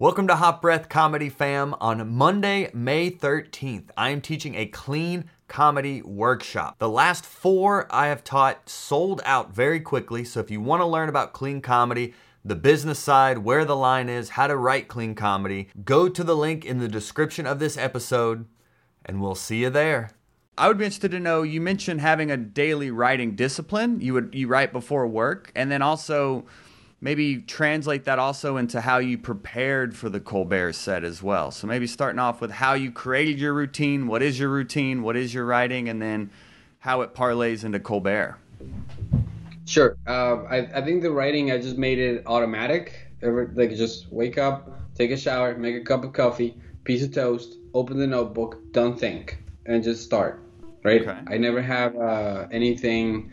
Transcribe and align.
Welcome 0.00 0.28
to 0.28 0.36
Hot 0.36 0.62
Breath 0.62 0.88
Comedy 0.88 1.28
Fam. 1.28 1.74
On 1.80 2.14
Monday, 2.14 2.70
May 2.72 3.10
13th, 3.10 3.90
I 3.96 4.10
am 4.10 4.20
teaching 4.20 4.54
a 4.54 4.66
clean 4.66 5.24
comedy 5.48 6.02
workshop. 6.02 6.78
The 6.78 6.88
last 6.88 7.26
four 7.26 7.88
I 7.90 8.06
have 8.06 8.22
taught 8.22 8.68
sold 8.68 9.20
out 9.24 9.52
very 9.52 9.80
quickly, 9.80 10.22
so 10.22 10.38
if 10.38 10.52
you 10.52 10.60
want 10.60 10.82
to 10.82 10.86
learn 10.86 11.08
about 11.08 11.32
clean 11.32 11.60
comedy, 11.60 12.14
the 12.44 12.54
business 12.54 13.00
side, 13.00 13.38
where 13.38 13.64
the 13.64 13.74
line 13.74 14.08
is, 14.08 14.28
how 14.28 14.46
to 14.46 14.56
write 14.56 14.86
clean 14.86 15.16
comedy, 15.16 15.68
go 15.84 16.08
to 16.08 16.22
the 16.22 16.36
link 16.36 16.64
in 16.64 16.78
the 16.78 16.86
description 16.86 17.44
of 17.44 17.58
this 17.58 17.76
episode, 17.76 18.46
and 19.04 19.20
we'll 19.20 19.34
see 19.34 19.62
you 19.62 19.70
there. 19.70 20.12
I 20.56 20.68
would 20.68 20.78
be 20.78 20.84
interested 20.84 21.10
to 21.10 21.18
know. 21.18 21.42
You 21.42 21.60
mentioned 21.60 22.02
having 22.02 22.30
a 22.30 22.36
daily 22.36 22.92
writing 22.92 23.34
discipline. 23.34 24.00
You 24.00 24.14
would 24.14 24.32
you 24.32 24.46
write 24.46 24.72
before 24.72 25.08
work, 25.08 25.50
and 25.56 25.72
then 25.72 25.82
also 25.82 26.46
maybe 27.00 27.38
translate 27.38 28.04
that 28.04 28.18
also 28.18 28.56
into 28.56 28.80
how 28.80 28.98
you 28.98 29.16
prepared 29.18 29.96
for 29.96 30.08
the 30.08 30.20
Colbert 30.20 30.72
set 30.72 31.04
as 31.04 31.22
well. 31.22 31.50
So 31.50 31.66
maybe 31.66 31.86
starting 31.86 32.18
off 32.18 32.40
with 32.40 32.50
how 32.50 32.74
you 32.74 32.90
created 32.90 33.38
your 33.38 33.54
routine, 33.54 34.06
what 34.06 34.22
is 34.22 34.38
your 34.38 34.48
routine, 34.48 35.02
what 35.02 35.16
is 35.16 35.32
your 35.32 35.44
writing, 35.44 35.88
and 35.88 36.02
then 36.02 36.30
how 36.80 37.02
it 37.02 37.14
parlays 37.14 37.64
into 37.64 37.80
Colbert. 37.80 38.38
Sure. 39.64 39.96
Uh, 40.06 40.42
I, 40.44 40.78
I 40.78 40.84
think 40.84 41.02
the 41.02 41.10
writing, 41.10 41.52
I 41.52 41.58
just 41.58 41.76
made 41.76 41.98
it 41.98 42.22
automatic. 42.26 43.06
Every, 43.22 43.48
like 43.48 43.70
just 43.76 44.10
wake 44.12 44.38
up, 44.38 44.70
take 44.94 45.10
a 45.10 45.16
shower, 45.16 45.56
make 45.56 45.76
a 45.76 45.84
cup 45.84 46.04
of 46.04 46.12
coffee, 46.12 46.56
piece 46.84 47.02
of 47.02 47.12
toast, 47.12 47.58
open 47.74 47.98
the 47.98 48.06
notebook, 48.06 48.72
don't 48.72 48.98
think, 48.98 49.38
and 49.66 49.82
just 49.82 50.04
start. 50.04 50.40
Right. 50.84 51.02
Okay. 51.02 51.18
I 51.26 51.36
never 51.36 51.60
have 51.60 51.96
uh, 51.96 52.46
anything 52.50 53.30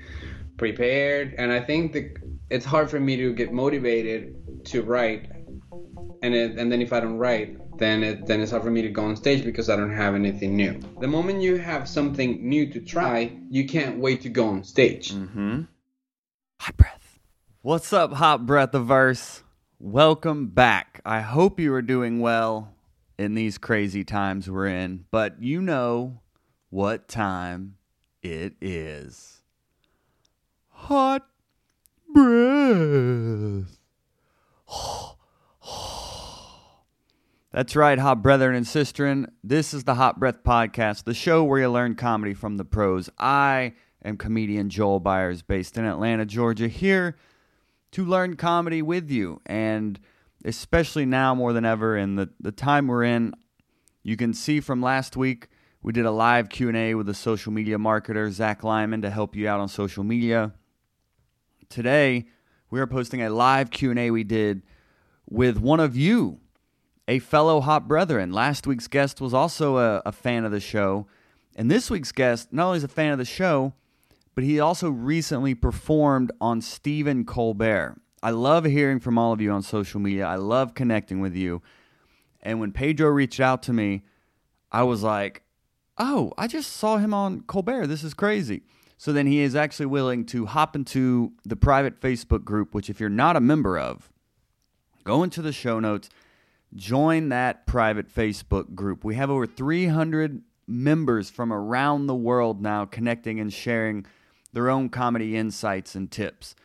prepared, 0.57 1.35
and 1.37 1.51
I 1.51 1.61
think 1.61 1.93
the 1.93 2.11
it's 2.49 2.65
hard 2.65 2.89
for 2.89 2.99
me 2.99 3.15
to 3.17 3.33
get 3.33 3.51
motivated 3.51 4.35
to 4.65 4.83
write, 4.83 5.29
and 6.21 6.33
it, 6.33 6.57
and 6.57 6.71
then 6.71 6.81
if 6.81 6.93
I 6.93 6.99
don't 6.99 7.17
write, 7.17 7.57
then 7.77 8.03
it, 8.03 8.25
then 8.25 8.41
it's 8.41 8.51
hard 8.51 8.63
for 8.63 8.71
me 8.71 8.81
to 8.81 8.89
go 8.89 9.03
on 9.03 9.15
stage 9.15 9.43
because 9.43 9.69
I 9.69 9.75
don't 9.75 9.93
have 9.93 10.15
anything 10.15 10.55
new. 10.55 10.79
The 10.99 11.07
moment 11.07 11.41
you 11.41 11.57
have 11.57 11.89
something 11.89 12.47
new 12.47 12.71
to 12.71 12.79
try, 12.79 13.37
you 13.49 13.67
can't 13.67 13.99
wait 13.99 14.21
to 14.21 14.29
go 14.29 14.47
on 14.47 14.63
stage. 14.63 15.13
Mm-hmm. 15.13 15.63
Hot 16.61 16.77
breath. 16.77 17.19
What's 17.61 17.91
up, 17.93 18.13
hot 18.13 18.45
breathiverse? 18.45 19.41
Welcome 19.79 20.47
back. 20.47 21.01
I 21.03 21.21
hope 21.21 21.59
you 21.59 21.73
are 21.73 21.81
doing 21.81 22.19
well 22.19 22.75
in 23.17 23.33
these 23.33 23.57
crazy 23.57 24.03
times 24.03 24.49
we're 24.49 24.67
in, 24.67 25.05
but 25.11 25.41
you 25.41 25.61
know 25.61 26.21
what 26.69 27.07
time 27.07 27.77
it 28.21 28.53
is. 28.61 29.41
Hot 30.69 31.27
breath. 32.15 33.77
That's 37.51 37.75
right, 37.75 37.99
hot 37.99 38.21
brethren 38.21 38.55
and 38.55 38.65
sistren. 38.65 39.27
This 39.43 39.73
is 39.73 39.83
the 39.83 39.95
Hot 39.95 40.17
Breath 40.19 40.43
Podcast, 40.43 41.03
the 41.03 41.13
show 41.13 41.43
where 41.43 41.59
you 41.59 41.69
learn 41.69 41.95
comedy 41.95 42.33
from 42.33 42.55
the 42.57 42.65
pros. 42.65 43.09
I 43.19 43.73
am 44.03 44.17
comedian 44.17 44.69
Joel 44.69 45.01
Byers, 45.01 45.41
based 45.41 45.77
in 45.77 45.85
Atlanta, 45.85 46.25
Georgia, 46.25 46.69
here 46.69 47.17
to 47.91 48.05
learn 48.05 48.35
comedy 48.35 48.81
with 48.81 49.09
you. 49.09 49.41
And 49.45 49.99
especially 50.43 51.05
now 51.05 51.35
more 51.35 51.51
than 51.53 51.65
ever 51.65 51.97
in 51.97 52.15
the, 52.15 52.29
the 52.39 52.51
time 52.51 52.87
we're 52.87 53.03
in, 53.03 53.33
you 54.03 54.15
can 54.15 54.33
see 54.33 54.61
from 54.61 54.81
last 54.81 55.17
week 55.17 55.49
we 55.81 55.91
did 55.91 56.05
a 56.05 56.11
live 56.11 56.49
Q&A 56.49 56.95
with 56.95 57.09
a 57.09 57.13
social 57.13 57.51
media 57.51 57.77
marketer, 57.77 58.29
Zach 58.31 58.63
Lyman, 58.63 59.01
to 59.01 59.09
help 59.09 59.35
you 59.35 59.47
out 59.49 59.59
on 59.59 59.67
social 59.67 60.03
media 60.03 60.53
today 61.69 62.25
we 62.69 62.79
are 62.79 62.87
posting 62.87 63.21
a 63.21 63.29
live 63.29 63.69
Q&A 63.71 64.11
we 64.11 64.23
did 64.23 64.63
with 65.29 65.57
one 65.57 65.79
of 65.79 65.95
you, 65.95 66.39
a 67.07 67.19
fellow 67.19 67.61
hot 67.61 67.87
brethren. 67.87 68.31
Last 68.31 68.67
week's 68.67 68.87
guest 68.87 69.21
was 69.21 69.33
also 69.33 69.77
a, 69.77 70.01
a 70.05 70.11
fan 70.11 70.45
of 70.45 70.51
the 70.51 70.59
show. 70.59 71.07
And 71.55 71.69
this 71.71 71.89
week's 71.89 72.11
guest 72.11 72.51
not 72.51 72.67
only 72.67 72.77
is 72.77 72.83
a 72.83 72.89
fan 72.89 73.11
of 73.11 73.17
the 73.17 73.25
show, 73.25 73.73
but 74.33 74.43
he 74.43 74.59
also 74.59 74.89
recently 74.89 75.55
performed 75.55 76.31
on 76.41 76.61
Stephen 76.61 77.23
Colbert. 77.23 77.95
I 78.21 78.31
love 78.31 78.65
hearing 78.65 78.99
from 78.99 79.17
all 79.17 79.31
of 79.31 79.39
you 79.39 79.51
on 79.51 79.61
social 79.61 79.99
media. 79.99 80.25
I 80.25 80.35
love 80.35 80.73
connecting 80.73 81.21
with 81.21 81.35
you. 81.35 81.61
And 82.41 82.59
when 82.59 82.71
Pedro 82.71 83.09
reached 83.09 83.39
out 83.39 83.63
to 83.63 83.73
me, 83.73 84.03
I 84.71 84.83
was 84.83 85.03
like, 85.03 85.43
oh, 85.97 86.33
I 86.37 86.47
just 86.47 86.73
saw 86.73 86.97
him 86.97 87.13
on 87.13 87.41
Colbert. 87.41 87.87
This 87.87 88.03
is 88.03 88.13
crazy. 88.13 88.63
So 88.97 89.11
then 89.11 89.27
he 89.27 89.41
is 89.41 89.55
actually 89.55 89.87
willing 89.87 90.25
to 90.27 90.45
hop 90.45 90.75
into 90.75 91.33
the 91.43 91.55
private 91.55 91.99
Facebook 91.99 92.43
group, 92.43 92.73
which, 92.73 92.89
if 92.89 92.99
you're 92.99 93.09
not 93.09 93.35
a 93.35 93.41
member 93.41 93.77
of, 93.77 94.09
go 95.03 95.21
into 95.21 95.41
the 95.41 95.51
show 95.51 95.79
notes, 95.79 96.09
join 96.73 97.29
that 97.29 97.67
private 97.67 98.13
Facebook 98.13 98.73
group. 98.73 99.03
We 99.03 99.15
have 99.15 99.29
over 99.29 99.45
300 99.45 100.41
members 100.67 101.29
from 101.29 101.53
around 101.53 102.07
the 102.07 102.15
world 102.15 102.61
now 102.61 102.85
connecting 102.85 103.39
and 103.39 103.53
sharing 103.53 104.05
their 104.53 104.69
own 104.69 104.89
comedy 104.89 105.35
insights 105.35 105.95
and 105.95 106.09
tips. 106.09 106.55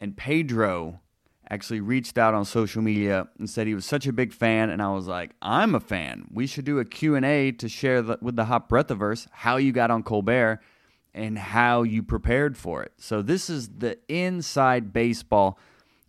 And 0.00 0.16
Pedro 0.16 1.00
actually 1.48 1.80
reached 1.80 2.18
out 2.18 2.34
on 2.34 2.44
social 2.44 2.82
media 2.82 3.28
and 3.38 3.48
said 3.48 3.66
he 3.66 3.74
was 3.74 3.84
such 3.84 4.06
a 4.06 4.12
big 4.12 4.32
fan 4.32 4.70
and 4.70 4.82
I 4.82 4.92
was 4.92 5.06
like, 5.06 5.30
"I'm 5.40 5.74
a 5.74 5.80
fan. 5.80 6.26
We 6.30 6.46
should 6.46 6.64
do 6.64 6.78
a 6.78 6.84
Q&A 6.84 7.52
to 7.52 7.68
share 7.68 8.02
the, 8.02 8.18
with 8.20 8.34
the 8.36 8.46
Hot 8.46 8.68
Breathiverse 8.68 9.28
how 9.30 9.56
you 9.56 9.72
got 9.72 9.90
on 9.90 10.02
Colbert." 10.02 10.60
And 11.14 11.38
how 11.38 11.82
you 11.82 12.02
prepared 12.02 12.56
for 12.56 12.82
it. 12.82 12.92
So, 12.98 13.22
this 13.22 13.48
is 13.48 13.68
the 13.68 13.98
inside 14.08 14.92
baseball 14.92 15.58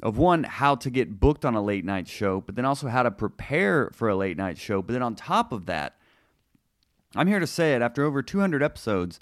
of 0.02 0.18
one, 0.18 0.44
how 0.44 0.76
to 0.76 0.90
get 0.90 1.20
booked 1.20 1.46
on 1.46 1.56
a 1.56 1.62
late 1.62 1.86
night 1.86 2.08
show, 2.08 2.42
but 2.42 2.56
then 2.56 2.66
also 2.66 2.88
how 2.88 3.04
to 3.04 3.12
prepare 3.12 3.90
for 3.94 4.10
a 4.10 4.16
late 4.16 4.38
night 4.38 4.58
show. 4.58 4.82
But 4.82 4.94
then 4.94 5.02
on 5.02 5.16
top 5.16 5.52
of 5.52 5.66
that, 5.68 5.96
I'm 7.16 7.28
here 7.28 7.40
to 7.40 7.48
say 7.48 7.76
it 7.76 7.82
after 7.82 8.04
over 8.04 8.22
200 8.22 8.62
episodes, 8.62 9.20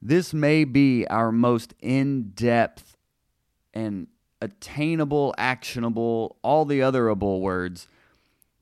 this 0.00 0.32
may 0.32 0.64
be 0.64 1.06
our 1.08 1.32
most 1.32 1.74
in 1.80 2.30
depth 2.30 2.96
and 3.74 4.06
attainable, 4.40 5.34
actionable, 5.36 6.36
all 6.42 6.64
the 6.64 6.80
otherable 6.80 7.40
words, 7.40 7.88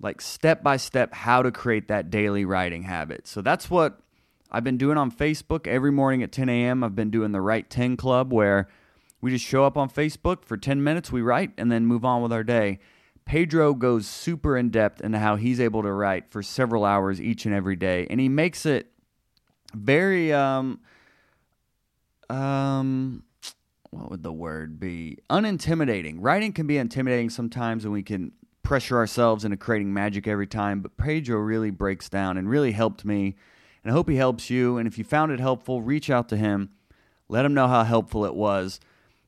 like 0.00 0.20
step 0.20 0.62
by 0.62 0.78
step, 0.78 1.12
how 1.12 1.42
to 1.42 1.50
create 1.50 1.88
that 1.88 2.10
daily 2.10 2.44
writing 2.44 2.84
habit. 2.84 3.26
So 3.26 3.42
that's 3.42 3.70
what 3.70 4.00
I've 4.50 4.64
been 4.64 4.78
doing 4.78 4.96
on 4.96 5.10
Facebook 5.10 5.66
every 5.66 5.92
morning 5.92 6.22
at 6.22 6.32
10 6.32 6.48
a.m. 6.48 6.84
I've 6.84 6.94
been 6.94 7.10
doing 7.10 7.32
the 7.32 7.40
Write 7.40 7.70
10 7.70 7.96
Club 7.96 8.32
where 8.32 8.68
we 9.20 9.30
just 9.30 9.44
show 9.44 9.64
up 9.64 9.76
on 9.76 9.90
Facebook 9.90 10.44
for 10.44 10.56
10 10.56 10.82
minutes, 10.82 11.10
we 11.10 11.22
write, 11.22 11.52
and 11.58 11.70
then 11.70 11.86
move 11.86 12.04
on 12.04 12.22
with 12.22 12.32
our 12.32 12.44
day. 12.44 12.78
Pedro 13.24 13.74
goes 13.74 14.06
super 14.06 14.56
in 14.56 14.70
depth 14.70 15.00
into 15.00 15.18
how 15.18 15.36
he's 15.36 15.58
able 15.58 15.82
to 15.82 15.90
write 15.90 16.30
for 16.30 16.42
several 16.42 16.84
hours 16.84 17.20
each 17.20 17.44
and 17.44 17.54
every 17.54 17.76
day, 17.76 18.06
and 18.08 18.20
he 18.20 18.28
makes 18.28 18.64
it 18.64 18.92
very 19.74 20.32
um 20.32 20.80
um 22.30 23.24
what 23.90 24.10
would 24.10 24.22
the 24.22 24.32
word 24.32 24.78
be? 24.78 25.18
Unintimidating. 25.30 26.16
Writing 26.20 26.52
can 26.52 26.66
be 26.66 26.78
intimidating 26.78 27.30
sometimes, 27.30 27.84
and 27.84 27.92
we 27.92 28.02
can 28.02 28.32
pressure 28.62 28.96
ourselves 28.96 29.44
into 29.44 29.56
creating 29.56 29.92
magic 29.92 30.28
every 30.28 30.46
time. 30.46 30.80
But 30.80 30.96
Pedro 30.96 31.38
really 31.38 31.70
breaks 31.70 32.08
down 32.08 32.36
and 32.36 32.48
really 32.48 32.72
helped 32.72 33.04
me 33.04 33.36
and 33.86 33.92
I 33.92 33.94
hope 33.94 34.08
he 34.08 34.16
helps 34.16 34.50
you. 34.50 34.78
And 34.78 34.88
if 34.88 34.98
you 34.98 35.04
found 35.04 35.30
it 35.30 35.38
helpful, 35.38 35.80
reach 35.80 36.10
out 36.10 36.28
to 36.30 36.36
him, 36.36 36.70
let 37.28 37.44
him 37.44 37.54
know 37.54 37.68
how 37.68 37.84
helpful 37.84 38.24
it 38.24 38.34
was, 38.34 38.80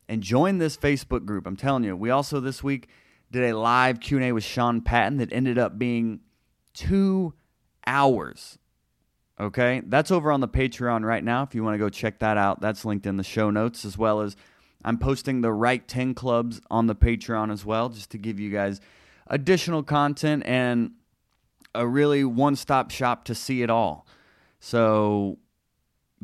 and 0.09 0.21
join 0.21 0.59
this 0.59 0.77
Facebook 0.77 1.25
group. 1.25 1.47
I'm 1.47 1.55
telling 1.55 1.85
you, 1.85 1.95
we 1.95 2.11
also 2.11 2.41
this 2.41 2.61
week 2.61 2.89
did 3.31 3.45
a 3.45 3.57
live 3.57 4.01
Q&A 4.01 4.33
with 4.33 4.43
Sean 4.43 4.81
Patton 4.81 5.19
that 5.19 5.33
ended 5.33 5.59
up 5.59 5.79
being 5.79 6.19
two 6.75 7.35
hours. 7.87 8.59
Okay, 9.39 9.81
that's 9.87 10.11
over 10.11 10.33
on 10.33 10.41
the 10.41 10.49
Patreon 10.49 11.05
right 11.05 11.23
now. 11.23 11.45
If 11.45 11.55
you 11.55 11.63
want 11.63 11.75
to 11.75 11.79
go 11.79 11.89
check 11.89 12.19
that 12.19 12.37
out, 12.37 12.61
that's 12.61 12.85
linked 12.85 13.07
in 13.07 13.17
the 13.17 13.23
show 13.23 13.51
notes, 13.51 13.85
as 13.85 13.97
well 13.97 14.23
as 14.23 14.35
I'm 14.85 14.99
posting 14.99 15.41
the 15.41 15.53
Write 15.53 15.87
10 15.87 16.15
clubs 16.15 16.61
on 16.69 16.89
the 16.89 16.97
Patreon 16.97 17.53
as 17.53 17.65
well, 17.65 17.91
just 17.91 18.11
to 18.11 18.19
give 18.19 18.41
you 18.41 18.51
guys 18.51 18.81
additional 19.29 19.85
content 19.85 20.43
and 20.47 20.95
a 21.77 21.87
really 21.87 22.25
one 22.25 22.57
stop 22.57 22.91
shop 22.91 23.25
to 23.27 23.37
see 23.37 23.63
it 23.63 23.71
all. 23.71 24.05
So 24.61 25.39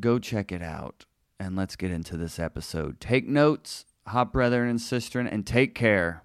go 0.00 0.19
check 0.19 0.50
it 0.50 0.62
out 0.62 1.04
and 1.38 1.56
let's 1.56 1.76
get 1.76 1.90
into 1.90 2.16
this 2.16 2.38
episode. 2.38 3.00
Take 3.00 3.28
notes, 3.28 3.86
hot 4.06 4.32
brethren 4.32 4.69
and 4.69 4.78
sistren, 4.78 5.31
and 5.31 5.46
take 5.46 5.75
care 5.75 6.22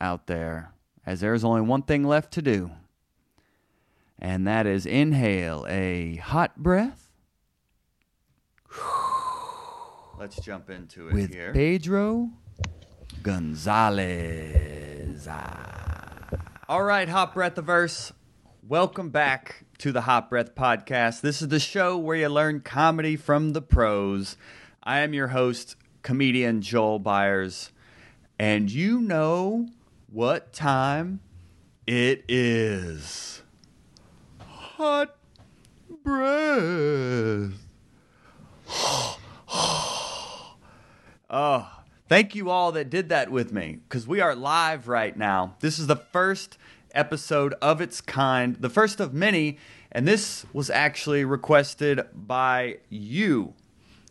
out 0.00 0.26
there, 0.26 0.72
as 1.06 1.20
there 1.20 1.34
is 1.34 1.44
only 1.44 1.60
one 1.60 1.82
thing 1.82 2.04
left 2.04 2.32
to 2.32 2.42
do, 2.42 2.70
and 4.18 4.46
that 4.46 4.66
is 4.66 4.86
inhale 4.86 5.66
a 5.68 6.16
hot 6.16 6.56
breath. 6.56 7.10
Let's 10.18 10.36
jump 10.36 10.70
into 10.70 11.08
it 11.08 11.14
with 11.14 11.32
here. 11.32 11.52
Pedro 11.52 12.30
Gonzalez. 13.22 15.28
All 16.68 16.82
right, 16.82 17.08
hot 17.08 17.34
breath 17.34 17.56
verse. 17.56 18.12
Welcome 18.66 19.10
back 19.10 19.63
to 19.78 19.92
the 19.92 20.02
Hot 20.02 20.30
Breath 20.30 20.54
Podcast. 20.54 21.20
This 21.20 21.42
is 21.42 21.48
the 21.48 21.58
show 21.58 21.96
where 21.96 22.16
you 22.16 22.28
learn 22.28 22.60
comedy 22.60 23.16
from 23.16 23.52
the 23.52 23.62
pros. 23.62 24.36
I 24.82 25.00
am 25.00 25.14
your 25.14 25.28
host, 25.28 25.76
comedian 26.02 26.60
Joel 26.62 26.98
Byers, 26.98 27.70
and 28.38 28.70
you 28.70 29.00
know 29.00 29.68
what 30.10 30.52
time 30.52 31.20
It 31.86 32.24
is 32.28 33.42
hot 34.38 35.16
breath. 36.02 37.52
oh, 41.30 41.82
thank 42.08 42.34
you 42.34 42.50
all 42.50 42.72
that 42.72 42.90
did 42.90 43.08
that 43.10 43.30
with 43.30 43.52
me 43.52 43.80
because 43.88 44.06
we 44.06 44.20
are 44.20 44.34
live 44.34 44.88
right 44.88 45.16
now. 45.16 45.56
This 45.60 45.78
is 45.78 45.86
the 45.86 45.96
first 45.96 46.58
episode 46.94 47.54
of 47.60 47.80
its 47.80 48.00
kind, 48.00 48.56
the 48.56 48.70
first 48.70 49.00
of 49.00 49.12
many, 49.12 49.58
and 49.92 50.06
this 50.06 50.46
was 50.52 50.70
actually 50.70 51.24
requested 51.24 52.02
by 52.14 52.78
you, 52.88 53.54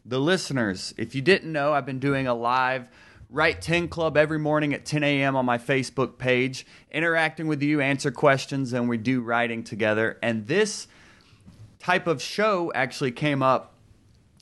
the 0.06 0.20
listeners. 0.20 0.94
If 0.98 1.16
you 1.16 1.22
didn't 1.22 1.52
know, 1.52 1.74
I've 1.74 1.86
been 1.86 2.00
doing 2.00 2.28
a 2.28 2.34
live 2.34 2.88
Write 3.30 3.62
10 3.62 3.88
Club 3.88 4.16
every 4.16 4.38
morning 4.38 4.76
at 4.76 4.86
10 4.86 5.04
a.m. 5.04 5.36
on 5.36 5.44
my 5.44 5.58
Facebook 5.58 6.20
page, 6.20 6.68
interacting 6.92 7.48
with 7.48 7.64
you, 7.64 7.82
answer 7.82 8.12
questions, 8.12 8.74
and 8.74 8.88
we 8.88 8.96
do 8.96 9.22
writing 9.22 9.64
together. 9.64 10.20
And 10.22 10.46
this 10.46 10.86
type 11.80 12.06
of 12.06 12.22
show 12.22 12.72
actually 12.76 13.12
came 13.12 13.42
up 13.42 13.74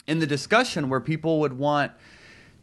in 0.08 0.20
the 0.20 0.28
discussion 0.28 0.90
where 0.90 1.00
people 1.00 1.40
would 1.40 1.54
want 1.54 1.94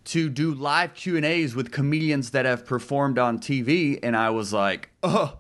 to 0.05 0.29
do 0.29 0.53
live 0.53 0.93
Q&As 0.93 1.55
with 1.55 1.73
comedians 1.73 2.33
that 2.33 2.45
have 2.45 2.67
performed 2.67 3.19
on 3.19 3.39
TV 3.39 3.99
and 4.03 4.15
I 4.15 4.29
was 4.29 4.53
like, 4.53 4.91
"Oh, 5.03 5.39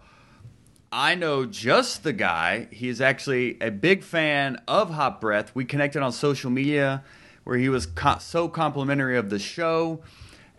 I 0.90 1.14
know 1.14 1.44
just 1.44 2.02
the 2.02 2.14
guy. 2.14 2.68
He's 2.70 3.00
actually 3.00 3.58
a 3.60 3.70
big 3.70 4.02
fan 4.02 4.60
of 4.66 4.90
Hot 4.90 5.20
Breath. 5.20 5.54
We 5.54 5.64
connected 5.66 6.02
on 6.02 6.12
social 6.12 6.50
media 6.50 7.04
where 7.44 7.58
he 7.58 7.68
was 7.68 7.84
co- 7.84 8.18
so 8.18 8.48
complimentary 8.48 9.18
of 9.18 9.28
the 9.28 9.38
show 9.38 10.00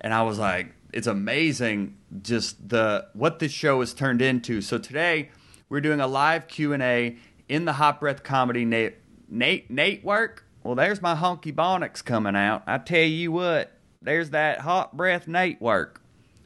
and 0.02 0.14
I 0.14 0.22
was 0.24 0.40
like, 0.40 0.74
it's 0.94 1.08
amazing 1.08 1.98
just 2.22 2.70
the 2.70 3.08
what 3.14 3.40
this 3.40 3.52
show 3.52 3.80
has 3.80 3.94
turned 3.94 4.22
into. 4.22 4.62
So 4.62 4.78
today 4.78 5.30
we're 5.68 5.82
doing 5.82 6.00
a 6.00 6.08
live 6.08 6.48
Q 6.48 6.74
and 6.74 6.82
A 6.84 7.18
in 7.48 7.66
the 7.66 7.74
Hot 7.74 8.00
Breath 8.00 8.24
Comedy 8.24 8.66
Nate 8.66 8.96
Nate 9.28 9.70
Nate 9.70 10.04
work. 10.04 10.46
Well, 10.64 10.76
there's 10.76 11.02
my 11.02 11.16
honky 11.16 11.54
bonics 11.54 12.04
coming 12.04 12.36
out. 12.36 12.64
I 12.68 12.78
tell 12.78 13.00
you 13.00 13.32
what, 13.32 13.72
there's 14.02 14.30
that 14.32 14.62
Hot 14.62 14.96
Breath 14.96 15.28
Nate 15.28 15.62
work. 15.62 16.02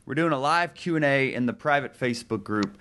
We're 0.06 0.16
doing 0.16 0.34
a 0.34 0.40
live 0.40 0.74
Q 0.74 0.96
and 0.96 1.06
A 1.06 1.34
in 1.34 1.46
the 1.46 1.54
private 1.54 1.98
Facebook 1.98 2.44
group. 2.44 2.78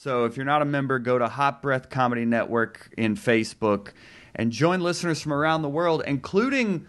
So 0.00 0.26
if 0.26 0.36
you're 0.36 0.46
not 0.46 0.62
a 0.62 0.64
member, 0.64 1.00
go 1.00 1.18
to 1.18 1.26
Hot 1.26 1.60
Breath 1.60 1.90
Comedy 1.90 2.24
Network 2.24 2.94
in 2.96 3.16
Facebook 3.16 3.88
and 4.32 4.52
join 4.52 4.80
listeners 4.80 5.20
from 5.20 5.32
around 5.32 5.62
the 5.62 5.68
world, 5.68 6.04
including 6.06 6.86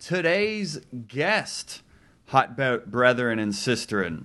today's 0.00 0.80
guest. 1.06 1.82
Hot 2.26 2.56
Brethren 2.56 3.38
and 3.38 3.52
Sisterin. 3.52 4.24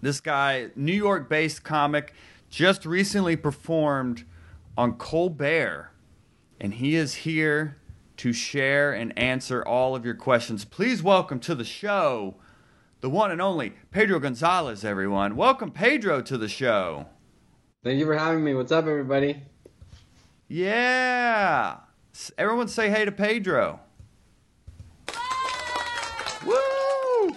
This 0.00 0.20
guy, 0.20 0.68
New 0.76 0.92
York 0.92 1.28
based 1.28 1.64
comic, 1.64 2.14
just 2.48 2.86
recently 2.86 3.34
performed 3.34 4.22
on 4.78 4.92
Colbert, 4.92 5.90
and 6.60 6.72
he 6.74 6.94
is 6.94 7.14
here 7.14 7.78
to 8.18 8.32
share 8.32 8.92
and 8.92 9.12
answer 9.18 9.66
all 9.66 9.96
of 9.96 10.04
your 10.04 10.14
questions. 10.14 10.64
Please 10.64 11.02
welcome 11.02 11.40
to 11.40 11.56
the 11.56 11.64
show 11.64 12.36
the 13.00 13.10
one 13.10 13.30
and 13.30 13.42
only 13.42 13.74
Pedro 13.90 14.18
Gonzalez, 14.18 14.84
everyone. 14.84 15.36
Welcome, 15.36 15.70
Pedro, 15.70 16.22
to 16.22 16.38
the 16.38 16.48
show. 16.48 17.06
Thank 17.84 17.98
you 18.00 18.06
for 18.06 18.16
having 18.16 18.42
me. 18.42 18.54
What's 18.54 18.72
up, 18.72 18.86
everybody? 18.86 19.42
Yeah. 20.48 21.76
Everyone 22.38 22.68
say 22.68 22.90
hey 22.90 23.04
to 23.04 23.12
Pedro. 23.12 23.80
Woo! 26.44 27.36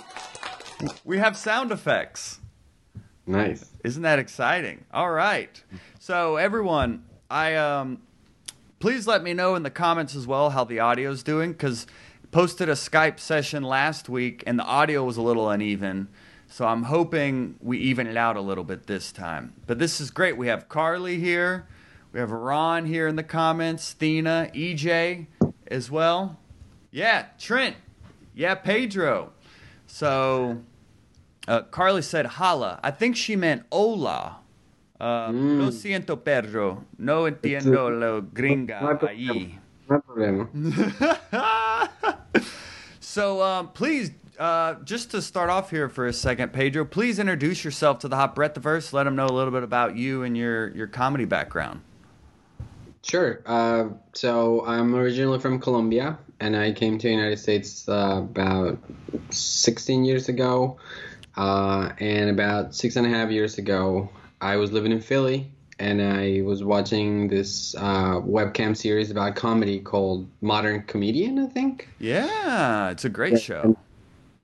We 1.03 1.17
have 1.17 1.35
sound 1.37 1.71
effects. 1.71 2.39
Nice. 3.27 3.65
Isn't 3.83 4.03
that 4.03 4.17
exciting? 4.19 4.85
All 4.93 5.11
right. 5.11 5.61
So 5.99 6.37
everyone, 6.37 7.03
I 7.29 7.55
um 7.55 8.01
please 8.79 9.05
let 9.05 9.21
me 9.23 9.33
know 9.33 9.55
in 9.55 9.63
the 9.63 9.69
comments 9.69 10.15
as 10.15 10.25
well 10.25 10.51
how 10.51 10.63
the 10.63 10.79
audio's 10.79 11.21
doing 11.21 11.53
cuz 11.53 11.85
posted 12.31 12.69
a 12.69 12.73
Skype 12.73 13.19
session 13.19 13.63
last 13.63 14.07
week 14.07 14.43
and 14.47 14.57
the 14.57 14.63
audio 14.63 15.03
was 15.03 15.17
a 15.17 15.21
little 15.21 15.49
uneven. 15.49 16.07
So 16.49 16.65
I'm 16.65 16.83
hoping 16.83 17.55
we 17.61 17.77
even 17.77 18.07
it 18.07 18.17
out 18.17 18.35
a 18.35 18.41
little 18.41 18.63
bit 18.63 18.87
this 18.87 19.11
time. 19.11 19.53
But 19.67 19.77
this 19.77 20.01
is 20.01 20.09
great. 20.09 20.35
We 20.35 20.47
have 20.47 20.67
Carly 20.67 21.19
here. 21.19 21.67
We 22.11 22.19
have 22.19 22.31
Ron 22.31 22.85
here 22.85 23.07
in 23.07 23.15
the 23.15 23.23
comments, 23.23 23.95
Thina, 23.97 24.51
EJ 24.55 25.27
as 25.67 25.91
well. 25.91 26.39
Yeah, 26.89 27.27
Trent. 27.37 27.75
Yeah, 28.33 28.55
Pedro. 28.55 29.31
So 29.85 30.63
uh, 31.47 31.61
Carly 31.63 32.01
said 32.01 32.25
hola. 32.25 32.79
I 32.83 32.91
think 32.91 33.15
she 33.15 33.35
meant 33.35 33.63
hola. 33.71 34.37
Uh, 34.99 35.29
mm. 35.29 35.61
Lo 35.61 35.69
siento, 35.69 36.21
Pedro. 36.21 36.83
No 36.97 37.23
entiendo 37.23 37.89
lo 37.89 38.21
gringa 38.21 38.99
ahí. 39.01 39.59
so 42.99 43.41
um, 43.41 43.69
please, 43.69 44.11
uh, 44.39 44.75
just 44.83 45.11
to 45.11 45.21
start 45.21 45.49
off 45.49 45.69
here 45.69 45.89
for 45.89 46.07
a 46.07 46.13
second, 46.13 46.53
Pedro, 46.53 46.85
please 46.85 47.19
introduce 47.19 47.63
yourself 47.63 47.99
to 47.99 48.07
the 48.07 48.15
Hot 48.15 48.35
Breathiverse. 48.35 48.93
Let 48.93 49.03
them 49.03 49.15
know 49.15 49.27
a 49.27 49.31
little 49.31 49.51
bit 49.51 49.63
about 49.63 49.95
you 49.95 50.23
and 50.23 50.37
your, 50.37 50.69
your 50.69 50.87
comedy 50.87 51.25
background. 51.25 51.81
Sure. 53.03 53.41
Uh, 53.45 53.89
so 54.13 54.65
I'm 54.65 54.95
originally 54.95 55.39
from 55.39 55.59
Colombia, 55.59 56.17
and 56.39 56.55
I 56.55 56.71
came 56.71 56.97
to 56.97 57.07
the 57.07 57.13
United 57.13 57.37
States 57.37 57.87
uh, 57.87 58.17
about 58.19 58.79
16 59.29 60.05
years 60.05 60.29
ago. 60.29 60.77
Uh, 61.35 61.91
and 61.99 62.29
about 62.29 62.75
six 62.75 62.95
and 62.95 63.05
a 63.05 63.09
half 63.09 63.29
years 63.29 63.57
ago, 63.57 64.09
I 64.41 64.57
was 64.57 64.71
living 64.71 64.91
in 64.91 64.99
Philly 64.99 65.51
and 65.79 66.01
I 66.01 66.41
was 66.41 66.63
watching 66.63 67.29
this 67.29 67.73
uh, 67.75 68.19
webcam 68.19 68.75
series 68.75 69.09
about 69.09 69.35
comedy 69.35 69.79
called 69.79 70.27
Modern 70.41 70.83
Comedian, 70.83 71.39
I 71.39 71.47
think. 71.47 71.87
Yeah, 71.99 72.89
it's 72.89 73.05
a 73.05 73.09
great 73.09 73.41
show. 73.41 73.77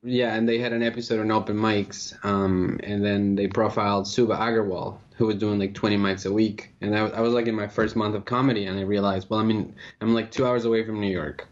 Yeah, 0.05 0.35
and 0.35 0.47
they 0.47 0.59
had 0.59 0.71
an 0.71 0.83
episode 0.83 1.19
on 1.19 1.31
open 1.31 1.57
mics, 1.57 2.13
um, 2.23 2.79
and 2.83 3.03
then 3.03 3.35
they 3.35 3.47
profiled 3.47 4.05
Subhah 4.05 4.37
Agarwal, 4.37 4.97
who 5.17 5.25
was 5.25 5.35
doing 5.37 5.59
like 5.59 5.73
20 5.73 5.97
mics 5.97 6.25
a 6.25 6.31
week. 6.31 6.71
And 6.81 6.95
I, 6.95 7.07
I 7.07 7.21
was 7.21 7.33
like 7.33 7.47
in 7.47 7.55
my 7.55 7.67
first 7.67 7.95
month 7.95 8.15
of 8.15 8.25
comedy, 8.25 8.65
and 8.65 8.77
I 8.77 8.83
realized, 8.83 9.29
well, 9.29 9.39
I 9.39 9.43
mean, 9.43 9.75
I'm 10.01 10.13
like 10.13 10.31
two 10.31 10.45
hours 10.45 10.65
away 10.65 10.85
from 10.85 11.01
New 11.01 11.11
York 11.11 11.47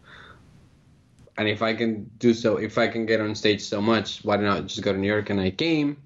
and 1.36 1.48
if 1.48 1.62
I 1.62 1.74
can 1.74 2.10
do 2.18 2.32
so, 2.32 2.56
if 2.56 2.78
I 2.78 2.88
can 2.88 3.06
get 3.06 3.20
on 3.20 3.34
stage 3.34 3.62
so 3.62 3.80
much, 3.80 4.24
why 4.24 4.36
not 4.36 4.66
just 4.66 4.82
go 4.82 4.92
to 4.92 4.98
New 4.98 5.08
York? 5.08 5.30
And 5.30 5.40
I 5.40 5.50
came, 5.50 5.96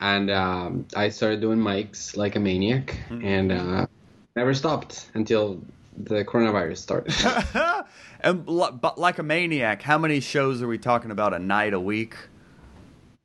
and 0.00 0.30
um, 0.30 0.86
I 0.94 1.08
started 1.08 1.40
doing 1.40 1.58
mics 1.58 2.16
like 2.16 2.36
a 2.36 2.40
maniac, 2.40 2.98
mm-hmm. 3.08 3.24
and 3.24 3.52
uh, 3.52 3.86
never 4.36 4.52
stopped 4.52 5.08
until 5.14 5.62
the 5.96 6.24
coronavirus 6.24 6.78
started. 6.78 7.14
and 8.24 8.46
but 8.46 8.98
like 8.98 9.18
a 9.18 9.22
maniac, 9.22 9.82
how 9.82 9.98
many 9.98 10.20
shows 10.20 10.62
are 10.62 10.66
we 10.66 10.78
talking 10.78 11.10
about 11.10 11.34
a 11.34 11.38
night, 11.38 11.74
a 11.74 11.80
week? 11.80 12.16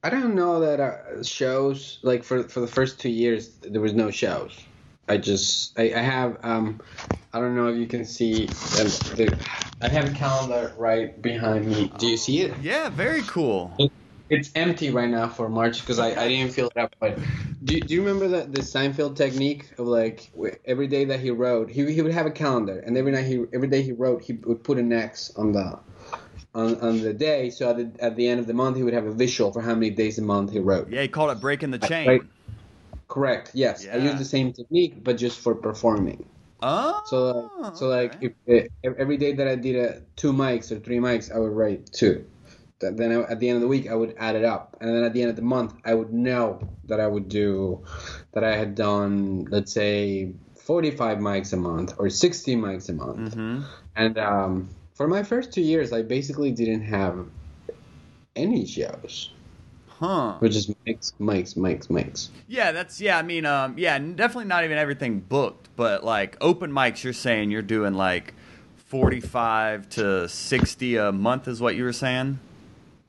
I 0.03 0.09
don't 0.09 0.35
know 0.35 0.59
that 0.59 0.79
uh, 0.79 1.23
shows 1.23 1.99
like 2.03 2.23
for 2.23 2.43
for 2.43 2.59
the 2.59 2.67
first 2.67 2.99
two 2.99 3.09
years 3.09 3.49
there 3.61 3.81
was 3.81 3.93
no 3.93 4.11
shows. 4.11 4.57
I 5.07 5.17
just 5.17 5.77
I, 5.79 5.93
I 5.93 5.99
have 6.01 6.37
um 6.43 6.81
I 7.33 7.39
don't 7.39 7.55
know 7.55 7.67
if 7.67 7.77
you 7.77 7.87
can 7.87 8.05
see 8.05 8.45
um, 8.45 8.87
the, 9.15 9.37
I 9.81 9.87
have 9.87 10.05
a 10.05 10.13
calendar 10.13 10.73
right 10.77 11.21
behind 11.21 11.67
me. 11.67 11.91
Do 11.97 12.07
you 12.07 12.17
see 12.17 12.41
it? 12.41 12.57
Yeah, 12.61 12.89
very 12.89 13.21
cool. 13.23 13.71
It, 13.79 13.91
it's 14.29 14.51
empty 14.55 14.89
right 14.91 15.09
now 15.09 15.27
for 15.27 15.49
March 15.49 15.81
because 15.81 15.99
I, 15.99 16.09
I 16.09 16.27
didn't 16.27 16.53
fill 16.53 16.67
it 16.67 16.77
up. 16.77 16.95
But 16.99 17.17
do, 17.63 17.79
do 17.79 17.93
you 17.93 18.01
remember 18.01 18.27
that 18.29 18.53
the 18.53 18.61
Seinfeld 18.61 19.15
technique 19.15 19.69
of 19.77 19.87
like 19.87 20.31
every 20.65 20.87
day 20.87 21.05
that 21.05 21.19
he 21.19 21.31
wrote, 21.31 21.69
he, 21.69 21.91
he 21.91 22.01
would 22.01 22.13
have 22.13 22.25
a 22.25 22.31
calendar, 22.31 22.79
and 22.79 22.97
every 22.97 23.11
night 23.11 23.25
he 23.25 23.45
every 23.53 23.67
day 23.67 23.81
he 23.81 23.91
wrote, 23.91 24.23
he 24.23 24.33
would 24.33 24.63
put 24.63 24.77
an 24.77 24.93
X 24.93 25.31
on 25.35 25.51
the 25.51 25.79
on, 26.53 26.79
on 26.81 27.01
the 27.01 27.13
day. 27.13 27.49
So 27.49 27.69
at 27.69 27.77
the, 27.77 28.03
at 28.03 28.15
the 28.15 28.27
end 28.27 28.39
of 28.39 28.47
the 28.47 28.53
month, 28.53 28.77
he 28.77 28.83
would 28.83 28.93
have 28.93 29.05
a 29.05 29.11
visual 29.11 29.51
for 29.51 29.61
how 29.61 29.73
many 29.73 29.89
days 29.89 30.17
a 30.17 30.21
month 30.21 30.51
he 30.51 30.59
wrote. 30.59 30.89
Yeah, 30.89 31.01
he 31.01 31.07
called 31.07 31.31
it 31.31 31.39
breaking 31.39 31.71
the 31.71 31.79
chain. 31.79 32.07
Right. 32.07 32.21
Correct. 33.07 33.51
Yes, 33.53 33.85
yeah. 33.85 33.95
I 33.95 33.97
use 33.97 34.19
the 34.19 34.25
same 34.25 34.53
technique, 34.53 35.03
but 35.03 35.17
just 35.17 35.39
for 35.39 35.55
performing. 35.55 36.27
Oh. 36.61 37.01
So 37.05 37.51
like, 37.61 37.75
so 37.75 37.87
like 37.87 38.15
if, 38.21 38.33
if, 38.45 38.67
every 38.83 39.17
day 39.17 39.33
that 39.33 39.47
I 39.47 39.55
did 39.55 39.75
a, 39.75 40.01
two 40.15 40.33
mics 40.33 40.71
or 40.71 40.79
three 40.79 40.97
mics, 40.97 41.33
I 41.33 41.39
would 41.39 41.51
write 41.51 41.91
two. 41.91 42.25
Then 42.79 43.11
at 43.11 43.39
the 43.39 43.49
end 43.49 43.57
of 43.57 43.61
the 43.61 43.67
week, 43.67 43.89
I 43.89 43.95
would 43.95 44.15
add 44.17 44.35
it 44.35 44.45
up, 44.45 44.77
and 44.79 44.89
then 44.95 45.03
at 45.03 45.13
the 45.13 45.21
end 45.21 45.29
of 45.29 45.35
the 45.35 45.41
month, 45.41 45.73
I 45.83 45.93
would 45.93 46.13
know 46.13 46.69
that 46.85 46.99
I 46.99 47.07
would 47.07 47.27
do 47.27 47.83
that 48.33 48.43
I 48.43 48.55
had 48.55 48.75
done, 48.75 49.45
let's 49.49 49.73
say, 49.73 50.33
45 50.55 51.17
mics 51.17 51.51
a 51.51 51.57
month 51.57 51.95
or 51.97 52.09
60 52.09 52.55
mics 52.55 52.89
a 52.89 52.93
month. 52.93 53.35
Mm-hmm. 53.35 53.61
And 53.95 54.17
um, 54.17 54.69
for 54.93 55.07
my 55.07 55.23
first 55.23 55.51
two 55.51 55.61
years, 55.61 55.91
I 55.91 56.03
basically 56.03 56.51
didn't 56.51 56.83
have 56.83 57.25
any 58.35 58.65
shows. 58.65 59.31
Huh. 59.87 60.37
Which 60.39 60.55
is 60.55 60.67
mics, 60.67 61.11
mics, 61.19 61.57
mics, 61.57 61.87
mics. 61.87 62.29
Yeah, 62.47 62.71
that's 62.71 63.01
yeah. 63.01 63.17
I 63.17 63.21
mean, 63.21 63.45
um, 63.45 63.75
yeah, 63.77 63.97
definitely 63.97 64.45
not 64.45 64.63
even 64.63 64.77
everything 64.77 65.19
booked, 65.19 65.67
but 65.75 66.05
like 66.05 66.37
open 66.39 66.71
mics, 66.71 67.03
you're 67.03 67.11
saying 67.11 67.51
you're 67.51 67.61
doing 67.61 67.95
like 67.95 68.33
forty-five 68.77 69.89
to 69.89 70.29
sixty 70.29 70.95
a 70.95 71.11
month, 71.11 71.49
is 71.49 71.59
what 71.59 71.75
you 71.75 71.83
were 71.83 71.91
saying. 71.91 72.39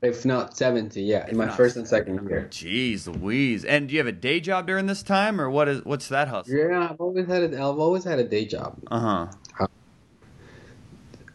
If 0.01 0.25
not 0.25 0.57
70. 0.57 1.01
Yeah, 1.01 1.27
in 1.27 1.37
my 1.37 1.49
first 1.49 1.75
and 1.75 1.87
second 1.87 2.27
year. 2.29 2.47
Jeez 2.49 3.07
Louise. 3.07 3.63
And 3.63 3.87
do 3.87 3.93
you 3.93 3.99
have 3.99 4.07
a 4.07 4.11
day 4.11 4.39
job 4.39 4.67
during 4.67 4.87
this 4.87 5.03
time, 5.03 5.39
or 5.39 5.49
what 5.49 5.67
is 5.67 5.85
what's 5.85 6.07
that 6.09 6.27
hustle? 6.27 6.53
Yeah, 6.53 6.89
I've 6.89 6.99
always 6.99 7.27
had 7.27 7.53
a, 7.53 7.55
I've 7.55 7.79
always 7.79 8.03
had 8.03 8.19
a 8.19 8.23
day 8.23 8.45
job. 8.45 8.77
Uh 8.89 9.27
huh. 9.57 9.67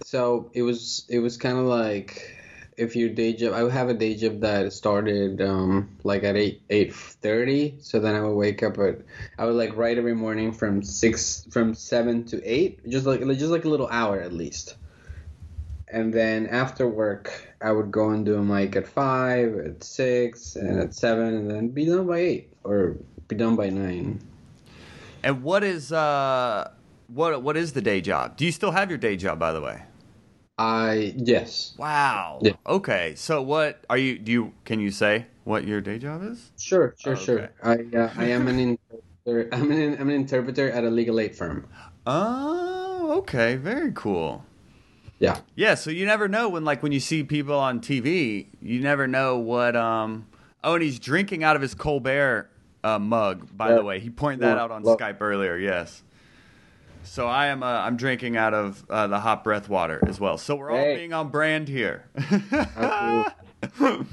So 0.04 0.50
it 0.52 0.62
was 0.62 1.04
it 1.08 1.18
was 1.20 1.36
kind 1.36 1.58
of 1.58 1.64
like 1.64 2.36
if 2.76 2.94
your 2.94 3.08
day 3.08 3.32
job 3.32 3.54
I 3.54 3.62
would 3.62 3.72
have 3.72 3.88
a 3.88 3.94
day 3.94 4.14
job 4.14 4.40
that 4.40 4.72
started 4.72 5.40
um 5.40 5.96
like 6.04 6.24
at 6.24 6.36
8 6.36 6.62
8:30 6.68 7.82
so 7.82 7.98
then 7.98 8.14
I 8.14 8.20
would 8.20 8.34
wake 8.34 8.62
up 8.62 8.78
at 8.78 8.98
I 9.38 9.46
would 9.46 9.54
like 9.54 9.76
write 9.76 9.98
every 9.98 10.14
morning 10.14 10.52
from 10.52 10.82
6 10.82 11.48
from 11.50 11.74
7 11.74 12.24
to 12.26 12.44
8 12.44 12.88
just 12.88 13.06
like 13.06 13.20
just 13.20 13.50
like 13.50 13.64
a 13.64 13.68
little 13.68 13.88
hour 13.88 14.20
at 14.20 14.32
least. 14.32 14.76
And 15.88 16.12
then 16.12 16.46
after 16.46 16.86
work 16.86 17.45
I 17.62 17.72
would 17.72 17.90
go 17.90 18.10
and 18.10 18.24
do 18.24 18.32
them 18.34 18.48
like 18.48 18.76
at 18.76 18.86
5, 18.86 19.58
at 19.58 19.84
6 19.84 20.56
and 20.56 20.80
at 20.80 20.94
7 20.94 21.24
and 21.34 21.50
then 21.50 21.68
be 21.68 21.86
done 21.86 22.06
by 22.06 22.18
8 22.18 22.52
or 22.64 22.96
be 23.28 23.36
done 23.36 23.56
by 23.56 23.70
9. 23.70 24.20
And 25.22 25.42
what 25.42 25.64
is 25.64 25.92
uh 25.92 26.70
what 27.08 27.42
what 27.42 27.56
is 27.56 27.72
the 27.72 27.82
day 27.82 28.00
job? 28.00 28.36
Do 28.36 28.44
you 28.44 28.52
still 28.52 28.70
have 28.72 28.90
your 28.90 28.98
day 28.98 29.16
job, 29.16 29.38
by 29.38 29.52
the 29.52 29.60
way? 29.60 29.82
I 30.58 31.14
yes. 31.16 31.74
Wow. 31.76 32.38
Yeah. 32.42 32.52
Okay. 32.66 33.14
So 33.16 33.42
what 33.42 33.84
are 33.90 33.98
you? 33.98 34.18
Do 34.18 34.32
you 34.32 34.52
can 34.64 34.80
you 34.80 34.90
say 34.90 35.26
what 35.44 35.64
your 35.66 35.80
day 35.80 35.98
job 35.98 36.22
is? 36.22 36.50
Sure, 36.58 36.94
sure, 36.98 37.12
Oh, 37.12 37.16
sure. 37.16 37.50
I 37.62 37.74
uh, 37.94 38.10
I 38.16 38.26
am 38.26 38.48
an 38.48 38.58
interpreter. 38.58 39.48
I'm 39.52 39.70
an 39.70 39.96
I'm 40.00 40.08
an 40.08 40.14
interpreter 40.14 40.70
at 40.70 40.84
a 40.84 40.90
legal 40.90 41.20
aid 41.20 41.36
firm. 41.36 41.68
Oh, 42.08 43.14
okay. 43.18 43.56
Very 43.56 43.90
cool. 43.92 44.44
Yeah. 45.18 45.38
Yeah. 45.54 45.74
So 45.76 45.90
you 45.90 46.04
never 46.06 46.28
know 46.28 46.48
when 46.48 46.64
like 46.64 46.82
when 46.82 46.92
you 46.92 47.00
see 47.00 47.22
people 47.24 47.58
on 47.58 47.80
TV, 47.80 48.48
you 48.60 48.80
never 48.80 49.06
know 49.06 49.38
what. 49.38 49.74
um 49.76 50.26
Oh, 50.64 50.74
and 50.74 50.82
he's 50.82 50.98
drinking 50.98 51.44
out 51.44 51.54
of 51.56 51.62
his 51.62 51.74
Colbert 51.74 52.50
uh, 52.82 52.98
mug. 52.98 53.56
By 53.56 53.72
the 53.72 53.82
way, 53.84 54.00
he 54.00 54.10
pointed 54.10 54.40
that 54.40 54.56
Yeah. 54.56 54.62
out 54.64 54.70
on 54.72 54.82
Love- 54.82 54.98
Skype 54.98 55.18
earlier. 55.20 55.56
Yes. 55.56 56.02
So 57.04 57.28
I 57.28 57.46
am. 57.46 57.62
Uh, 57.62 57.66
I'm 57.66 57.96
drinking 57.96 58.36
out 58.36 58.52
of 58.52 58.84
uh, 58.90 59.06
the 59.06 59.20
hot 59.20 59.44
breath 59.44 59.68
water 59.68 60.02
as 60.08 60.18
well. 60.18 60.38
So 60.38 60.56
we're 60.56 60.70
all 60.72 60.76
Hey. 60.76 60.96
being 60.96 61.12
on 61.12 61.28
brand 61.28 61.68
here. 61.68 62.04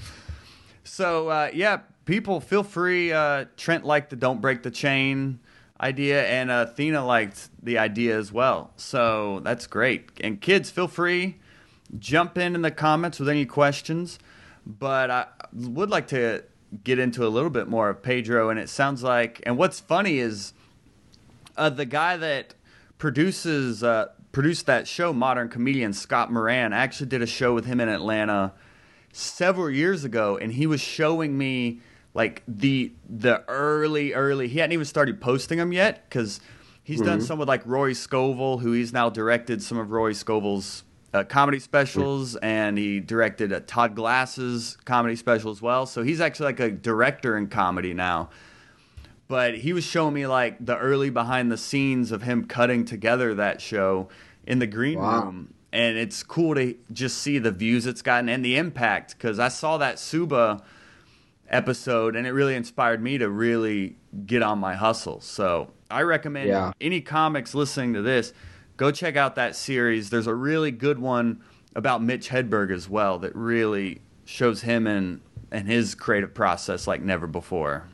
So 0.85 1.29
uh, 1.29 1.49
yeah, 1.53 1.79
people 2.05 2.39
feel 2.39 2.63
free. 2.63 3.11
Uh, 3.11 3.45
Trent 3.57 3.85
liked 3.85 4.09
the 4.09 4.15
"Don't 4.15 4.41
Break 4.41 4.63
the 4.63 4.71
Chain" 4.71 5.39
idea, 5.83 6.25
and 6.25 6.49
uh, 6.49 6.65
Athena 6.69 7.05
liked 7.05 7.49
the 7.61 7.77
idea 7.77 8.17
as 8.17 8.31
well. 8.31 8.71
So 8.77 9.41
that's 9.43 9.67
great. 9.67 10.09
And 10.21 10.41
kids, 10.41 10.71
feel 10.71 10.87
free 10.87 11.37
jump 11.99 12.37
in 12.37 12.55
in 12.55 12.61
the 12.61 12.71
comments 12.71 13.19
with 13.19 13.29
any 13.29 13.45
questions. 13.45 14.19
But 14.65 15.11
I 15.11 15.27
would 15.53 15.89
like 15.89 16.07
to 16.07 16.43
get 16.83 16.99
into 16.99 17.25
a 17.25 17.29
little 17.29 17.49
bit 17.49 17.67
more 17.67 17.89
of 17.89 18.01
Pedro, 18.01 18.49
and 18.49 18.59
it 18.59 18.69
sounds 18.69 19.03
like. 19.03 19.41
And 19.45 19.57
what's 19.57 19.79
funny 19.79 20.19
is 20.19 20.53
uh, 21.57 21.69
the 21.69 21.85
guy 21.85 22.17
that 22.17 22.55
produces 22.97 23.83
uh, 23.83 24.07
produced 24.31 24.65
that 24.67 24.87
show, 24.87 25.11
Modern 25.11 25.49
Comedian, 25.49 25.93
Scott 25.93 26.31
Moran. 26.31 26.73
I 26.73 26.79
actually 26.79 27.07
did 27.07 27.21
a 27.21 27.27
show 27.27 27.53
with 27.53 27.65
him 27.65 27.79
in 27.79 27.89
Atlanta 27.89 28.53
several 29.11 29.69
years 29.69 30.05
ago, 30.05 30.37
and 30.37 30.53
he 30.53 30.65
was 30.65 30.81
showing 30.81 31.37
me 31.37 31.81
like 32.13 32.43
the 32.47 32.91
the 33.09 33.43
early 33.47 34.13
early. 34.13 34.47
He 34.47 34.59
hadn't 34.59 34.73
even 34.73 34.85
started 34.85 35.19
posting 35.21 35.57
them 35.57 35.71
yet 35.71 36.07
because 36.09 36.39
he's 36.83 37.01
done 37.01 37.21
some 37.21 37.39
with 37.39 37.47
like 37.47 37.65
Rory 37.65 37.93
Scovel, 37.93 38.59
who 38.59 38.71
he's 38.71 38.93
now 38.93 39.09
directed 39.09 39.61
some 39.63 39.77
of 39.77 39.91
Rory 39.91 40.13
Scovel's 40.13 40.83
uh, 41.13 41.23
comedy 41.23 41.59
specials, 41.59 42.35
and 42.37 42.77
he 42.77 42.99
directed 42.99 43.53
uh, 43.53 43.61
Todd 43.67 43.95
Glass's 43.95 44.77
comedy 44.85 45.15
special 45.15 45.51
as 45.51 45.61
well. 45.61 45.85
So 45.85 46.03
he's 46.03 46.19
actually 46.21 46.45
like 46.47 46.59
a 46.59 46.71
director 46.71 47.37
in 47.37 47.47
comedy 47.47 47.93
now 47.93 48.29
but 49.29 49.55
he 49.59 49.71
was 49.73 49.83
showing 49.85 50.13
me 50.13 50.27
like 50.27 50.63
the 50.63 50.77
early 50.77 51.09
behind 51.09 51.49
the 51.51 51.57
scenes 51.57 52.11
of 52.11 52.23
him 52.23 52.45
cutting 52.45 52.83
together 52.83 53.33
that 53.33 53.61
show 53.61 54.07
in 54.45 54.59
the 54.59 54.67
green 54.67 54.99
Wow. 54.99 55.23
room 55.23 55.53
and 55.71 55.97
it's 55.97 56.21
cool 56.23 56.53
to 56.55 56.75
just 56.91 57.17
see 57.19 57.39
the 57.39 57.49
views 57.51 57.85
it's 57.87 58.01
gotten 58.01 58.27
and 58.29 58.43
the 58.43 58.57
impact 58.57 59.15
because 59.17 59.39
i 59.39 59.47
saw 59.47 59.77
that 59.77 59.95
subhah 59.95 60.61
episode 61.53 62.15
and 62.15 62.25
it 62.27 62.31
really 62.31 62.55
inspired 62.55 63.01
me 63.01 63.17
to 63.17 63.29
really 63.29 63.95
get 64.25 64.41
on 64.41 64.59
my 64.59 64.73
hustle 64.75 65.19
so 65.21 65.69
i 65.91 66.01
recommend 66.01 66.49
Yeah. 66.49 66.71
any 66.81 66.99
comics 67.01 67.53
listening 67.53 67.93
to 67.93 68.01
this 68.01 68.33
go 68.77 68.91
check 68.91 69.15
out 69.15 69.35
that 69.35 69.55
series 69.55 70.09
there's 70.09 70.27
a 70.27 70.33
really 70.35 70.71
good 70.71 70.99
one 70.99 71.41
about 71.75 72.01
mitch 72.03 72.29
hedberg 72.29 72.71
as 72.71 72.89
well 72.89 73.19
that 73.19 73.35
really 73.35 74.01
shows 74.25 74.61
him 74.61 74.87
and 74.87 75.21
and 75.51 75.67
his 75.67 75.95
creative 75.95 76.33
process 76.33 76.87
like 76.87 77.01
never 77.01 77.27
before 77.27 77.87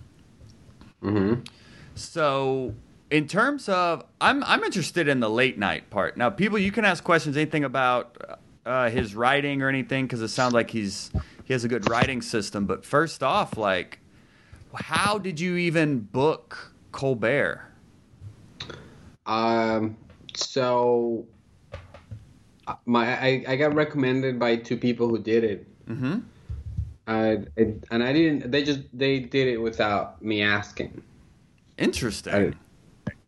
hmm 1.01 1.36
so, 1.96 2.75
in 3.12 3.28
terms 3.28 3.68
of, 3.68 4.06
I'm 4.22 4.42
I'm 4.46 4.63
interested 4.63 5.10
in 5.10 5.20
the 5.20 5.30
late 5.30 5.58
night 5.58 5.89
part. 5.89 6.16
Now, 6.16 6.30
people, 6.30 6.58
you 6.58 6.72
can 6.72 6.86
ask 6.86 7.04
questions, 7.04 7.36
anything 7.36 7.66
about 7.66 8.16
uh, 8.66 8.89
his 8.89 9.16
writing 9.16 9.62
or 9.62 9.68
anything, 9.68 10.06
because 10.06 10.22
it 10.22 10.30
sounds 10.30 10.54
like 10.54 10.70
he's 10.72 11.12
he 11.50 11.53
has 11.53 11.63
a 11.63 11.68
good 11.68 11.89
writing 11.89 12.22
system. 12.22 12.68
But 12.68 12.86
first 12.86 13.24
off, 13.24 13.58
like, 13.58 14.00
how 14.75 15.18
did 15.18 15.39
you 15.39 15.58
even 15.58 16.00
book 16.00 16.74
Colbert? 16.91 17.63
Um. 19.25 19.98
So, 20.36 21.25
uh, 22.68 22.75
my 22.86 23.20
I, 23.20 23.44
I 23.48 23.56
got 23.56 23.74
recommended 23.74 24.39
by 24.39 24.58
two 24.58 24.77
people 24.77 25.10
who 25.10 25.18
did 25.18 25.44
it. 25.44 25.68
Mm-hmm. 25.88 26.20
I, 27.08 27.39
it, 27.56 27.84
and 27.89 28.03
I 28.03 28.13
didn't. 28.13 28.51
They 28.51 28.63
just 28.63 28.82
they 28.94 29.20
did 29.20 29.48
it 29.48 29.58
without 29.58 30.22
me 30.22 30.44
asking. 30.44 31.01
Interesting. 31.79 32.56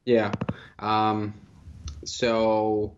Yeah. 0.05 0.31
Um, 0.77 1.33
so 2.05 2.93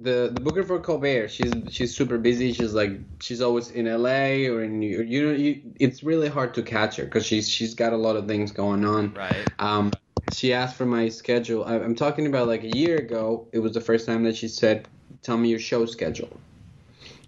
the 0.00 0.30
the 0.32 0.40
booker 0.40 0.64
for 0.64 0.80
Colbert, 0.80 1.28
she's 1.28 1.52
she's 1.68 1.94
super 1.94 2.18
busy. 2.18 2.52
She's 2.52 2.72
like 2.72 2.92
she's 3.20 3.40
always 3.40 3.70
in 3.70 3.84
LA 3.86 4.48
or 4.50 4.62
in 4.62 4.80
New 4.80 4.88
York. 4.88 5.06
You 5.08 5.26
know, 5.26 5.34
you, 5.36 5.62
it's 5.78 6.02
really 6.02 6.28
hard 6.28 6.54
to 6.54 6.62
catch 6.62 6.96
her 6.96 7.04
because 7.04 7.24
she's 7.26 7.48
she's 7.48 7.74
got 7.74 7.92
a 7.92 7.96
lot 7.96 8.16
of 8.16 8.26
things 8.26 8.50
going 8.50 8.84
on. 8.84 9.14
right. 9.14 9.46
Um, 9.58 9.92
she 10.32 10.52
asked 10.52 10.76
for 10.76 10.86
my 10.86 11.08
schedule. 11.08 11.64
I, 11.64 11.74
I'm 11.74 11.94
talking 11.94 12.26
about 12.26 12.48
like 12.48 12.64
a 12.64 12.76
year 12.76 12.96
ago. 12.96 13.46
It 13.52 13.58
was 13.58 13.72
the 13.72 13.80
first 13.80 14.06
time 14.06 14.24
that 14.24 14.36
she 14.36 14.48
said, 14.48 14.88
"Tell 15.22 15.36
me 15.36 15.50
your 15.50 15.58
show 15.58 15.84
schedule." 15.86 16.40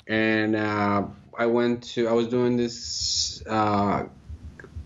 And 0.07 0.57
uh, 0.57 1.07
I 1.39 1.47
went 1.47 1.83
to. 1.95 2.09
I 2.09 2.13
was 2.13 2.29
doing 2.29 2.57
this 2.57 3.43
uh, 3.47 4.05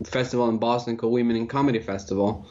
festival 0.05 0.49
in 0.49 0.59
Boston 0.59 0.97
called 0.97 1.12
Women 1.12 1.37
in 1.37 1.47
Comedy 1.47 1.78
Festival. 1.78 2.47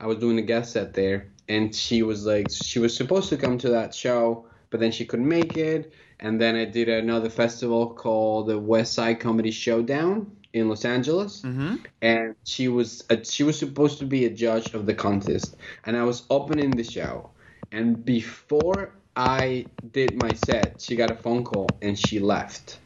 I 0.00 0.06
was 0.06 0.18
doing 0.18 0.38
a 0.38 0.42
guest 0.42 0.72
set 0.72 0.92
there, 0.92 1.28
and 1.48 1.74
she 1.74 2.02
was 2.02 2.26
like, 2.26 2.50
she 2.50 2.78
was 2.78 2.96
supposed 2.96 3.28
to 3.30 3.36
come 3.36 3.58
to 3.58 3.70
that 3.70 3.94
show, 3.94 4.46
but 4.74 4.80
then 4.80 4.90
she 4.90 5.04
couldn't 5.04 5.28
make 5.28 5.56
it. 5.56 5.92
And 6.18 6.40
then 6.40 6.56
I 6.56 6.64
did 6.64 6.88
another 6.88 7.30
festival 7.30 7.90
called 7.94 8.48
the 8.48 8.58
West 8.58 8.94
Side 8.94 9.20
Comedy 9.20 9.52
Showdown 9.52 10.36
in 10.52 10.68
Los 10.68 10.84
Angeles. 10.84 11.42
Mm-hmm. 11.42 11.76
and 12.02 12.34
she 12.42 12.66
was 12.66 13.04
a, 13.08 13.24
she 13.24 13.44
was 13.44 13.56
supposed 13.56 14.00
to 14.00 14.04
be 14.04 14.24
a 14.24 14.30
judge 14.30 14.74
of 14.74 14.84
the 14.86 14.92
contest. 14.92 15.54
And 15.84 15.96
i 15.96 16.02
was 16.02 16.24
opening 16.28 16.74
the 16.74 16.82
show. 16.82 17.30
And 17.70 18.04
before 18.04 18.96
i 19.14 19.64
did 19.92 20.16
my 20.16 20.32
set 20.34 20.80
she 20.80 20.96
got 20.96 21.08
a 21.08 21.14
phone 21.14 21.44
call 21.44 21.78
and 21.80 21.96
she 21.96 22.18
left. 22.18 22.80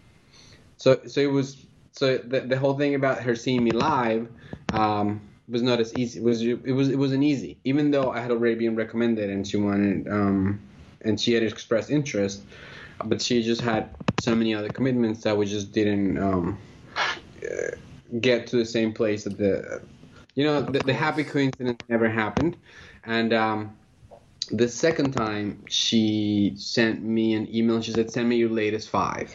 So 0.77 1.01
so 1.07 1.23
it 1.23 1.33
was 1.39 1.65
so 1.93 2.19
the, 2.19 2.41
the 2.41 2.59
whole 2.59 2.77
thing 2.77 2.97
about 2.97 3.23
her 3.23 3.35
seeing 3.35 3.65
me 3.65 3.71
live 3.71 4.29
um, 4.73 5.23
was 5.49 5.63
not 5.63 5.81
as 5.81 5.95
easy 5.95 6.21
it 6.21 6.23
was 6.23 6.43
it 6.43 6.75
was 6.81 6.91
it 6.91 6.99
wasn't 6.99 7.25
easy. 7.25 7.57
Even 7.65 7.91
though 7.93 8.11
i 8.11 8.21
had 8.21 8.31
already 8.31 8.57
been 8.57 8.77
recommended 8.77 9.31
and 9.31 9.49
she 9.49 9.57
wanted 9.57 10.07
um, 10.07 10.61
and 11.03 11.21
she 11.21 11.33
had 11.33 11.43
expressed 11.43 11.91
interest 11.91 12.47
but 13.05 13.21
she 13.23 13.43
just 13.43 13.63
had 13.63 13.91
so 14.17 14.35
many 14.35 14.55
other 14.55 14.71
commitments 14.71 15.23
that 15.23 15.37
we 15.37 15.47
just 15.47 15.73
didn't 15.73 16.19
um, 16.19 16.59
uh, 17.45 17.77
get 18.21 18.47
to 18.49 18.57
the 18.57 18.65
same 18.65 18.93
place 18.93 19.25
that 19.25 19.39
the 19.39 19.83
you 20.35 20.45
know 20.45 20.63
the, 20.63 20.81
the 20.81 20.95
happy 20.95 21.25
coincidence 21.25 21.79
never 21.89 22.09
happened 22.09 22.57
and 23.05 23.33
um, 23.33 23.77
the 24.51 24.69
second 24.69 25.13
time 25.13 25.65
she 25.69 26.53
sent 26.57 27.03
me 27.03 27.35
an 27.35 27.55
email 27.55 27.81
she 27.81 27.93
said 27.93 28.11
send 28.11 28.29
me 28.29 28.37
your 28.37 28.51
latest 28.51 28.89
five 28.91 29.35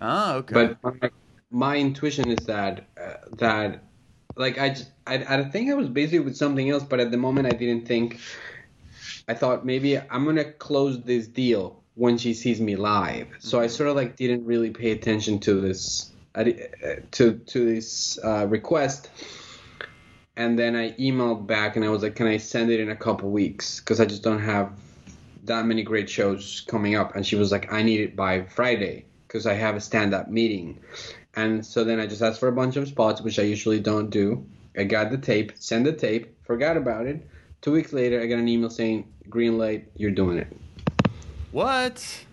Oh, 0.00 0.36
okay. 0.38 0.74
but 0.74 0.78
my, 0.82 1.10
my 1.50 1.76
intuition 1.76 2.30
is 2.30 2.46
that 2.46 2.88
uh, 3.00 3.14
that 3.32 3.84
like 4.36 4.58
I, 4.58 4.70
just, 4.70 4.90
I 5.06 5.16
I 5.24 5.44
think 5.44 5.70
I 5.70 5.74
was 5.74 5.88
busy 5.88 6.18
with 6.18 6.36
something 6.36 6.68
else 6.70 6.84
but 6.84 7.00
at 7.00 7.10
the 7.10 7.16
moment 7.18 7.46
I 7.46 7.54
didn't 7.54 7.86
think 7.86 8.18
I 9.28 9.34
thought 9.34 9.64
maybe 9.64 9.98
I'm 9.98 10.24
gonna 10.24 10.52
close 10.52 11.00
this 11.02 11.26
deal 11.26 11.82
when 11.94 12.18
she 12.18 12.34
sees 12.34 12.60
me 12.60 12.76
live. 12.76 13.28
So 13.38 13.60
I 13.60 13.66
sort 13.66 13.88
of 13.88 13.96
like 13.96 14.16
didn't 14.16 14.44
really 14.44 14.70
pay 14.70 14.90
attention 14.92 15.38
to 15.40 15.60
this 15.60 16.10
di- 16.34 16.68
uh, 16.84 16.96
to 17.12 17.34
to 17.34 17.64
this 17.64 18.18
uh, 18.24 18.46
request. 18.46 19.10
And 20.36 20.58
then 20.58 20.74
I 20.74 20.92
emailed 20.92 21.46
back 21.46 21.76
and 21.76 21.84
I 21.84 21.88
was 21.88 22.02
like 22.02 22.16
can 22.16 22.26
I 22.26 22.38
send 22.38 22.70
it 22.70 22.80
in 22.80 22.90
a 22.90 22.96
couple 22.96 23.30
weeks? 23.30 23.80
Because 23.80 24.00
I 24.00 24.06
just 24.06 24.22
don't 24.22 24.40
have 24.40 24.72
that 25.44 25.66
many 25.66 25.82
great 25.82 26.08
shows 26.08 26.64
coming 26.66 26.94
up. 26.94 27.14
And 27.14 27.26
she 27.26 27.36
was 27.36 27.52
like 27.52 27.72
I 27.72 27.82
need 27.82 28.00
it 28.00 28.16
by 28.16 28.42
Friday 28.42 29.04
because 29.32 29.46
I 29.46 29.54
have 29.54 29.76
a 29.76 29.80
stand-up 29.80 30.28
meeting, 30.28 30.78
and 31.34 31.64
so 31.64 31.84
then 31.84 31.98
I 31.98 32.06
just 32.06 32.20
asked 32.20 32.38
for 32.38 32.48
a 32.48 32.52
bunch 32.52 32.76
of 32.76 32.86
spots, 32.86 33.22
which 33.22 33.38
I 33.38 33.42
usually 33.42 33.80
don't 33.80 34.10
do. 34.10 34.44
I 34.76 34.84
got 34.84 35.10
the 35.10 35.16
tape, 35.16 35.52
send 35.58 35.86
the 35.86 35.92
tape, 35.92 36.36
forgot 36.44 36.76
about 36.76 37.06
it. 37.06 37.26
Two 37.62 37.72
weeks 37.72 37.92
later, 37.94 38.20
I 38.20 38.26
got 38.26 38.38
an 38.38 38.48
email 38.48 38.68
saying, 38.68 39.08
"Green 39.28 39.58
light, 39.58 39.88
you're 39.96 40.10
doing 40.10 40.38
it." 40.38 40.48
What? 41.50 42.24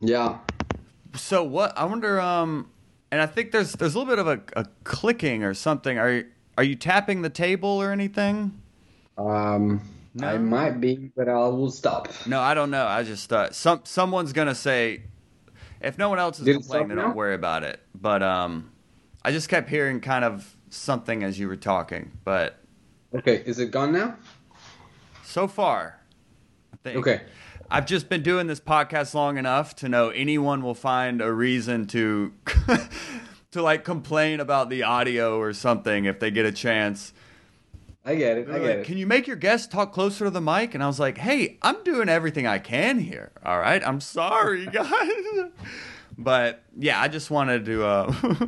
Yeah. 0.00 0.38
So 1.14 1.42
what? 1.44 1.76
I 1.76 1.84
wonder. 1.84 2.20
Um, 2.20 2.70
and 3.10 3.20
I 3.20 3.26
think 3.26 3.52
there's 3.52 3.72
there's 3.72 3.94
a 3.94 3.98
little 3.98 4.10
bit 4.10 4.18
of 4.18 4.26
a, 4.28 4.40
a 4.60 4.66
clicking 4.84 5.42
or 5.44 5.54
something. 5.54 5.98
Are 5.98 6.10
you, 6.12 6.26
are 6.56 6.64
you 6.64 6.76
tapping 6.76 7.22
the 7.22 7.30
table 7.30 7.68
or 7.68 7.92
anything? 7.92 8.60
Um, 9.16 9.80
No. 10.14 10.28
I 10.28 10.38
might 10.38 10.80
be, 10.80 11.10
but 11.16 11.28
I 11.28 11.34
will 11.48 11.70
stop. 11.70 12.08
No, 12.26 12.40
I 12.40 12.54
don't 12.54 12.70
know. 12.70 12.86
I 12.86 13.02
just 13.02 13.32
uh, 13.32 13.50
some 13.50 13.80
someone's 13.84 14.32
gonna 14.32 14.54
say 14.54 15.02
if 15.80 15.96
no 15.98 16.08
one 16.08 16.18
else 16.18 16.38
is 16.40 16.44
Did 16.44 16.56
complaining, 16.56 16.96
don't 16.96 17.14
worry 17.16 17.34
about 17.34 17.62
it. 17.62 17.80
But 17.94 18.22
um, 18.22 18.70
I 19.24 19.30
just 19.32 19.48
kept 19.48 19.68
hearing 19.68 20.00
kind 20.00 20.24
of 20.24 20.56
something 20.70 21.22
as 21.22 21.38
you 21.38 21.48
were 21.48 21.56
talking. 21.56 22.10
But 22.24 22.58
Okay, 23.14 23.42
is 23.46 23.58
it 23.58 23.70
gone 23.70 23.92
now? 23.92 24.16
so 25.24 25.46
far, 25.48 25.97
I 26.84 26.90
think 26.90 26.98
Okay. 26.98 27.20
I've 27.70 27.86
just 27.86 28.08
been 28.08 28.22
doing 28.22 28.46
this 28.46 28.60
podcast 28.60 29.12
long 29.12 29.36
enough 29.36 29.76
to 29.76 29.88
know 29.88 30.08
anyone 30.08 30.62
will 30.62 30.74
find 30.74 31.20
a 31.20 31.30
reason 31.30 31.86
to 31.88 32.32
to 33.50 33.62
like 33.62 33.84
complain 33.84 34.40
about 34.40 34.70
the 34.70 34.82
audio 34.84 35.38
or 35.38 35.52
something 35.52 36.06
if 36.06 36.18
they 36.18 36.30
get 36.30 36.46
a 36.46 36.52
chance. 36.52 37.12
I 38.06 38.14
get 38.14 38.38
it. 38.38 38.48
I 38.48 38.52
get 38.52 38.62
like, 38.62 38.70
it. 38.70 38.86
Can 38.86 38.96
you 38.96 39.06
make 39.06 39.26
your 39.26 39.36
guest 39.36 39.70
talk 39.70 39.92
closer 39.92 40.24
to 40.24 40.30
the 40.30 40.40
mic? 40.40 40.74
And 40.74 40.82
I 40.82 40.86
was 40.86 40.98
like, 40.98 41.18
hey, 41.18 41.58
I'm 41.60 41.82
doing 41.84 42.08
everything 42.08 42.46
I 42.46 42.58
can 42.58 42.98
here. 42.98 43.32
All 43.44 43.58
right. 43.58 43.86
I'm 43.86 44.00
sorry, 44.00 44.64
guys. 44.72 45.50
but 46.16 46.62
yeah, 46.78 46.98
I 47.00 47.08
just 47.08 47.30
wanted 47.30 47.66
to 47.66 47.84
uh 47.84 48.14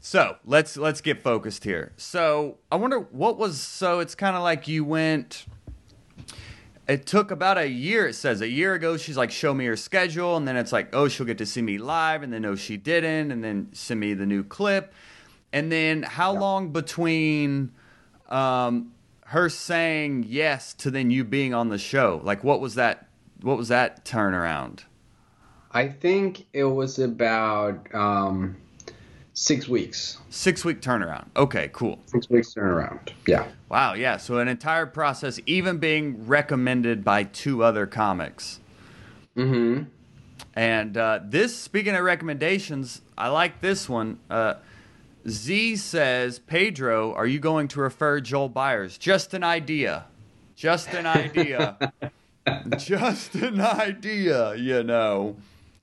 So 0.00 0.36
let's 0.46 0.78
let's 0.78 1.02
get 1.02 1.22
focused 1.22 1.64
here. 1.64 1.92
So 1.98 2.56
I 2.72 2.76
wonder 2.76 3.00
what 3.00 3.36
was 3.36 3.60
so 3.60 4.00
it's 4.00 4.14
kinda 4.14 4.40
like 4.40 4.66
you 4.66 4.82
went 4.82 5.44
it 6.90 7.06
took 7.06 7.30
about 7.30 7.56
a 7.56 7.68
year 7.68 8.08
it 8.08 8.14
says 8.14 8.40
a 8.40 8.48
year 8.48 8.74
ago 8.74 8.96
she's 8.96 9.16
like 9.16 9.30
show 9.30 9.54
me 9.54 9.64
her 9.64 9.76
schedule 9.76 10.36
and 10.36 10.46
then 10.48 10.56
it's 10.56 10.72
like 10.72 10.88
oh 10.92 11.06
she'll 11.06 11.26
get 11.26 11.38
to 11.38 11.46
see 11.46 11.62
me 11.62 11.78
live 11.78 12.24
and 12.24 12.32
then 12.32 12.42
no 12.42 12.56
she 12.56 12.76
didn't 12.76 13.30
and 13.30 13.44
then 13.44 13.68
send 13.72 14.00
me 14.00 14.12
the 14.14 14.26
new 14.26 14.42
clip. 14.42 14.92
And 15.52 15.70
then 15.70 16.02
how 16.02 16.32
long 16.32 16.70
between 16.72 17.72
um, 18.28 18.92
her 19.26 19.48
saying 19.48 20.26
yes 20.28 20.74
to 20.74 20.90
then 20.90 21.10
you 21.10 21.24
being 21.24 21.54
on 21.54 21.68
the 21.68 21.78
show? 21.78 22.20
Like 22.24 22.42
what 22.42 22.60
was 22.60 22.74
that 22.74 23.08
what 23.40 23.56
was 23.56 23.68
that 23.68 24.04
turnaround? 24.04 24.80
I 25.72 25.88
think 25.88 26.46
it 26.52 26.64
was 26.64 26.98
about 26.98 27.94
um, 27.94 28.56
six 29.34 29.68
weeks. 29.68 30.18
six 30.28 30.64
week 30.64 30.80
turnaround 30.82 31.26
okay 31.36 31.70
cool 31.72 31.98
Six 32.06 32.28
weeks 32.28 32.52
turnaround. 32.54 33.10
Yeah. 33.26 33.46
wow 33.68 33.94
yeah 33.94 34.16
so 34.16 34.38
an 34.38 34.48
entire 34.48 34.86
process 34.86 35.38
even 35.46 35.78
being 35.78 36.26
recommended 36.26 37.04
by 37.04 37.24
two 37.24 37.62
other 37.62 37.86
comics 37.86 38.60
Mm-hmm. 39.36 39.84
And 40.54 40.96
uh, 40.96 41.20
this, 41.24 41.56
speaking 41.56 41.94
of 41.94 42.02
recommendations, 42.04 43.00
I 43.16 43.28
like 43.28 43.60
this 43.60 43.88
one. 43.88 44.18
Uh, 44.28 44.54
Z 45.28 45.76
says, 45.76 46.40
Pedro, 46.40 47.14
are 47.14 47.26
you 47.26 47.38
going 47.38 47.68
to 47.68 47.80
refer 47.80 48.20
Joel 48.20 48.48
Byers? 48.48 48.98
Just 48.98 49.32
an 49.32 49.44
idea. 49.44 50.06
Just 50.56 50.88
an 50.88 51.06
idea. 51.06 51.92
Just 52.78 53.34
an 53.36 53.60
idea, 53.60 54.56
you 54.56 54.82
know. 54.82 55.36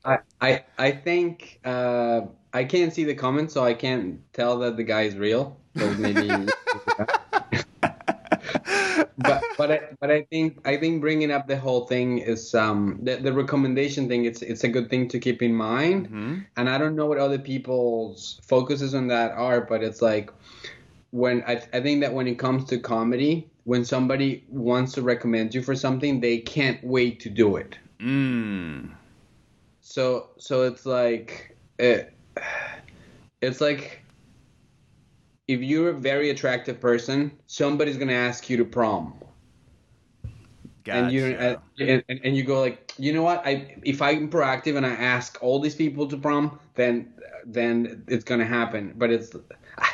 I, 0.08 0.20
I 0.42 0.64
I 0.78 0.92
think 0.92 1.60
uh, 1.66 2.22
I 2.54 2.64
can't 2.64 2.94
see 2.94 3.04
the 3.04 3.14
comments, 3.14 3.54
so 3.54 3.64
I 3.64 3.74
can't 3.74 4.22
tell 4.34 4.60
that 4.60 4.78
the 4.78 4.84
guy 4.84 5.02
is 5.04 5.16
real. 5.18 5.58
So 5.78 5.94
maybe. 5.96 6.48
but 9.18 9.44
but 9.58 9.72
I, 9.72 9.82
but 10.00 10.10
I 10.10 10.22
think 10.24 10.66
I 10.66 10.78
think 10.78 11.02
bringing 11.02 11.32
up 11.32 11.48
the 11.48 11.58
whole 11.58 11.86
thing 11.88 12.20
is 12.20 12.56
um 12.56 13.00
the, 13.04 13.18
the 13.18 13.34
recommendation 13.34 14.08
thing. 14.08 14.26
It's 14.26 14.42
it's 14.42 14.64
a 14.64 14.70
good 14.70 14.90
thing 14.90 15.10
to 15.10 15.20
keep 15.20 15.42
in 15.42 15.54
mind. 15.54 16.10
Mhm. 16.10 16.46
And 16.56 16.70
I 16.70 16.78
don't 16.78 16.96
know 16.96 17.06
what 17.08 17.18
other 17.18 17.40
people's 17.40 18.40
focuses 18.48 18.96
on 18.96 19.08
that 19.08 19.32
are, 19.32 19.62
but 19.62 19.84
it's 19.84 20.02
like 20.02 20.32
when 21.12 21.44
I, 21.48 21.62
I 21.74 21.82
think 21.82 22.02
that 22.02 22.14
when 22.14 22.28
it 22.28 22.40
comes 22.40 22.66
to 22.66 22.80
comedy, 22.80 23.50
when 23.66 23.84
somebody 23.84 24.46
wants 24.50 24.94
to 24.94 25.02
recommend 25.02 25.54
you 25.54 25.62
for 25.62 25.76
something, 25.76 26.22
they 26.22 26.38
can't 26.40 26.82
wait 26.84 27.20
to 27.22 27.30
do 27.30 27.58
it. 27.58 27.78
Mm. 28.00 28.92
So 29.98 30.30
so 30.38 30.62
it's 30.62 30.86
like 30.86 31.58
it, 31.80 32.14
it's 33.42 33.60
like 33.60 34.04
if 35.48 35.60
you're 35.60 35.90
a 35.90 35.94
very 35.94 36.30
attractive 36.30 36.80
person, 36.80 37.32
somebody's 37.48 37.98
gonna 37.98 38.14
ask 38.14 38.48
you 38.48 38.58
to 38.58 38.66
prom, 38.66 39.16
Gotcha. 40.84 41.00
and 41.00 41.12
you 41.12 41.26
uh, 41.26 41.56
and, 41.80 42.04
and, 42.10 42.20
and 42.24 42.38
you 42.38 42.44
go 42.44 42.60
like, 42.60 42.94
you 43.00 43.12
know 43.12 43.24
what? 43.24 43.42
I 43.44 43.76
if 43.82 44.04
I'm 44.04 44.30
proactive 44.30 44.78
and 44.78 44.86
I 44.86 44.92
ask 44.92 45.40
all 45.42 45.60
these 45.60 45.74
people 45.74 46.06
to 46.10 46.16
prom, 46.16 46.60
then 46.76 47.12
then 47.44 48.04
it's 48.08 48.24
gonna 48.24 48.46
happen. 48.46 48.94
But 48.98 49.10
it's 49.10 49.36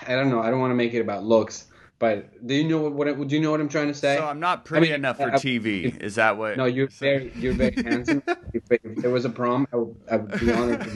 I 0.06 0.16
don't 0.16 0.30
know. 0.30 0.42
I 0.42 0.50
don't 0.50 0.60
want 0.60 0.72
to 0.72 0.76
make 0.76 0.94
it 0.94 1.00
about 1.00 1.24
looks. 1.24 1.68
But 2.00 2.46
do 2.46 2.54
you 2.54 2.68
know 2.68 2.90
what, 2.90 3.18
what 3.18 3.28
do 3.28 3.36
you 3.36 3.42
know 3.42 3.52
what 3.52 3.62
I'm 3.62 3.70
trying 3.70 3.88
to 3.88 3.94
say? 3.94 4.18
so 4.18 4.28
I'm 4.28 4.40
not 4.40 4.66
pretty 4.66 4.88
mean, 4.88 4.96
enough 4.96 5.18
for 5.18 5.32
uh, 5.32 5.36
TV. 5.36 6.02
Is 6.02 6.16
that 6.16 6.38
what? 6.38 6.58
no, 6.58 6.66
you're 6.66 6.88
very 6.88 7.32
you're 7.36 7.54
very 7.54 7.82
handsome. 7.82 8.22
if, 8.54 8.64
there 8.98 9.12
was 9.12 9.26
a 9.26 9.30
prom, 9.30 9.68
I 9.72 9.78
would, 9.78 9.96
I 10.12 10.18
would 10.18 10.40
be 10.40 10.52
honored 10.52 10.82
to 10.82 10.90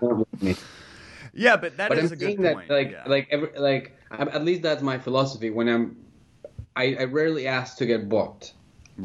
be 0.00 0.06
with 0.06 0.42
me. 0.42 0.56
Yeah, 1.34 1.56
but 1.56 1.76
that 1.76 1.90
but 1.90 1.98
is 1.98 2.10
I'm 2.10 2.14
a 2.14 2.20
good 2.20 2.38
that 2.38 2.54
point. 2.54 2.70
like 2.70 2.90
yeah. 2.90 3.04
like 3.06 3.28
every 3.30 3.50
like 3.56 3.96
at 4.10 4.44
least 4.44 4.62
that's 4.62 4.82
my 4.82 4.98
philosophy. 4.98 5.50
When 5.50 5.68
I'm, 5.68 5.96
I, 6.74 6.96
I 6.98 7.04
rarely 7.04 7.46
ask 7.46 7.76
to 7.78 7.86
get 7.86 8.08
booked. 8.08 8.54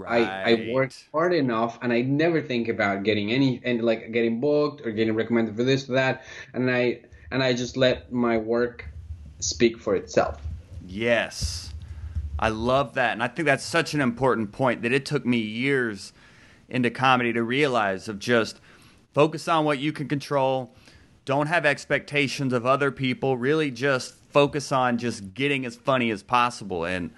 I 0.07 0.19
I 0.19 0.71
work 0.73 0.91
hard 1.11 1.33
enough, 1.33 1.77
and 1.83 1.93
I 1.93 2.01
never 2.01 2.41
think 2.41 2.67
about 2.67 3.03
getting 3.03 3.31
any 3.31 3.61
and 3.63 3.83
like 3.83 4.11
getting 4.11 4.39
booked 4.39 4.85
or 4.85 4.91
getting 4.91 5.13
recommended 5.13 5.55
for 5.55 5.63
this 5.63 5.87
or 5.87 5.93
that, 5.93 6.23
and 6.53 6.71
I 6.71 7.01
and 7.29 7.43
I 7.43 7.53
just 7.53 7.77
let 7.77 8.11
my 8.11 8.37
work 8.37 8.89
speak 9.39 9.77
for 9.79 9.95
itself. 9.95 10.41
Yes. 10.85 11.73
I 12.39 12.49
love 12.49 12.95
that. 12.95 13.13
And 13.13 13.23
I 13.23 13.27
think 13.27 13.45
that's 13.45 13.63
such 13.63 13.93
an 13.93 14.01
important 14.01 14.51
point 14.51 14.81
that 14.81 14.91
it 14.91 15.05
took 15.05 15.25
me 15.25 15.37
years 15.37 16.13
into 16.67 16.89
comedy 16.89 17.31
to 17.33 17.43
realize 17.43 18.07
of 18.07 18.19
just 18.19 18.59
focus 19.13 19.47
on 19.47 19.65
what 19.65 19.79
you 19.79 19.91
can 19.91 20.07
control. 20.07 20.73
Don't 21.25 21.47
have 21.47 21.65
expectations 21.65 22.51
of 22.51 22.65
other 22.65 22.91
people. 22.91 23.37
Really 23.37 23.71
just 23.71 24.15
focus 24.31 24.71
on 24.71 24.97
just 24.97 25.33
getting 25.33 25.65
as 25.65 25.75
funny 25.75 26.11
as 26.11 26.23
possible. 26.23 26.85
And 26.85 27.11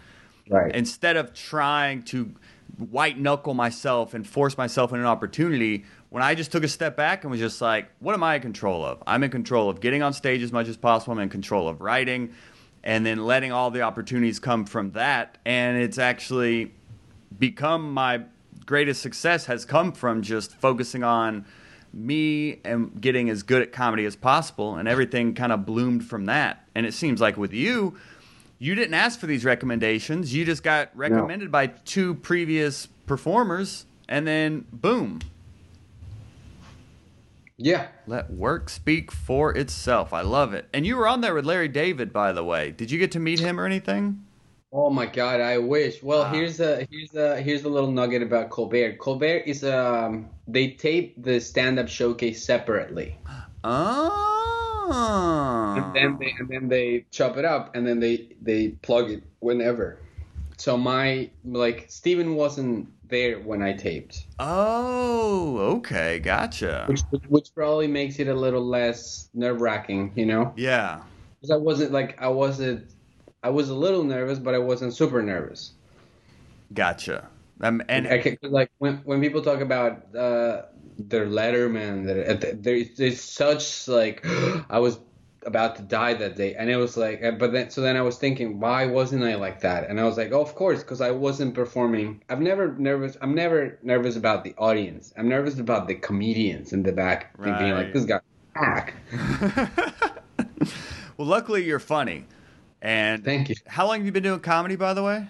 Right. 0.47 0.75
instead 0.75 1.17
of 1.17 1.33
trying 1.33 2.03
to 2.03 2.31
white 2.77 3.17
knuckle 3.17 3.55
myself 3.55 4.13
and 4.13 4.27
force 4.27 4.57
myself 4.57 4.93
in 4.93 4.99
an 4.99 5.05
opportunity, 5.05 5.85
when 6.09 6.21
I 6.21 6.35
just 6.35 6.51
took 6.51 6.63
a 6.63 6.67
step 6.67 6.95
back 6.95 7.23
and 7.23 7.31
was 7.31 7.39
just 7.39 7.61
like, 7.61 7.87
what 7.99 8.13
am 8.13 8.21
I 8.21 8.35
in 8.35 8.41
control 8.41 8.85
of? 8.85 9.01
I'm 9.07 9.23
in 9.23 9.31
control 9.31 9.69
of 9.69 9.81
getting 9.81 10.03
on 10.03 10.13
stage 10.13 10.43
as 10.43 10.51
much 10.51 10.67
as 10.67 10.77
possible. 10.77 11.13
I'm 11.13 11.19
in 11.19 11.29
control 11.29 11.67
of 11.67 11.81
writing 11.81 12.31
and 12.85 13.05
then 13.05 13.25
letting 13.25 13.51
all 13.51 13.71
the 13.71 13.81
opportunities 13.81 14.39
come 14.39 14.65
from 14.65 14.91
that. 14.91 15.37
And 15.45 15.77
it's 15.77 15.97
actually 15.97 16.71
become 17.37 17.91
my 17.91 18.21
greatest 18.65 19.01
success 19.01 19.45
has 19.47 19.65
come 19.65 19.91
from 19.91 20.21
just 20.21 20.55
focusing 20.55 21.03
on 21.03 21.45
me 21.91 22.59
and 22.63 22.99
getting 23.01 23.29
as 23.29 23.43
good 23.43 23.61
at 23.61 23.71
comedy 23.71 24.05
as 24.05 24.15
possible 24.15 24.75
and 24.75 24.87
everything 24.87 25.33
kind 25.33 25.51
of 25.51 25.65
bloomed 25.65 26.05
from 26.05 26.25
that. 26.25 26.67
And 26.75 26.85
it 26.85 26.93
seems 26.93 27.19
like 27.19 27.37
with 27.37 27.53
you 27.53 27.97
you 28.57 28.73
didn't 28.73 28.93
ask 28.93 29.19
for 29.19 29.25
these 29.25 29.43
recommendations. 29.43 30.33
You 30.33 30.45
just 30.45 30.63
got 30.63 30.89
recommended 30.95 31.51
by 31.51 31.67
two 31.67 32.15
previous 32.15 32.87
performers 33.05 33.85
and 34.07 34.25
then 34.25 34.65
boom 34.71 35.19
Yeah. 37.57 37.87
let 38.05 38.29
work 38.31 38.69
speak 38.69 39.11
for 39.11 39.55
itself 39.57 40.11
i 40.13 40.21
love 40.21 40.53
it 40.53 40.67
and 40.73 40.85
you 40.85 40.97
were 40.97 41.07
on 41.07 41.21
there 41.21 41.33
with 41.33 41.45
larry 41.45 41.69
david 41.69 42.11
by 42.11 42.33
the 42.33 42.43
way 42.43 42.71
did 42.71 42.91
you 42.91 42.99
get 42.99 43.11
to 43.13 43.19
meet 43.19 43.39
him 43.39 43.59
or 43.59 43.65
anything 43.65 44.21
Oh 44.77 44.89
my 44.89 45.05
God, 45.05 45.39
I 45.39 45.57
wish. 45.57 46.03
Well, 46.03 46.23
Wow. 46.23 46.33
here's 46.33 46.59
a 46.59 46.85
here's 46.91 47.15
a 47.15 47.39
here's 47.41 47.63
a 47.63 47.69
little 47.69 47.89
nugget 47.91 48.21
about 48.21 48.49
Colbert. 48.49 48.97
Colbert 48.99 49.43
is 49.45 49.63
um 49.63 50.27
they 50.49 50.71
tape 50.71 51.15
the 51.23 51.39
stand-up 51.39 51.87
showcase 51.87 52.43
separately, 52.43 53.15
oh 53.63 54.11
and 55.77 55.95
then 55.95 56.17
they 56.19 56.33
and 56.39 56.49
then 56.49 56.67
they 56.67 57.05
chop 57.09 57.37
it 57.37 57.45
up, 57.45 57.73
and 57.75 57.87
then 57.87 58.01
they 58.01 58.35
they 58.41 58.69
plug 58.81 59.11
it 59.11 59.23
whenever. 59.39 59.97
So 60.57 60.75
my 60.77 61.29
like 61.45 61.85
Stephen 61.87 62.35
wasn't 62.35 62.89
there 63.07 63.39
when 63.39 63.61
I 63.61 63.73
taped, 63.73 64.25
oh 64.39 65.57
okay 65.77 66.19
gotcha 66.19 66.85
which 66.87 67.01
which 67.27 67.49
probably 67.55 67.87
makes 67.87 68.19
it 68.19 68.27
a 68.27 68.33
little 68.33 68.65
less 68.65 69.29
nerve-wracking, 69.33 70.13
you 70.15 70.25
know, 70.25 70.53
yeah 70.55 71.01
because 71.39 71.51
I 71.51 71.57
wasn't 71.57 71.91
like 71.91 72.21
I 72.21 72.27
wasn't 72.27 72.89
I 73.45 73.49
was 73.49 73.69
a 73.69 73.75
little 73.75 74.03
nervous, 74.03 74.39
but 74.39 74.55
I 74.55 74.57
wasn't 74.57 74.95
super 74.95 75.21
nervous. 75.21 75.73
Gotcha. 76.73 77.27
Um, 77.61 77.83
and 77.87 78.07
I 78.07 78.17
can, 78.17 78.37
like 78.41 78.71
when 78.79 78.97
when 79.05 79.21
people 79.21 79.43
talk 79.43 79.61
about 79.61 80.15
uh, 80.15 80.63
their 80.97 81.27
Letterman, 81.27 82.07
that 82.07 82.63
there, 82.63 82.83
there's 82.97 83.21
such 83.21 83.87
like 83.87 84.25
I 84.69 84.79
was 84.79 84.99
about 85.45 85.75
to 85.77 85.81
die 85.83 86.13
that 86.15 86.35
day, 86.35 86.55
and 86.55 86.69
it 86.69 86.77
was 86.77 86.97
like, 86.97 87.23
uh, 87.23 87.31
but 87.31 87.51
then 87.51 87.69
so 87.69 87.81
then 87.81 87.95
I 87.95 88.01
was 88.01 88.17
thinking, 88.17 88.59
why 88.59 88.85
wasn't 88.85 89.23
I 89.23 89.35
like 89.35 89.61
that? 89.61 89.89
And 89.89 89.99
I 89.99 90.03
was 90.03 90.17
like, 90.17 90.31
oh, 90.31 90.41
of 90.41 90.55
course, 90.55 90.81
because 90.81 91.01
I 91.01 91.11
wasn't 91.11 91.53
performing. 91.53 92.21
I've 92.29 92.41
never 92.41 92.75
nervous. 92.77 93.17
I'm 93.21 93.35
never 93.35 93.79
nervous 93.83 94.15
about 94.15 94.43
the 94.43 94.53
audience. 94.57 95.13
I'm 95.17 95.29
nervous 95.29 95.59
about 95.59 95.87
the 95.87 95.95
comedians 95.95 96.73
in 96.73 96.83
the 96.83 96.91
back, 96.91 97.33
right. 97.37 97.57
thinking 97.57 97.73
like 97.75 97.93
this 97.93 98.05
guy 98.05 98.19
back. 98.53 98.93
well, 101.17 101.27
luckily 101.27 101.63
you're 101.63 101.79
funny. 101.79 102.25
And 102.81 103.23
thank 103.23 103.49
you. 103.49 103.55
How 103.67 103.87
long 103.87 103.97
have 103.97 104.05
you 104.05 104.11
been 104.11 104.23
doing 104.23 104.39
comedy, 104.39 104.75
by 104.75 104.93
the 104.93 105.03
way? 105.03 105.27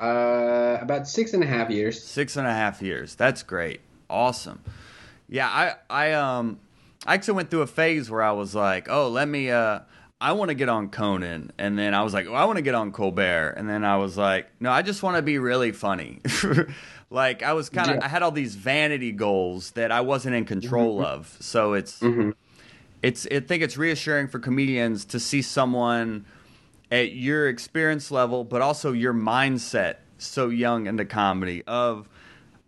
Uh, 0.00 0.78
about 0.80 1.06
six 1.06 1.32
and 1.32 1.42
a 1.42 1.46
half 1.46 1.70
years. 1.70 2.02
Six 2.02 2.36
and 2.36 2.46
a 2.46 2.52
half 2.52 2.82
years. 2.82 3.14
That's 3.14 3.42
great. 3.42 3.80
Awesome. 4.10 4.62
Yeah, 5.28 5.48
I 5.48 5.74
I 5.88 6.12
um 6.12 6.58
I 7.06 7.14
actually 7.14 7.34
went 7.34 7.50
through 7.50 7.62
a 7.62 7.66
phase 7.66 8.10
where 8.10 8.22
I 8.22 8.32
was 8.32 8.54
like, 8.54 8.88
oh, 8.88 9.08
let 9.08 9.28
me 9.28 9.50
uh 9.50 9.80
I 10.20 10.32
want 10.32 10.48
to 10.48 10.54
get 10.54 10.70
on 10.70 10.88
Conan, 10.88 11.52
and 11.58 11.78
then 11.78 11.92
I 11.92 12.02
was 12.02 12.14
like, 12.14 12.26
oh, 12.26 12.32
I 12.32 12.46
want 12.46 12.56
to 12.56 12.62
get 12.62 12.74
on 12.74 12.92
Colbert, 12.92 13.54
and 13.58 13.68
then 13.68 13.84
I 13.84 13.98
was 13.98 14.16
like, 14.16 14.48
no, 14.58 14.70
I 14.70 14.80
just 14.80 15.02
want 15.02 15.16
to 15.16 15.22
be 15.22 15.38
really 15.38 15.70
funny. 15.70 16.20
like 17.10 17.42
I 17.42 17.52
was 17.52 17.68
kind 17.68 17.90
of, 17.90 17.96
yeah. 17.96 18.04
I 18.06 18.08
had 18.08 18.22
all 18.22 18.30
these 18.30 18.54
vanity 18.54 19.12
goals 19.12 19.72
that 19.72 19.92
I 19.92 20.00
wasn't 20.00 20.34
in 20.34 20.46
control 20.46 20.98
mm-hmm. 20.98 21.12
of. 21.12 21.36
So 21.40 21.74
it's, 21.74 22.00
mm-hmm. 22.00 22.30
it's, 23.02 23.26
I 23.30 23.40
think 23.40 23.62
it's 23.62 23.76
reassuring 23.76 24.28
for 24.28 24.38
comedians 24.38 25.04
to 25.06 25.20
see 25.20 25.42
someone 25.42 26.24
at 26.90 27.12
your 27.12 27.48
experience 27.48 28.10
level, 28.10 28.44
but 28.44 28.62
also 28.62 28.92
your 28.92 29.12
mindset 29.12 29.96
so 30.16 30.48
young 30.48 30.86
into 30.86 31.04
comedy 31.04 31.62
of 31.66 32.08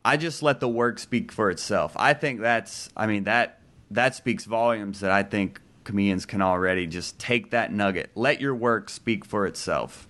I 0.05 0.17
just 0.17 0.43
let 0.43 0.61
the 0.61 0.69
work 0.69 0.99
speak 0.99 1.33
for 1.33 1.51
itself. 1.51 1.93
I 1.97 2.13
think 2.13 2.41
that's 2.41 2.91
I 2.97 3.07
mean 3.07 3.25
that 3.25 3.56
that 3.91 4.15
speaks 4.15 4.45
volumes 4.45 5.01
that 5.01 5.11
I 5.11 5.23
think 5.23 5.61
comedians 5.85 6.27
can 6.27 6.43
already 6.43 6.87
just 6.87 7.19
take 7.19 7.51
that 7.51 7.73
nugget. 7.73 8.11
Let 8.15 8.41
your 8.41 8.55
work 8.55 8.89
speak 8.91 9.25
for 9.25 9.47
itself. 9.47 10.09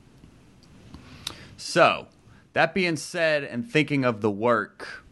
So, 1.57 2.09
that 2.53 2.75
being 2.75 2.97
said, 2.97 3.45
and 3.45 3.69
thinking 3.69 4.05
of 4.05 4.21
the 4.21 4.31
work, 4.31 5.05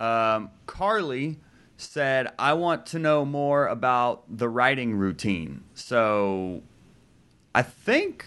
um, 0.00 0.50
Carly 0.66 1.38
said, 1.76 2.32
I 2.38 2.54
want 2.54 2.86
to 2.86 2.98
know 2.98 3.24
more 3.24 3.66
about 3.66 4.24
the 4.28 4.48
writing 4.48 4.94
routine. 4.94 5.64
So, 5.74 6.62
I 7.54 7.62
think 7.62 8.26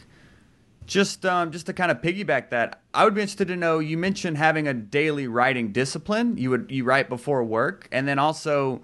just 0.85 1.25
um, 1.25 1.51
just 1.51 1.65
to 1.65 1.73
kind 1.73 1.91
of 1.91 2.01
piggyback 2.01 2.49
that, 2.49 2.81
I 2.93 3.03
would 3.03 3.13
be 3.13 3.21
interested 3.21 3.49
to 3.49 3.55
know. 3.55 3.79
You 3.79 3.97
mentioned 3.97 4.37
having 4.37 4.67
a 4.67 4.73
daily 4.73 5.27
writing 5.27 5.71
discipline. 5.71 6.37
You 6.37 6.49
would 6.51 6.67
you 6.69 6.85
write 6.85 7.09
before 7.09 7.43
work, 7.43 7.87
and 7.91 8.07
then 8.07 8.17
also 8.17 8.81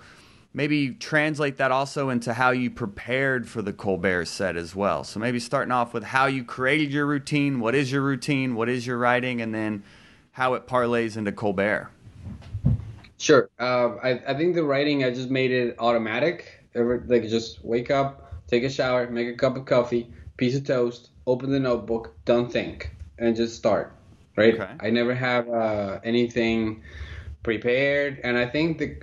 maybe 0.54 0.92
translate 0.92 1.58
that 1.58 1.72
also 1.72 2.10
into 2.10 2.34
how 2.34 2.52
you 2.52 2.70
prepared 2.70 3.48
for 3.48 3.62
the 3.62 3.74
Colbert 3.74 4.26
set 4.26 4.56
as 4.56 4.76
well. 4.76 5.04
So 5.04 5.20
maybe 5.20 5.40
starting 5.40 5.72
off 5.72 5.94
with 5.94 6.04
how 6.04 6.28
you 6.28 6.44
created 6.44 6.92
your 6.92 7.06
routine. 7.06 7.60
What 7.60 7.76
is 7.76 7.92
your 7.92 8.02
routine? 8.02 8.56
What 8.56 8.70
is 8.70 8.86
your 8.86 8.98
writing? 8.98 9.42
And 9.42 9.54
then 9.54 9.84
how 10.32 10.54
it 10.54 10.68
parlays 10.68 11.18
into 11.18 11.32
Colbert. 11.32 11.90
Sure. 13.18 13.50
Uh, 13.60 13.96
I, 14.04 14.22
I 14.28 14.34
think 14.34 14.56
the 14.56 14.64
writing 14.64 15.04
I 15.04 15.12
just 15.12 15.30
made 15.30 15.52
it 15.52 15.76
automatic. 15.80 16.66
Like 16.76 17.24
just 17.30 17.64
wake 17.64 17.92
up, 17.92 18.34
take 18.48 18.64
a 18.64 18.70
shower, 18.70 19.10
make 19.10 19.28
a 19.28 19.36
cup 19.36 19.56
of 19.56 19.66
coffee 19.66 20.12
piece 20.38 20.56
of 20.56 20.66
toast, 20.66 21.12
open 21.28 21.52
the 21.52 21.60
notebook, 21.60 22.16
don't 22.26 22.52
think, 22.52 22.92
and 23.20 23.36
just 23.36 23.56
start. 23.56 23.96
Right? 24.36 24.56
Okay. 24.60 24.72
I 24.80 24.90
never 24.90 25.14
have 25.14 25.48
uh, 25.48 26.00
anything 26.04 26.82
prepared, 27.44 28.20
and 28.24 28.36
I 28.36 28.48
think 28.48 28.80
the 28.80 28.98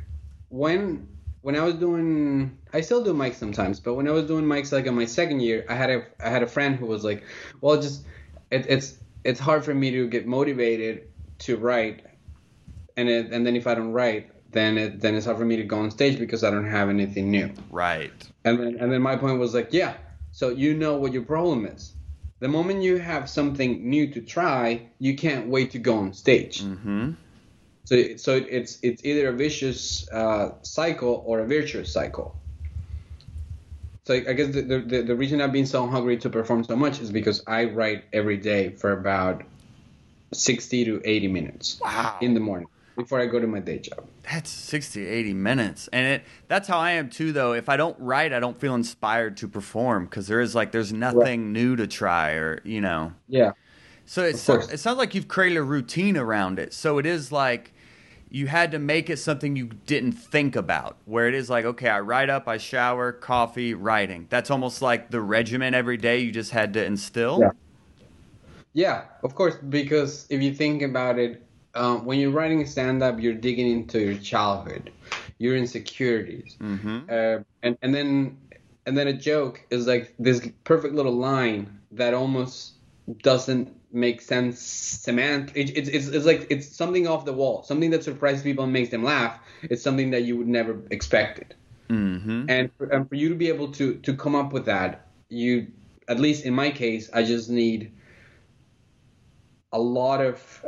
when 0.49 1.07
when 1.42 1.57
I 1.57 1.62
was 1.62 1.74
doing, 1.74 2.59
I 2.72 2.83
still 2.83 3.03
do 3.03 3.14
mics 3.14 3.37
sometimes, 3.37 3.81
but 3.81 3.94
when 3.94 4.07
I 4.09 4.12
was 4.12 4.26
doing 4.26 4.44
mics 4.44 4.72
like 4.72 4.87
in 4.87 4.94
my 4.94 5.07
second 5.07 5.40
year, 5.40 5.64
I 5.68 5.74
had 5.74 5.90
a 5.90 6.05
I 6.22 6.29
had 6.29 6.42
a 6.42 6.46
friend 6.46 6.76
who 6.76 6.87
was 6.87 7.05
like, 7.05 7.24
well, 7.61 7.81
just 7.81 8.05
it, 8.50 8.66
it's 8.68 8.98
it's 9.24 9.40
hard 9.40 9.64
for 9.64 9.74
me 9.74 9.90
to 9.92 10.09
get 10.09 10.26
motivated 10.26 11.09
to 11.40 11.57
write, 11.57 12.05
and 12.96 13.09
it, 13.09 13.33
and 13.33 13.46
then 13.46 13.57
if 13.57 13.66
I 13.66 13.74
don't 13.74 13.92
write, 13.92 14.31
then 14.53 14.76
it 14.76 15.00
then 15.00 15.14
it's 15.14 15.26
hard 15.26 15.38
for 15.38 15.44
me 15.44 15.57
to 15.57 15.64
go 15.64 15.79
on 15.79 15.90
stage 15.90 16.18
because 16.18 16.44
I 16.44 16.50
don't 16.50 16.70
have 16.70 16.90
anything 16.90 17.31
new. 17.31 17.53
Right. 17.70 18.12
And 18.44 18.59
then 18.59 18.76
and 18.79 18.92
then 18.92 19.00
my 19.00 19.16
point 19.16 19.38
was 19.38 19.55
like, 19.55 19.72
yeah, 19.72 19.94
so 20.33 20.50
you 20.50 20.74
know 20.74 20.96
what 20.96 21.12
your 21.12 21.22
problem 21.22 21.64
is. 21.66 21.94
The 22.40 22.48
moment 22.48 22.83
you 22.83 22.96
have 22.96 23.29
something 23.29 23.88
new 23.88 24.11
to 24.12 24.20
try, 24.22 24.88
you 24.98 25.14
can't 25.14 25.48
wait 25.48 25.72
to 25.72 25.79
go 25.79 25.98
on 25.98 26.14
stage. 26.14 26.62
Mm-hmm. 26.62 27.12
So, 27.85 28.16
so 28.16 28.37
it's 28.37 28.79
it's 28.83 29.05
either 29.05 29.29
a 29.29 29.33
vicious 29.33 30.09
uh, 30.11 30.55
cycle 30.62 31.23
or 31.27 31.40
a 31.40 31.47
virtuous 31.47 31.93
cycle. 31.93 32.37
So 34.05 34.14
I 34.14 34.33
guess 34.33 34.53
the, 34.55 34.62
the 34.62 35.03
the 35.03 35.14
reason 35.14 35.40
I've 35.40 35.53
been 35.53 35.66
so 35.66 35.87
hungry 35.87 36.16
to 36.19 36.31
perform 36.31 36.64
so 36.64 36.77
much 36.77 37.01
is 37.01 37.11
because 37.11 37.43
I 37.47 37.64
write 37.64 38.05
every 38.12 38.37
day 38.37 38.71
for 38.71 38.93
about 38.93 39.43
sixty 40.33 40.85
to 40.85 41.01
eighty 41.05 41.29
minutes. 41.29 41.81
Wow. 41.83 42.16
In 42.21 42.35
the 42.35 42.40
morning 42.40 42.69
before 42.97 43.21
I 43.21 43.27
go 43.27 43.38
to 43.38 43.47
my 43.47 43.61
day 43.61 43.79
job. 43.79 44.07
That's 44.31 44.51
60, 44.51 45.07
80 45.07 45.35
minutes. 45.35 45.88
And 45.93 46.07
it 46.07 46.25
that's 46.49 46.69
how 46.69 46.79
I 46.79 46.93
am 46.93 47.11
too 47.11 47.33
though. 47.33 47.53
If 47.53 47.69
I 47.69 47.77
don't 47.77 47.99
write, 47.99 48.33
I 48.33 48.40
don't 48.40 48.59
feel 48.59 48.75
inspired 48.75 49.37
to 49.38 49.49
perform 49.49 50.07
cuz 50.07 50.27
there 50.27 50.40
is 50.40 50.55
like 50.55 50.73
there's 50.73 50.93
nothing 50.93 51.45
right. 51.45 51.53
new 51.53 51.77
to 51.77 51.87
try 51.87 52.33
or, 52.33 52.61
you 52.64 52.81
know. 52.81 53.12
Yeah. 53.29 53.53
So 54.11 54.25
it 54.25 54.35
it 54.35 54.81
sounds 54.81 54.99
like 54.99 55.14
you've 55.14 55.29
created 55.29 55.59
a 55.59 55.62
routine 55.62 56.16
around 56.16 56.59
it. 56.59 56.75
So 56.75 56.99
it 56.99 57.07
is 57.07 57.31
like 57.31 57.73
you 58.29 58.49
had 58.49 58.73
to 58.73 58.81
make 58.81 59.09
it 59.09 59.18
something 59.18 59.55
you 59.55 59.70
didn't 59.87 60.14
think 60.14 60.57
about 60.57 60.96
where 61.05 61.29
it 61.29 61.35
is 61.35 61.49
like 61.49 61.64
okay 61.64 61.88
i 61.88 61.99
write 62.01 62.29
up 62.29 62.49
i 62.49 62.57
shower 62.57 63.12
coffee 63.12 63.73
writing. 63.73 64.27
That's 64.29 64.51
almost 64.51 64.83
like 64.83 65.12
the 65.12 65.20
regimen 65.20 65.75
every 65.75 65.96
day 65.96 66.18
you 66.18 66.33
just 66.33 66.51
had 66.51 66.75
to 66.75 66.85
instill? 66.85 67.38
Yeah. 67.38 67.51
Yeah 68.73 69.03
of 69.23 69.37
course 69.37 69.55
because 69.68 70.27
if 70.29 70.42
you 70.42 70.55
think 70.55 70.83
about 70.83 71.20
it 71.20 71.46
um, 71.77 72.05
when 72.05 72.18
you're 72.18 72.33
writing 72.33 72.66
stand 72.66 73.05
up, 73.05 73.20
you're 73.20 73.33
digging 73.33 73.70
into 73.70 74.01
your 74.01 74.16
childhood, 74.16 74.90
your 75.38 75.57
insecurities, 75.57 76.57
mm-hmm. 76.61 76.99
uh, 77.09 77.44
and 77.62 77.79
and 77.81 77.94
then 77.94 78.37
and 78.87 78.99
then 78.99 79.07
a 79.07 79.12
joke 79.12 79.64
is 79.70 79.87
like 79.87 80.12
this 80.18 80.49
perfect 80.64 80.94
little 80.94 81.14
line 81.14 81.79
that 81.92 82.12
almost 82.12 82.73
doesn't 83.23 83.80
make 83.92 84.20
sense 84.20 84.61
semant 84.61 85.50
it, 85.57 85.76
it's, 85.76 85.88
it's, 85.88 86.07
it's 86.07 86.26
like 86.26 86.46
it's 86.50 86.74
something 86.74 87.07
off 87.09 87.24
the 87.24 87.33
wall 87.33 87.62
something 87.62 87.90
that 87.90 88.05
surprises 88.05 88.42
people 88.42 88.64
and 88.64 88.72
makes 88.72 88.90
them 88.90 89.03
laugh 89.03 89.38
it's 89.62 89.83
something 89.83 90.11
that 90.11 90.22
you 90.22 90.37
would 90.37 90.46
never 90.46 90.81
expected 90.90 91.55
mm-hmm. 91.88 92.44
and, 92.48 92.70
for, 92.76 92.87
and 92.87 93.09
for 93.09 93.16
you 93.16 93.29
to 93.29 93.35
be 93.35 93.48
able 93.48 93.72
to 93.72 93.94
to 93.96 94.14
come 94.14 94.35
up 94.35 94.53
with 94.53 94.66
that 94.66 95.09
you 95.29 95.66
at 96.09 96.20
least 96.20 96.44
in 96.44 96.55
my 96.55 96.70
case 96.70 97.11
i 97.12 97.22
just 97.22 97.50
need 97.50 97.92
a 99.72 99.79
lot 99.79 100.20
of 100.20 100.64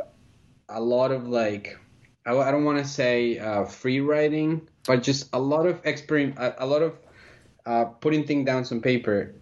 a 0.69 0.81
lot 0.81 1.11
of 1.11 1.27
like 1.27 1.77
I, 2.25 2.37
I 2.37 2.51
don't 2.51 2.63
want 2.63 2.79
to 2.79 2.85
say 2.85 3.37
uh, 3.37 3.65
free 3.65 3.99
writing, 3.99 4.67
but 4.85 5.03
just 5.03 5.29
a 5.33 5.39
lot 5.39 5.65
of 5.65 5.81
experiment, 5.85 6.37
a, 6.39 6.63
a 6.63 6.65
lot 6.65 6.81
of 6.81 6.97
uh, 7.65 7.85
putting 7.85 8.25
things 8.25 8.45
down 8.45 8.65
some 8.65 8.81
paper 8.81 9.33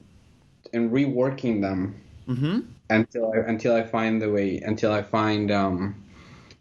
and 0.73 0.91
reworking 0.91 1.61
them 1.61 1.95
mm-hmm. 2.27 2.59
Until 2.91 3.31
I, 3.31 3.37
until 3.37 3.75
I 3.75 3.83
find 3.83 4.21
the 4.21 4.29
way 4.29 4.57
until 4.57 4.91
I 4.91 5.01
find 5.01 5.49
um, 5.51 6.03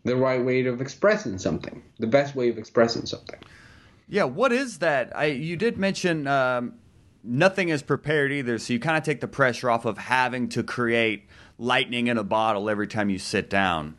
the 0.04 0.16
right 0.16 0.44
way 0.44 0.64
of 0.66 0.80
expressing 0.80 1.38
something, 1.38 1.82
the 1.98 2.06
best 2.06 2.34
way 2.34 2.48
of 2.48 2.58
expressing 2.58 3.06
something. 3.06 3.38
Yeah, 4.08 4.24
what 4.24 4.52
is 4.52 4.78
that? 4.78 5.16
I 5.16 5.26
you 5.26 5.56
did 5.56 5.76
mention 5.76 6.26
um, 6.26 6.74
nothing 7.22 7.68
is 7.68 7.82
prepared 7.82 8.32
either, 8.32 8.58
so 8.58 8.72
you 8.72 8.80
kind 8.80 8.96
of 8.96 9.04
take 9.04 9.20
the 9.20 9.28
pressure 9.28 9.70
off 9.70 9.84
of 9.84 9.98
having 9.98 10.48
to 10.50 10.62
create 10.62 11.26
lightning 11.58 12.06
in 12.06 12.18
a 12.18 12.24
bottle 12.24 12.70
every 12.70 12.86
time 12.86 13.10
you 13.10 13.18
sit 13.18 13.50
down. 13.50 13.96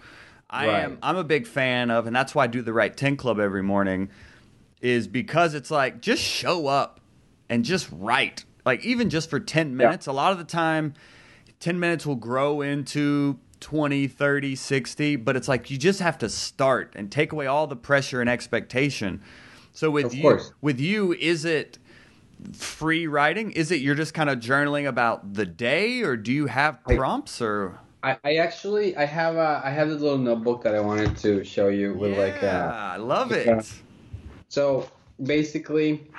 I 0.49 0.67
right. 0.67 0.83
am 0.83 0.97
I'm 1.01 1.17
a 1.17 1.23
big 1.23 1.47
fan 1.47 1.91
of, 1.91 2.07
and 2.07 2.15
that's 2.15 2.35
why 2.35 2.43
I 2.43 2.47
do 2.47 2.61
the 2.61 2.73
Write 2.73 2.97
Ten 2.97 3.15
Club 3.15 3.39
every 3.39 3.63
morning, 3.63 4.09
is 4.81 5.07
because 5.07 5.53
it's 5.53 5.71
like 5.71 6.01
just 6.01 6.21
show 6.21 6.67
up 6.67 6.99
and 7.49 7.63
just 7.63 7.87
write. 7.91 8.45
Like 8.65 8.85
even 8.85 9.09
just 9.09 9.29
for 9.29 9.39
ten 9.39 9.77
minutes, 9.77 10.07
yeah. 10.07 10.13
a 10.13 10.15
lot 10.15 10.33
of 10.33 10.37
the 10.37 10.43
time, 10.43 10.93
ten 11.61 11.79
minutes 11.79 12.05
will 12.05 12.15
grow 12.15 12.59
into 12.59 13.39
20, 13.61 14.07
30, 14.07 14.55
60, 14.55 15.15
but 15.15 15.37
it's 15.37 15.47
like 15.47 15.71
you 15.71 15.77
just 15.77 16.01
have 16.01 16.17
to 16.17 16.27
start 16.27 16.93
and 16.97 17.09
take 17.09 17.31
away 17.31 17.47
all 17.47 17.67
the 17.67 17.75
pressure 17.75 18.19
and 18.19 18.29
expectation. 18.29 19.21
So 19.71 19.89
with 19.89 20.07
of 20.07 20.13
you 20.15 20.21
course. 20.23 20.51
with 20.59 20.81
you, 20.81 21.13
is 21.13 21.45
it 21.45 21.77
free 22.51 23.07
writing? 23.07 23.51
Is 23.51 23.71
it 23.71 23.79
you're 23.79 23.95
just 23.95 24.13
kind 24.13 24.29
of 24.29 24.39
journaling 24.39 24.87
about 24.87 25.35
the 25.35 25.45
day 25.45 26.01
or 26.01 26.17
do 26.17 26.33
you 26.33 26.47
have 26.47 26.83
prompts 26.83 27.41
or 27.41 27.79
I, 28.03 28.17
I 28.23 28.35
actually 28.37 28.97
I 28.97 29.05
have 29.05 29.35
a 29.35 29.61
I 29.63 29.69
have 29.69 29.87
this 29.87 30.01
little 30.01 30.17
notebook 30.17 30.63
that 30.63 30.75
I 30.75 30.81
wanted 30.81 31.15
to 31.17 31.43
show 31.43 31.69
you 31.69 31.93
with 31.93 32.11
yeah, 32.13 32.19
like 32.19 32.41
a, 32.41 32.93
I 32.95 32.97
love 32.97 33.31
it. 33.31 33.71
so 34.49 34.89
basically, 35.23 36.09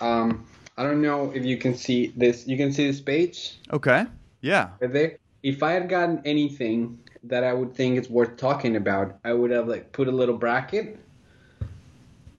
um, 0.00 0.44
I 0.76 0.82
don't 0.82 1.00
know 1.00 1.30
if 1.32 1.44
you 1.44 1.56
can 1.56 1.74
see 1.76 2.12
this. 2.16 2.46
You 2.46 2.56
can 2.56 2.72
see 2.72 2.88
this 2.88 3.00
page. 3.00 3.60
Okay. 3.72 4.04
Yeah. 4.46 4.68
Right 4.80 5.18
if 5.42 5.62
I 5.62 5.72
had 5.72 5.88
gotten 5.88 6.22
anything 6.24 6.98
that 7.24 7.44
I 7.44 7.52
would 7.52 7.74
think 7.74 7.98
is 7.98 8.08
worth 8.10 8.36
talking 8.36 8.76
about, 8.76 9.18
I 9.24 9.32
would 9.32 9.50
have 9.50 9.68
like 9.68 9.92
put 9.92 10.08
a 10.08 10.10
little 10.10 10.36
bracket, 10.36 10.98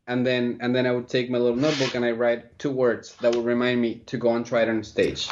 and 0.08 0.26
then 0.26 0.58
and 0.62 0.76
then 0.76 0.86
I 0.86 0.92
would 0.92 1.08
take 1.08 1.30
my 1.30 1.38
little 1.38 1.58
notebook 1.58 1.96
and 1.96 2.04
I 2.04 2.12
write 2.12 2.60
two 2.60 2.72
words 2.72 3.16
that 3.22 3.36
would 3.36 3.46
remind 3.46 3.82
me 3.82 3.96
to 4.08 4.18
go 4.18 4.36
and 4.36 4.46
try 4.46 4.64
it 4.64 4.70
on 4.70 4.84
stage, 4.84 5.30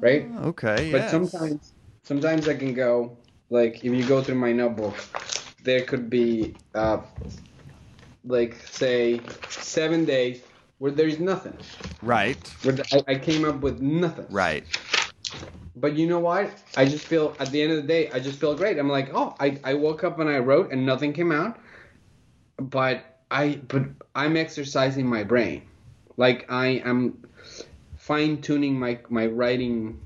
right? 0.00 0.28
Ah, 0.32 0.44
Okay. 0.52 0.92
But 0.92 1.02
yes. 1.02 1.10
sometimes 1.10 1.72
sometimes 2.02 2.48
I 2.48 2.54
can 2.54 2.72
go 2.74 3.18
like 3.50 3.84
if 3.84 3.92
you 3.92 4.04
go 4.04 4.22
through 4.22 4.36
my 4.36 4.52
notebook, 4.52 4.96
there 5.64 5.82
could 5.82 6.08
be 6.08 6.54
uh, 6.74 6.98
like 8.24 8.54
say 8.66 9.20
seven 9.48 10.04
days 10.04 10.42
where 10.78 10.92
there 10.92 11.08
is 11.08 11.18
nothing. 11.18 11.56
Right. 12.02 12.40
Where 12.62 12.76
I, 12.92 13.12
I 13.12 13.14
came 13.16 13.44
up 13.44 13.60
with 13.60 13.80
nothing. 13.80 14.26
Right. 14.30 14.64
But 15.80 15.96
you 15.96 16.06
know 16.08 16.18
what? 16.18 16.50
I 16.76 16.84
just 16.86 17.04
feel 17.06 17.36
at 17.38 17.50
the 17.50 17.62
end 17.62 17.72
of 17.72 17.76
the 17.76 17.86
day, 17.86 18.10
I 18.10 18.18
just 18.18 18.40
feel 18.40 18.54
great. 18.54 18.78
I'm 18.78 18.88
like, 18.88 19.10
oh, 19.14 19.34
I, 19.38 19.58
I 19.62 19.74
woke 19.74 20.02
up 20.02 20.18
and 20.18 20.28
I 20.28 20.38
wrote 20.38 20.72
and 20.72 20.84
nothing 20.84 21.12
came 21.12 21.30
out. 21.30 21.58
But 22.58 23.04
I 23.30 23.60
but 23.68 23.82
I'm 24.14 24.36
exercising 24.36 25.06
my 25.06 25.22
brain. 25.22 25.62
Like 26.16 26.50
I 26.50 26.82
am 26.84 27.24
fine 27.96 28.40
tuning 28.40 28.78
my 28.78 28.98
my 29.08 29.26
writing 29.26 30.00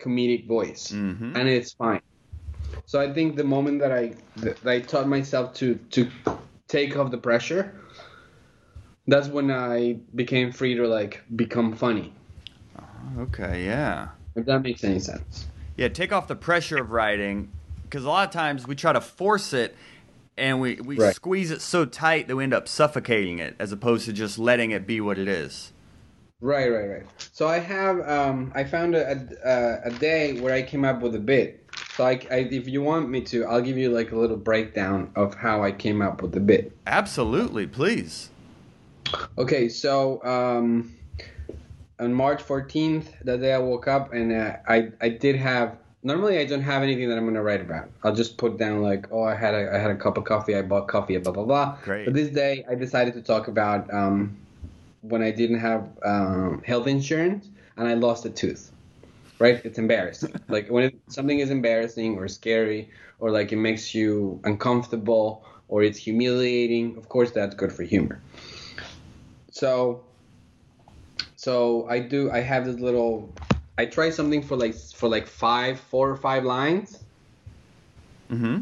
comedic 0.00 0.48
voice. 0.48 0.90
Mhm. 0.90 1.36
And 1.36 1.48
it's 1.48 1.72
fine. 1.74 2.00
So 2.86 3.00
I 3.00 3.12
think 3.12 3.36
the 3.36 3.44
moment 3.44 3.78
that 3.80 3.92
I 3.92 4.14
that 4.36 4.66
I 4.66 4.80
taught 4.80 5.06
myself 5.06 5.54
to 5.54 5.76
to 5.90 6.10
take 6.66 6.96
off 6.96 7.12
the 7.12 7.18
pressure, 7.18 7.78
that's 9.06 9.28
when 9.28 9.50
I 9.52 9.98
became 10.14 10.50
free 10.50 10.74
to 10.74 10.88
like 10.88 11.22
become 11.36 11.76
funny. 11.76 12.12
Okay. 13.18 13.66
Yeah. 13.66 14.08
If 14.36 14.46
that 14.46 14.62
makes 14.62 14.82
any 14.84 14.98
sense. 14.98 15.46
Yeah. 15.76 15.88
Take 15.88 16.12
off 16.12 16.28
the 16.28 16.36
pressure 16.36 16.78
of 16.78 16.90
writing 16.90 17.50
because 17.84 18.04
a 18.04 18.08
lot 18.08 18.26
of 18.28 18.32
times 18.32 18.66
we 18.66 18.74
try 18.74 18.92
to 18.92 19.00
force 19.00 19.52
it 19.52 19.74
and 20.36 20.60
we, 20.60 20.76
we 20.76 20.96
Right. 20.96 21.14
squeeze 21.14 21.50
it 21.50 21.60
so 21.60 21.84
tight 21.84 22.26
that 22.28 22.34
we 22.36 22.42
end 22.42 22.52
up 22.54 22.66
suffocating 22.66 23.38
it 23.38 23.54
as 23.58 23.70
opposed 23.72 24.04
to 24.06 24.12
just 24.12 24.38
letting 24.38 24.72
it 24.72 24.86
be 24.86 25.00
what 25.00 25.18
it 25.18 25.28
is. 25.28 25.72
Right, 26.40 26.68
right, 26.68 26.88
right. 26.88 27.06
So 27.32 27.48
I 27.48 27.58
have 27.58 28.06
um 28.08 28.52
I 28.54 28.64
found 28.64 28.94
a 28.94 29.26
a, 29.44 29.88
a 29.88 29.90
day 29.92 30.40
where 30.40 30.52
I 30.52 30.62
came 30.62 30.84
up 30.84 31.00
with 31.00 31.14
a 31.14 31.20
bit. 31.20 31.64
So 31.96 32.04
I, 32.04 32.20
I 32.30 32.36
if 32.50 32.68
you 32.68 32.82
want 32.82 33.08
me 33.08 33.20
to, 33.22 33.44
I'll 33.46 33.62
give 33.62 33.78
you 33.78 33.90
like 33.90 34.10
a 34.12 34.16
little 34.16 34.36
breakdown 34.36 35.10
of 35.16 35.34
how 35.36 35.62
I 35.62 35.70
came 35.72 36.02
up 36.02 36.20
with 36.20 36.32
the 36.32 36.40
bit. 36.40 36.76
Absolutely. 36.86 37.66
Please. 37.66 38.30
Okay, 39.38 39.68
so 39.68 40.22
um 40.24 40.92
on 41.98 42.12
March 42.12 42.42
14th, 42.42 43.06
that 43.22 43.40
day 43.40 43.52
I 43.52 43.58
woke 43.58 43.88
up 43.88 44.12
and 44.12 44.32
uh, 44.32 44.56
I 44.68 44.90
I 45.00 45.08
did 45.08 45.36
have 45.36 45.76
normally 46.02 46.38
I 46.38 46.44
don't 46.44 46.62
have 46.62 46.82
anything 46.82 47.08
that 47.08 47.18
I'm 47.18 47.24
gonna 47.24 47.42
write 47.42 47.60
about. 47.60 47.88
I'll 48.02 48.14
just 48.14 48.36
put 48.36 48.58
down 48.58 48.82
like 48.82 49.06
oh 49.10 49.22
I 49.22 49.34
had 49.34 49.54
a 49.54 49.74
I 49.74 49.78
had 49.78 49.90
a 49.90 49.96
cup 49.96 50.18
of 50.18 50.24
coffee, 50.24 50.56
I 50.56 50.62
bought 50.62 50.88
coffee, 50.88 51.16
blah 51.18 51.32
blah 51.32 51.44
blah. 51.44 51.78
Great. 51.84 52.04
But 52.04 52.14
this 52.14 52.28
day 52.28 52.64
I 52.68 52.74
decided 52.74 53.14
to 53.14 53.22
talk 53.22 53.48
about 53.48 53.92
um 53.92 54.36
when 55.02 55.22
I 55.22 55.30
didn't 55.30 55.58
have 55.58 55.86
um, 56.02 56.62
health 56.64 56.86
insurance 56.86 57.48
and 57.76 57.86
I 57.86 57.94
lost 57.94 58.24
a 58.24 58.30
tooth. 58.30 58.70
Right? 59.38 59.60
It's 59.64 59.78
embarrassing. 59.78 60.34
like 60.48 60.68
when 60.68 60.84
it, 60.84 60.94
something 61.08 61.38
is 61.38 61.50
embarrassing 61.50 62.16
or 62.16 62.28
scary 62.28 62.90
or 63.18 63.30
like 63.30 63.52
it 63.52 63.56
makes 63.56 63.94
you 63.94 64.40
uncomfortable 64.44 65.44
or 65.68 65.82
it's 65.82 65.98
humiliating, 65.98 66.96
of 66.96 67.08
course 67.08 67.32
that's 67.32 67.54
good 67.54 67.72
for 67.72 67.82
humor. 67.82 68.20
So 69.50 70.04
so 71.44 71.86
I 71.90 71.98
do 71.98 72.30
I 72.30 72.40
have 72.40 72.64
this 72.64 72.78
little 72.80 73.30
I 73.76 73.84
try 73.84 74.08
something 74.08 74.40
for 74.42 74.56
like 74.56 74.74
for 74.74 75.10
like 75.10 75.26
five, 75.26 75.78
four 75.78 76.08
or 76.10 76.16
five 76.16 76.44
lines 76.44 77.00
Mm-hmm. 78.32 78.60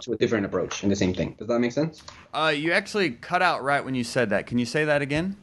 to 0.00 0.12
a 0.12 0.16
different 0.16 0.46
approach 0.46 0.82
in 0.82 0.88
the 0.88 0.96
same 0.96 1.12
thing. 1.12 1.36
Does 1.38 1.46
that 1.48 1.58
make 1.60 1.72
sense? 1.72 2.02
Uh, 2.32 2.52
you 2.56 2.72
actually 2.72 3.10
cut 3.10 3.42
out 3.42 3.62
right 3.62 3.84
when 3.84 3.94
you 3.94 4.02
said 4.02 4.30
that. 4.30 4.46
Can 4.46 4.58
you 4.58 4.64
say 4.64 4.86
that 4.86 5.02
again? 5.02 5.36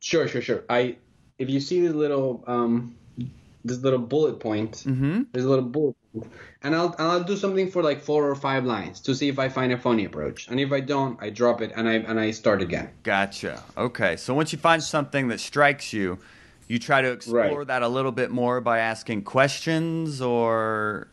Sure, 0.00 0.26
sure, 0.26 0.40
sure. 0.40 0.64
I 0.70 0.96
if 1.38 1.50
you 1.50 1.60
see 1.60 1.80
this 1.86 1.92
little 1.92 2.42
um 2.46 2.96
this 3.64 3.78
little 3.82 3.98
bullet 3.98 4.40
point, 4.40 4.72
Mm-hmm. 4.86 5.24
there's 5.32 5.44
a 5.44 5.48
little 5.50 5.66
bullet 5.66 5.94
point, 6.00 6.07
and 6.62 6.74
I'll 6.74 6.94
I'll 6.98 7.24
do 7.24 7.36
something 7.36 7.70
for 7.70 7.82
like 7.82 8.00
four 8.00 8.28
or 8.28 8.34
five 8.34 8.64
lines 8.64 9.00
to 9.00 9.14
see 9.14 9.28
if 9.28 9.38
I 9.38 9.48
find 9.48 9.72
a 9.72 9.78
funny 9.78 10.04
approach, 10.04 10.48
and 10.48 10.58
if 10.60 10.72
I 10.72 10.80
don't, 10.80 11.20
I 11.22 11.30
drop 11.30 11.60
it 11.60 11.72
and 11.74 11.88
I 11.88 11.94
and 11.94 12.18
I 12.18 12.30
start 12.32 12.62
again. 12.62 12.90
Gotcha. 13.02 13.62
Okay. 13.76 14.16
So 14.16 14.34
once 14.34 14.52
you 14.52 14.58
find 14.58 14.82
something 14.82 15.28
that 15.28 15.40
strikes 15.40 15.92
you, 15.92 16.18
you 16.66 16.78
try 16.78 17.02
to 17.02 17.10
explore 17.12 17.58
Right. 17.58 17.66
that 17.68 17.82
a 17.82 17.88
little 17.88 18.12
bit 18.12 18.30
more 18.30 18.60
by 18.60 18.78
asking 18.78 19.22
questions 19.22 20.20
or. 20.20 21.08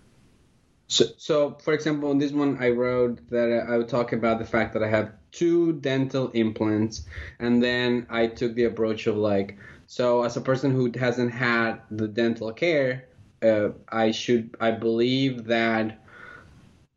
So, 0.88 1.06
so 1.18 1.58
for 1.64 1.74
example, 1.74 2.12
in 2.12 2.20
this 2.20 2.32
one, 2.32 2.58
I 2.60 2.70
wrote 2.70 3.28
that 3.32 3.66
I 3.68 3.78
would 3.78 3.90
talk 3.90 4.14
about 4.14 4.38
the 4.38 4.46
fact 4.46 4.74
that 4.74 4.84
I 4.84 4.88
have 4.88 5.14
two 5.32 5.74
dental 5.74 6.30
implants, 6.30 7.06
and 7.40 7.62
then 7.62 8.06
I 8.10 8.28
took 8.28 8.54
the 8.54 8.66
approach 8.66 9.08
of 9.08 9.18
like, 9.18 9.58
so 9.88 10.24
as 10.24 10.38
a 10.38 10.42
person 10.42 10.72
who 10.72 10.92
hasn't 10.98 11.32
had 11.32 11.82
the 11.90 12.08
dental 12.08 12.54
care, 12.54 13.06
uh, 13.44 13.70
I 13.90 14.12
should, 14.12 14.56
I 14.60 14.72
believe 14.72 15.46
that 15.46 16.00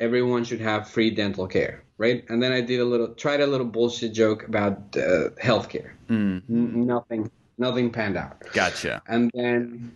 everyone 0.00 0.44
should 0.44 0.60
have 0.60 0.88
free 0.88 1.10
dental 1.10 1.46
care, 1.46 1.82
right? 1.98 2.24
And 2.28 2.42
then 2.42 2.52
I 2.52 2.60
did 2.60 2.80
a 2.80 2.84
little, 2.84 3.08
tried 3.14 3.40
a 3.40 3.46
little 3.46 3.66
bullshit 3.66 4.12
joke 4.12 4.46
about 4.46 4.76
uh, 4.96 5.30
healthcare. 5.42 5.92
Mm, 6.08 6.42
N- 6.48 6.86
nothing, 6.86 7.30
nothing 7.58 7.90
panned 7.90 8.16
out. 8.16 8.42
gotcha. 8.52 9.02
And 9.08 9.30
then, 9.34 9.92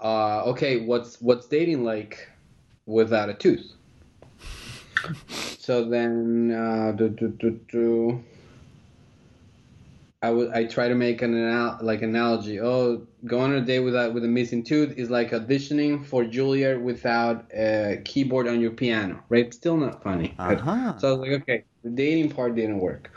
uh, 0.00 0.44
okay, 0.44 0.84
what's 0.84 1.20
what's 1.20 1.46
dating 1.48 1.84
like 1.84 2.28
without 2.86 3.28
a 3.28 3.34
tooth? 3.34 3.72
So 5.58 5.84
then, 5.84 6.52
uh, 6.52 6.92
do, 6.92 7.08
do, 7.08 7.28
do, 7.28 7.60
do. 7.70 8.24
I 10.22 10.30
would 10.30 10.50
I 10.50 10.64
try 10.64 10.88
to 10.88 10.94
make 10.94 11.22
an 11.22 11.34
anal- 11.34 11.78
like 11.80 12.02
analogy. 12.02 12.60
Oh, 12.60 13.06
going 13.24 13.52
on 13.52 13.58
a 13.58 13.60
date 13.62 13.80
without 13.80 14.12
with 14.12 14.22
a 14.24 14.28
missing 14.28 14.62
tooth 14.62 14.98
is 14.98 15.08
like 15.08 15.30
auditioning 15.30 16.04
for 16.04 16.24
Juilliard 16.24 16.82
without 16.82 17.46
a 17.54 18.02
keyboard 18.04 18.46
on 18.46 18.60
your 18.60 18.72
piano, 18.72 19.22
right? 19.30 19.52
Still 19.54 19.78
not 19.78 20.02
funny. 20.02 20.34
Uh 20.38 20.56
huh. 20.56 20.98
So 20.98 21.08
I 21.08 21.10
was 21.12 21.20
like, 21.20 21.42
okay, 21.42 21.64
the 21.84 21.90
dating 21.90 22.30
part 22.30 22.54
didn't 22.54 22.80
work. 22.80 23.10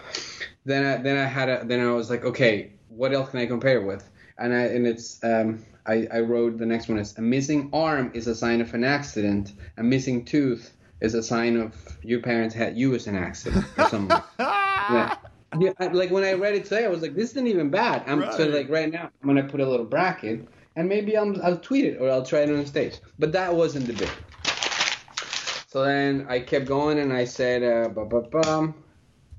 Then 0.65 0.85
I 0.85 1.01
then 1.01 1.17
I 1.17 1.25
had 1.25 1.49
a 1.49 1.65
then 1.65 1.81
I 1.81 1.91
was 1.91 2.09
like, 2.09 2.23
okay, 2.23 2.73
what 2.87 3.13
else 3.13 3.31
can 3.31 3.39
I 3.39 3.47
compare 3.47 3.81
with? 3.81 4.09
And 4.37 4.53
I 4.53 4.61
and 4.61 4.87
it's 4.87 5.21
um 5.23 5.65
I, 5.85 6.07
I 6.13 6.19
wrote 6.21 6.57
the 6.57 6.65
next 6.65 6.87
one 6.87 6.99
is 6.99 7.17
a 7.17 7.21
missing 7.21 7.69
arm 7.73 8.11
is 8.13 8.27
a 8.27 8.35
sign 8.35 8.61
of 8.61 8.73
an 8.73 8.85
accident. 8.85 9.51
A 9.77 9.83
missing 9.83 10.23
tooth 10.23 10.71
is 11.01 11.15
a 11.15 11.23
sign 11.23 11.57
of 11.57 11.75
your 12.01 12.21
parents 12.21 12.55
had 12.55 12.77
you 12.77 12.95
as 12.95 13.07
an 13.07 13.17
accident 13.17 13.65
or 13.77 13.89
something. 13.89 14.17
yeah. 14.39 15.15
Yeah, 15.59 15.71
I- 15.79 15.87
like 15.87 16.11
when 16.11 16.23
I 16.23 16.33
read 16.33 16.55
it 16.55 16.63
today, 16.65 16.85
I 16.85 16.89
was 16.89 17.01
like, 17.01 17.15
"This 17.15 17.31
isn't 17.31 17.47
even 17.47 17.69
bad." 17.69 18.03
I'm 18.07 18.21
so 18.31 18.47
like 18.47 18.69
right 18.69 18.91
now, 18.91 19.09
I'm 19.21 19.27
gonna 19.27 19.43
put 19.43 19.61
a 19.61 19.69
little 19.69 19.85
bracket, 19.85 20.47
and 20.75 20.89
maybe 20.89 21.15
I'll 21.17 21.41
I'll 21.43 21.57
tweet 21.57 21.85
it 21.85 21.97
or 22.01 22.09
I'll 22.09 22.25
try 22.25 22.39
it 22.39 22.49
on 22.49 22.65
stage. 22.65 22.99
But 23.19 23.31
that 23.33 23.53
wasn't 23.55 23.87
the 23.87 23.93
bit. 23.93 24.11
So 25.67 25.83
then 25.83 26.27
I 26.29 26.39
kept 26.39 26.67
going 26.67 26.99
and 26.99 27.11
I 27.11 27.25
said, 27.25 27.63
uh, 27.63 27.89
ba 27.89 28.05
ba 28.05 28.73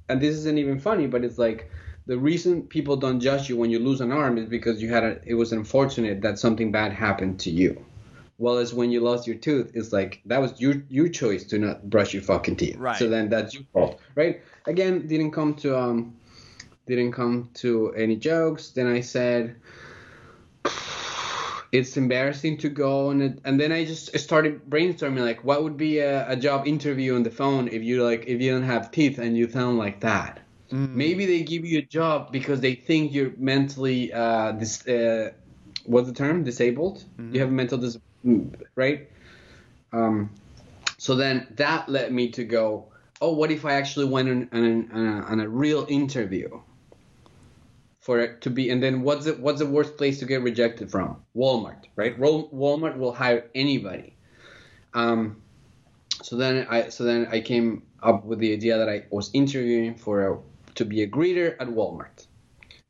and 0.08 0.20
this 0.20 0.34
isn't 0.34 0.58
even 0.58 0.80
funny, 0.80 1.06
but 1.06 1.24
it's 1.24 1.38
like 1.38 1.70
the 2.06 2.18
reason 2.18 2.62
people 2.62 2.96
don't 2.96 3.20
judge 3.20 3.48
you 3.48 3.56
when 3.56 3.70
you 3.70 3.78
lose 3.78 4.00
an 4.00 4.12
arm 4.12 4.36
is 4.36 4.46
because 4.48 4.82
you 4.82 4.92
had 4.92 5.04
a, 5.04 5.20
it 5.24 5.34
was 5.34 5.52
unfortunate 5.52 6.20
that 6.22 6.38
something 6.38 6.70
bad 6.72 6.92
happened 6.92 7.40
to 7.40 7.50
you. 7.50 7.84
Well, 8.38 8.58
as 8.58 8.74
when 8.74 8.90
you 8.90 9.00
lost 9.00 9.26
your 9.26 9.36
tooth, 9.36 9.72
it's 9.74 9.92
like 9.92 10.20
that 10.26 10.40
was 10.40 10.60
your 10.60 10.82
your 10.88 11.08
choice 11.08 11.44
to 11.44 11.58
not 11.58 11.88
brush 11.88 12.12
your 12.12 12.22
fucking 12.22 12.56
teeth. 12.56 12.76
Right. 12.76 12.98
So 12.98 13.08
then 13.08 13.28
that's 13.28 13.54
your 13.54 13.62
fault, 13.72 14.00
right? 14.14 14.42
Again, 14.66 15.06
didn't 15.06 15.30
come 15.30 15.54
to 15.56 15.78
um, 15.78 16.16
didn't 16.86 17.12
come 17.12 17.50
to 17.54 17.92
any 17.94 18.16
jokes. 18.16 18.70
Then 18.70 18.88
I 18.88 19.00
said, 19.00 19.56
it's 21.72 21.96
embarrassing 21.96 22.58
to 22.58 22.68
go 22.68 23.10
and 23.10 23.22
it, 23.22 23.38
and 23.44 23.60
then 23.60 23.70
I 23.70 23.84
just 23.84 24.18
started 24.18 24.68
brainstorming 24.68 25.24
like 25.24 25.44
what 25.44 25.62
would 25.62 25.76
be 25.76 25.98
a, 25.98 26.28
a 26.30 26.36
job 26.36 26.66
interview 26.66 27.14
on 27.14 27.22
the 27.22 27.30
phone 27.30 27.68
if 27.68 27.82
you 27.82 28.02
like 28.02 28.24
if 28.26 28.40
you 28.40 28.50
don't 28.50 28.64
have 28.64 28.90
teeth 28.90 29.18
and 29.18 29.36
you 29.36 29.48
sound 29.48 29.78
like 29.78 30.00
that. 30.00 30.40
Maybe 30.72 31.24
they 31.26 31.44
give 31.44 31.64
you 31.64 31.78
a 31.78 31.82
job 31.82 32.32
because 32.32 32.58
they 32.58 32.74
think 32.74 33.12
you're 33.12 33.32
mentally 33.36 34.12
uh, 34.12 34.50
dis- 34.52 34.84
uh 34.88 35.30
what's 35.84 36.08
the 36.08 36.14
term 36.14 36.42
disabled. 36.42 37.04
You 37.32 37.40
have 37.40 37.52
mental 37.52 37.78
mental 37.78 38.00
right. 38.74 39.10
Um, 39.92 40.30
so 40.98 41.14
then 41.14 41.46
that 41.56 41.88
led 41.88 42.12
me 42.12 42.30
to 42.30 42.44
go. 42.44 42.86
Oh, 43.20 43.32
what 43.32 43.50
if 43.50 43.64
I 43.64 43.74
actually 43.74 44.06
went 44.06 44.28
on, 44.28 44.48
on, 44.52 44.90
on, 44.92 45.06
a, 45.06 45.20
on 45.26 45.40
a 45.40 45.48
real 45.48 45.86
interview? 45.88 46.60
for 48.04 48.20
it 48.20 48.42
to 48.42 48.50
be 48.50 48.68
and 48.68 48.82
then 48.82 49.00
what's 49.00 49.24
it 49.24 49.40
what's 49.40 49.60
the 49.60 49.66
worst 49.66 49.96
place 49.96 50.18
to 50.18 50.26
get 50.26 50.42
rejected 50.42 50.90
from 50.90 51.16
walmart 51.34 51.84
right 51.96 52.20
walmart 52.20 52.98
will 52.98 53.14
hire 53.14 53.46
anybody 53.54 54.14
um 54.92 55.40
so 56.22 56.36
then 56.36 56.66
i 56.68 56.90
so 56.90 57.02
then 57.02 57.26
i 57.32 57.40
came 57.40 57.82
up 58.02 58.22
with 58.26 58.38
the 58.40 58.52
idea 58.52 58.76
that 58.76 58.90
i 58.90 59.02
was 59.10 59.30
interviewing 59.32 59.94
for 59.94 60.34
a, 60.34 60.38
to 60.74 60.84
be 60.84 61.00
a 61.00 61.08
greeter 61.08 61.56
at 61.58 61.66
walmart 61.66 62.26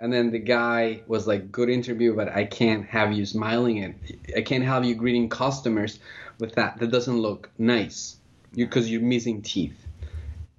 and 0.05 0.13
then 0.13 0.31
the 0.31 0.39
guy 0.39 1.01
was 1.07 1.27
like, 1.27 1.51
"Good 1.51 1.71
interview, 1.71 2.15
but 2.15 2.29
I 2.29 2.45
can't 2.45 2.85
have 2.85 3.15
you 3.15 3.25
smiling 3.25 3.83
and 3.83 3.95
I 4.37 4.43
can't 4.43 4.63
have 4.63 4.85
you 4.85 4.95
greeting 4.95 5.31
customers 5.31 5.99
with 6.39 6.57
that. 6.57 6.79
That 6.79 6.91
doesn't 6.91 7.17
look 7.17 7.49
nice, 7.57 8.19
because 8.55 8.91
you, 8.91 8.99
are 8.99 9.03
missing 9.03 9.41
teeth. 9.41 9.79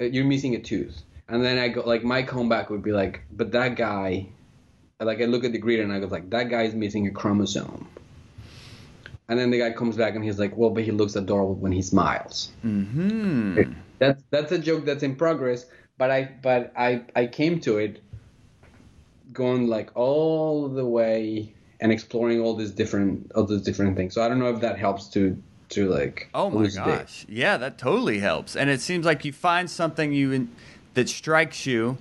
Uh, 0.01 0.05
you're 0.05 0.25
missing 0.25 0.55
a 0.55 0.59
tooth." 0.59 0.99
And 1.29 1.45
then 1.45 1.59
I 1.59 1.67
go 1.67 1.81
like 1.81 2.03
my 2.03 2.23
comeback 2.23 2.71
would 2.71 2.81
be 2.81 2.91
like, 2.91 3.21
"But 3.31 3.51
that 3.51 3.75
guy." 3.75 4.29
Like 4.99 5.21
I 5.21 5.25
look 5.25 5.43
at 5.43 5.51
the 5.51 5.61
greeter 5.61 5.83
and 5.83 5.93
I 5.93 5.99
go 5.99 6.07
like, 6.07 6.31
"That 6.31 6.49
guy's 6.49 6.73
missing 6.73 7.05
a 7.05 7.11
chromosome." 7.11 7.87
And 9.29 9.37
then 9.37 9.51
the 9.51 9.59
guy 9.59 9.73
comes 9.73 9.95
back 9.95 10.15
and 10.15 10.23
he's 10.23 10.39
like, 10.39 10.57
"Well, 10.57 10.71
but 10.71 10.83
he 10.85 10.91
looks 10.91 11.15
adorable 11.15 11.53
when 11.53 11.71
he 11.71 11.83
smiles." 11.83 12.49
Hmm. 12.63 13.73
That's 13.99 14.23
that's 14.31 14.51
a 14.51 14.57
joke 14.57 14.85
that's 14.85 15.03
in 15.03 15.15
progress, 15.15 15.67
but 15.99 16.09
I 16.09 16.31
but 16.41 16.73
I 16.75 17.03
I 17.15 17.27
came 17.27 17.59
to 17.61 17.77
it 17.77 18.01
going 19.33 19.67
like 19.67 19.89
all 19.95 20.67
the 20.67 20.85
way 20.85 21.53
and 21.79 21.91
exploring 21.91 22.39
all 22.39 22.55
these 22.55 22.71
different 22.71 23.31
all 23.33 23.45
these 23.45 23.61
different 23.61 23.95
things. 23.95 24.13
So 24.13 24.23
I 24.23 24.27
don't 24.27 24.39
know 24.39 24.53
if 24.53 24.61
that 24.61 24.77
helps 24.77 25.07
to 25.09 25.41
to 25.69 25.89
like. 25.89 26.29
Oh 26.33 26.49
my 26.49 26.67
gosh, 26.67 27.25
yeah, 27.27 27.57
that 27.57 27.77
totally 27.77 28.19
helps. 28.19 28.55
And 28.55 28.69
it 28.69 28.81
seems 28.81 29.05
like 29.05 29.25
you 29.25 29.33
find 29.33 29.69
something 29.69 30.11
you 30.11 30.31
in, 30.31 30.51
that 30.93 31.09
strikes 31.09 31.65
you 31.65 31.97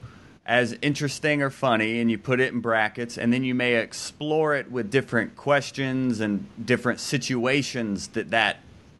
as 0.46 0.76
interesting 0.82 1.40
or 1.40 1.48
funny, 1.50 2.00
and 2.00 2.10
you 2.10 2.18
put 2.18 2.38
it 2.38 2.52
in 2.52 2.60
brackets, 2.60 3.16
and 3.16 3.32
then 3.32 3.44
you 3.44 3.54
may 3.54 3.76
explore 3.76 4.54
it 4.54 4.70
with 4.70 4.90
different 4.90 5.37
questions 5.37 6.20
and 6.20 6.46
different 6.64 7.00
situations 7.00 8.08
that 8.08 8.30
that 8.30 8.58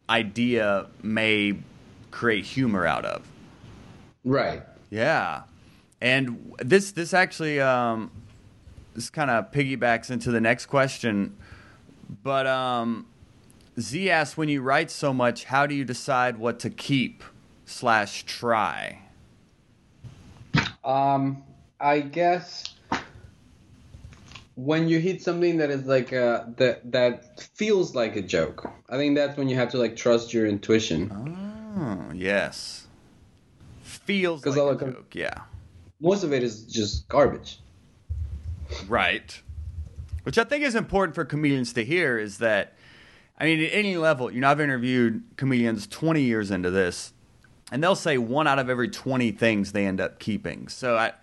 idea 0.09 0.87
may 1.03 1.53
create 2.09 2.45
humor 2.45 2.85
out 2.85 3.05
of. 3.05 3.27
Right. 4.23 4.63
Yeah, 4.89 5.43
and 6.05 6.53
this 6.59 6.91
this 6.91 7.15
actually 7.15 7.59
um, 7.59 8.11
this 8.93 9.09
kind 9.09 9.31
of 9.31 9.51
piggybacks 9.51 10.11
into 10.11 10.29
the 10.29 10.39
next 10.39 10.67
question, 10.67 11.35
but 12.23 12.45
um, 12.45 13.07
Z 13.79 14.11
asks, 14.11 14.37
when 14.37 14.47
you 14.47 14.61
write 14.61 14.91
so 14.91 15.11
much, 15.11 15.45
how 15.45 15.65
do 15.65 15.73
you 15.73 15.83
decide 15.83 16.37
what 16.37 16.59
to 16.59 16.69
keep 16.69 17.23
slash 17.65 18.23
try? 18.25 19.01
Um, 20.83 21.43
I 21.79 22.01
guess 22.01 22.63
when 24.53 24.87
you 24.87 24.99
hit 24.99 25.23
something 25.23 25.57
that 25.57 25.71
is 25.71 25.87
like 25.87 26.11
a, 26.11 26.53
that 26.57 26.91
that 26.91 27.49
feels 27.55 27.95
like 27.95 28.15
a 28.15 28.21
joke, 28.21 28.71
I 28.89 28.97
think 28.97 29.15
that's 29.15 29.37
when 29.37 29.49
you 29.49 29.55
have 29.55 29.71
to 29.71 29.79
like 29.79 29.95
trust 29.95 30.35
your 30.35 30.45
intuition. 30.45 31.09
Oh 31.79 32.13
yes, 32.13 32.85
feels 33.81 34.45
like 34.45 34.81
a 34.83 34.91
joke. 34.91 35.15
Yeah, 35.15 35.41
most 35.99 36.23
of 36.23 36.33
it 36.33 36.43
is 36.43 36.63
just 36.63 37.07
garbage. 37.07 37.59
Right. 38.87 39.41
Which 40.23 40.37
I 40.37 40.43
think 40.43 40.63
is 40.63 40.75
important 40.75 41.15
for 41.15 41.23
comedians 41.25 41.73
to 41.73 41.85
hear 41.85 42.17
is 42.17 42.39
that, 42.39 42.73
I 43.39 43.45
mean, 43.45 43.63
at 43.63 43.71
any 43.71 43.97
level, 43.97 44.31
you 44.31 44.41
know, 44.41 44.49
I've 44.49 44.59
interviewed 44.59 45.23
comedians 45.37 45.87
20 45.87 46.21
years 46.21 46.51
into 46.51 46.71
this, 46.71 47.13
and 47.71 47.83
they'll 47.83 47.95
say 47.95 48.17
one 48.17 48.47
out 48.47 48.59
of 48.59 48.69
every 48.69 48.89
20 48.89 49.31
things 49.31 49.71
they 49.71 49.85
end 49.85 50.01
up 50.01 50.19
keeping. 50.19 50.67
So 50.67 50.97
I, 50.97 51.13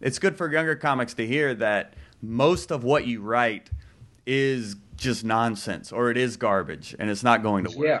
it's 0.00 0.18
good 0.18 0.36
for 0.36 0.50
younger 0.50 0.76
comics 0.76 1.14
to 1.14 1.26
hear 1.26 1.54
that 1.54 1.94
most 2.22 2.70
of 2.70 2.84
what 2.84 3.06
you 3.06 3.20
write 3.22 3.70
is 4.26 4.76
just 4.96 5.24
nonsense 5.24 5.90
or 5.92 6.10
it 6.10 6.16
is 6.16 6.36
garbage 6.36 6.94
and 6.98 7.10
it's 7.10 7.22
not 7.22 7.42
going 7.42 7.64
to 7.64 7.76
work. 7.76 7.86
Yeah. 7.86 8.00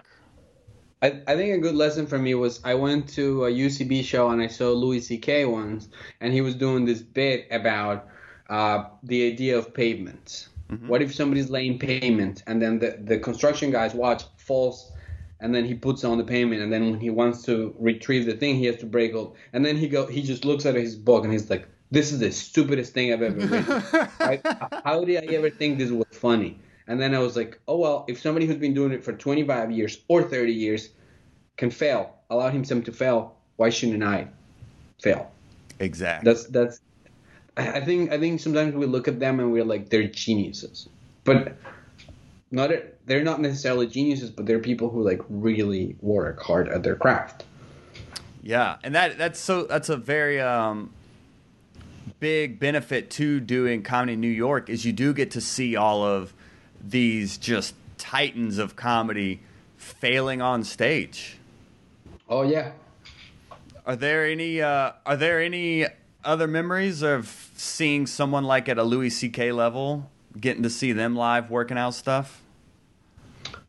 I, 1.02 1.22
I 1.26 1.36
think 1.36 1.54
a 1.54 1.58
good 1.58 1.74
lesson 1.74 2.06
for 2.06 2.18
me 2.18 2.34
was 2.34 2.60
I 2.64 2.74
went 2.74 3.08
to 3.10 3.46
a 3.46 3.50
UCB 3.50 4.04
show 4.04 4.30
and 4.30 4.42
I 4.42 4.48
saw 4.48 4.70
Louis 4.70 5.00
C.K. 5.00 5.46
once, 5.46 5.88
and 6.20 6.32
he 6.32 6.40
was 6.42 6.54
doing 6.54 6.84
this 6.84 7.00
bit 7.00 7.46
about 7.50 8.08
uh, 8.50 8.84
the 9.02 9.26
idea 9.30 9.56
of 9.56 9.72
pavement. 9.72 10.48
Mm-hmm. 10.70 10.88
What 10.88 11.02
if 11.02 11.14
somebody's 11.14 11.50
laying 11.50 11.78
pavement 11.78 12.42
and 12.46 12.60
then 12.60 12.78
the, 12.78 12.98
the 13.02 13.18
construction 13.18 13.70
guys 13.70 13.94
watch 13.94 14.24
falls 14.36 14.92
and 15.40 15.54
then 15.54 15.64
he 15.64 15.74
puts 15.74 16.04
on 16.04 16.18
the 16.18 16.24
pavement 16.24 16.62
and 16.62 16.72
then 16.72 16.90
when 16.90 17.00
he 17.00 17.10
wants 17.10 17.42
to 17.44 17.74
retrieve 17.78 18.26
the 18.26 18.34
thing 18.34 18.56
he 18.56 18.66
has 18.66 18.76
to 18.76 18.86
break 18.86 19.14
up 19.14 19.34
and 19.52 19.64
then 19.64 19.76
he 19.76 19.88
go 19.88 20.06
he 20.06 20.22
just 20.22 20.44
looks 20.44 20.66
at 20.66 20.76
his 20.76 20.94
book 20.94 21.24
and 21.24 21.32
he's 21.32 21.50
like 21.50 21.66
this 21.90 22.12
is 22.12 22.20
the 22.20 22.30
stupidest 22.30 22.92
thing 22.92 23.12
I've 23.12 23.22
ever 23.22 23.46
written. 23.46 23.80
How 24.84 25.04
did 25.04 25.28
I 25.28 25.34
ever 25.34 25.50
think 25.50 25.78
this 25.78 25.90
was 25.90 26.06
funny? 26.12 26.60
And 26.90 27.00
then 27.00 27.14
I 27.14 27.20
was 27.20 27.36
like, 27.36 27.60
oh 27.68 27.76
well, 27.76 28.04
if 28.08 28.20
somebody 28.20 28.46
who's 28.46 28.56
been 28.56 28.74
doing 28.74 28.90
it 28.90 29.04
for 29.04 29.12
25 29.12 29.70
years 29.70 29.98
or 30.08 30.24
30 30.24 30.52
years 30.52 30.88
can 31.56 31.70
fail, 31.70 32.16
allow 32.28 32.50
himself 32.50 32.82
to 32.84 32.92
fail, 32.92 33.36
why 33.54 33.70
shouldn't 33.70 34.02
I 34.02 34.26
fail? 35.00 35.30
Exactly. 35.78 36.28
That's 36.28 36.46
that's 36.48 36.80
I 37.56 37.80
think 37.80 38.10
I 38.10 38.18
think 38.18 38.40
sometimes 38.40 38.74
we 38.74 38.86
look 38.86 39.06
at 39.06 39.20
them 39.20 39.38
and 39.38 39.52
we're 39.52 39.62
like 39.62 39.88
they're 39.88 40.08
geniuses, 40.08 40.88
but 41.22 41.56
not 42.50 42.72
they're 43.06 43.22
not 43.22 43.40
necessarily 43.40 43.86
geniuses, 43.86 44.30
but 44.30 44.46
they're 44.46 44.58
people 44.58 44.90
who 44.90 45.04
like 45.04 45.20
really 45.28 45.94
work 46.00 46.42
hard 46.42 46.68
at 46.68 46.82
their 46.82 46.96
craft. 46.96 47.44
Yeah, 48.42 48.78
and 48.82 48.96
that 48.96 49.16
that's 49.16 49.38
so 49.38 49.62
that's 49.62 49.90
a 49.90 49.96
very 49.96 50.40
um, 50.40 50.92
big 52.18 52.58
benefit 52.58 53.10
to 53.10 53.38
doing 53.38 53.84
comedy 53.84 54.14
in 54.14 54.20
New 54.20 54.26
York 54.26 54.68
is 54.68 54.84
you 54.84 54.92
do 54.92 55.14
get 55.14 55.30
to 55.30 55.40
see 55.40 55.76
all 55.76 56.02
of 56.02 56.34
these 56.82 57.38
just 57.38 57.74
titans 57.98 58.58
of 58.58 58.76
comedy 58.76 59.40
failing 59.76 60.40
on 60.40 60.64
stage. 60.64 61.38
Oh 62.28 62.42
yeah. 62.42 62.72
Are 63.86 63.96
there 63.96 64.24
any 64.24 64.60
uh, 64.62 64.92
are 65.04 65.16
there 65.16 65.40
any 65.40 65.86
other 66.24 66.46
memories 66.46 67.02
of 67.02 67.50
seeing 67.56 68.06
someone 68.06 68.44
like 68.44 68.68
at 68.68 68.78
a 68.78 68.82
Louis 68.82 69.10
C.K. 69.10 69.52
level, 69.52 70.10
getting 70.38 70.62
to 70.62 70.70
see 70.70 70.92
them 70.92 71.16
live 71.16 71.50
working 71.50 71.78
out 71.78 71.94
stuff? 71.94 72.42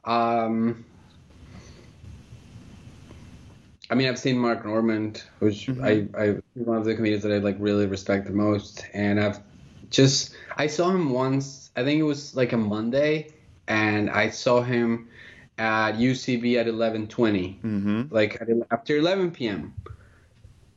Um, 0.04 0.86
I 3.89 3.95
mean, 3.95 4.08
I've 4.08 4.19
seen 4.19 4.38
Mark 4.38 4.65
Normand, 4.65 5.24
which 5.39 5.67
mm-hmm. 5.67 6.15
I, 6.15 6.21
I 6.21 6.36
one 6.54 6.78
of 6.78 6.86
the 6.86 6.95
comedians 6.95 7.24
that 7.24 7.32
I 7.32 7.38
like 7.38 7.58
really 7.60 7.86
respect 7.86 8.26
the 8.26 8.34
most, 8.34 8.86
and 8.93 9.19
I've 9.19 9.39
just 9.89 10.36
I 10.58 10.67
saw 10.67 10.89
him 10.89 11.12
once. 11.12 11.61
I 11.75 11.84
think 11.84 11.99
it 11.99 12.03
was 12.03 12.36
like 12.36 12.53
a 12.53 12.57
Monday, 12.57 13.31
and 13.67 14.10
I 14.10 14.29
saw 14.29 14.62
him 14.62 15.10
at 15.57 15.93
UCB 15.93 16.57
at 16.57 16.67
11:20, 16.67 17.07
mm-hmm. 17.07 18.01
like 18.10 18.41
at, 18.41 18.47
after 18.71 18.97
11 18.97 19.31
p.m 19.31 19.73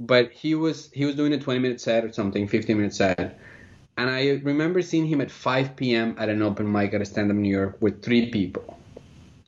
but 0.01 0.33
he 0.33 0.55
was 0.55 0.91
he 0.93 1.05
was 1.05 1.15
doing 1.15 1.33
a 1.33 1.39
20 1.39 1.61
minute 1.61 1.81
set 1.81 2.05
or 2.05 2.13
something, 2.13 2.49
15 2.49 2.77
minute 2.77 2.95
set. 2.95 3.39
And 3.97 4.11
I 4.11 4.41
remember 4.43 4.83
seeing 4.83 5.07
him 5.07 5.21
at 5.21 5.31
5 5.31 5.77
p.m. 5.77 6.17
at 6.19 6.29
an 6.29 6.43
open 6.43 6.71
mic 6.71 6.95
at 6.95 7.01
a 7.01 7.05
stand 7.05 7.31
up 7.31 7.37
New 7.37 7.49
York 7.49 7.77
with 7.81 8.03
three 8.03 8.31
people. 8.31 8.77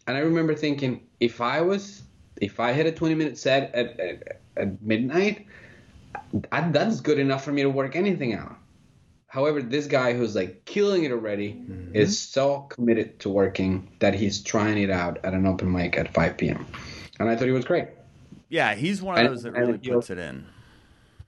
And 0.06 0.16
I 0.16 0.20
remember 0.20 0.54
thinking, 0.54 1.02
if 1.18 1.40
I 1.40 1.60
was, 1.60 2.04
if 2.40 2.60
I 2.60 2.70
had 2.70 2.86
a 2.86 2.92
20 2.92 3.14
minute 3.16 3.38
set 3.38 3.74
at, 3.74 3.98
at, 3.98 4.40
at 4.56 4.82
midnight, 4.82 5.46
I, 6.52 6.60
that's 6.70 7.00
good 7.00 7.18
enough 7.18 7.44
for 7.44 7.50
me 7.50 7.62
to 7.62 7.70
work 7.70 7.96
anything 7.96 8.34
out. 8.34 8.56
However, 9.28 9.60
this 9.60 9.86
guy 9.86 10.14
who's 10.14 10.34
like 10.34 10.64
killing 10.64 11.04
it 11.04 11.12
already 11.12 11.52
mm-hmm. 11.52 11.94
is 11.94 12.18
so 12.18 12.60
committed 12.62 13.18
to 13.20 13.28
working 13.28 13.90
that 13.98 14.14
he's 14.14 14.42
trying 14.42 14.78
it 14.78 14.90
out 14.90 15.18
at 15.24 15.34
an 15.34 15.46
open 15.46 15.70
mic 15.70 15.98
at 15.98 16.14
5 16.14 16.36
p.m. 16.36 16.66
And 17.18 17.28
I 17.28 17.36
thought 17.36 17.46
he 17.46 17.50
was 17.50 17.64
great. 17.64 17.88
Yeah, 18.48 18.74
he's 18.74 19.02
one 19.02 19.18
of 19.18 19.26
and, 19.26 19.34
those 19.34 19.42
that 19.42 19.52
really 19.52 19.78
puts 19.78 20.10
it 20.10 20.18
in. 20.18 20.46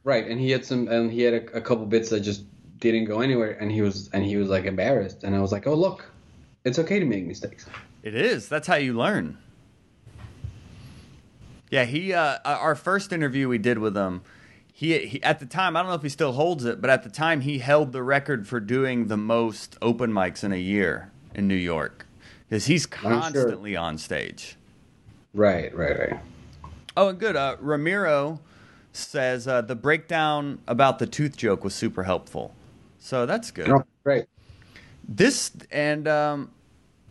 Right, 0.04 0.26
and 0.26 0.40
he 0.40 0.50
had 0.50 0.64
some, 0.64 0.88
and 0.88 1.10
he 1.10 1.22
had 1.22 1.34
a, 1.34 1.56
a, 1.56 1.60
couple 1.60 1.84
bits 1.84 2.10
that 2.10 2.20
just 2.20 2.44
didn't 2.78 3.06
go 3.06 3.20
anywhere, 3.20 3.50
and 3.60 3.70
he 3.70 3.82
was, 3.82 4.08
and 4.12 4.24
he 4.24 4.36
was 4.36 4.48
like 4.48 4.64
embarrassed, 4.64 5.24
and 5.24 5.34
I 5.34 5.40
was 5.40 5.50
like, 5.50 5.66
oh 5.66 5.74
look, 5.74 6.08
it's 6.64 6.78
okay 6.78 7.00
to 7.00 7.04
make 7.04 7.26
mistakes. 7.26 7.66
It 8.02 8.14
is. 8.14 8.48
That's 8.48 8.66
how 8.66 8.76
you 8.76 8.94
learn. 8.94 9.36
Yeah, 11.70 11.84
he. 11.84 12.14
Uh, 12.14 12.38
our 12.44 12.74
first 12.74 13.12
interview 13.12 13.48
we 13.48 13.58
did 13.58 13.78
with 13.78 13.96
him, 13.96 14.22
he, 14.78 14.96
he 15.06 15.22
at 15.24 15.40
the 15.40 15.46
time 15.46 15.76
I 15.76 15.80
don't 15.80 15.88
know 15.88 15.96
if 15.96 16.02
he 16.02 16.08
still 16.08 16.34
holds 16.34 16.64
it, 16.64 16.80
but 16.80 16.88
at 16.88 17.02
the 17.02 17.10
time 17.10 17.40
he 17.40 17.58
held 17.58 17.90
the 17.90 18.00
record 18.00 18.46
for 18.46 18.60
doing 18.60 19.08
the 19.08 19.16
most 19.16 19.76
open 19.82 20.12
mics 20.12 20.44
in 20.44 20.52
a 20.52 20.56
year 20.56 21.10
in 21.34 21.48
New 21.48 21.56
York, 21.56 22.06
because 22.48 22.66
he's 22.66 22.86
constantly 22.86 23.72
sure. 23.72 23.80
on 23.80 23.98
stage. 23.98 24.56
Right, 25.34 25.76
right, 25.76 25.98
right. 25.98 26.20
Oh, 26.96 27.08
and 27.08 27.18
good. 27.18 27.34
Uh, 27.34 27.56
Ramiro 27.58 28.38
says 28.92 29.48
uh, 29.48 29.62
the 29.62 29.74
breakdown 29.74 30.60
about 30.68 31.00
the 31.00 31.08
tooth 31.08 31.36
joke 31.36 31.64
was 31.64 31.74
super 31.74 32.04
helpful. 32.04 32.54
So 33.00 33.26
that's 33.26 33.50
good. 33.50 33.68
Oh, 33.68 33.82
great. 34.04 34.26
This 35.08 35.50
and 35.72 36.06
um, 36.06 36.52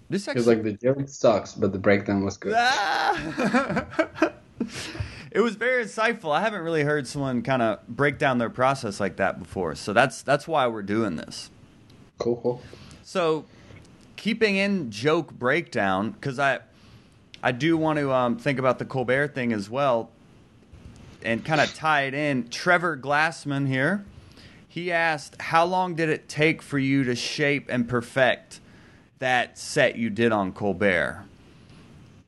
this 0.09 0.29
actually 0.29 0.55
like 0.55 0.63
the 0.63 0.71
joke 0.71 1.09
sucks, 1.09 1.53
but 1.53 1.73
the 1.73 1.79
breakdown 1.79 2.23
was 2.23 2.37
good. 2.37 2.55
it 5.31 5.41
was 5.41 5.55
very 5.55 5.83
insightful. 5.83 6.31
I 6.31 6.41
haven't 6.41 6.61
really 6.61 6.83
heard 6.83 7.07
someone 7.07 7.41
kind 7.41 7.61
of 7.61 7.87
break 7.87 8.17
down 8.17 8.37
their 8.37 8.49
process 8.49 8.99
like 8.99 9.17
that 9.17 9.39
before. 9.39 9.75
So 9.75 9.93
that's 9.93 10.21
that's 10.21 10.47
why 10.47 10.67
we're 10.67 10.81
doing 10.81 11.15
this. 11.15 11.49
Cool, 12.17 12.37
cool. 12.37 12.61
So 13.03 13.45
keeping 14.15 14.55
in 14.57 14.89
joke 14.91 15.31
breakdown 15.31 16.11
because 16.11 16.39
I 16.39 16.59
I 17.43 17.51
do 17.51 17.77
want 17.77 17.99
to 17.99 18.11
um, 18.11 18.37
think 18.37 18.57
about 18.59 18.79
the 18.79 18.85
Colbert 18.85 19.29
thing 19.29 19.53
as 19.53 19.69
well 19.69 20.09
and 21.23 21.43
kind 21.45 21.61
of 21.61 21.73
tie 21.73 22.03
it 22.03 22.13
in. 22.13 22.49
Trevor 22.49 22.97
Glassman 22.97 23.67
here, 23.67 24.05
He 24.67 24.91
asked, 24.91 25.41
"How 25.41 25.65
long 25.65 25.95
did 25.95 26.09
it 26.09 26.27
take 26.29 26.61
for 26.61 26.79
you 26.79 27.03
to 27.03 27.15
shape 27.15 27.67
and 27.69 27.87
perfect 27.87 28.59
that 29.19 29.57
set 29.57 29.95
you 29.97 30.09
did 30.09 30.31
on 30.31 30.51
Colbert?" 30.51 31.23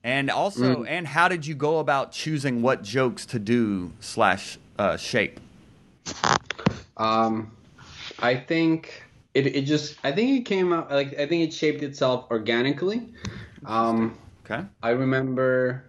And 0.04 0.30
also, 0.30 0.84
and 0.84 1.06
how 1.06 1.28
did 1.28 1.46
you 1.46 1.56
go 1.56 1.80
about 1.80 2.12
choosing 2.12 2.62
what 2.62 2.84
jokes 2.84 3.26
to 3.28 3.40
do 3.40 3.92
slash 4.00 4.58
uh, 4.78 4.96
shape? 4.96 5.40
Um, 6.96 7.52
I 8.20 8.36
think 8.36 9.04
it, 9.34 9.48
it 9.48 9.62
just 9.64 9.98
I 10.04 10.12
think 10.12 10.40
it 10.40 10.46
came 10.46 10.72
out 10.72 10.90
like 10.90 11.20
I 11.20 11.26
think 11.26 11.48
it 11.48 11.54
shaped 11.54 11.84
itself 11.84 12.28
organically. 12.32 13.10
Um, 13.66 14.18
Okay. 14.50 14.66
I 14.82 14.90
remember 14.92 15.86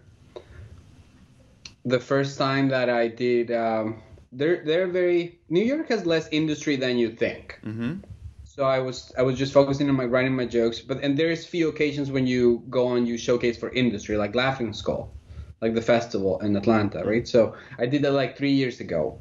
the 1.85 1.99
first 1.99 2.37
time 2.37 2.69
that 2.69 2.91
I 2.91 3.09
did. 3.09 3.51
Um, 3.51 4.03
they're 4.33 4.63
they're 4.65 4.87
very 4.87 5.41
New 5.49 5.63
York 5.63 5.89
has 5.89 6.05
less 6.05 6.29
industry 6.31 6.77
than 6.77 6.99
you 6.99 7.11
think. 7.11 7.59
Mm-hmm. 7.65 8.01
So 8.61 8.67
I 8.67 8.79
was 8.79 9.11
I 9.17 9.23
was 9.23 9.39
just 9.39 9.55
focusing 9.55 9.89
on 9.89 9.95
my 9.95 10.05
writing 10.05 10.37
my 10.37 10.45
jokes, 10.45 10.81
but 10.81 11.03
and 11.03 11.17
there's 11.19 11.47
few 11.47 11.71
occasions 11.71 12.11
when 12.11 12.27
you 12.27 12.63
go 12.69 12.89
on 12.89 13.07
you 13.07 13.17
showcase 13.17 13.57
for 13.57 13.71
industry 13.71 14.19
like 14.19 14.35
Laughing 14.35 14.75
Skull, 14.75 15.11
like 15.63 15.73
the 15.75 15.81
festival 15.81 16.39
in 16.41 16.55
Atlanta, 16.55 17.03
right? 17.03 17.27
So 17.27 17.55
I 17.79 17.87
did 17.87 18.03
that 18.03 18.13
like 18.13 18.37
three 18.37 18.53
years 18.53 18.81
ago, 18.81 19.19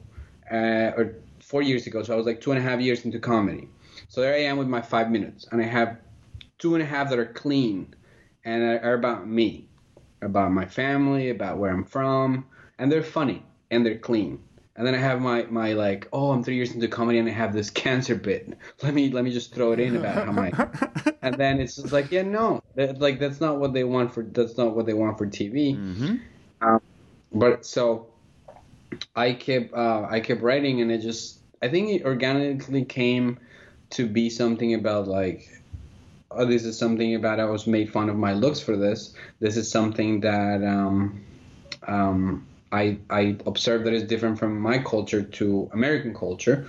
uh, 0.51 0.91
or 0.97 1.15
four 1.39 1.61
years 1.61 1.87
ago. 1.87 2.03
So 2.03 2.11
I 2.13 2.17
was 2.17 2.25
like 2.25 2.41
two 2.41 2.51
and 2.51 2.59
a 2.59 2.61
half 2.61 2.81
years 2.81 3.05
into 3.05 3.17
comedy. 3.17 3.69
So 4.09 4.19
there 4.19 4.33
I 4.33 4.41
am 4.41 4.57
with 4.57 4.67
my 4.67 4.81
five 4.81 5.09
minutes, 5.09 5.47
and 5.49 5.61
I 5.61 5.67
have 5.67 5.95
two 6.57 6.73
and 6.75 6.83
a 6.83 6.85
half 6.85 7.09
that 7.09 7.17
are 7.17 7.31
clean, 7.43 7.95
and 8.43 8.61
are 8.61 8.95
about 8.95 9.25
me, 9.25 9.69
about 10.21 10.51
my 10.51 10.65
family, 10.65 11.29
about 11.29 11.59
where 11.59 11.71
I'm 11.71 11.85
from, 11.85 12.45
and 12.77 12.91
they're 12.91 13.03
funny 13.19 13.45
and 13.71 13.85
they're 13.85 13.97
clean. 13.97 14.41
And 14.79 14.87
then 14.87 14.95
I 14.95 14.99
have 14.99 15.19
my, 15.19 15.43
my 15.49 15.73
like, 15.73 16.07
oh, 16.13 16.31
I'm 16.31 16.41
three 16.41 16.55
years 16.55 16.73
into 16.73 16.87
comedy 16.87 17.19
and 17.19 17.27
I 17.27 17.33
have 17.33 17.51
this 17.51 17.69
cancer 17.85 18.15
bit. 18.15 18.57
Let 18.81 18.93
me 18.93 19.11
let 19.11 19.25
me 19.25 19.31
just 19.31 19.53
throw 19.53 19.73
it 19.73 19.79
in 19.81 19.97
about 19.97 20.25
how 20.25 20.31
my, 20.31 20.53
and 21.21 21.35
then 21.35 21.59
it's 21.59 21.75
just 21.75 21.91
like, 21.91 22.13
yeah, 22.13 22.21
no, 22.21 22.63
that, 22.75 22.97
like 22.97 23.19
that's 23.19 23.41
not 23.41 23.57
what 23.57 23.73
they 23.73 23.83
want 23.83 24.13
for 24.13 24.23
that's 24.23 24.57
not 24.57 24.73
what 24.77 24.85
they 24.85 24.93
want 24.93 25.17
for 25.17 25.27
TV. 25.27 25.75
Mm-hmm. 25.75 26.15
Um, 26.61 26.81
but 27.33 27.65
so 27.65 28.07
I 29.17 29.33
kept 29.33 29.73
uh, 29.73 30.07
I 30.09 30.21
kept 30.21 30.41
writing 30.41 30.79
and 30.79 30.89
it 30.93 31.01
just 31.01 31.39
I 31.61 31.67
think 31.67 31.89
it 31.89 32.05
organically 32.05 32.85
came 32.85 33.37
to 33.89 34.07
be 34.07 34.29
something 34.29 34.75
about 34.75 35.09
like 35.09 35.61
oh 36.31 36.45
this 36.45 36.63
is 36.63 36.77
something 36.77 37.15
about 37.15 37.41
I 37.41 37.45
was 37.45 37.67
made 37.67 37.91
fun 37.91 38.07
of 38.07 38.15
my 38.15 38.31
looks 38.31 38.61
for 38.61 38.77
this 38.77 39.13
this 39.41 39.57
is 39.57 39.69
something 39.69 40.21
that 40.21 40.63
um, 40.63 41.21
um, 41.85 42.47
I 42.71 42.97
I 43.09 43.37
observed 43.45 43.85
that 43.85 43.93
is 43.93 44.03
different 44.03 44.39
from 44.39 44.59
my 44.59 44.77
culture 44.79 45.21
to 45.21 45.69
American 45.73 46.13
culture 46.13 46.65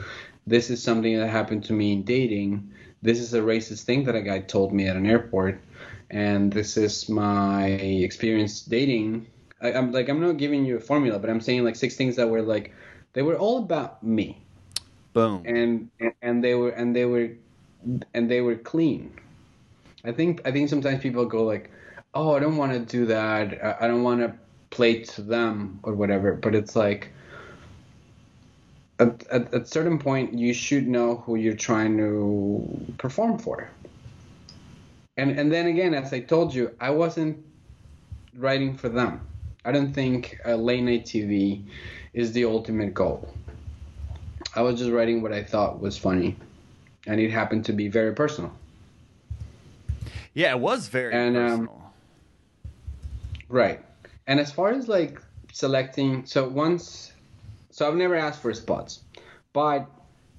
this 0.47 0.71
is 0.71 0.83
something 0.83 1.19
that 1.19 1.29
happened 1.29 1.65
to 1.65 1.73
me 1.73 1.93
in 1.93 2.03
dating 2.03 2.71
this 3.03 3.19
is 3.19 3.35
a 3.35 3.41
racist 3.41 3.85
thing 3.85 4.05
that 4.05 4.15
a 4.15 4.23
guy 4.23 4.41
told 4.41 4.73
me 4.73 4.87
at 4.87 4.97
an 4.97 5.07
airport 5.07 5.61
and 6.11 6.53
this 6.53 6.77
is 6.77 7.09
my 7.09 7.67
experience 8.07 8.63
dating 8.63 9.27
I, 9.61 9.73
I'm 9.73 9.93
like 9.93 10.09
I'm 10.09 10.21
not 10.21 10.37
giving 10.39 10.65
you 10.65 10.77
a 10.77 10.81
formula, 10.81 11.19
but 11.19 11.31
I'm 11.31 11.41
saying 11.41 11.65
like 11.65 11.77
six 11.77 11.97
things 11.97 12.17
that 12.17 12.29
were 12.29 12.43
like 12.43 12.73
they 13.13 13.23
were 13.23 13.37
all 13.37 13.59
about 13.59 14.03
me, 14.03 14.41
Boom. 15.13 15.43
and 15.45 15.91
and 16.23 16.43
they 16.43 16.55
were 16.55 16.71
and 16.71 16.95
they 16.97 17.05
were 17.05 17.31
and 18.15 18.31
they 18.31 18.41
were 18.41 18.57
clean. 18.57 19.13
I 20.05 20.13
think 20.13 20.41
I 20.47 20.53
think 20.53 20.69
sometimes 20.69 21.03
people 21.03 21.25
go 21.27 21.45
like, 21.45 21.71
oh, 22.15 22.35
I 22.37 22.41
don't 22.41 22.57
want 22.57 22.73
to 22.73 22.79
do 22.81 23.07
that. 23.07 23.63
I- 23.63 23.85
I 23.85 23.89
don't 23.89 24.03
want 24.03 24.21
to 24.21 24.35
play 24.71 25.03
to 25.03 25.23
them 25.23 25.81
or 25.83 25.95
whatever. 25.95 26.35
But 26.35 26.55
it's 26.55 26.75
like 26.77 27.11
at, 28.99 29.27
at 29.29 29.53
at 29.55 29.69
certain 29.69 29.99
point 29.99 30.35
you 30.35 30.53
should 30.55 30.87
know 30.87 31.17
who 31.17 31.37
you're 31.37 31.57
trying 31.57 31.97
to 31.99 32.95
perform 32.99 33.39
for. 33.39 33.71
And 35.17 35.39
and 35.39 35.53
then 35.53 35.67
again, 35.67 35.95
as 35.95 36.13
I 36.13 36.21
told 36.21 36.55
you, 36.55 36.75
I 36.81 36.91
wasn't 36.91 37.45
writing 38.37 38.77
for 38.77 38.89
them. 38.89 39.21
I 39.65 39.73
don't 39.73 39.93
think 39.93 40.41
uh, 40.47 40.55
late 40.55 40.83
night 40.83 41.05
TV 41.05 41.63
is 42.15 42.33
the 42.33 42.45
ultimate 42.45 42.95
goal. 42.95 43.29
I 44.55 44.63
was 44.63 44.79
just 44.79 44.91
writing 44.91 45.21
what 45.23 45.33
I 45.33 45.45
thought 45.45 45.81
was 45.81 45.99
funny, 45.99 46.37
and 47.07 47.21
it 47.21 47.31
happened 47.31 47.65
to 47.67 47.73
be 47.73 47.89
very 47.89 48.15
personal. 48.15 48.53
Yeah, 50.35 50.53
it 50.53 50.61
was 50.61 50.89
very 50.89 51.13
And, 51.13 51.37
um, 51.37 51.49
personal. 51.51 51.93
Right. 53.49 53.81
And 54.27 54.41
as 54.41 54.53
far 54.53 54.71
as 54.71 54.89
like 54.89 55.21
selecting, 55.53 56.27
so 56.27 56.49
once, 56.49 57.13
so 57.71 57.89
I've 57.89 57.97
never 57.97 58.15
asked 58.15 58.41
for 58.41 58.53
spots, 58.55 59.01
but 59.53 59.87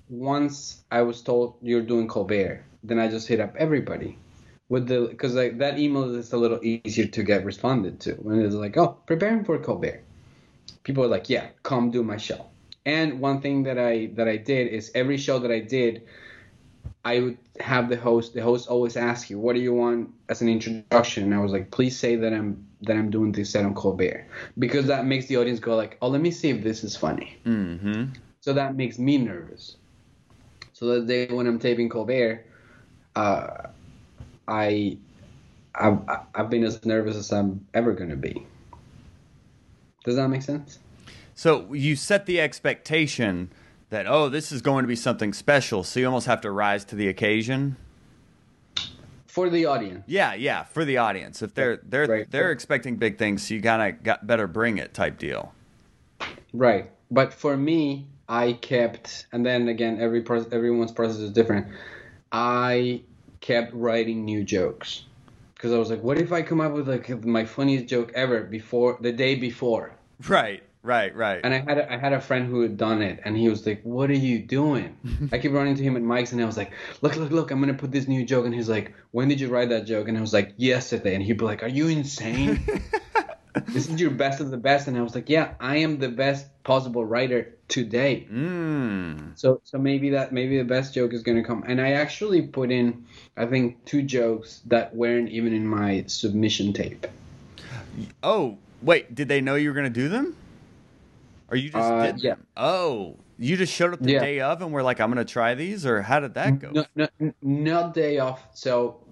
once 0.09 0.83
I 0.91 1.01
was 1.01 1.21
told 1.21 1.55
you're 1.61 1.81
doing 1.81 2.07
Colbert, 2.07 2.63
then 2.83 2.99
I 2.99 3.07
just 3.07 3.27
hit 3.27 3.39
up 3.39 3.55
everybody 3.57 4.17
with 4.69 4.87
the 4.87 5.07
because 5.07 5.35
like 5.35 5.57
that 5.57 5.79
email 5.79 6.15
is 6.15 6.31
a 6.33 6.37
little 6.37 6.59
easier 6.63 7.05
to 7.05 7.23
get 7.23 7.45
responded 7.45 7.99
to 8.01 8.13
when 8.13 8.39
it's 8.41 8.55
like, 8.55 8.77
oh, 8.77 8.97
preparing 9.05 9.43
for 9.43 9.57
Colbert. 9.59 10.03
People 10.83 11.03
are 11.03 11.07
like, 11.07 11.29
yeah, 11.29 11.47
come 11.63 11.91
do 11.91 12.03
my 12.03 12.17
show. 12.17 12.45
And 12.85 13.19
one 13.19 13.41
thing 13.41 13.63
that 13.63 13.77
I 13.77 14.11
that 14.15 14.27
I 14.27 14.37
did 14.37 14.69
is 14.69 14.91
every 14.95 15.17
show 15.17 15.39
that 15.39 15.51
I 15.51 15.59
did, 15.59 16.03
I 17.03 17.19
would 17.19 17.37
have 17.59 17.89
the 17.89 17.95
host. 17.97 18.33
The 18.33 18.41
host 18.41 18.67
always 18.67 18.95
ask 18.95 19.29
you, 19.29 19.39
"What 19.39 19.55
do 19.55 19.61
you 19.61 19.73
want 19.73 20.09
as 20.29 20.41
an 20.41 20.49
introduction?" 20.49 21.23
And 21.23 21.33
I 21.33 21.39
was 21.39 21.51
like, 21.51 21.71
"Please 21.71 21.97
say 21.97 22.15
that 22.15 22.33
I'm 22.33 22.65
that 22.83 22.95
I'm 22.95 23.09
doing 23.09 23.31
this 23.31 23.49
set 23.49 23.65
on 23.65 23.73
Colbert," 23.73 24.27
because 24.59 24.85
that 24.87 25.05
makes 25.05 25.25
the 25.25 25.37
audience 25.37 25.59
go 25.59 25.75
like, 25.75 25.97
"Oh, 26.01 26.09
let 26.09 26.21
me 26.21 26.31
see 26.31 26.49
if 26.49 26.63
this 26.63 26.83
is 26.83 26.95
funny." 26.95 27.37
mm-hmm. 27.45 28.13
So 28.41 28.53
that 28.53 28.75
makes 28.75 28.97
me 28.97 29.17
nervous. 29.17 29.77
So 30.73 30.99
the 30.99 31.05
day 31.05 31.27
when 31.27 31.45
I'm 31.45 31.59
taping 31.59 31.89
Colbert, 31.89 32.43
uh, 33.15 33.67
I, 34.47 34.97
I've, 35.75 35.99
I've 36.33 36.49
been 36.49 36.63
as 36.63 36.83
nervous 36.83 37.15
as 37.15 37.31
I'm 37.31 37.67
ever 37.75 37.93
gonna 37.93 38.15
be. 38.15 38.47
Does 40.03 40.15
that 40.15 40.27
make 40.27 40.41
sense? 40.41 40.79
So 41.35 41.71
you 41.73 41.95
set 41.95 42.25
the 42.25 42.41
expectation 42.41 43.51
that 43.91 44.07
oh, 44.07 44.27
this 44.29 44.51
is 44.51 44.61
going 44.61 44.83
to 44.83 44.87
be 44.87 44.95
something 44.95 45.31
special, 45.33 45.83
so 45.83 45.99
you 45.99 46.07
almost 46.07 46.25
have 46.25 46.41
to 46.41 46.49
rise 46.51 46.83
to 46.85 46.95
the 46.95 47.07
occasion. 47.07 47.77
For 49.27 49.49
the 49.49 49.65
audience. 49.65 50.03
Yeah, 50.07 50.33
yeah, 50.33 50.63
for 50.63 50.83
the 50.83 50.97
audience. 50.97 51.41
If 51.41 51.53
they're 51.53 51.77
they're 51.83 52.07
Right. 52.07 52.31
they're 52.31 52.51
expecting 52.51 52.95
big 52.97 53.17
things, 53.17 53.47
so 53.47 53.53
you 53.53 53.61
gotta 53.61 53.91
got 53.91 54.25
better 54.25 54.47
bring 54.47 54.77
it 54.77 54.93
type 54.93 55.17
deal. 55.19 55.53
Right. 56.53 56.89
But 57.11 57.33
for 57.33 57.55
me, 57.55 58.07
I 58.27 58.53
kept, 58.53 59.27
and 59.31 59.45
then 59.45 59.67
again, 59.67 59.99
every 60.01 60.21
pro- 60.21 60.45
everyone's 60.51 60.91
process 60.91 61.17
is 61.19 61.31
different. 61.31 61.67
I 62.31 63.03
kept 63.41 63.73
writing 63.73 64.23
new 64.25 64.43
jokes 64.43 65.03
because 65.55 65.73
I 65.73 65.77
was 65.77 65.89
like, 65.89 66.01
what 66.03 66.17
if 66.17 66.31
I 66.31 66.41
come 66.41 66.61
up 66.61 66.71
with 66.71 66.87
like 66.87 67.25
my 67.25 67.43
funniest 67.45 67.87
joke 67.87 68.11
ever 68.15 68.43
before 68.43 68.97
the 69.01 69.11
day 69.11 69.35
before? 69.35 69.93
Right, 70.27 70.63
right, 70.83 71.15
right. 71.15 71.41
And 71.43 71.53
I 71.53 71.59
had 71.59 71.77
a, 71.77 71.93
I 71.93 71.97
had 71.97 72.13
a 72.13 72.21
friend 72.21 72.47
who 72.47 72.61
had 72.61 72.77
done 72.77 73.01
it, 73.01 73.19
and 73.23 73.37
he 73.37 73.49
was 73.49 73.65
like, 73.65 73.81
"What 73.83 74.09
are 74.09 74.13
you 74.13 74.39
doing?" 74.39 74.97
I 75.31 75.37
keep 75.37 75.51
running 75.51 75.75
to 75.75 75.83
him 75.83 75.95
at 75.95 76.03
mics, 76.03 76.31
and 76.31 76.41
I 76.41 76.45
was 76.45 76.57
like, 76.57 76.71
"Look, 77.01 77.15
look, 77.15 77.31
look! 77.31 77.51
I'm 77.51 77.59
gonna 77.59 77.73
put 77.73 77.91
this 77.91 78.07
new 78.07 78.25
joke." 78.25 78.45
And 78.45 78.53
he's 78.53 78.69
like, 78.69 78.93
"When 79.11 79.27
did 79.27 79.39
you 79.39 79.49
write 79.49 79.69
that 79.69 79.85
joke?" 79.85 80.07
And 80.07 80.17
I 80.17 80.21
was 80.21 80.33
like, 80.33 80.53
"Yesterday." 80.57 81.15
And 81.15 81.23
he'd 81.23 81.37
be 81.37 81.45
like, 81.45 81.63
"Are 81.63 81.69
you 81.69 81.87
insane? 81.87 82.63
this 83.67 83.89
is 83.89 83.99
your 83.99 84.11
best 84.11 84.41
of 84.41 84.51
the 84.51 84.57
best." 84.57 84.87
And 84.87 84.97
I 84.97 85.01
was 85.01 85.15
like, 85.15 85.29
"Yeah, 85.29 85.53
I 85.59 85.77
am 85.77 85.99
the 85.99 86.09
best 86.09 86.47
possible 86.63 87.05
writer 87.05 87.55
today." 87.67 88.27
mm. 88.31 89.37
So, 89.37 89.61
so 89.63 89.77
maybe 89.77 90.11
that 90.11 90.31
maybe 90.31 90.57
the 90.57 90.65
best 90.65 90.93
joke 90.93 91.13
is 91.13 91.23
gonna 91.23 91.43
come. 91.43 91.63
And 91.67 91.79
I 91.79 91.93
actually 91.93 92.41
put 92.43 92.71
in, 92.71 93.05
I 93.37 93.45
think, 93.45 93.85
two 93.85 94.01
jokes 94.01 94.61
that 94.67 94.95
weren't 94.95 95.29
even 95.29 95.53
in 95.53 95.65
my 95.65 96.05
submission 96.07 96.73
tape. 96.73 97.07
Oh, 98.23 98.57
wait, 98.81 99.13
did 99.13 99.27
they 99.27 99.41
know 99.41 99.55
you 99.55 99.69
were 99.69 99.75
gonna 99.75 99.89
do 99.89 100.09
them? 100.09 100.35
Or 101.51 101.57
you 101.57 101.69
just 101.69 101.91
Uh, 101.91 102.05
did 102.05 102.23
yeah. 102.23 102.35
Oh, 102.55 103.19
you 103.37 103.57
just 103.57 103.73
showed 103.73 103.93
up 103.93 103.99
the 104.01 104.13
Yeah. 104.13 104.21
day 104.21 104.39
of 104.39 104.61
and 104.61 104.71
were 104.71 104.81
like, 104.81 105.01
I'm 105.01 105.09
gonna 105.09 105.25
try 105.25 105.53
these, 105.53 105.85
or 105.85 106.01
how 106.01 106.21
did 106.21 106.33
that 106.35 106.59
go? 106.59 106.71
No, 106.71 107.07
no, 107.19 107.33
not 107.41 107.93
day 107.93 108.19
off. 108.19 108.47
So 108.53 109.03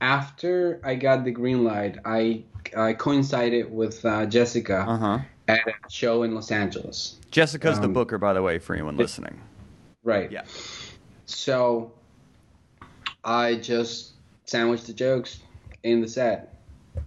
after 0.00 0.80
I 0.84 0.96
got 0.96 1.24
the 1.24 1.30
green 1.30 1.64
light, 1.64 1.98
I 2.04 2.42
I 2.76 2.92
coincided 2.94 3.72
with 3.72 4.04
uh, 4.04 4.26
Jessica 4.26 4.80
Uh 4.88 4.96
huh. 4.98 5.18
at 5.46 5.66
a 5.66 5.72
show 5.88 6.24
in 6.24 6.34
Los 6.34 6.50
Angeles. 6.50 7.16
Jessica's 7.30 7.78
the 7.78 7.86
Um, 7.86 7.92
booker, 7.92 8.18
by 8.18 8.32
the 8.32 8.42
way, 8.42 8.58
for 8.58 8.74
anyone 8.74 8.96
listening. 8.96 9.40
Right. 10.02 10.30
Yeah. 10.32 10.42
So 11.26 11.92
I 13.24 13.54
just 13.56 14.14
sandwiched 14.46 14.86
the 14.86 14.92
jokes 14.94 15.40
in 15.84 16.00
the 16.00 16.08
set, 16.08 16.56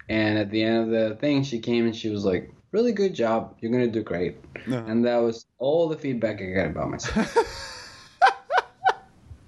and 0.07 0.37
at 0.37 0.49
the 0.49 0.63
end 0.63 0.77
of 0.85 0.89
the 0.89 1.15
thing, 1.15 1.43
she 1.43 1.59
came 1.59 1.85
and 1.85 1.95
she 1.95 2.09
was 2.09 2.23
like, 2.23 2.49
"Really 2.71 2.91
good 2.91 3.13
job. 3.13 3.55
You're 3.59 3.71
gonna 3.71 3.87
do 3.87 4.03
great." 4.03 4.37
Uh-huh. 4.55 4.83
And 4.87 5.05
that 5.05 5.17
was 5.17 5.45
all 5.57 5.87
the 5.89 5.97
feedback 5.97 6.41
I 6.41 6.51
got 6.51 6.67
about 6.67 6.89
myself. 6.91 7.37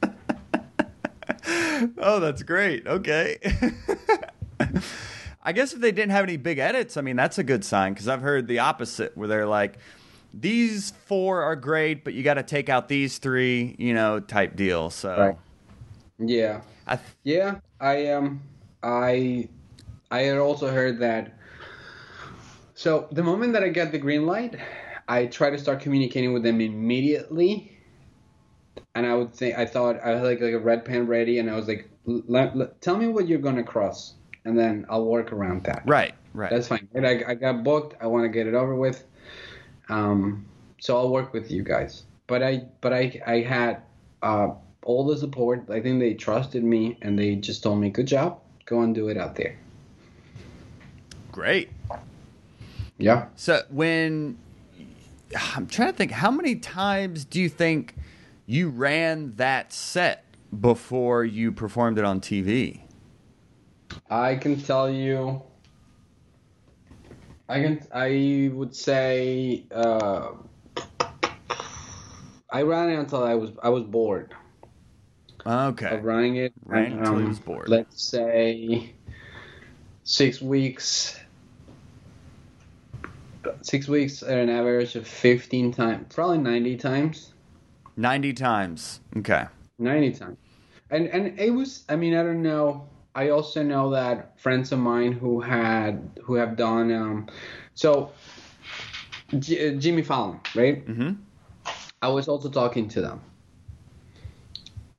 oh, 1.97 2.19
that's 2.19 2.43
great. 2.43 2.87
Okay. 2.87 3.37
I 5.45 5.51
guess 5.51 5.73
if 5.73 5.81
they 5.81 5.91
didn't 5.91 6.11
have 6.11 6.23
any 6.23 6.37
big 6.37 6.57
edits, 6.57 6.95
I 6.95 7.01
mean, 7.01 7.17
that's 7.17 7.37
a 7.37 7.43
good 7.43 7.65
sign 7.65 7.93
because 7.93 8.07
I've 8.07 8.21
heard 8.21 8.47
the 8.47 8.59
opposite 8.59 9.17
where 9.17 9.27
they're 9.27 9.45
like, 9.45 9.77
these 10.33 10.91
four 11.05 11.41
are 11.43 11.55
great, 11.55 12.03
but 12.03 12.13
you 12.13 12.23
got 12.23 12.35
to 12.35 12.43
take 12.43 12.69
out 12.69 12.87
these 12.87 13.17
three, 13.17 13.75
you 13.77 13.93
know, 13.93 14.19
type 14.19 14.55
deal. 14.55 14.89
So, 14.89 15.17
Right. 15.19 15.37
Yeah. 16.17 16.61
I 16.87 16.95
th- 16.95 17.07
Yeah, 17.23 17.59
I 17.79 18.07
um, 18.07 18.41
I, 18.81 19.49
I 20.11 20.21
had 20.21 20.37
also 20.37 20.71
heard 20.71 20.99
that. 20.99 21.37
So 22.83 23.07
the 23.13 23.23
moment 23.23 23.53
that 23.53 23.63
I 23.63 23.69
got 23.69 23.93
the 23.93 23.97
green 23.97 24.25
light, 24.25 24.57
I 25.07 25.27
try 25.27 25.49
to 25.49 25.57
start 25.57 25.79
communicating 25.79 26.33
with 26.33 26.43
them 26.43 26.59
immediately, 26.59 27.79
and 28.93 29.05
I 29.05 29.15
would 29.15 29.33
think 29.33 29.57
I 29.57 29.65
thought 29.65 30.01
I 30.03 30.09
had 30.09 30.23
like 30.23 30.41
like 30.41 30.51
a 30.51 30.59
red 30.59 30.83
pen 30.83 31.07
ready, 31.07 31.39
and 31.39 31.49
I 31.49 31.55
was 31.55 31.65
like, 31.65 31.87
"Let- 32.05 32.57
let- 32.57 32.81
"Tell 32.81 32.97
me 32.97 33.07
what 33.07 33.25
you're 33.25 33.39
gonna 33.39 33.63
cross, 33.63 34.15
and 34.43 34.59
then 34.59 34.85
I'll 34.89 35.05
work 35.05 35.31
around 35.31 35.63
that." 35.63 35.83
right, 35.85 36.13
right. 36.33 36.49
That's 36.49 36.67
fine. 36.67 36.89
I, 36.93 37.23
I 37.25 37.35
got 37.35 37.63
booked. 37.63 37.95
I 38.01 38.07
want 38.07 38.25
to 38.25 38.29
get 38.29 38.47
it 38.47 38.53
over 38.53 38.75
with. 38.75 39.05
Um, 39.87 40.45
so 40.81 40.97
I'll 40.97 41.09
work 41.09 41.31
with 41.31 41.49
you 41.51 41.63
guys. 41.63 42.03
But 42.27 42.43
I, 42.43 42.65
but 42.81 42.91
I, 42.91 43.21
I 43.25 43.39
had 43.43 43.81
uh, 44.21 44.49
all 44.83 45.05
the 45.05 45.15
support. 45.15 45.69
I 45.69 45.79
think 45.79 46.01
they 46.01 46.15
trusted 46.15 46.65
me, 46.65 46.97
and 47.01 47.17
they 47.17 47.35
just 47.37 47.63
told 47.63 47.79
me, 47.79 47.91
"Good 47.91 48.07
job. 48.07 48.41
Go 48.65 48.81
and 48.81 48.93
do 48.93 49.07
it 49.07 49.15
out 49.15 49.37
there." 49.37 49.55
great. 51.33 51.69
Yeah. 52.97 53.27
So 53.35 53.61
when 53.69 54.37
I'm 55.55 55.67
trying 55.67 55.91
to 55.91 55.97
think, 55.97 56.11
how 56.11 56.31
many 56.31 56.55
times 56.55 57.25
do 57.25 57.41
you 57.41 57.49
think 57.49 57.95
you 58.45 58.69
ran 58.69 59.31
that 59.35 59.73
set 59.73 60.25
before 60.59 61.23
you 61.23 61.51
performed 61.51 61.97
it 61.97 62.05
on 62.05 62.21
TV? 62.21 62.81
I 64.09 64.35
can 64.35 64.59
tell 64.59 64.89
you. 64.89 65.41
I 67.49 67.61
can. 67.61 67.85
I 67.93 68.51
would 68.53 68.75
say. 68.75 69.65
Uh, 69.71 70.31
I 72.49 72.61
ran 72.61 72.89
it 72.89 72.99
until 72.99 73.23
I 73.23 73.35
was 73.35 73.51
I 73.61 73.69
was 73.69 73.83
bored. 73.83 74.33
Okay. 75.45 75.87
of 75.87 76.03
running 76.03 76.37
it. 76.37 76.53
Ran 76.65 76.85
and, 76.85 76.99
until 76.99 77.17
he 77.17 77.23
um, 77.23 77.29
was 77.29 77.39
bored. 77.39 77.67
Let's 77.67 78.01
say 78.01 78.93
six 80.03 80.41
weeks. 80.41 81.19
Six 83.61 83.87
weeks 83.87 84.23
at 84.23 84.37
an 84.37 84.49
average 84.49 84.95
of 84.95 85.07
15 85.07 85.71
times, 85.73 86.13
probably 86.13 86.37
90 86.37 86.77
times. 86.77 87.33
90 87.95 88.33
times. 88.33 88.99
Okay. 89.17 89.45
90 89.79 90.11
times. 90.13 90.37
And 90.89 91.07
and 91.07 91.39
it 91.39 91.49
was 91.49 91.83
I 91.89 91.95
mean 91.95 92.15
I 92.15 92.23
don't 92.23 92.41
know. 92.41 92.87
I 93.15 93.29
also 93.29 93.63
know 93.63 93.91
that 93.91 94.39
friends 94.39 94.71
of 94.71 94.79
mine 94.79 95.11
who 95.11 95.41
had 95.41 96.19
who 96.23 96.35
have 96.35 96.55
done 96.55 96.91
um 96.91 97.27
so 97.73 98.11
J- 99.39 99.69
uh, 99.75 99.79
Jimmy 99.79 100.03
Fallon, 100.03 100.39
right? 100.55 100.85
Mm-hmm. 100.85 101.13
I 102.01 102.07
was 102.09 102.27
also 102.27 102.49
talking 102.49 102.87
to 102.89 103.01
them. 103.01 103.21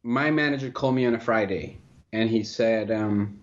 My 0.03 0.30
manager 0.30 0.70
called 0.70 0.95
me 0.95 1.07
on 1.07 1.14
a 1.14 1.20
Friday 1.20 1.78
and 2.12 2.28
he 2.28 2.42
said, 2.42 2.90
um, 2.90 3.38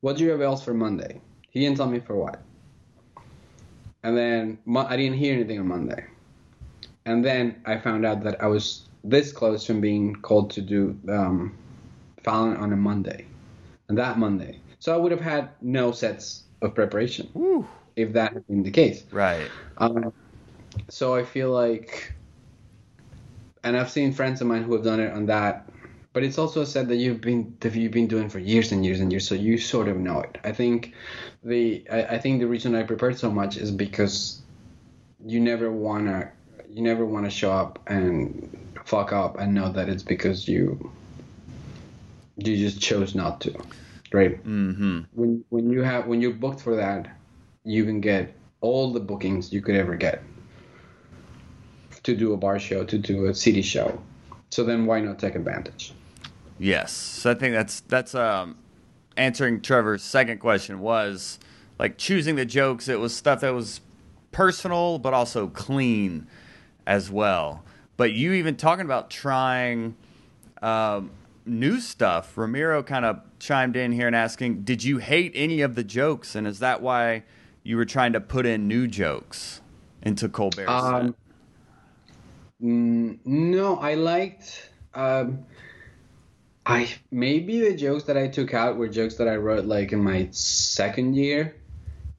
"What 0.00 0.16
do 0.16 0.24
you 0.24 0.30
have 0.30 0.40
else 0.40 0.64
for 0.64 0.74
Monday?" 0.74 1.20
He 1.50 1.60
didn't 1.60 1.76
tell 1.76 1.88
me 1.88 2.00
for 2.00 2.16
what. 2.16 2.42
And 4.04 4.16
then 4.16 4.58
Mo- 4.66 4.86
I 4.88 4.96
didn't 4.96 5.16
hear 5.16 5.34
anything 5.34 5.58
on 5.58 5.66
Monday. 5.66 6.04
And 7.06 7.24
then 7.24 7.60
I 7.64 7.78
found 7.78 8.06
out 8.06 8.22
that 8.24 8.42
I 8.42 8.46
was 8.46 8.82
this 9.02 9.32
close 9.32 9.66
from 9.66 9.80
being 9.80 10.14
called 10.16 10.50
to 10.52 10.62
do 10.62 10.96
um, 11.08 11.56
Fallon 12.22 12.56
on 12.56 12.72
a 12.72 12.76
Monday, 12.76 13.26
and 13.88 13.98
that 13.98 14.18
Monday. 14.18 14.60
So 14.78 14.94
I 14.94 14.96
would 14.96 15.10
have 15.10 15.20
had 15.20 15.50
no 15.60 15.92
sets 15.92 16.44
of 16.62 16.74
preparation 16.74 17.28
Woo. 17.34 17.66
if 17.96 18.12
that 18.12 18.32
had 18.32 18.46
been 18.46 18.62
the 18.62 18.70
case. 18.70 19.04
Right. 19.10 19.50
Um, 19.78 20.12
so 20.88 21.14
I 21.14 21.24
feel 21.24 21.50
like, 21.50 22.12
and 23.62 23.76
I've 23.76 23.90
seen 23.90 24.12
friends 24.12 24.40
of 24.40 24.46
mine 24.46 24.62
who 24.62 24.72
have 24.74 24.84
done 24.84 25.00
it 25.00 25.12
on 25.12 25.26
that, 25.26 25.68
but 26.14 26.22
it's 26.22 26.38
also 26.38 26.62
a 26.62 26.66
set 26.66 26.88
that 26.88 26.96
you've 26.96 27.20
been 27.20 27.56
that 27.60 27.74
you've 27.74 27.92
been 27.92 28.08
doing 28.08 28.28
for 28.28 28.38
years 28.38 28.72
and 28.72 28.84
years 28.84 29.00
and 29.00 29.12
years, 29.12 29.28
so 29.28 29.34
you 29.34 29.58
sort 29.58 29.88
of 29.88 29.96
know 29.98 30.20
it. 30.20 30.38
I 30.44 30.52
think 30.52 30.94
the 31.44 31.84
I, 31.90 32.02
I 32.04 32.18
think 32.18 32.40
the 32.40 32.46
reason 32.46 32.74
I 32.74 32.82
prepared 32.82 33.18
so 33.18 33.30
much 33.30 33.56
is 33.56 33.70
because 33.70 34.40
you 35.24 35.40
never 35.40 35.70
wanna 35.70 36.30
you 36.70 36.82
never 36.82 37.04
wanna 37.04 37.30
show 37.30 37.52
up 37.52 37.78
and 37.86 38.74
fuck 38.84 39.12
up 39.12 39.38
and 39.38 39.54
know 39.54 39.70
that 39.72 39.88
it's 39.88 40.02
because 40.02 40.48
you 40.48 40.90
you 42.36 42.56
just 42.56 42.80
chose 42.80 43.14
not 43.14 43.40
to, 43.42 43.54
right? 44.12 44.42
Mm-hmm. 44.44 45.00
when 45.12 45.44
when 45.50 45.70
you 45.70 45.82
have 45.82 46.06
when 46.06 46.20
you're 46.20 46.32
booked 46.32 46.60
for 46.60 46.76
that, 46.76 47.08
you 47.64 47.84
can 47.84 48.00
get 48.00 48.34
all 48.60 48.92
the 48.92 49.00
bookings 49.00 49.52
you 49.52 49.60
could 49.60 49.76
ever 49.76 49.94
get 49.94 50.22
to 52.02 52.16
do 52.16 52.32
a 52.32 52.36
bar 52.36 52.58
show, 52.58 52.84
to 52.84 52.98
do 52.98 53.26
a 53.26 53.34
city 53.34 53.62
show. 53.62 54.00
So 54.50 54.64
then 54.64 54.86
why 54.86 55.00
not 55.00 55.18
take 55.18 55.34
advantage? 55.34 55.92
Yes. 56.58 56.92
So 56.92 57.30
I 57.30 57.34
think 57.34 57.54
that's 57.54 57.80
that's 57.80 58.14
um 58.14 58.56
answering 59.16 59.60
Trevor's 59.60 60.02
second 60.02 60.38
question 60.38 60.80
was 60.80 61.38
like 61.78 61.98
choosing 61.98 62.36
the 62.36 62.44
jokes. 62.44 62.88
It 62.88 63.00
was 63.00 63.14
stuff 63.14 63.40
that 63.40 63.54
was 63.54 63.80
personal 64.32 64.98
but 64.98 65.14
also 65.14 65.48
clean 65.48 66.26
as 66.86 67.10
well. 67.10 67.64
But 67.96 68.12
you 68.12 68.32
even 68.32 68.56
talking 68.56 68.84
about 68.84 69.10
trying 69.10 69.96
um, 70.62 71.10
new 71.46 71.80
stuff. 71.80 72.36
Ramiro 72.36 72.82
kind 72.82 73.04
of 73.04 73.20
chimed 73.38 73.76
in 73.76 73.92
here 73.92 74.06
and 74.06 74.16
asking, 74.16 74.62
"Did 74.62 74.82
you 74.82 74.98
hate 74.98 75.32
any 75.34 75.60
of 75.60 75.74
the 75.74 75.84
jokes? 75.84 76.34
And 76.34 76.46
is 76.46 76.58
that 76.58 76.82
why 76.82 77.24
you 77.62 77.76
were 77.76 77.84
trying 77.84 78.12
to 78.14 78.20
put 78.20 78.46
in 78.46 78.66
new 78.66 78.86
jokes 78.86 79.60
into 80.02 80.28
Colbert's 80.28 80.70
Um, 80.70 81.06
set?" 81.08 81.14
Mm, 82.62 83.18
no, 83.24 83.76
I 83.76 83.94
liked. 83.94 84.70
Um, 84.94 85.44
I 86.66 86.94
maybe 87.10 87.60
the 87.60 87.76
jokes 87.76 88.04
that 88.04 88.16
I 88.16 88.28
took 88.28 88.54
out 88.54 88.76
were 88.76 88.88
jokes 88.88 89.16
that 89.16 89.28
I 89.28 89.36
wrote 89.36 89.66
like 89.66 89.92
in 89.92 90.02
my 90.02 90.28
second 90.30 91.14
year, 91.14 91.54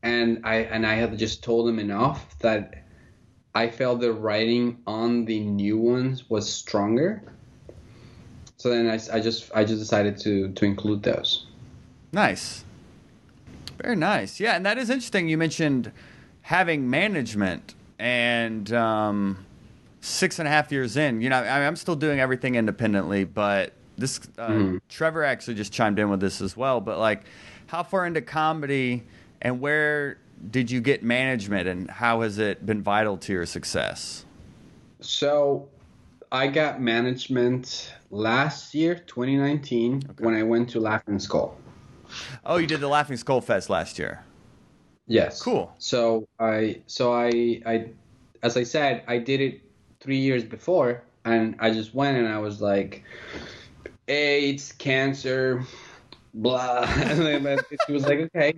and 0.03 0.41
I 0.43 0.57
and 0.57 0.85
I 0.85 0.95
had 0.95 1.17
just 1.17 1.43
told 1.43 1.67
them 1.67 1.79
enough 1.79 2.37
that 2.39 2.85
I 3.55 3.69
felt 3.69 4.01
the 4.01 4.13
writing 4.13 4.77
on 4.85 5.25
the 5.25 5.39
new 5.39 5.77
ones 5.77 6.29
was 6.29 6.51
stronger. 6.51 7.23
So 8.57 8.69
then 8.69 8.87
I, 8.87 8.99
I 9.15 9.19
just 9.19 9.49
I 9.55 9.63
just 9.63 9.79
decided 9.79 10.17
to 10.19 10.51
to 10.51 10.65
include 10.65 11.01
those. 11.03 11.47
Nice. 12.11 12.63
Very 13.81 13.95
nice. 13.95 14.39
Yeah, 14.39 14.55
and 14.55 14.65
that 14.65 14.77
is 14.77 14.89
interesting. 14.89 15.27
You 15.27 15.37
mentioned 15.37 15.91
having 16.41 16.89
management 16.89 17.73
and 17.97 18.71
um, 18.71 19.45
six 20.01 20.39
and 20.39 20.47
a 20.47 20.51
half 20.51 20.71
years 20.71 20.95
in. 20.95 21.21
You 21.21 21.29
know, 21.29 21.41
I, 21.41 21.65
I'm 21.65 21.75
still 21.75 21.95
doing 21.95 22.19
everything 22.19 22.55
independently, 22.55 23.23
but 23.23 23.73
this 23.97 24.19
uh, 24.37 24.49
Mhm. 24.49 24.81
Trevor 24.89 25.23
actually 25.23 25.55
just 25.55 25.71
chimed 25.71 25.99
in 25.99 26.09
with 26.09 26.19
this 26.19 26.41
as 26.41 26.55
well. 26.57 26.81
But 26.81 26.99
like, 26.99 27.23
how 27.67 27.83
far 27.83 28.05
into 28.05 28.21
comedy 28.21 29.03
and 29.41 29.59
where 29.59 30.17
did 30.51 30.69
you 30.69 30.81
get 30.81 31.01
management, 31.01 31.67
and 31.67 31.89
how 31.89 32.21
has 32.21 32.37
it 32.37 32.65
been 32.65 32.81
vital 32.83 33.17
to 33.17 33.31
your 33.33 33.45
success? 33.45 34.25
So 34.99 35.67
I 36.31 36.47
got 36.47 36.81
management 36.81 37.93
last 38.11 38.75
year, 38.75 38.95
2019, 38.95 40.01
when 40.19 40.35
I 40.35 40.43
went 40.43 40.69
to 40.71 40.79
Laughing 40.79 41.19
Skull. 41.19 41.57
Oh, 42.45 42.57
you 42.57 42.67
did 42.67 42.81
the 42.81 42.87
Laughing 42.87 43.17
Skull 43.17 43.41
Fest 43.41 43.69
last 43.69 43.97
year. 43.97 44.23
Yes. 45.07 45.41
Cool. 45.41 45.73
So 45.77 46.27
I 46.39 46.81
so 46.87 47.13
I 47.13 47.61
I 47.65 47.89
as 48.43 48.57
I 48.57 48.63
said, 48.63 49.03
I 49.07 49.17
did 49.17 49.39
it 49.41 49.61
three 49.99 50.17
years 50.17 50.43
before 50.43 51.03
and 51.25 51.55
I 51.59 51.71
just 51.71 51.93
went 51.93 52.17
and 52.17 52.27
I 52.27 52.39
was 52.39 52.61
like 52.61 53.03
AIDS, 54.07 54.71
cancer, 54.73 55.63
blah 56.33 56.83
and 56.97 57.45
then 57.45 57.59
she 57.85 57.93
was 57.93 58.03
like, 58.05 58.19
Okay, 58.19 58.53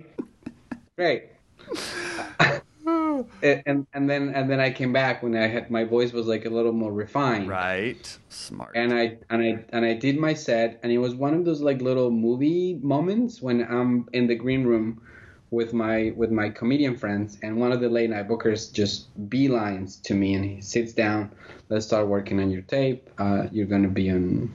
great. 0.96 1.24
and 2.86 3.62
and- 3.66 3.86
and 3.94 4.08
then 4.08 4.28
and 4.34 4.48
then 4.50 4.60
I 4.60 4.70
came 4.70 4.92
back 4.92 5.22
when 5.22 5.36
I 5.36 5.46
had 5.48 5.70
my 5.70 5.84
voice 5.84 6.12
was 6.12 6.26
like 6.26 6.44
a 6.44 6.50
little 6.50 6.72
more 6.72 6.92
refined. 6.92 7.48
Right. 7.48 8.18
Smart. 8.28 8.72
and 8.76 8.92
I 8.92 9.18
and 9.30 9.42
I 9.42 9.64
and 9.70 9.84
I 9.84 9.94
did 9.94 10.18
my 10.18 10.34
set, 10.34 10.78
and 10.82 10.92
it 10.92 10.98
was 10.98 11.14
one 11.14 11.34
of 11.34 11.44
those 11.44 11.60
like 11.60 11.80
little 11.82 12.10
movie 12.10 12.78
moments 12.82 13.42
when 13.42 13.62
I'm 13.62 14.08
in 14.12 14.26
the 14.26 14.34
green 14.34 14.64
room 14.64 15.02
with 15.50 15.72
my 15.72 16.12
with 16.16 16.30
my 16.30 16.48
comedian 16.50 16.96
friends, 16.96 17.38
and 17.42 17.56
one 17.58 17.72
of 17.72 17.80
the 17.80 17.88
late 17.88 18.10
night 18.10 18.28
bookers 18.28 18.72
just 18.72 19.08
beelines 19.28 20.00
to 20.02 20.14
me, 20.14 20.34
and 20.34 20.44
he 20.44 20.60
sits 20.60 20.92
down. 20.92 21.32
Let's 21.70 21.86
start 21.86 22.06
working 22.06 22.40
on 22.40 22.50
your 22.50 22.62
tape. 22.62 23.08
Uh, 23.18 23.46
you're 23.52 23.66
gonna 23.66 23.88
be 23.88 24.10
on. 24.10 24.52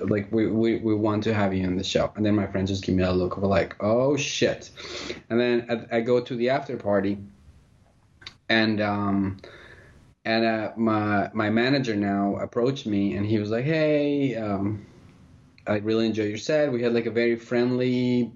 Like 0.00 0.30
we, 0.30 0.46
we, 0.46 0.76
we 0.76 0.94
want 0.94 1.24
to 1.24 1.34
have 1.34 1.54
you 1.54 1.66
on 1.66 1.76
the 1.76 1.84
show, 1.84 2.12
and 2.16 2.24
then 2.24 2.34
my 2.34 2.46
friends 2.46 2.70
just 2.70 2.84
give 2.84 2.94
me 2.94 3.02
a 3.02 3.12
look 3.12 3.36
of 3.36 3.42
like, 3.44 3.76
oh 3.80 4.16
shit, 4.16 4.70
and 5.30 5.40
then 5.40 5.86
I, 5.92 5.96
I 5.96 6.00
go 6.00 6.20
to 6.20 6.36
the 6.36 6.50
after 6.50 6.76
party, 6.76 7.18
and 8.48 8.80
um, 8.80 9.40
and 10.24 10.44
uh, 10.44 10.72
my 10.76 11.30
my 11.32 11.50
manager 11.50 11.96
now 11.96 12.36
approached 12.36 12.86
me 12.86 13.14
and 13.14 13.24
he 13.24 13.38
was 13.38 13.50
like 13.50 13.64
hey 13.64 14.34
um, 14.36 14.84
i 15.66 15.76
really 15.76 16.06
enjoy 16.06 16.24
your 16.24 16.38
set. 16.38 16.72
We 16.72 16.82
had 16.82 16.92
like 16.92 17.06
a 17.06 17.10
very 17.10 17.36
friendly 17.36 18.32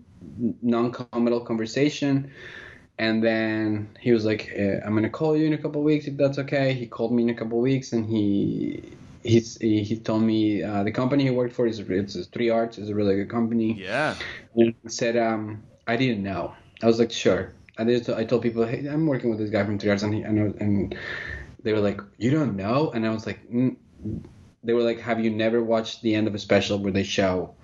non-committal 0.62 1.40
conversation. 1.40 2.30
And 2.98 3.22
then 3.22 3.88
he 4.00 4.12
was 4.12 4.24
like, 4.24 4.52
uh, 4.56 4.86
"I'm 4.86 4.94
gonna 4.94 5.10
call 5.10 5.36
you 5.36 5.46
in 5.46 5.52
a 5.52 5.58
couple 5.58 5.82
weeks 5.82 6.06
if 6.06 6.16
that's 6.16 6.38
okay." 6.38 6.74
He 6.74 6.86
called 6.86 7.12
me 7.12 7.24
in 7.24 7.30
a 7.30 7.34
couple 7.34 7.60
weeks, 7.60 7.92
and 7.92 8.06
he 8.06 8.84
he's, 9.24 9.56
he 9.56 9.82
he 9.82 9.96
told 9.98 10.22
me 10.22 10.62
uh, 10.62 10.84
the 10.84 10.92
company 10.92 11.24
he 11.24 11.30
worked 11.30 11.54
for 11.54 11.66
is 11.66 11.80
it's 11.80 12.26
Three 12.26 12.50
Arts 12.50 12.78
is 12.78 12.90
a 12.90 12.94
really 12.94 13.16
good 13.16 13.30
company. 13.30 13.72
Yeah. 13.72 14.14
And 14.54 14.74
he 14.82 14.88
said, 14.88 15.16
um, 15.16 15.62
"I 15.86 15.96
didn't 15.96 16.22
know." 16.22 16.54
I 16.82 16.86
was 16.86 16.98
like, 16.98 17.10
"Sure." 17.10 17.52
I 17.76 17.84
just 17.84 18.08
I 18.08 18.24
told 18.24 18.42
people, 18.42 18.64
"Hey, 18.64 18.86
I'm 18.86 19.06
working 19.06 19.30
with 19.30 19.38
this 19.38 19.50
guy 19.50 19.64
from 19.64 19.78
Three 19.78 19.90
Arts," 19.90 20.02
and 20.02 20.14
he, 20.14 20.22
and, 20.22 20.54
and 20.60 20.96
they 21.62 21.72
were 21.72 21.80
like, 21.80 22.00
"You 22.18 22.30
don't 22.30 22.56
know?" 22.56 22.90
And 22.90 23.06
I 23.06 23.10
was 23.10 23.26
like, 23.26 23.50
mm. 23.50 23.76
"They 24.62 24.74
were 24.74 24.82
like, 24.82 25.00
have 25.00 25.24
you 25.24 25.30
never 25.30 25.62
watched 25.64 26.02
the 26.02 26.14
end 26.14 26.28
of 26.28 26.34
a 26.34 26.38
special 26.38 26.78
where 26.78 26.92
they 26.92 27.02
show 27.02 27.54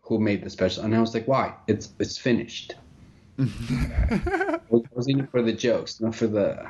who 0.00 0.18
made 0.18 0.42
the 0.42 0.50
special?" 0.50 0.82
And 0.84 0.94
I 0.96 1.00
was 1.00 1.14
like, 1.14 1.28
"Why? 1.28 1.54
It's 1.68 1.90
it's 1.98 2.18
finished." 2.18 2.74
I 3.38 4.60
was 4.70 5.08
in 5.08 5.20
it 5.20 5.30
for 5.30 5.42
the 5.42 5.52
jokes, 5.52 6.00
not 6.00 6.14
for 6.14 6.26
the 6.26 6.68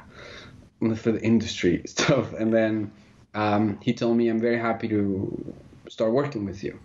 not 0.81 0.99
for 0.99 1.13
the 1.13 1.23
industry 1.23 1.83
stuff. 1.87 2.33
And 2.35 2.53
then 2.53 2.91
um, 3.35 3.79
he 3.83 3.93
told 3.95 4.17
me, 4.17 4.29
"I'm 4.29 4.41
very 4.41 4.59
happy 4.59 4.89
to 4.89 5.55
start 5.89 6.13
working 6.13 6.45
with 6.45 6.63
you." 6.63 6.79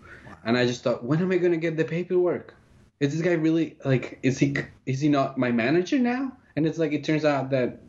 And 0.45 0.57
I 0.57 0.65
just 0.65 0.83
thought, 0.83 1.03
when 1.03 1.21
am 1.21 1.31
I 1.31 1.37
gonna 1.37 1.57
get 1.57 1.75
the 1.75 1.83
paperwork? 1.83 2.53
Is 2.99 3.13
this 3.13 3.21
guy 3.21 3.33
really 3.33 3.77
like? 3.83 4.19
Is 4.23 4.39
he 4.39 4.55
is 4.85 5.01
he 5.01 5.09
not 5.09 5.37
my 5.37 5.51
manager 5.51 5.99
now? 5.99 6.31
And 6.55 6.65
it's 6.65 6.77
like 6.77 6.93
it 6.93 7.03
turns 7.03 7.25
out 7.25 7.49
that 7.51 7.79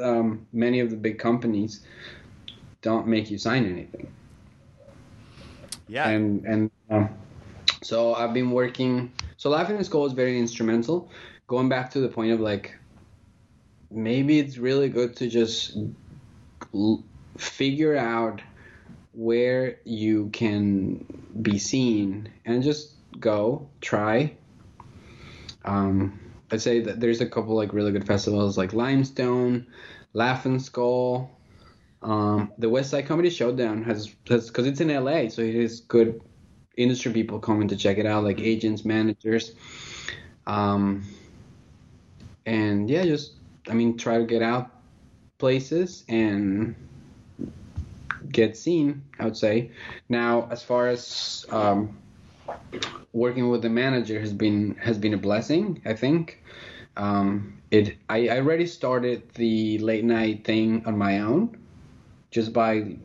um, 0.00 0.46
many 0.52 0.80
of 0.80 0.90
the 0.90 0.96
big 0.96 1.18
companies 1.18 1.80
don't 2.82 3.06
make 3.06 3.30
you 3.30 3.38
sign 3.38 3.66
anything. 3.66 4.12
Yeah. 5.88 6.08
And 6.08 6.44
and 6.44 6.70
um, 6.90 7.10
so 7.82 8.14
I've 8.14 8.32
been 8.32 8.50
working. 8.50 9.12
So 9.36 9.50
Laughing 9.50 9.82
Skull 9.82 10.06
is 10.06 10.12
very 10.12 10.38
instrumental. 10.38 11.10
Going 11.46 11.68
back 11.68 11.90
to 11.92 12.00
the 12.00 12.08
point 12.08 12.32
of 12.32 12.40
like, 12.40 12.76
maybe 13.90 14.38
it's 14.38 14.58
really 14.58 14.88
good 14.88 15.16
to 15.16 15.28
just 15.28 15.76
figure 17.38 17.96
out 17.96 18.42
where 19.12 19.78
you 19.84 20.28
can 20.32 21.04
be 21.40 21.58
seen 21.58 22.30
and 22.44 22.62
just 22.62 22.92
go 23.18 23.68
try. 23.80 24.32
Um, 25.64 26.20
I'd 26.50 26.60
say 26.60 26.80
that 26.80 27.00
there's 27.00 27.20
a 27.20 27.26
couple 27.26 27.54
like 27.56 27.72
really 27.72 27.92
good 27.92 28.06
festivals 28.06 28.58
like 28.58 28.72
Limestone, 28.72 29.66
Laughing 30.12 30.58
Skull. 30.58 31.30
Um, 32.00 32.52
the 32.58 32.68
West 32.68 32.90
Side 32.90 33.06
Comedy 33.06 33.30
Showdown 33.30 33.82
has 33.84 34.08
because 34.08 34.66
it's 34.66 34.80
in 34.80 34.88
LA, 34.88 35.28
so 35.28 35.42
it 35.42 35.54
is 35.54 35.80
good 35.80 36.20
industry 36.76 37.12
people 37.12 37.40
coming 37.40 37.68
to 37.68 37.76
check 37.76 37.98
it 37.98 38.06
out, 38.06 38.22
like 38.22 38.40
agents, 38.40 38.84
managers. 38.84 39.52
Um, 40.46 41.04
and 42.46 42.88
yeah, 42.88 43.04
just 43.04 43.32
I 43.68 43.74
mean, 43.74 43.98
try 43.98 44.18
to 44.18 44.24
get 44.24 44.42
out 44.42 44.70
places 45.38 46.04
and 46.08 46.74
get 48.32 48.56
seen. 48.56 49.02
I 49.18 49.24
would 49.24 49.36
say. 49.36 49.70
Now, 50.08 50.48
as 50.50 50.62
far 50.62 50.88
as 50.88 51.46
um, 51.50 51.98
working 53.12 53.48
with 53.48 53.62
the 53.62 53.70
manager 53.70 54.20
has 54.20 54.32
been 54.32 54.74
has 54.76 54.98
been 54.98 55.14
a 55.14 55.18
blessing. 55.18 55.82
I 55.84 55.94
think. 55.94 56.42
Um, 56.96 57.58
it 57.70 57.96
I, 58.08 58.28
I 58.28 58.38
already 58.38 58.66
started 58.66 59.30
the 59.34 59.78
late 59.78 60.04
night 60.04 60.44
thing 60.44 60.84
on 60.86 60.96
my 60.98 61.20
own, 61.20 61.56
just 62.30 62.52
by 62.52 62.96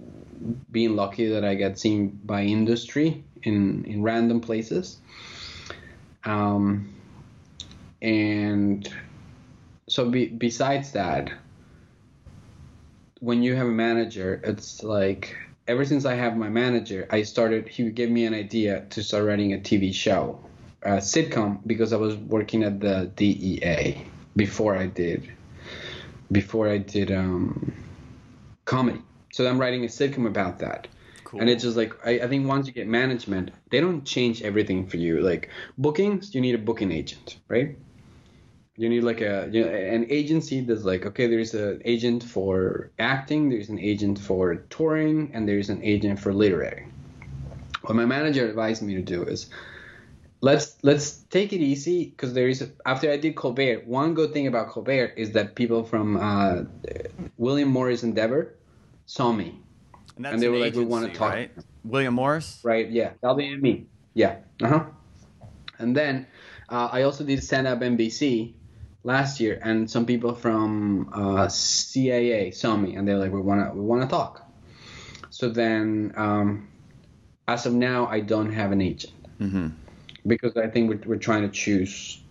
being 0.71 0.95
lucky 0.95 1.27
that 1.29 1.45
I 1.45 1.55
get 1.55 1.77
seen 1.79 2.19
by 2.25 2.43
industry 2.43 3.23
in 3.43 3.85
in 3.85 4.01
random 4.01 4.41
places. 4.41 4.99
Um, 6.25 6.93
and 8.01 8.87
so 9.87 10.09
be, 10.09 10.27
besides 10.27 10.91
that, 10.93 11.31
when 13.23 13.41
you 13.41 13.55
have 13.55 13.67
a 13.67 13.71
manager, 13.87 14.41
it's 14.43 14.83
like 14.83 15.33
ever 15.65 15.85
since 15.85 16.03
I 16.03 16.15
have 16.15 16.35
my 16.35 16.49
manager, 16.49 17.07
I 17.09 17.23
started. 17.23 17.69
He 17.69 17.89
gave 17.89 18.11
me 18.11 18.25
an 18.25 18.33
idea 18.33 18.85
to 18.89 19.01
start 19.01 19.23
writing 19.23 19.53
a 19.53 19.57
TV 19.57 19.93
show, 19.93 20.43
a 20.81 20.97
sitcom, 20.97 21.59
because 21.65 21.93
I 21.93 21.97
was 21.97 22.17
working 22.17 22.63
at 22.63 22.81
the 22.81 23.09
DEA 23.15 24.05
before 24.35 24.75
I 24.75 24.87
did, 24.87 25.31
before 26.33 26.67
I 26.67 26.79
did 26.79 27.13
um, 27.13 27.73
comedy. 28.65 29.01
So 29.31 29.47
I'm 29.47 29.57
writing 29.57 29.85
a 29.85 29.87
sitcom 29.87 30.27
about 30.27 30.59
that. 30.59 30.89
Cool. 31.23 31.39
And 31.39 31.49
it's 31.49 31.63
just 31.63 31.77
like 31.77 31.93
I, 32.05 32.19
I 32.19 32.27
think 32.27 32.45
once 32.45 32.67
you 32.67 32.73
get 32.73 32.87
management, 32.87 33.51
they 33.71 33.79
don't 33.79 34.03
change 34.03 34.41
everything 34.41 34.85
for 34.85 34.97
you. 34.97 35.21
Like 35.21 35.49
bookings, 35.77 36.35
you 36.35 36.41
need 36.41 36.55
a 36.55 36.63
booking 36.69 36.91
agent, 36.91 37.37
right? 37.47 37.77
You 38.75 38.89
need 38.89 39.01
like 39.01 39.21
a 39.21 39.49
you 39.51 39.63
know, 39.63 39.69
an 39.71 40.07
agency 40.09 40.61
that's 40.61 40.83
like 40.83 41.05
okay, 41.05 41.27
there's 41.27 41.53
an 41.53 41.81
agent 41.85 42.23
for 42.23 42.91
acting, 42.97 43.49
there's 43.49 43.69
an 43.69 43.79
agent 43.79 44.17
for 44.17 44.55
touring, 44.55 45.31
and 45.33 45.47
there's 45.47 45.69
an 45.69 45.83
agent 45.83 46.19
for 46.19 46.33
literary. 46.33 46.87
What 47.81 47.95
my 47.95 48.05
manager 48.05 48.47
advised 48.47 48.81
me 48.81 48.95
to 48.95 49.01
do 49.01 49.23
is 49.23 49.49
let's 50.41 50.75
let's 50.83 51.17
take 51.29 51.53
it 51.53 51.61
easy 51.61 52.05
because 52.05 52.33
there 52.33 52.47
is 52.47 52.61
a, 52.61 52.69
after 52.85 53.11
I 53.11 53.17
did 53.17 53.35
Colbert, 53.35 53.85
one 53.85 54.15
good 54.15 54.33
thing 54.33 54.47
about 54.47 54.69
Colbert 54.69 55.13
is 55.17 55.31
that 55.31 55.55
people 55.55 55.83
from 55.83 56.17
uh, 56.17 56.63
William 57.37 57.69
Morris 57.69 58.03
Endeavor 58.03 58.55
saw 59.05 59.31
me 59.31 59.59
and, 60.15 60.25
that's 60.25 60.33
and 60.33 60.41
they 60.41 60.47
an 60.47 60.53
were 60.53 60.59
like, 60.59 60.75
we 60.75 60.85
wanna 60.85 61.13
talk. 61.13 61.33
Right? 61.33 61.51
William 61.83 62.13
Morris. 62.13 62.59
right? 62.63 62.89
Yeah, 62.89 63.11
WME. 63.23 63.85
Yeah. 64.13 64.37
Uh 64.61 64.67
huh. 64.67 64.85
And 65.79 65.95
then 65.95 66.27
uh, 66.69 66.89
I 66.91 67.03
also 67.03 67.23
did 67.23 67.43
stand 67.43 67.67
up 67.67 67.79
NBC 67.79 68.53
last 69.03 69.39
year, 69.39 69.59
and 69.63 69.89
some 69.89 70.05
people 70.05 70.33
from 70.35 71.09
uh, 71.13 71.47
CAA 71.47 72.53
saw 72.53 72.75
me, 72.75 72.95
and 72.95 73.07
they're 73.07 73.17
like, 73.17 73.31
"We 73.31 73.41
wanna, 73.41 73.71
we 73.73 73.81
wanna 73.81 74.07
talk." 74.07 74.41
So 75.29 75.49
then, 75.49 76.13
um, 76.15 76.67
as 77.47 77.65
of 77.65 77.73
now, 77.73 78.07
I 78.07 78.19
don't 78.21 78.53
have 78.53 78.71
an 78.71 78.81
agent 78.81 79.13
Mm-hmm. 79.41 79.67
because 80.27 80.55
I 80.55 80.67
think 80.67 80.89
we're, 80.89 81.01
we're 81.15 81.19
trying 81.19 81.41
to 81.41 81.49
choose 81.49 82.21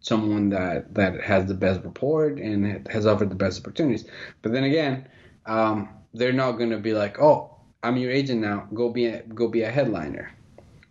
someone 0.00 0.50
that 0.50 0.94
that 0.94 1.20
has 1.20 1.46
the 1.46 1.54
best 1.54 1.82
report 1.84 2.38
and 2.38 2.86
has 2.88 3.06
offered 3.06 3.30
the 3.30 3.34
best 3.36 3.60
opportunities. 3.60 4.04
But 4.42 4.52
then 4.52 4.64
again, 4.64 5.08
um, 5.46 5.88
they're 6.14 6.32
not 6.32 6.52
gonna 6.52 6.78
be 6.78 6.94
like, 6.94 7.20
"Oh, 7.20 7.56
I'm 7.82 7.96
your 7.96 8.10
agent 8.10 8.40
now. 8.40 8.68
Go 8.72 8.88
be 8.88 9.06
a, 9.06 9.22
go 9.22 9.48
be 9.48 9.62
a 9.62 9.70
headliner," 9.70 10.32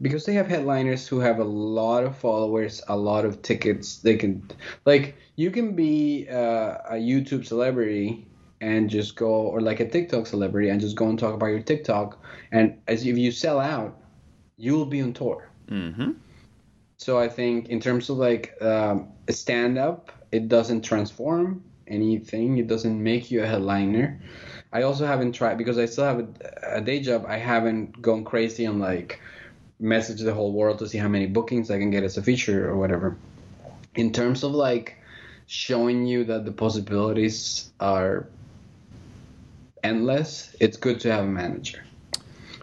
because 0.01 0.25
they 0.25 0.33
have 0.33 0.47
headliners 0.47 1.07
who 1.07 1.19
have 1.19 1.39
a 1.39 1.43
lot 1.43 2.03
of 2.03 2.17
followers, 2.17 2.81
a 2.87 2.95
lot 2.95 3.25
of 3.25 3.41
tickets. 3.41 3.97
They 3.97 4.17
can, 4.17 4.49
like, 4.85 5.15
you 5.35 5.51
can 5.51 5.75
be 5.75 6.27
uh, 6.29 6.77
a 6.89 6.95
YouTube 6.95 7.45
celebrity 7.45 8.27
and 8.61 8.89
just 8.89 9.15
go, 9.15 9.29
or 9.29 9.61
like 9.61 9.79
a 9.79 9.89
TikTok 9.89 10.27
celebrity 10.27 10.69
and 10.69 10.79
just 10.79 10.95
go 10.95 11.07
and 11.09 11.19
talk 11.19 11.33
about 11.33 11.47
your 11.47 11.61
TikTok, 11.61 12.21
and 12.51 12.77
as 12.87 13.05
if 13.05 13.17
you 13.17 13.31
sell 13.31 13.59
out, 13.59 13.97
you 14.57 14.73
will 14.73 14.85
be 14.85 15.01
on 15.01 15.13
tour. 15.13 15.49
Mm-hmm. 15.67 16.11
So 16.97 17.19
I 17.19 17.27
think 17.27 17.69
in 17.69 17.79
terms 17.79 18.09
of 18.09 18.17
like 18.17 18.55
um, 18.61 19.09
a 19.27 19.33
stand 19.33 19.77
up, 19.77 20.11
it 20.31 20.47
doesn't 20.47 20.81
transform 20.81 21.63
anything. 21.87 22.57
It 22.57 22.67
doesn't 22.67 23.01
make 23.01 23.29
you 23.29 23.43
a 23.43 23.45
headliner. 23.45 24.21
I 24.71 24.83
also 24.83 25.05
haven't 25.05 25.33
tried 25.33 25.57
because 25.57 25.77
I 25.77 25.85
still 25.85 26.05
have 26.05 26.19
a, 26.19 26.77
a 26.77 26.81
day 26.81 26.99
job. 27.01 27.25
I 27.27 27.37
haven't 27.37 28.01
gone 28.01 28.23
crazy 28.23 28.65
and 28.65 28.79
like 28.79 29.19
message 29.79 30.21
the 30.21 30.33
whole 30.33 30.53
world 30.53 30.79
to 30.79 30.87
see 30.87 30.97
how 30.97 31.07
many 31.07 31.25
bookings 31.25 31.69
I 31.69 31.79
can 31.79 31.89
get 31.89 32.03
as 32.03 32.17
a 32.17 32.23
feature 32.23 32.69
or 32.69 32.77
whatever. 32.77 33.17
In 33.95 34.11
terms 34.11 34.43
of 34.43 34.51
like 34.51 34.97
showing 35.47 36.05
you 36.05 36.23
that 36.25 36.45
the 36.45 36.51
possibilities 36.51 37.71
are 37.79 38.27
endless, 39.83 40.55
it's 40.59 40.77
good 40.77 40.99
to 41.01 41.11
have 41.11 41.25
a 41.25 41.27
manager. 41.27 41.83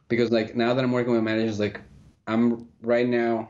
Because 0.08 0.30
like 0.30 0.54
now 0.54 0.74
that 0.74 0.84
I'm 0.84 0.92
working 0.92 1.12
with 1.12 1.22
managers, 1.22 1.58
like 1.58 1.80
I'm 2.26 2.68
right 2.82 3.06
now 3.06 3.48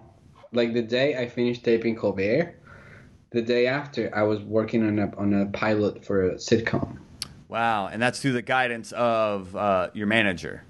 like 0.53 0.75
the 0.75 0.83
day 0.83 1.17
I 1.17 1.29
finished 1.29 1.65
taping 1.65 1.97
Colbert, 1.97 2.55
the 3.31 3.43
day 3.43 3.67
after 3.67 4.15
I 4.15 4.23
was 4.23 4.41
working 4.41 4.87
on 4.87 4.99
a 4.99 5.17
on 5.17 5.33
a 5.35 5.47
pilot 5.47 6.05
for 6.05 6.29
a 6.29 6.35
sitcom. 6.35 6.99
Wow, 7.49 7.89
and 7.89 8.01
that's 8.01 8.21
through 8.21 8.33
the 8.33 8.43
guidance 8.43 8.93
of 8.93 9.55
uh, 9.57 9.91
your 9.95 10.07
manager. 10.07 10.65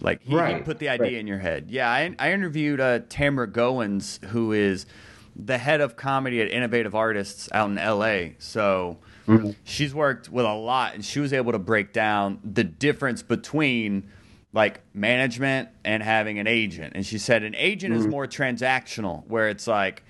Like 0.00 0.22
he, 0.22 0.30
he 0.36 0.60
put 0.60 0.78
the 0.78 0.88
idea 0.90 1.06
right. 1.06 1.14
in 1.14 1.26
your 1.26 1.38
head. 1.38 1.66
Yeah, 1.70 1.88
I, 1.90 2.14
I 2.18 2.32
interviewed 2.32 2.80
uh, 2.80 3.00
Tamara 3.08 3.48
Goins, 3.48 4.22
who 4.26 4.52
is 4.52 4.86
the 5.34 5.58
head 5.58 5.80
of 5.80 5.96
comedy 5.96 6.40
at 6.40 6.48
Innovative 6.50 6.94
Artists 6.94 7.48
out 7.52 7.70
in 7.70 7.78
L.A. 7.78 8.36
So 8.38 8.98
Mm-hmm. 9.26 9.50
she's 9.64 9.92
worked 9.92 10.28
with 10.28 10.46
a 10.46 10.54
lot, 10.54 10.94
and 10.94 11.04
she 11.04 11.18
was 11.18 11.32
able 11.32 11.50
to 11.50 11.58
break 11.58 11.92
down 11.92 12.38
the 12.44 12.62
difference 12.62 13.22
between 13.24 14.08
like 14.52 14.82
management 14.94 15.68
and 15.84 16.00
having 16.00 16.38
an 16.38 16.46
agent. 16.46 16.92
And 16.94 17.04
she 17.04 17.18
said 17.18 17.42
an 17.42 17.56
agent 17.56 17.92
Mm-hmm. 17.92 18.02
is 18.02 18.06
more 18.06 18.28
transactional, 18.28 19.26
where 19.26 19.48
it's 19.48 19.66
like, 19.66 20.04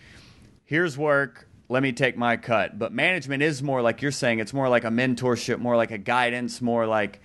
here's 0.66 0.98
work, 0.98 1.48
let 1.70 1.82
me 1.82 1.92
take 1.92 2.16
my 2.18 2.36
cut. 2.36 2.78
But 2.78 2.92
management 2.92 3.42
is 3.42 3.62
more 3.62 3.80
like 3.80 4.02
you're 4.02 4.12
saying, 4.12 4.38
it's 4.40 4.52
more 4.52 4.68
like 4.68 4.84
a 4.84 4.88
mentorship, 4.90 5.58
more 5.60 5.76
like 5.76 5.90
a 5.92 5.98
guidance, 5.98 6.60
more 6.60 6.86
like 6.86 7.20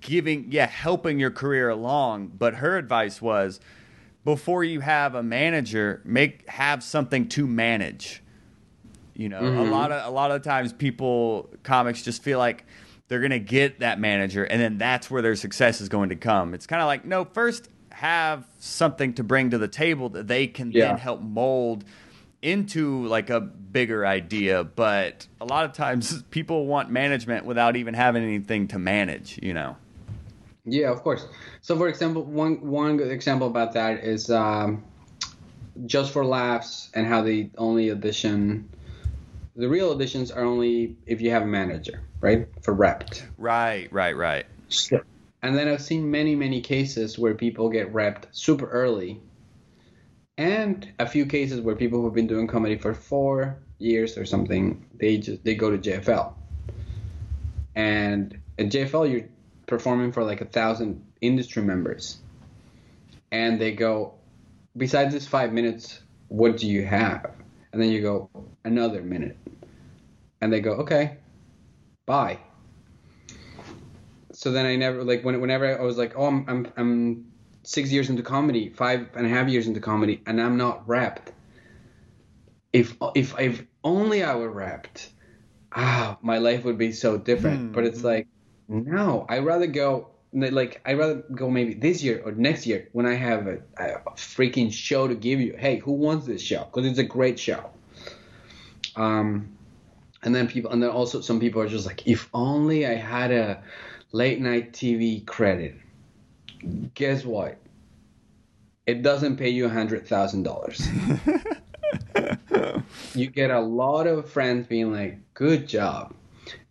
giving, 0.00 0.46
yeah, 0.50 0.66
helping 0.66 1.18
your 1.18 1.30
career 1.30 1.68
along. 1.68 2.32
But 2.38 2.54
her 2.56 2.76
advice 2.76 3.20
was 3.22 3.60
before 4.24 4.64
you 4.64 4.80
have 4.80 5.14
a 5.14 5.22
manager, 5.22 6.00
make 6.04 6.48
have 6.50 6.82
something 6.82 7.28
to 7.30 7.46
manage. 7.46 8.22
You 9.14 9.28
know, 9.28 9.40
Mm-hmm. 9.40 9.58
a 9.58 9.64
lot 9.64 9.90
of 9.92 10.06
a 10.06 10.10
lot 10.14 10.30
of 10.30 10.42
times 10.42 10.72
people 10.72 11.50
comics 11.62 12.02
just 12.02 12.22
feel 12.22 12.38
like 12.38 12.64
they're 13.08 13.20
gonna 13.20 13.38
get 13.38 13.80
that 13.80 13.98
manager, 13.98 14.44
and 14.44 14.60
then 14.60 14.78
that's 14.78 15.10
where 15.10 15.22
their 15.22 15.34
success 15.34 15.80
is 15.80 15.88
going 15.88 16.10
to 16.10 16.16
come. 16.16 16.54
It's 16.54 16.66
kind 16.66 16.82
of 16.82 16.86
like 16.86 17.04
no, 17.04 17.24
first 17.24 17.68
have 17.90 18.46
something 18.58 19.12
to 19.14 19.24
bring 19.24 19.50
to 19.50 19.58
the 19.58 19.66
table 19.66 20.08
that 20.10 20.28
they 20.28 20.46
can 20.46 20.70
Yeah. 20.70 20.88
then 20.88 20.98
help 20.98 21.20
mold 21.20 21.84
into 22.42 23.06
like 23.06 23.30
a 23.30 23.40
bigger 23.40 24.06
idea. 24.06 24.64
But 24.64 25.26
a 25.40 25.44
lot 25.44 25.64
of 25.64 25.72
times 25.72 26.22
people 26.30 26.66
want 26.66 26.90
management 26.90 27.44
without 27.44 27.76
even 27.76 27.94
having 27.94 28.22
anything 28.22 28.68
to 28.68 28.78
manage. 28.78 29.38
You 29.42 29.54
know. 29.54 29.76
Yeah, 30.64 30.90
of 30.90 31.02
course. 31.02 31.26
So, 31.62 31.76
for 31.76 31.88
example, 31.88 32.24
one 32.24 32.60
one 32.60 32.96
good 32.96 33.10
example 33.10 33.46
about 33.46 33.72
that 33.72 34.04
is 34.04 34.30
um, 34.30 34.84
just 35.86 36.12
for 36.12 36.24
laughs 36.24 36.90
and 36.94 37.06
how 37.06 37.22
they 37.22 37.50
only 37.56 37.90
audition. 37.90 38.68
The 39.56 39.68
real 39.68 39.96
auditions 39.96 40.34
are 40.34 40.44
only 40.44 40.96
if 41.06 41.20
you 41.20 41.30
have 41.30 41.42
a 41.42 41.46
manager, 41.46 42.02
right? 42.20 42.46
For 42.62 42.74
repped. 42.74 43.22
Right, 43.38 43.92
right, 43.92 44.16
right. 44.16 44.46
And 45.42 45.56
then 45.56 45.68
I've 45.68 45.82
seen 45.82 46.10
many, 46.10 46.36
many 46.36 46.60
cases 46.60 47.18
where 47.18 47.34
people 47.34 47.68
get 47.68 47.92
repped 47.92 48.24
super 48.32 48.68
early, 48.68 49.20
and 50.38 50.90
a 51.00 51.06
few 51.06 51.26
cases 51.26 51.60
where 51.60 51.74
people 51.74 52.00
who've 52.00 52.14
been 52.14 52.28
doing 52.28 52.46
comedy 52.46 52.78
for 52.78 52.94
four 52.94 53.58
years 53.78 54.16
or 54.16 54.24
something, 54.24 54.86
they 54.94 55.18
just 55.18 55.44
they 55.44 55.54
go 55.54 55.70
to 55.70 55.78
JFL. 55.78 56.32
And 57.74 58.38
at 58.58 58.66
JFL, 58.66 59.10
you're 59.10 59.28
performing 59.66 60.12
for 60.12 60.24
like 60.24 60.40
a 60.40 60.44
thousand 60.46 61.04
industry 61.20 61.62
members, 61.62 62.18
and 63.32 63.60
they 63.60 63.72
go, 63.72 64.14
besides 64.76 65.12
this 65.12 65.26
five 65.26 65.52
minutes, 65.52 66.00
what 66.28 66.56
do 66.56 66.68
you 66.68 66.84
have? 66.86 67.32
And 67.72 67.82
then 67.82 67.90
you 67.90 68.00
go 68.00 68.30
another 68.64 69.02
minute, 69.02 69.36
and 70.40 70.52
they 70.52 70.60
go, 70.60 70.72
okay, 70.72 71.18
bye 72.06 72.38
so 74.38 74.52
then 74.52 74.66
I 74.66 74.76
never 74.76 75.02
like 75.02 75.24
when, 75.24 75.40
whenever 75.40 75.76
I 75.76 75.82
was 75.82 75.98
like, 75.98 76.12
oh, 76.16 76.26
I'm, 76.26 76.44
I'm 76.46 76.72
I'm 76.76 77.27
six 77.68 77.92
years 77.92 78.08
into 78.08 78.22
comedy, 78.22 78.70
five 78.70 79.10
and 79.14 79.26
a 79.26 79.28
half 79.28 79.46
years 79.46 79.66
into 79.66 79.78
comedy, 79.78 80.22
and 80.26 80.40
I'm 80.40 80.56
not 80.56 80.88
rapped. 80.88 81.32
If 82.72 82.96
if 83.14 83.38
if 83.38 83.66
only 83.84 84.24
I 84.24 84.36
were 84.36 84.50
rapped, 84.50 85.10
ah, 85.72 86.16
my 86.22 86.38
life 86.38 86.64
would 86.64 86.78
be 86.78 86.92
so 86.92 87.18
different. 87.18 87.72
But 87.74 87.84
it's 87.84 88.02
like, 88.02 88.26
no, 88.68 89.26
I'd 89.28 89.44
rather 89.44 89.66
go 89.66 90.08
like 90.32 90.80
I'd 90.86 90.96
rather 90.98 91.22
go 91.34 91.50
maybe 91.50 91.74
this 91.74 92.02
year 92.02 92.22
or 92.24 92.32
next 92.32 92.66
year 92.66 92.88
when 92.92 93.04
I 93.04 93.14
have 93.14 93.46
a, 93.46 93.58
a 93.76 94.12
freaking 94.16 94.72
show 94.72 95.06
to 95.06 95.14
give 95.14 95.38
you. 95.38 95.54
Hey, 95.58 95.76
who 95.76 95.92
wants 95.92 96.26
this 96.26 96.40
show? 96.40 96.64
Because 96.64 96.86
it's 96.86 96.98
a 96.98 97.04
great 97.04 97.38
show. 97.38 97.68
Um, 98.96 99.58
and 100.22 100.34
then 100.34 100.48
people, 100.48 100.70
and 100.70 100.82
then 100.82 100.90
also 100.90 101.20
some 101.20 101.38
people 101.38 101.60
are 101.60 101.68
just 101.68 101.86
like, 101.86 102.06
if 102.06 102.28
only 102.32 102.86
I 102.86 102.94
had 102.94 103.30
a 103.30 103.62
late 104.12 104.40
night 104.40 104.72
TV 104.72 105.24
credit. 105.26 105.76
Guess 106.94 107.24
what? 107.24 107.58
It 108.86 109.02
doesn't 109.02 109.36
pay 109.36 109.50
you 109.50 109.66
a 109.66 109.68
hundred 109.68 110.06
thousand 110.06 110.44
dollars. 110.44 110.80
you 113.14 113.26
get 113.26 113.50
a 113.50 113.60
lot 113.60 114.06
of 114.06 114.30
friends 114.30 114.66
being 114.66 114.92
like, 114.92 115.18
"Good 115.34 115.68
job," 115.68 116.14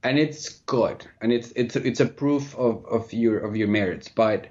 and 0.03 0.17
it's 0.17 0.49
good, 0.49 1.05
and 1.21 1.31
it's 1.31 1.51
it's 1.55 1.75
it's 1.75 1.99
a 1.99 2.05
proof 2.05 2.55
of, 2.55 2.85
of 2.85 3.13
your 3.13 3.39
of 3.39 3.55
your 3.55 3.67
merits. 3.67 4.09
But 4.09 4.47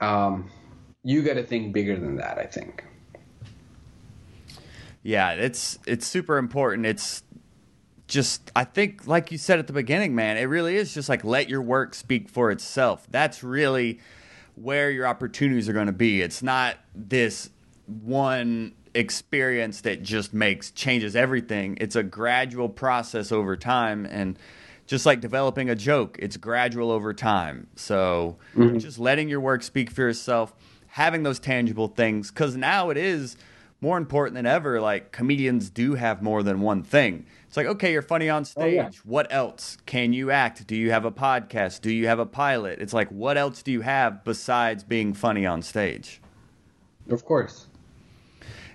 um, 0.00 0.50
you 1.02 1.22
got 1.22 1.34
to 1.34 1.42
think 1.42 1.72
bigger 1.72 1.96
than 1.96 2.16
that. 2.16 2.38
I 2.38 2.46
think. 2.46 2.84
Yeah, 5.02 5.32
it's 5.32 5.78
it's 5.86 6.06
super 6.06 6.38
important. 6.38 6.86
It's 6.86 7.22
just 8.06 8.52
I 8.54 8.64
think 8.64 9.06
like 9.06 9.32
you 9.32 9.38
said 9.38 9.58
at 9.58 9.66
the 9.66 9.72
beginning, 9.72 10.14
man, 10.14 10.36
it 10.36 10.44
really 10.44 10.76
is 10.76 10.94
just 10.94 11.08
like 11.08 11.24
let 11.24 11.48
your 11.48 11.62
work 11.62 11.94
speak 11.94 12.28
for 12.28 12.50
itself. 12.50 13.06
That's 13.10 13.42
really 13.42 14.00
where 14.54 14.90
your 14.90 15.06
opportunities 15.06 15.68
are 15.68 15.72
going 15.72 15.86
to 15.86 15.92
be. 15.92 16.22
It's 16.22 16.42
not 16.42 16.76
this 16.94 17.50
one 17.86 18.74
experience 18.94 19.82
that 19.82 20.02
just 20.02 20.32
makes 20.32 20.70
changes 20.70 21.14
everything. 21.14 21.76
It's 21.80 21.96
a 21.96 22.02
gradual 22.02 22.68
process 22.68 23.30
over 23.30 23.56
time 23.56 24.06
and 24.06 24.38
just 24.86 25.04
like 25.04 25.20
developing 25.20 25.68
a 25.68 25.74
joke, 25.74 26.16
it's 26.20 26.36
gradual 26.36 26.90
over 26.90 27.12
time. 27.12 27.66
So 27.74 28.36
mm-hmm. 28.54 28.78
just 28.78 28.98
letting 28.98 29.28
your 29.28 29.40
work 29.40 29.62
speak 29.62 29.90
for 29.90 30.02
yourself, 30.02 30.54
having 30.86 31.24
those 31.24 31.38
tangible 31.38 31.88
things 31.88 32.30
cuz 32.30 32.56
now 32.56 32.90
it 32.90 32.96
is 32.96 33.36
more 33.80 33.98
important 33.98 34.34
than 34.34 34.46
ever 34.46 34.80
like 34.80 35.12
comedians 35.12 35.68
do 35.68 35.94
have 35.94 36.22
more 36.22 36.42
than 36.42 36.60
one 36.60 36.82
thing. 36.82 37.26
It's 37.48 37.56
like 37.56 37.66
okay, 37.66 37.92
you're 37.92 38.02
funny 38.02 38.28
on 38.28 38.44
stage. 38.44 38.74
yeah. 38.74 38.90
What 39.04 39.32
else? 39.32 39.78
Can 39.86 40.12
you 40.12 40.30
act? 40.30 40.66
Do 40.66 40.76
you 40.76 40.90
have 40.90 41.04
a 41.04 41.12
podcast? 41.12 41.80
Do 41.80 41.92
you 41.92 42.06
have 42.06 42.18
a 42.18 42.26
pilot? 42.26 42.80
It's 42.80 42.92
like 42.92 43.08
what 43.10 43.36
else 43.38 43.62
do 43.62 43.72
you 43.72 43.80
have 43.82 44.24
besides 44.24 44.84
being 44.84 45.14
funny 45.14 45.46
on 45.46 45.62
stage? 45.62 46.20
Of 47.08 47.24
course. 47.24 47.66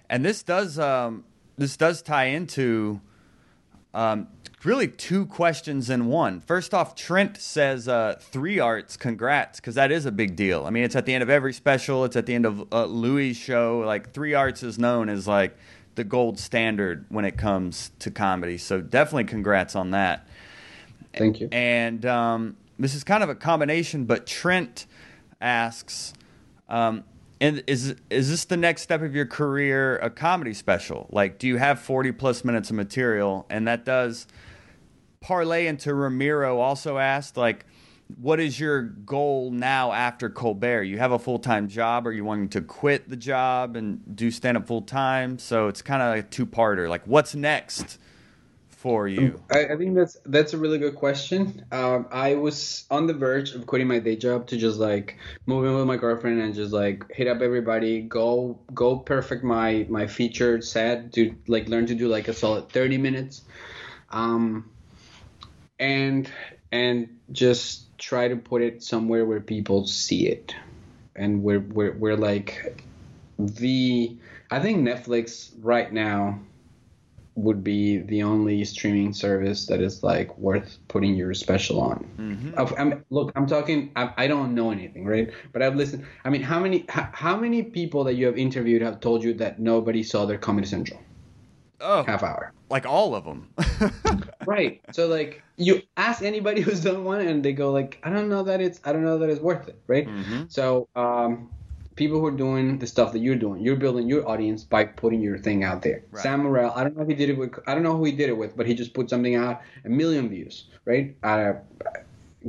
and 0.10 0.24
this 0.24 0.42
does 0.44 0.80
um, 0.80 1.26
this 1.58 1.76
does 1.78 2.02
tie 2.02 2.26
into 2.26 3.02
um, 3.94 4.28
really 4.64 4.88
two 4.88 5.26
questions 5.26 5.90
in 5.90 6.06
one. 6.06 6.40
First 6.40 6.74
off, 6.74 6.96
Trent 6.96 7.36
says 7.38 7.88
uh, 7.90 8.16
three 8.20 8.58
arts, 8.60 8.96
congrats, 8.96 9.60
because 9.60 9.76
that 9.76 9.92
is 9.92 10.06
a 10.06 10.12
big 10.12 10.36
deal. 10.36 10.66
I 10.66 10.70
mean, 10.70 10.84
it's 10.86 10.96
at 10.96 11.06
the 11.06 11.14
end 11.14 11.24
of 11.24 11.30
every 11.30 11.52
special. 11.54 12.06
It's 12.06 12.16
at 12.16 12.26
the 12.26 12.34
end 12.36 12.46
of 12.46 12.72
uh, 12.72 12.86
Louis' 12.86 13.34
show. 13.34 13.80
Like 13.86 14.12
three 14.14 14.34
arts 14.34 14.64
is 14.64 14.80
known 14.80 15.10
as 15.10 15.28
like 15.28 15.58
the 15.96 16.04
gold 16.04 16.40
standard 16.40 17.06
when 17.10 17.26
it 17.26 17.38
comes 17.38 17.92
to 18.00 18.12
comedy. 18.12 18.58
So 18.58 18.82
definitely 18.82 19.26
congrats 19.26 19.76
on 19.76 19.92
that. 19.92 20.28
Thank 21.14 21.42
you. 21.42 21.50
And 21.52 22.06
um, 22.06 22.58
this 22.80 22.96
is 22.96 23.04
kind 23.04 23.24
of 23.24 23.30
a 23.30 23.36
combination, 23.36 24.06
but 24.06 24.26
Trent 24.26 24.86
asks, 25.42 26.14
um, 26.70 27.04
and 27.42 27.64
is 27.68 27.96
is 28.10 28.30
this 28.30 28.46
the 28.46 28.56
next 28.56 28.84
step 28.84 29.02
of 29.02 29.16
your 29.16 29.26
career, 29.26 29.98
a 29.98 30.10
comedy 30.10 30.54
special? 30.54 31.08
Like, 31.12 31.40
do 31.40 31.48
you 31.48 31.58
have 31.58 31.80
forty 31.80 32.12
plus 32.12 32.46
minutes 32.46 32.70
of 32.70 32.76
material? 32.76 33.46
And 33.50 33.68
that 33.68 33.84
does 33.84 34.28
parlay 35.22 35.66
into 35.66 35.94
Ramiro. 35.94 36.60
Also 36.60 37.00
asked, 37.00 37.38
like, 37.38 37.66
what 38.20 38.40
is 38.40 38.60
your 38.60 38.82
goal 38.82 39.52
now 39.52 39.92
after 39.92 40.30
Colbert? 40.30 40.84
You 40.84 40.98
have 40.98 41.12
a 41.12 41.20
full 41.20 41.40
time 41.40 41.68
job, 41.68 42.08
or 42.08 42.12
you 42.12 42.26
wanting 42.26 42.50
to 42.50 42.62
quit 42.62 43.10
the 43.10 43.16
job 43.16 43.76
and 43.76 44.16
do 44.16 44.32
stand 44.32 44.58
up 44.58 44.68
full 44.68 44.82
time? 44.82 45.40
So 45.40 45.68
it's 45.68 45.82
kind 45.82 46.02
of 46.02 46.16
a 46.16 46.28
two 46.28 46.46
parter. 46.46 46.90
Like, 46.90 47.06
what's 47.06 47.36
next 47.36 48.00
for 48.70 49.08
you? 49.08 49.40
I, 49.52 49.66
I 49.66 49.78
think 49.78 49.96
that's 49.96 50.18
that's 50.26 50.54
a 50.54 50.58
really 50.58 50.80
good 50.80 50.96
question. 50.96 51.66
Um, 51.72 52.08
I 52.12 52.34
was 52.34 52.86
on 52.90 53.06
the 53.06 53.14
verge 53.14 53.54
of 53.54 53.68
quitting 53.68 53.88
my 53.88 54.00
day 54.00 54.16
job 54.16 54.48
to 54.48 54.58
just 54.58 54.80
like 54.80 55.18
move 55.46 55.66
in 55.66 55.76
with 55.76 55.86
my 55.86 55.98
girlfriend 55.98 56.42
and 56.42 56.56
just 56.56 56.74
like 56.74 57.04
hit 57.12 57.28
up 57.28 57.42
everybody, 57.42 58.02
go 58.02 58.60
go 58.74 58.98
perfect 58.98 59.44
my 59.44 59.86
my 59.90 60.08
featured 60.08 60.64
set, 60.64 61.14
to 61.14 61.36
like 61.48 61.70
learn 61.70 61.86
to 61.86 61.96
do 61.96 62.08
like 62.08 62.28
a 62.28 62.34
solid 62.34 62.70
thirty 62.70 62.98
minutes, 62.98 63.44
um, 64.10 64.70
and 65.80 66.30
and 66.72 67.20
just 67.32 67.91
try 68.02 68.28
to 68.28 68.36
put 68.36 68.62
it 68.62 68.84
somewhere 68.84 69.26
where 69.26 69.40
people 69.40 69.86
see 69.86 70.28
it, 70.28 70.56
and 71.16 71.44
where 71.44 71.60
where 71.60 71.94
where 71.94 72.18
like 72.18 72.84
the 73.38 74.18
I 74.50 74.60
think 74.60 74.88
Netflix 74.88 75.52
right 75.62 75.92
now 75.94 76.40
would 77.36 77.64
be 77.64 78.00
the 78.00 78.24
only 78.24 78.66
streaming 78.66 79.14
service 79.14 79.68
that 79.68 79.80
is 79.80 80.04
like 80.04 80.38
worth 80.38 80.78
putting 80.90 81.16
your 81.16 81.34
special 81.34 81.80
on. 81.80 82.10
Mm-hmm. 82.18 82.54
Of- 82.56 82.74
I'm, 82.78 83.06
look, 83.10 83.32
I'm 83.36 83.48
talking. 83.48 83.92
I, 83.96 84.12
I 84.18 84.28
don't 84.28 84.54
know 84.54 84.72
anything, 84.72 85.06
right? 85.06 85.32
But 85.54 85.62
I've 85.62 85.76
listened. 85.76 86.06
I 86.26 86.30
mean, 86.30 86.42
how 86.42 86.60
many 86.60 86.86
how, 86.90 87.10
how 87.14 87.38
many 87.38 87.64
people 87.64 88.04
that 88.06 88.16
you 88.16 88.26
have 88.26 88.38
interviewed 88.38 88.82
have 88.82 89.00
told 89.00 89.24
you 89.24 89.34
that 89.36 89.60
nobody 89.60 90.04
saw 90.04 90.26
their 90.26 90.38
Comedy 90.38 90.68
Central 90.68 91.00
Oh, 91.82 92.04
half 92.04 92.24
hour? 92.24 92.54
like 92.70 92.86
all 92.86 93.16
of 93.16 93.26
them. 93.26 93.50
Right. 94.48 94.82
So 94.92 95.08
like 95.08 95.44
you 95.58 95.84
ask 95.98 96.24
anybody 96.24 96.62
who's 96.62 96.82
done 96.82 97.04
one, 97.04 97.22
and 97.22 97.46
they 97.46 97.54
go 97.54 97.72
like, 97.72 98.00
I 98.04 98.10
don't 98.10 98.28
know 98.28 98.44
that 98.44 98.60
it's 98.60 98.82
I 98.84 98.92
don't 98.92 99.04
know 99.04 99.20
that 99.20 99.30
it's 99.30 99.40
worth 99.40 99.68
it, 99.68 99.80
right? 99.88 100.08
So 100.48 100.88
um, 100.96 101.52
people 101.96 102.20
who 102.20 102.26
are 102.26 102.32
doing 102.32 102.80
the 102.80 102.88
stuff 102.88 103.12
that 103.14 103.20
you're 103.20 103.36
doing, 103.36 103.62
you're 103.62 103.76
building 103.76 104.10
your 104.10 104.28
audience 104.28 104.64
by 104.64 104.86
putting 104.86 105.22
your 105.22 105.38
thing 105.38 105.64
out 105.64 105.84
there. 105.84 106.04
Right. 106.10 106.24
Sam 106.24 106.44
Morril, 106.44 106.72
I 106.76 106.84
don't 106.84 106.96
know 106.98 107.04
if 107.04 107.08
he 107.08 107.14
did 107.14 107.30
it 107.30 107.38
with, 107.38 107.54
I 107.68 107.76
don't 107.76 107.84
know 107.84 107.96
who 107.96 108.06
he 108.06 108.12
did 108.14 108.30
it 108.30 108.38
with, 108.38 108.58
but 108.58 108.66
he 108.66 108.74
just 108.74 108.94
put 108.94 109.10
something 109.10 109.36
out, 109.36 109.62
a 109.86 109.90
million 109.90 110.28
views, 110.30 110.66
right? 110.86 111.16
Uh, 111.22 111.54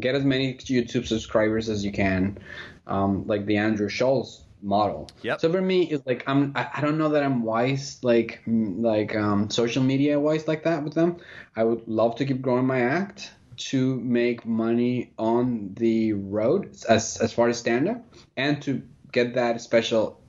get 0.01 0.15
as 0.15 0.25
many 0.25 0.55
YouTube 0.55 1.07
subscribers 1.07 1.69
as 1.69 1.85
you 1.85 1.93
can, 1.93 2.39
um, 2.87 3.27
like 3.27 3.45
the 3.45 3.59
Andrew 3.59 3.91
Schulz 3.91 4.45
model. 4.63 5.11
Yep. 5.23 5.41
So 5.41 5.53
for 5.53 5.61
me, 5.61 5.91
it's 5.91 6.07
like 6.07 6.25
I'm 6.27 6.53
I, 6.55 6.69
I 6.75 6.81
don't 6.81 6.99
know 6.99 7.11
that 7.11 7.23
I'm 7.23 7.43
wise 7.43 7.99
like 8.03 8.43
like 8.47 9.15
um, 9.17 9.51
social 9.51 9.83
media 9.83 10.19
wise 10.19 10.49
like 10.49 10.65
that 10.65 10.83
with 10.83 10.95
them. 10.95 11.17
I 11.57 11.65
would 11.65 11.87
love 11.89 12.17
to 12.17 12.25
keep 12.25 12.41
growing 12.41 12.67
my 12.67 12.81
act 12.81 13.33
to 13.55 14.01
make 14.01 14.47
money 14.47 15.13
on 15.19 15.75
the 15.75 16.15
road 16.15 16.77
as 16.89 17.19
as 17.19 17.33
far 17.33 17.49
as 17.49 17.59
stand 17.59 17.89
up 17.89 18.05
and 18.37 18.63
to 18.63 18.83
get 19.13 19.35
that 19.35 19.61
special 19.61 20.21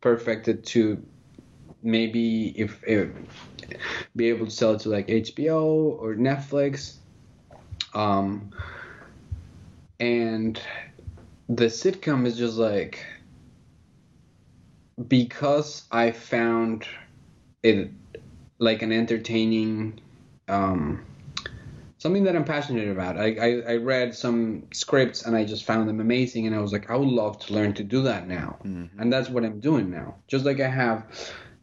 perfected 0.00 0.64
to 0.64 1.02
maybe 1.82 2.48
if, 2.58 2.82
if 2.86 3.10
be 4.14 4.28
able 4.28 4.46
to 4.46 4.50
sell 4.50 4.74
it 4.74 4.80
to 4.80 4.88
like 4.88 5.08
HBO 5.08 5.62
or 6.00 6.14
Netflix. 6.14 6.96
Um, 7.94 8.52
and 10.00 10.60
the 11.48 11.66
sitcom 11.66 12.26
is 12.26 12.36
just 12.36 12.56
like 12.56 13.04
because 15.08 15.84
I 15.90 16.10
found 16.10 16.86
it 17.62 17.90
like 18.58 18.82
an 18.82 18.92
entertaining 18.92 20.00
um, 20.48 21.04
something 21.98 22.24
that 22.24 22.36
I'm 22.36 22.44
passionate 22.44 22.88
about. 22.88 23.18
I, 23.18 23.34
I, 23.34 23.72
I, 23.72 23.76
read 23.76 24.14
some 24.14 24.68
scripts 24.72 25.24
and 25.24 25.36
I 25.36 25.44
just 25.44 25.64
found 25.64 25.88
them 25.88 26.00
amazing, 26.00 26.46
and 26.46 26.54
I 26.54 26.60
was 26.60 26.72
like, 26.72 26.90
I 26.90 26.96
would 26.96 27.08
love 27.08 27.38
to 27.46 27.54
learn 27.54 27.72
to 27.74 27.84
do 27.84 28.02
that 28.02 28.28
now, 28.28 28.58
mm-hmm. 28.64 29.00
and 29.00 29.12
that's 29.12 29.28
what 29.28 29.44
I'm 29.44 29.60
doing 29.60 29.90
now. 29.90 30.14
Just 30.28 30.44
like 30.44 30.60
I 30.60 30.68
have 30.68 31.06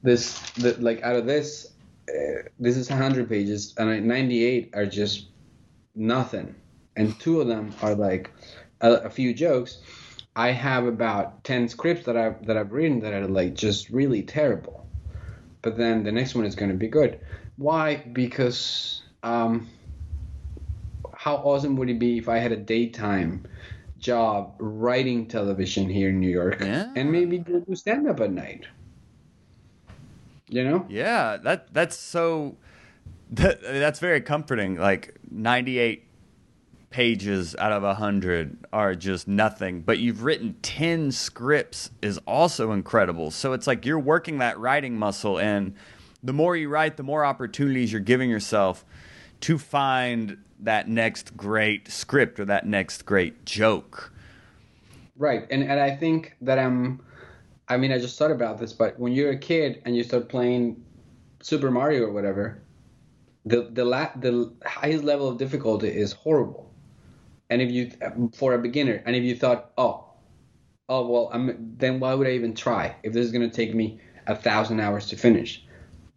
this, 0.02 0.40
the, 0.52 0.74
like 0.80 1.02
out 1.02 1.16
of 1.16 1.26
this, 1.26 1.72
uh, 2.10 2.50
this 2.60 2.76
is 2.76 2.90
100 2.90 3.30
pages, 3.30 3.74
and 3.78 4.06
98 4.06 4.72
are 4.74 4.86
just 4.86 5.28
nothing, 5.96 6.56
and 6.96 7.18
two 7.20 7.40
of 7.40 7.48
them 7.48 7.74
are 7.82 7.96
like 7.96 8.32
a, 8.82 8.92
a 8.94 9.10
few 9.10 9.34
jokes. 9.34 9.78
I 10.36 10.52
have 10.52 10.86
about 10.86 11.44
10 11.44 11.70
scripts 11.70 12.06
that 12.06 12.18
I've 12.18 12.46
that 12.48 12.58
I've 12.58 12.72
written 12.72 13.00
that 13.02 13.14
are 13.14 13.28
like 13.28 13.54
just 13.54 13.90
really 13.90 14.24
terrible, 14.24 14.88
but 15.62 15.78
then 15.78 16.04
the 16.04 16.12
next 16.12 16.34
one 16.34 16.46
is 16.46 16.56
going 16.56 16.72
to 16.72 16.78
be 16.78 16.88
good. 16.88 17.20
Why? 17.58 17.98
Because 17.98 19.04
um, 19.22 19.70
how 21.14 21.36
awesome 21.36 21.76
would 21.76 21.90
it 21.90 22.00
be 22.00 22.18
if 22.18 22.28
I 22.28 22.38
had 22.38 22.52
a 22.52 22.58
daytime 22.58 23.46
job 24.00 24.56
writing 24.60 25.28
television 25.28 25.88
here 25.88 26.10
in 26.10 26.20
New 26.20 26.30
York 26.30 26.58
yeah. 26.60 26.92
and 26.96 27.12
maybe 27.12 27.38
do 27.38 27.64
stand 27.74 28.08
up 28.08 28.20
at 28.20 28.32
night? 28.32 28.66
You 30.50 30.64
know? 30.64 30.86
Yeah, 30.90 31.38
that 31.38 31.74
that's 31.74 31.96
so 31.96 32.58
that, 33.32 33.62
that's 33.62 34.00
very 34.00 34.22
comforting. 34.22 34.76
Like 34.76 35.16
98 35.30 36.08
pages 36.94 37.56
out 37.58 37.72
of 37.72 37.82
100 37.82 38.66
are 38.72 38.94
just 38.94 39.28
nothing, 39.28 39.82
but 39.82 39.98
you've 39.98 40.24
written 40.24 40.56
10 40.62 41.12
scripts 41.12 41.90
is 42.04 42.20
also 42.20 42.72
incredible. 42.72 43.32
So 43.32 43.54
it's 43.54 43.66
like 43.66 43.84
you're 43.84 44.00
working 44.00 44.38
that 44.38 44.60
writing 44.60 44.96
muscle 44.96 45.40
and 45.40 45.74
the 46.22 46.34
more 46.34 46.56
you 46.56 46.70
write, 46.70 46.96
the 46.96 47.04
more 47.04 47.26
opportunities 47.26 47.92
you're 47.92 48.00
giving 48.00 48.30
yourself 48.30 48.86
to 49.42 49.58
find 49.58 50.38
that 50.60 50.88
next 50.88 51.36
great 51.36 51.92
script 51.92 52.40
or 52.40 52.46
that 52.46 52.68
next 52.68 53.06
great 53.06 53.44
joke. 53.44 54.14
Right. 55.18 55.48
And 55.50 55.64
and 55.64 55.80
I 55.80 55.96
think 55.96 56.36
that 56.42 56.60
I'm 56.60 57.02
I 57.68 57.78
mean 57.78 57.92
I 57.92 57.98
just 57.98 58.18
thought 58.20 58.32
about 58.32 58.60
this, 58.60 58.72
but 58.72 59.00
when 59.00 59.14
you're 59.14 59.32
a 59.32 59.38
kid 59.38 59.82
and 59.86 59.98
you 59.98 60.04
start 60.04 60.30
playing 60.30 60.82
Super 61.42 61.72
Mario 61.72 62.04
or 62.04 62.12
whatever, 62.12 62.62
the 63.46 63.70
the 63.74 63.84
la- 63.84 64.12
the 64.16 64.54
highest 64.64 65.04
level 65.04 65.28
of 65.28 65.40
difficulty 65.40 65.90
is 65.90 66.14
horrible. 66.14 66.73
And 67.54 67.62
if 67.62 67.72
you 67.72 67.92
for 68.34 68.56
a 68.56 68.58
beginner, 68.58 69.04
and 69.06 69.16
if 69.16 69.24
you 69.24 69.36
thought, 69.36 69.74
oh, 69.78 70.06
oh 70.90 71.08
well, 71.08 71.30
I'm 71.32 71.76
then 71.78 72.00
why 72.00 72.16
would 72.16 72.26
I 72.26 72.32
even 72.32 72.56
try 72.56 72.96
if 73.04 73.14
this 73.14 73.24
is 73.24 73.32
gonna 73.32 73.52
take 73.52 73.76
me 73.76 74.00
a 74.26 74.36
thousand 74.36 74.80
hours 74.80 75.06
to 75.10 75.16
finish? 75.16 75.64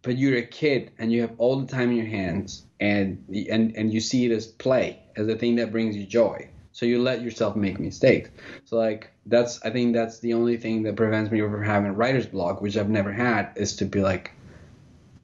But 0.01 0.17
you're 0.17 0.39
a 0.39 0.47
kid 0.47 0.89
and 0.97 1.11
you 1.11 1.21
have 1.21 1.33
all 1.37 1.59
the 1.59 1.67
time 1.67 1.91
in 1.91 1.97
your 1.97 2.07
hands 2.07 2.65
and 2.79 3.23
and 3.51 3.75
and 3.75 3.93
you 3.93 3.99
see 3.99 4.25
it 4.25 4.31
as 4.31 4.47
play 4.47 4.99
as 5.15 5.27
a 5.27 5.35
thing 5.35 5.57
that 5.57 5.71
brings 5.71 5.95
you 5.95 6.07
joy. 6.07 6.49
So 6.71 6.87
you 6.87 7.03
let 7.03 7.21
yourself 7.21 7.55
make 7.55 7.79
mistakes. 7.79 8.31
So 8.65 8.77
like 8.77 9.11
that's 9.27 9.63
i 9.63 9.69
think 9.69 9.93
that's 9.93 10.19
the 10.19 10.33
only 10.33 10.57
thing 10.57 10.83
that 10.83 10.95
prevents 10.95 11.31
me 11.31 11.41
from 11.41 11.63
having 11.63 11.91
writer's 11.91 12.25
block 12.25 12.61
which 12.61 12.77
i've 12.77 12.89
never 12.89 13.11
had 13.11 13.51
is 13.55 13.75
to 13.75 13.85
be 13.85 14.01
like 14.01 14.31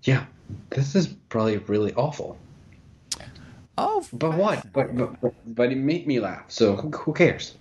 yeah 0.04 0.26
this 0.70 0.96
is 0.96 1.08
probably 1.30 1.58
really 1.58 1.94
awful 1.94 2.38
oh 3.78 4.06
but 4.14 4.38
what 4.38 4.72
but, 4.74 4.96
but 4.96 5.22
but, 5.22 5.34
but 5.56 5.72
it 5.72 5.78
made 5.78 6.06
me 6.08 6.20
laugh 6.20 6.46
so 6.48 6.76
who, 6.76 6.90
who 6.90 7.14
cares 7.14 7.56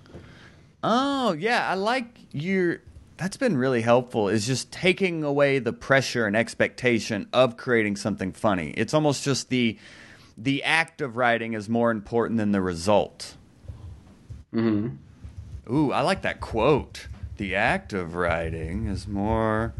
oh 0.83 1.33
yeah 1.33 1.71
i 1.71 1.75
like 1.75 2.19
your 2.33 2.81
that's 3.23 3.37
been 3.37 3.57
really 3.57 3.83
helpful 3.83 4.29
is 4.29 4.49
just 4.49 4.73
taking 4.73 5.23
away 5.23 5.61
the 5.61 5.73
pressure 5.73 6.27
and 6.27 6.35
expectation 6.35 7.29
of 7.33 7.57
creating 7.57 7.95
something 7.95 8.33
funny. 8.33 8.71
It's 8.77 8.93
almost 8.93 9.23
just 9.23 9.49
the 9.49 9.79
the 10.37 10.65
act 10.65 11.01
of 11.01 11.17
writing 11.17 11.53
is 11.53 11.69
more 11.69 11.93
important 11.93 12.39
than 12.39 12.51
the 12.51 12.61
result. 12.61 13.37
Mhm. 14.53 14.97
Ooh, 15.71 15.93
I 15.93 16.01
like 16.01 16.23
that 16.23 16.41
quote. 16.41 17.07
The 17.37 17.55
act 17.55 17.93
of 17.93 18.17
writing 18.17 18.87
is 18.87 19.07
more 19.07 19.73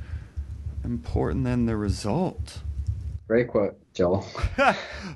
important 0.85 1.43
than 1.43 1.67
the 1.67 1.77
result. 1.77 2.63
Great 3.27 3.49
quote, 3.49 3.77
Joel. 3.95 4.27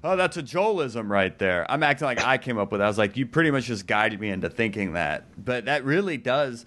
oh, 0.04 0.16
that's 0.16 0.36
a 0.36 0.42
Joelism 0.42 1.08
right 1.08 1.36
there. 1.38 1.70
I'm 1.70 1.82
acting 1.82 2.06
like 2.06 2.24
I 2.24 2.38
came 2.38 2.58
up 2.58 2.72
with 2.72 2.80
it. 2.80 2.84
I 2.84 2.88
was 2.88 2.98
like, 2.98 3.16
you 3.16 3.26
pretty 3.26 3.50
much 3.50 3.64
just 3.64 3.86
guided 3.86 4.20
me 4.20 4.30
into 4.30 4.50
thinking 4.50 4.92
that. 4.92 5.24
But 5.42 5.64
that 5.64 5.84
really 5.84 6.16
does 6.18 6.66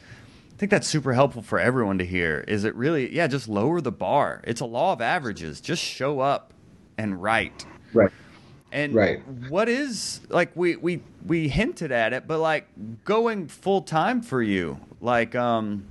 I 0.59 0.59
think 0.59 0.71
that's 0.71 0.89
super 0.89 1.13
helpful 1.13 1.41
for 1.41 1.57
everyone 1.57 1.99
to 1.99 2.05
hear. 2.05 2.43
Is 2.45 2.65
it 2.65 2.75
really, 2.75 3.15
yeah, 3.15 3.27
just 3.27 3.47
lower 3.47 3.79
the 3.79 3.93
bar. 3.93 4.41
It's 4.43 4.59
a 4.59 4.65
law 4.65 4.91
of 4.91 4.99
averages. 4.99 5.61
Just 5.61 5.81
show 5.81 6.19
up 6.19 6.51
and 6.97 7.21
write. 7.23 7.65
Right. 7.93 8.11
And 8.69 8.93
right. 8.93 9.25
what 9.47 9.69
is 9.69 10.19
like 10.27 10.51
we 10.55 10.75
we 10.75 11.01
we 11.25 11.47
hinted 11.47 11.93
at 11.93 12.11
it, 12.11 12.27
but 12.27 12.39
like 12.39 12.67
going 13.05 13.47
full 13.47 13.83
time 13.83 14.21
for 14.21 14.43
you, 14.43 14.81
like 14.99 15.33
um, 15.33 15.85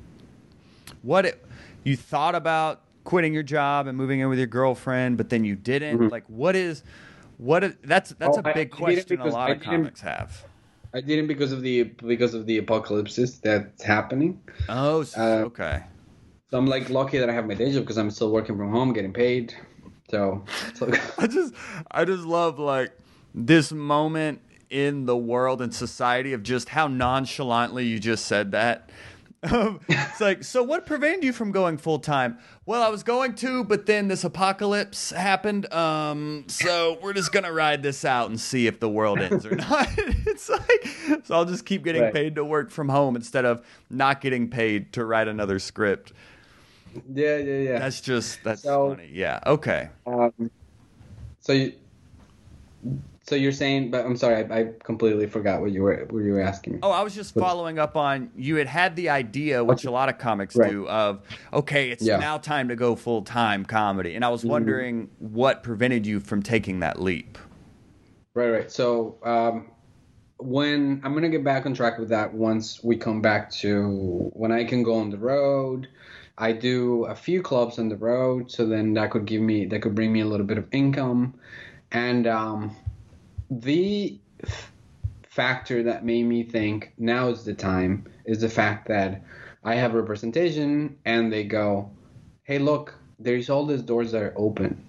what 1.01 1.25
it, 1.25 1.47
you 1.83 1.97
thought 1.97 2.35
about 2.35 2.83
quitting 3.09 3.33
your 3.33 3.43
job 3.43 3.87
and 3.87 3.97
moving 3.97 4.21
in 4.21 4.29
with 4.29 4.37
your 4.37 4.47
girlfriend, 4.47 5.17
but 5.17 5.31
then 5.31 5.43
you 5.43 5.57
didn't. 5.57 5.99
Mm-hmm. 5.99 6.09
Like 6.09 6.25
what 6.27 6.55
is 6.55 6.83
what 7.39 7.65
is, 7.65 7.75
that's 7.83 8.11
that's 8.11 8.37
oh, 8.37 8.43
a 8.45 8.53
big 8.53 8.71
question 8.71 9.19
a 9.19 9.27
lot 9.27 9.51
of 9.51 9.63
comics 9.63 10.03
have. 10.03 10.45
I 10.93 11.01
didn't 11.01 11.27
because 11.27 11.51
of 11.51 11.63
the 11.63 11.85
because 11.85 12.35
of 12.35 12.45
the 12.45 12.59
apocalypses 12.59 13.39
that's 13.39 13.83
happening. 13.83 14.39
Oh, 14.69 15.07
uh, 15.17 15.23
okay. 15.47 15.85
So 16.51 16.59
I'm 16.59 16.67
like 16.67 16.91
lucky 16.91 17.17
that 17.17 17.31
I 17.31 17.33
have 17.33 17.47
my 17.47 17.55
day 17.55 17.73
job 17.73 17.85
because 17.85 17.97
I'm 17.97 18.11
still 18.11 18.31
working 18.31 18.59
from 18.59 18.71
home, 18.71 18.93
getting 18.93 19.15
paid. 19.15 19.55
So, 20.11 20.45
so 20.75 20.91
I 21.19 21.27
just 21.27 21.55
I 21.91 22.05
just 22.05 22.25
love 22.25 22.59
like 22.59 22.93
this 23.35 23.73
moment 23.73 24.43
in 24.69 25.07
the 25.07 25.17
world 25.17 25.63
and 25.63 25.75
society 25.75 26.35
of 26.35 26.43
just 26.43 26.69
how 26.69 26.89
nonchalantly 26.89 27.87
you 27.87 27.99
just 27.99 28.27
said 28.27 28.53
that. 28.53 28.91
Um, 29.51 29.78
it's 29.89 30.20
like, 30.20 30.43
so 30.43 30.64
what 30.64 30.84
prevented 30.84 31.22
you 31.22 31.32
from 31.32 31.53
going 31.53 31.78
full 31.78 32.01
time? 32.01 32.39
Well, 32.66 32.82
I 32.82 32.89
was 32.89 33.05
going 33.05 33.36
to, 33.36 33.62
but 33.62 33.86
then 33.86 34.09
this 34.09 34.24
apocalypse 34.24 35.11
happened. 35.11 35.72
Um, 35.72 36.45
so 36.49 36.99
we're 37.01 37.12
just 37.12 37.30
gonna 37.30 37.53
ride 37.53 37.82
this 37.82 38.05
out 38.05 38.30
and 38.30 38.41
see 38.41 38.66
if 38.66 38.80
the 38.80 38.89
world 38.89 39.20
ends 39.20 39.47
or 39.47 39.55
not. 39.57 39.89
it's 39.97 40.49
like, 40.49 41.24
so 41.24 41.36
I'll 41.36 41.45
just 41.45 41.64
keep 41.66 41.84
getting 41.84 42.03
right. 42.03 42.12
paid 42.12 42.34
to 42.34 42.45
work 42.45 42.70
from 42.72 42.89
home 42.89 43.14
instead 43.14 43.45
of 43.45 43.64
not 43.91 44.20
getting 44.20 44.51
paid 44.51 44.93
to 44.95 45.05
write 45.05 45.28
another 45.28 45.61
script. 45.61 46.12
Yeah, 47.09 47.36
yeah, 47.36 47.59
yeah. 47.59 47.78
That's 47.78 48.01
just 48.01 48.43
that's 48.43 48.62
so, 48.62 48.91
funny. 48.91 49.09
Yeah. 49.12 49.39
Okay. 49.47 49.89
Um, 50.05 50.51
so 51.39 51.53
you, 51.53 51.74
so 53.29 53.35
you're 53.35 53.53
saying, 53.53 53.91
but 53.91 54.07
I'm 54.07 54.16
sorry, 54.16 54.37
I, 54.37 54.61
I, 54.61 54.72
completely 54.83 55.26
forgot 55.26 55.61
what 55.61 55.70
you 55.70 55.83
were 55.83 56.07
what 56.09 56.24
you 56.24 56.33
were 56.33 56.41
asking. 56.41 56.74
Me. 56.74 56.79
Oh, 56.83 56.91
I 56.91 57.03
was 57.03 57.14
just 57.14 57.35
following 57.35 57.79
up 57.79 57.95
on 57.95 58.31
you 58.35 58.57
had 58.57 58.66
had 58.66 58.97
the 58.97 59.11
idea, 59.11 59.62
which 59.62 59.85
a 59.85 59.91
lot 59.91 60.09
of 60.09 60.16
comics 60.16 60.57
right. 60.57 60.70
do, 60.70 60.89
of 60.89 61.20
okay, 61.53 61.91
it's 61.91 62.03
yeah. 62.03 62.16
now 62.16 62.39
time 62.39 62.68
to 62.68 62.76
go 62.76 62.97
full 62.97 63.20
time 63.20 63.66
comedy, 63.66 64.14
and 64.14 64.24
I 64.24 64.31
was 64.31 64.41
mm-hmm. 64.41 64.51
wondering 64.51 65.07
mm-hmm. 65.09 65.35
what 65.35 65.62
prevented 65.62 66.07
you 66.07 66.20
from 66.20 66.43
taking 66.43 66.81
that 66.81 67.03
leap. 67.03 67.37
Right, 68.33 68.49
right. 68.49 68.70
So 68.72 69.18
um, 69.22 69.72
when 70.39 71.03
I'm 71.05 71.12
gonna 71.12 71.29
get 71.29 71.45
back 71.45 71.66
on 71.66 71.74
track 71.74 71.99
with 71.99 72.09
that 72.09 72.33
once 72.33 72.83
we 72.83 72.97
come 72.97 73.20
back 73.20 73.51
to 73.57 74.31
when 74.33 74.53
I 74.53 74.64
can 74.64 74.83
go 74.83 74.95
on 74.95 75.11
the 75.11 75.18
road. 75.18 75.89
I 76.41 76.53
do 76.53 77.05
a 77.07 77.16
few 77.16 77.43
clubs 77.43 77.81
on 77.81 77.89
the 77.89 77.97
road, 77.97 78.49
so 78.49 78.64
then 78.64 78.95
that 78.95 79.11
could 79.11 79.24
give 79.24 79.43
me 79.43 79.66
that 79.66 79.83
could 79.83 79.97
bring 79.97 80.12
me 80.12 80.20
a 80.20 80.24
little 80.24 80.47
bit 80.47 80.57
of 80.57 80.68
income, 80.70 81.35
and 81.91 82.29
um, 82.29 82.76
the 83.51 84.18
factor 85.28 85.82
that 85.84 86.05
made 86.05 86.24
me 86.24 86.42
think 86.42 86.92
now 86.99 87.28
is 87.28 87.44
the 87.44 87.55
time 87.55 88.05
is 88.24 88.40
the 88.40 88.49
fact 88.49 88.88
that 88.88 89.22
I 89.64 89.74
have 89.74 89.94
representation 89.94 90.96
and 91.05 91.32
they 91.32 91.44
go, 91.44 91.90
hey, 92.44 92.59
look, 92.59 92.94
there's 93.18 93.51
all 93.51 93.66
these 93.66 93.82
doors 93.82 94.12
that 94.12 94.22
are 94.22 94.34
open 94.36 94.84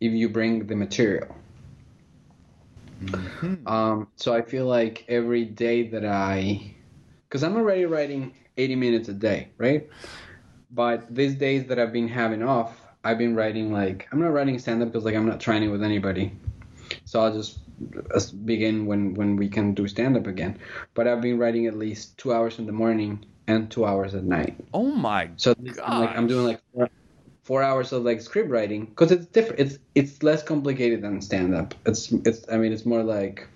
if 0.00 0.12
you 0.12 0.28
bring 0.28 0.66
the 0.66 0.76
material. 0.76 1.34
Mm-hmm. 3.04 3.66
Um, 3.66 4.08
so 4.16 4.34
I 4.34 4.42
feel 4.42 4.66
like 4.66 5.04
every 5.08 5.44
day 5.44 5.88
that 5.88 6.04
I, 6.04 6.74
because 7.28 7.42
I'm 7.42 7.56
already 7.56 7.84
writing 7.84 8.34
80 8.56 8.76
minutes 8.76 9.08
a 9.08 9.12
day, 9.12 9.48
right? 9.58 9.88
But 10.70 11.14
these 11.14 11.34
days 11.34 11.66
that 11.66 11.78
I've 11.78 11.92
been 11.92 12.08
having 12.08 12.42
off, 12.42 12.80
I've 13.04 13.18
been 13.18 13.34
writing 13.34 13.72
like 13.72 14.08
I'm 14.10 14.20
not 14.20 14.32
writing 14.32 14.58
stand 14.58 14.82
up 14.82 14.88
because 14.88 15.04
like 15.04 15.14
I'm 15.14 15.26
not 15.26 15.38
training 15.38 15.70
with 15.70 15.82
anybody. 15.82 16.32
So 17.04 17.20
I'll 17.20 17.32
just 17.32 17.58
uh, 18.14 18.20
begin 18.44 18.86
when 18.86 19.14
when 19.14 19.36
we 19.36 19.48
can 19.48 19.74
do 19.74 19.88
stand 19.88 20.16
up 20.16 20.26
again. 20.26 20.58
But 20.94 21.08
I've 21.08 21.20
been 21.20 21.38
writing 21.38 21.66
at 21.66 21.76
least 21.76 22.18
two 22.18 22.32
hours 22.32 22.58
in 22.58 22.66
the 22.66 22.72
morning 22.72 23.24
and 23.46 23.70
two 23.70 23.84
hours 23.84 24.14
at 24.14 24.24
night. 24.24 24.56
Oh 24.72 24.90
my! 24.90 25.30
So 25.36 25.54
I'm 25.82 26.00
like 26.00 26.16
I'm 26.16 26.26
doing 26.26 26.46
like 26.46 26.60
four, 26.72 26.90
four 27.42 27.62
hours 27.62 27.92
of 27.92 28.02
like 28.04 28.20
script 28.20 28.50
writing 28.50 28.86
because 28.86 29.12
it's 29.12 29.26
different. 29.26 29.60
It's 29.60 29.78
it's 29.94 30.22
less 30.22 30.42
complicated 30.42 31.02
than 31.02 31.20
stand 31.20 31.54
up. 31.54 31.74
It's 31.86 32.12
it's 32.12 32.44
I 32.50 32.56
mean 32.56 32.72
it's 32.72 32.86
more 32.86 33.02
like 33.02 33.46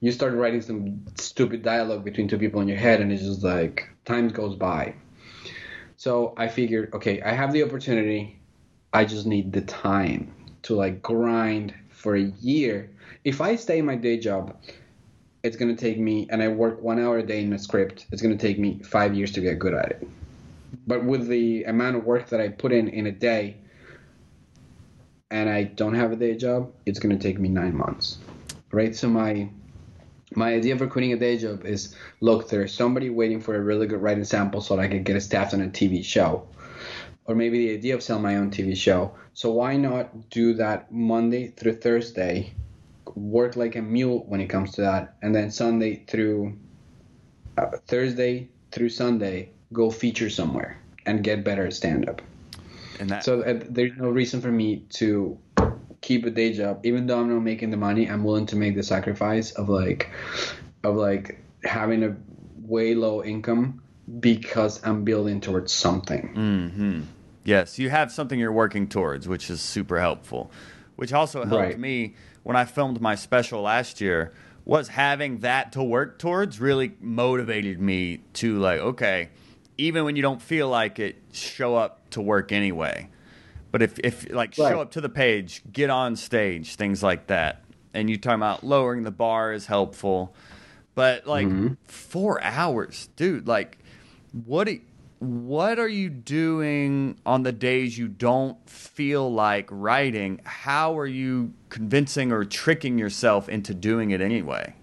you 0.00 0.12
start 0.12 0.34
writing 0.34 0.60
some 0.60 1.02
stupid 1.14 1.62
dialogue 1.62 2.04
between 2.04 2.28
two 2.28 2.38
people 2.38 2.60
in 2.60 2.68
your 2.68 2.76
head 2.76 3.00
and 3.00 3.10
it's 3.10 3.22
just 3.22 3.42
like 3.42 3.88
time 4.04 4.28
goes 4.28 4.54
by. 4.54 4.94
So 5.96 6.34
I 6.36 6.48
figured, 6.48 6.92
okay, 6.92 7.22
I 7.22 7.32
have 7.32 7.52
the 7.52 7.62
opportunity. 7.62 8.38
I 8.92 9.06
just 9.06 9.26
need 9.26 9.52
the 9.52 9.62
time 9.62 10.34
to 10.64 10.74
like 10.74 11.00
grind 11.00 11.72
for 12.04 12.16
a 12.16 12.30
year. 12.42 12.90
If 13.24 13.40
I 13.40 13.56
stay 13.56 13.78
in 13.78 13.86
my 13.86 13.96
day 13.96 14.18
job, 14.18 14.54
it's 15.42 15.56
gonna 15.56 15.74
take 15.74 15.98
me, 15.98 16.28
and 16.30 16.42
I 16.42 16.48
work 16.48 16.82
one 16.82 17.00
hour 17.00 17.16
a 17.16 17.22
day 17.22 17.40
in 17.42 17.50
a 17.54 17.58
script. 17.58 18.04
It's 18.12 18.20
gonna 18.20 18.36
take 18.36 18.58
me 18.58 18.78
five 18.84 19.14
years 19.14 19.32
to 19.32 19.40
get 19.40 19.58
good 19.58 19.72
at 19.72 19.90
it. 19.92 20.08
But 20.86 21.02
with 21.04 21.28
the 21.28 21.64
amount 21.64 21.96
of 21.96 22.04
work 22.04 22.28
that 22.28 22.42
I 22.42 22.48
put 22.48 22.72
in 22.72 22.88
in 22.88 23.06
a 23.06 23.10
day, 23.10 23.56
and 25.30 25.48
I 25.48 25.62
don't 25.64 25.94
have 25.94 26.12
a 26.12 26.16
day 26.16 26.36
job, 26.36 26.70
it's 26.84 26.98
gonna 26.98 27.18
take 27.18 27.40
me 27.40 27.48
nine 27.48 27.74
months, 27.74 28.18
right? 28.70 28.94
So 28.94 29.08
my 29.08 29.48
my 30.36 30.52
idea 30.52 30.76
for 30.76 30.86
quitting 30.86 31.14
a 31.14 31.16
day 31.16 31.38
job 31.38 31.64
is 31.64 31.96
look, 32.20 32.50
there's 32.50 32.74
somebody 32.74 33.08
waiting 33.08 33.40
for 33.40 33.56
a 33.56 33.60
really 33.60 33.86
good 33.86 34.02
writing 34.02 34.24
sample 34.24 34.60
so 34.60 34.76
that 34.76 34.82
I 34.82 34.88
can 34.88 35.04
get 35.04 35.16
a 35.16 35.22
staff 35.22 35.54
on 35.54 35.62
a 35.62 35.68
TV 35.68 36.04
show. 36.04 36.46
Or 37.26 37.34
maybe 37.34 37.66
the 37.68 37.74
idea 37.74 37.94
of 37.94 38.02
selling 38.02 38.22
my 38.22 38.36
own 38.36 38.50
TV 38.50 38.76
show. 38.76 39.14
So 39.32 39.50
why 39.52 39.76
not 39.76 40.28
do 40.30 40.54
that 40.54 40.92
Monday 40.92 41.48
through 41.48 41.76
Thursday, 41.76 42.52
work 43.14 43.56
like 43.56 43.76
a 43.76 43.82
mule 43.82 44.24
when 44.28 44.40
it 44.40 44.48
comes 44.48 44.72
to 44.72 44.82
that, 44.82 45.16
and 45.22 45.34
then 45.34 45.50
Sunday 45.50 46.04
through 46.06 46.58
uh, 47.56 47.70
Thursday 47.86 48.50
through 48.72 48.90
Sunday, 48.90 49.50
go 49.72 49.90
feature 49.90 50.28
somewhere 50.28 50.78
and 51.06 51.22
get 51.22 51.44
better 51.44 51.66
at 51.66 51.72
stand 51.72 52.08
up. 52.08 52.20
And 53.00 53.10
that- 53.10 53.24
so 53.24 53.40
uh, 53.42 53.60
there's 53.68 53.96
no 53.96 54.10
reason 54.10 54.40
for 54.40 54.50
me 54.50 54.84
to 54.94 55.38
keep 56.00 56.26
a 56.26 56.30
day 56.30 56.52
job, 56.52 56.84
even 56.84 57.06
though 57.06 57.18
I'm 57.20 57.30
not 57.30 57.40
making 57.40 57.70
the 57.70 57.76
money. 57.76 58.06
I'm 58.08 58.24
willing 58.24 58.46
to 58.46 58.56
make 58.56 58.74
the 58.74 58.82
sacrifice 58.82 59.52
of 59.52 59.68
like, 59.68 60.10
of 60.82 60.96
like 60.96 61.40
having 61.62 62.02
a 62.04 62.16
way 62.60 62.94
low 62.94 63.22
income 63.24 63.82
because 64.20 64.84
I'm 64.84 65.04
building 65.04 65.40
towards 65.40 65.72
something. 65.72 66.34
Mm-hmm. 66.36 67.00
Yes, 67.44 67.78
you 67.78 67.90
have 67.90 68.10
something 68.10 68.38
you're 68.38 68.52
working 68.52 68.88
towards, 68.88 69.28
which 69.28 69.50
is 69.50 69.60
super 69.60 70.00
helpful. 70.00 70.50
Which 70.96 71.12
also 71.12 71.44
helped 71.44 71.62
right. 71.62 71.78
me 71.78 72.14
when 72.42 72.56
I 72.56 72.64
filmed 72.64 73.00
my 73.00 73.14
special 73.14 73.62
last 73.62 74.00
year. 74.00 74.32
Was 74.66 74.88
having 74.88 75.40
that 75.40 75.72
to 75.72 75.82
work 75.82 76.18
towards 76.18 76.58
really 76.58 76.94
motivated 76.98 77.78
me 77.78 78.20
to 78.34 78.58
like, 78.58 78.80
okay, 78.80 79.28
even 79.76 80.04
when 80.04 80.16
you 80.16 80.22
don't 80.22 80.40
feel 80.40 80.68
like 80.68 80.98
it, 80.98 81.16
show 81.32 81.76
up 81.76 82.08
to 82.10 82.22
work 82.22 82.50
anyway. 82.50 83.10
But 83.70 83.82
if, 83.82 83.98
if 83.98 84.32
like 84.32 84.54
right. 84.56 84.70
show 84.70 84.80
up 84.80 84.92
to 84.92 85.02
the 85.02 85.08
page, 85.10 85.60
get 85.70 85.90
on 85.90 86.16
stage, 86.16 86.76
things 86.76 87.02
like 87.02 87.26
that. 87.26 87.62
And 87.92 88.08
you 88.08 88.16
talking 88.16 88.36
about 88.36 88.64
lowering 88.64 89.02
the 89.02 89.10
bar 89.10 89.52
is 89.52 89.66
helpful. 89.66 90.34
But 90.94 91.26
like 91.26 91.46
mm-hmm. 91.46 91.74
four 91.84 92.42
hours, 92.42 93.08
dude, 93.16 93.46
like 93.46 93.78
what 94.46 94.68
what 95.18 95.78
are 95.78 95.88
you 95.88 96.10
doing 96.10 97.18
on 97.24 97.42
the 97.42 97.52
days 97.52 97.96
you 97.96 98.08
don't 98.08 98.58
feel 98.68 99.32
like 99.32 99.68
writing? 99.70 100.40
How 100.44 100.98
are 100.98 101.06
you 101.06 101.52
convincing 101.68 102.32
or 102.32 102.44
tricking 102.44 102.98
yourself 102.98 103.48
into 103.48 103.74
doing 103.74 104.10
it 104.10 104.20
anyway? 104.20 104.74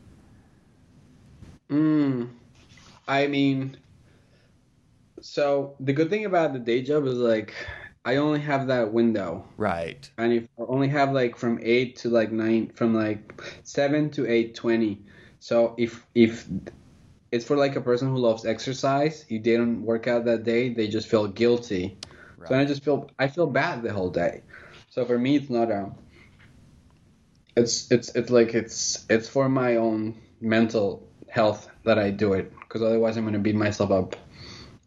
Mm, 1.70 2.30
I 3.08 3.28
mean, 3.28 3.78
so 5.22 5.76
the 5.80 5.94
good 5.94 6.10
thing 6.10 6.26
about 6.26 6.54
the 6.54 6.60
day 6.60 6.82
job 6.82 7.06
is 7.06 7.16
like 7.16 7.54
I 8.04 8.16
only 8.16 8.40
have 8.40 8.68
that 8.68 8.92
window. 8.92 9.46
Right. 9.58 10.10
And 10.18 10.34
if 10.34 10.44
I 10.60 10.64
only 10.68 10.88
have 10.90 11.14
like 11.14 11.38
from 11.38 11.60
eight 11.62 11.96
to 11.98 12.10
like 12.10 12.32
nine, 12.32 12.72
from 12.74 12.96
like 12.96 13.42
seven 13.64 14.10
to 14.12 14.28
eight 14.28 14.56
twenty. 14.56 15.02
So 15.40 15.76
if 15.78 16.06
if 16.16 16.48
it's 17.32 17.46
for 17.46 17.56
like 17.56 17.76
a 17.76 17.82
person 17.82 18.10
who 18.10 18.18
loves 18.18 18.46
exercise, 18.46 19.26
if 19.30 19.44
they 19.44 19.56
don't 19.56 19.84
work 19.84 20.08
out 20.08 20.26
that 20.26 20.44
day, 20.44 20.70
they 20.70 20.88
just 20.88 21.08
feel 21.08 21.28
guilty. 21.28 21.98
Right. 22.38 22.50
So 22.50 22.60
I 22.60 22.66
just 22.66 22.84
feel 22.84 23.10
I 23.18 23.28
feel 23.28 23.48
bad 23.48 23.84
the 23.84 23.94
whole 23.94 24.10
day. 24.10 24.44
So 24.90 25.06
for 25.06 25.18
me, 25.18 25.38
it's 25.38 25.50
not 25.50 25.72
a. 25.72 25.92
It's 27.56 27.92
it's 27.92 28.14
it's 28.16 28.30
like 28.30 28.54
it's 28.54 29.06
it's 29.10 29.30
for 29.30 29.48
my 29.48 29.78
own 29.78 30.22
mental 30.42 31.08
health 31.30 31.70
that 31.86 31.98
I 31.98 32.10
do 32.12 32.34
it 32.34 32.52
because 32.60 32.82
otherwise 32.82 33.16
I'm 33.16 33.24
gonna 33.24 33.40
beat 33.40 33.56
myself 33.56 33.92
up 33.92 34.16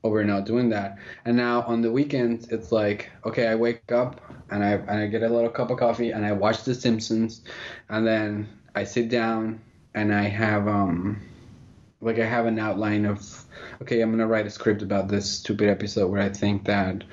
over 0.03 0.23
not 0.23 0.45
doing 0.45 0.69
that. 0.69 0.99
And 1.25 1.37
now 1.37 1.63
on 1.63 1.81
the 1.81 1.91
weekends, 1.91 2.49
it's 2.49 2.71
like, 2.71 3.11
okay, 3.25 3.47
I 3.47 3.55
wake 3.55 3.91
up 3.91 4.21
and 4.51 4.63
I 4.63 4.73
and 4.73 5.01
I 5.01 5.07
get 5.07 5.23
a 5.23 5.29
little 5.29 5.49
cup 5.49 5.71
of 5.71 5.79
coffee 5.79 6.11
and 6.11 6.27
I 6.27 6.33
watch 6.33 6.65
The 6.65 6.75
Simpsons, 6.75 7.41
and 7.89 8.07
then 8.07 8.49
I 8.75 8.85
sit 8.85 9.09
down 9.09 9.63
and 9.95 10.15
I 10.15 10.25
have 10.25 10.69
um 10.69 11.23
like 12.05 12.19
I 12.19 12.27
have 12.27 12.47
an 12.47 12.59
outline 12.59 13.07
of 13.07 13.45
okay, 13.83 14.01
I'm 14.01 14.11
gonna 14.11 14.27
write 14.27 14.47
a 14.47 14.51
script 14.51 14.83
about 14.83 15.09
this 15.09 15.31
stupid 15.31 15.69
episode 15.69 16.09
where 16.09 16.23
I 16.23 16.29
think 16.29 16.65
that 16.65 17.05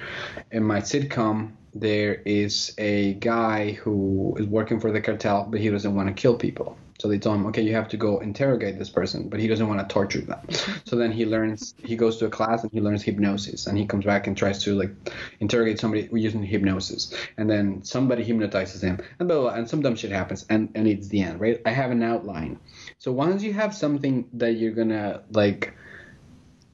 in 0.51 0.63
my 0.63 0.81
sitcom 0.81 1.53
there 1.73 2.15
is 2.25 2.73
a 2.77 3.13
guy 3.13 3.71
who 3.71 4.35
is 4.37 4.45
working 4.45 4.79
for 4.79 4.91
the 4.91 5.01
cartel 5.01 5.47
but 5.49 5.61
he 5.61 5.69
doesn't 5.69 5.95
want 5.95 6.09
to 6.09 6.13
kill 6.13 6.35
people 6.35 6.77
so 7.01 7.07
they 7.07 7.17
told 7.17 7.37
him, 7.37 7.47
okay, 7.47 7.63
you 7.63 7.73
have 7.73 7.87
to 7.89 7.97
go 7.97 8.19
interrogate 8.19 8.77
this 8.77 8.91
person, 8.91 9.27
but 9.27 9.39
he 9.39 9.47
doesn't 9.47 9.67
want 9.67 9.79
to 9.79 9.91
torture 9.91 10.21
them. 10.21 10.39
so 10.85 10.95
then 10.95 11.11
he 11.11 11.25
learns, 11.25 11.73
he 11.83 11.95
goes 11.95 12.17
to 12.17 12.27
a 12.27 12.29
class 12.29 12.61
and 12.61 12.71
he 12.71 12.79
learns 12.79 13.01
hypnosis, 13.01 13.65
and 13.65 13.75
he 13.75 13.87
comes 13.87 14.05
back 14.05 14.27
and 14.27 14.37
tries 14.37 14.63
to 14.65 14.75
like 14.75 14.91
interrogate 15.39 15.79
somebody 15.79 16.07
using 16.13 16.43
hypnosis, 16.43 17.11
and 17.37 17.49
then 17.49 17.83
somebody 17.83 18.23
hypnotizes 18.23 18.83
him, 18.83 18.99
and 19.17 19.27
blah, 19.27 19.39
blah, 19.39 19.49
blah 19.49 19.57
and 19.57 19.67
some 19.67 19.81
dumb 19.81 19.95
shit 19.95 20.11
happens, 20.11 20.45
and 20.47 20.69
and 20.75 20.87
it's 20.87 21.07
the 21.07 21.23
end, 21.23 21.39
right? 21.39 21.59
I 21.65 21.71
have 21.71 21.89
an 21.89 22.03
outline. 22.03 22.59
So 23.01 23.11
once 23.11 23.43
you 23.43 23.51
have 23.53 23.75
something 23.75 24.29
that 24.33 24.51
you're 24.51 24.73
gonna 24.73 25.23
like, 25.31 25.73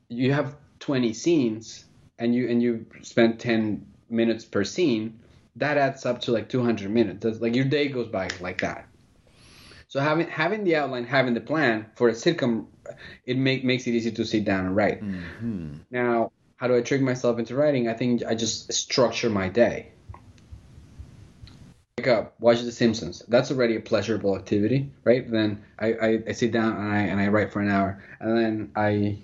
you 0.10 0.34
have 0.34 0.56
20 0.80 1.14
scenes, 1.14 1.86
and 2.20 2.36
you 2.36 2.50
and 2.50 2.62
you 2.62 2.86
spend 3.02 3.40
10 3.40 3.86
minutes 4.10 4.46
per 4.46 4.64
scene, 4.64 5.20
that 5.56 5.78
adds 5.78 6.06
up 6.06 6.22
to 6.22 6.32
like 6.32 6.50
200 6.50 6.92
minutes. 6.92 7.24
That's, 7.24 7.42
like 7.42 7.56
your 7.56 7.66
day 7.66 7.88
goes 7.88 8.10
by 8.10 8.30
like 8.40 8.62
that 8.62 8.88
so 9.88 10.00
having 10.00 10.28
having 10.28 10.64
the 10.64 10.76
outline, 10.76 11.06
having 11.06 11.34
the 11.34 11.42
plan 11.42 11.86
for 11.96 12.10
a 12.10 12.12
sitcom, 12.12 12.66
it 13.26 13.38
make, 13.38 13.64
makes 13.64 13.88
it 13.88 13.92
easy 13.92 14.12
to 14.12 14.26
sit 14.26 14.44
down 14.44 14.66
and 14.66 14.76
write. 14.76 15.04
Mm-hmm. 15.04 15.76
Now, 15.90 16.32
how 16.58 16.68
do 16.68 16.76
I 16.76 16.82
trick 16.82 17.02
myself 17.02 17.40
into 17.40 17.56
writing? 17.56 17.88
I 17.88 17.94
think 17.94 18.24
I 18.26 18.36
just 18.36 18.72
structure 18.74 19.30
my 19.30 19.48
day. 19.48 19.94
Wake 22.00 22.10
up, 22.10 22.36
watch 22.40 22.62
The 22.62 22.72
Simpsons. 22.72 23.24
That's 23.28 23.50
already 23.50 23.76
a 23.76 23.80
pleasurable 23.80 24.36
activity, 24.36 24.92
right? 25.04 25.30
Then 25.30 25.64
I, 25.80 25.94
I, 25.94 26.24
I 26.28 26.32
sit 26.32 26.52
down 26.52 26.74
and 26.78 26.94
I 26.94 27.00
and 27.00 27.20
I 27.20 27.28
write 27.30 27.52
for 27.52 27.60
an 27.60 27.72
hour, 27.72 28.04
and 28.20 28.38
then 28.38 28.72
I 28.76 29.18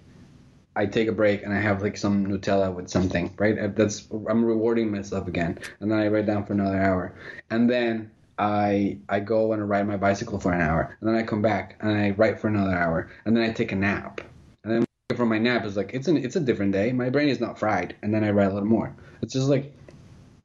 I 0.76 0.88
take 0.88 1.08
a 1.08 1.12
break 1.12 1.44
and 1.44 1.54
I 1.54 1.62
have 1.62 1.84
like 1.84 1.98
some 1.98 2.26
Nutella 2.26 2.74
with 2.74 2.90
something, 2.90 3.32
right? 3.38 3.76
That's 3.76 4.08
I'm 4.28 4.44
rewarding 4.44 4.90
myself 4.90 5.28
again, 5.28 5.60
and 5.82 5.92
then 5.92 6.00
I 6.00 6.08
write 6.08 6.26
down 6.26 6.48
for 6.48 6.54
another 6.54 6.82
hour, 6.82 7.14
and 7.52 7.70
then 7.70 8.10
I 8.40 8.98
I 9.08 9.20
go 9.20 9.54
and 9.54 9.62
I 9.62 9.66
ride 9.66 9.88
my 9.88 9.98
bicycle 9.98 10.40
for 10.40 10.52
an 10.52 10.62
hour, 10.62 10.98
and 11.00 11.08
then 11.08 11.16
I 11.16 11.22
come 11.22 11.44
back 11.44 11.78
and 11.80 11.96
I 11.96 12.10
write 12.18 12.40
for 12.40 12.48
another 12.48 12.76
hour, 12.76 13.12
and 13.26 13.38
then 13.38 13.44
I 13.44 13.54
take 13.54 13.72
a 13.72 13.76
nap, 13.76 14.20
and 14.64 14.74
then 14.74 14.86
from 15.16 15.30
my 15.30 15.38
nap 15.38 15.64
is 15.64 15.78
like 15.78 15.92
it's 15.94 16.08
an 16.08 16.18
it's 16.18 16.38
a 16.38 16.40
different 16.40 16.72
day. 16.72 16.92
My 16.92 17.12
brain 17.12 17.30
is 17.30 17.40
not 17.40 17.60
fried, 17.60 17.96
and 18.02 18.12
then 18.12 18.24
I 18.24 18.32
write 18.32 18.50
a 18.50 18.54
little 18.54 18.68
more. 18.68 18.96
It's 19.22 19.34
just 19.34 19.48
like, 19.48 19.72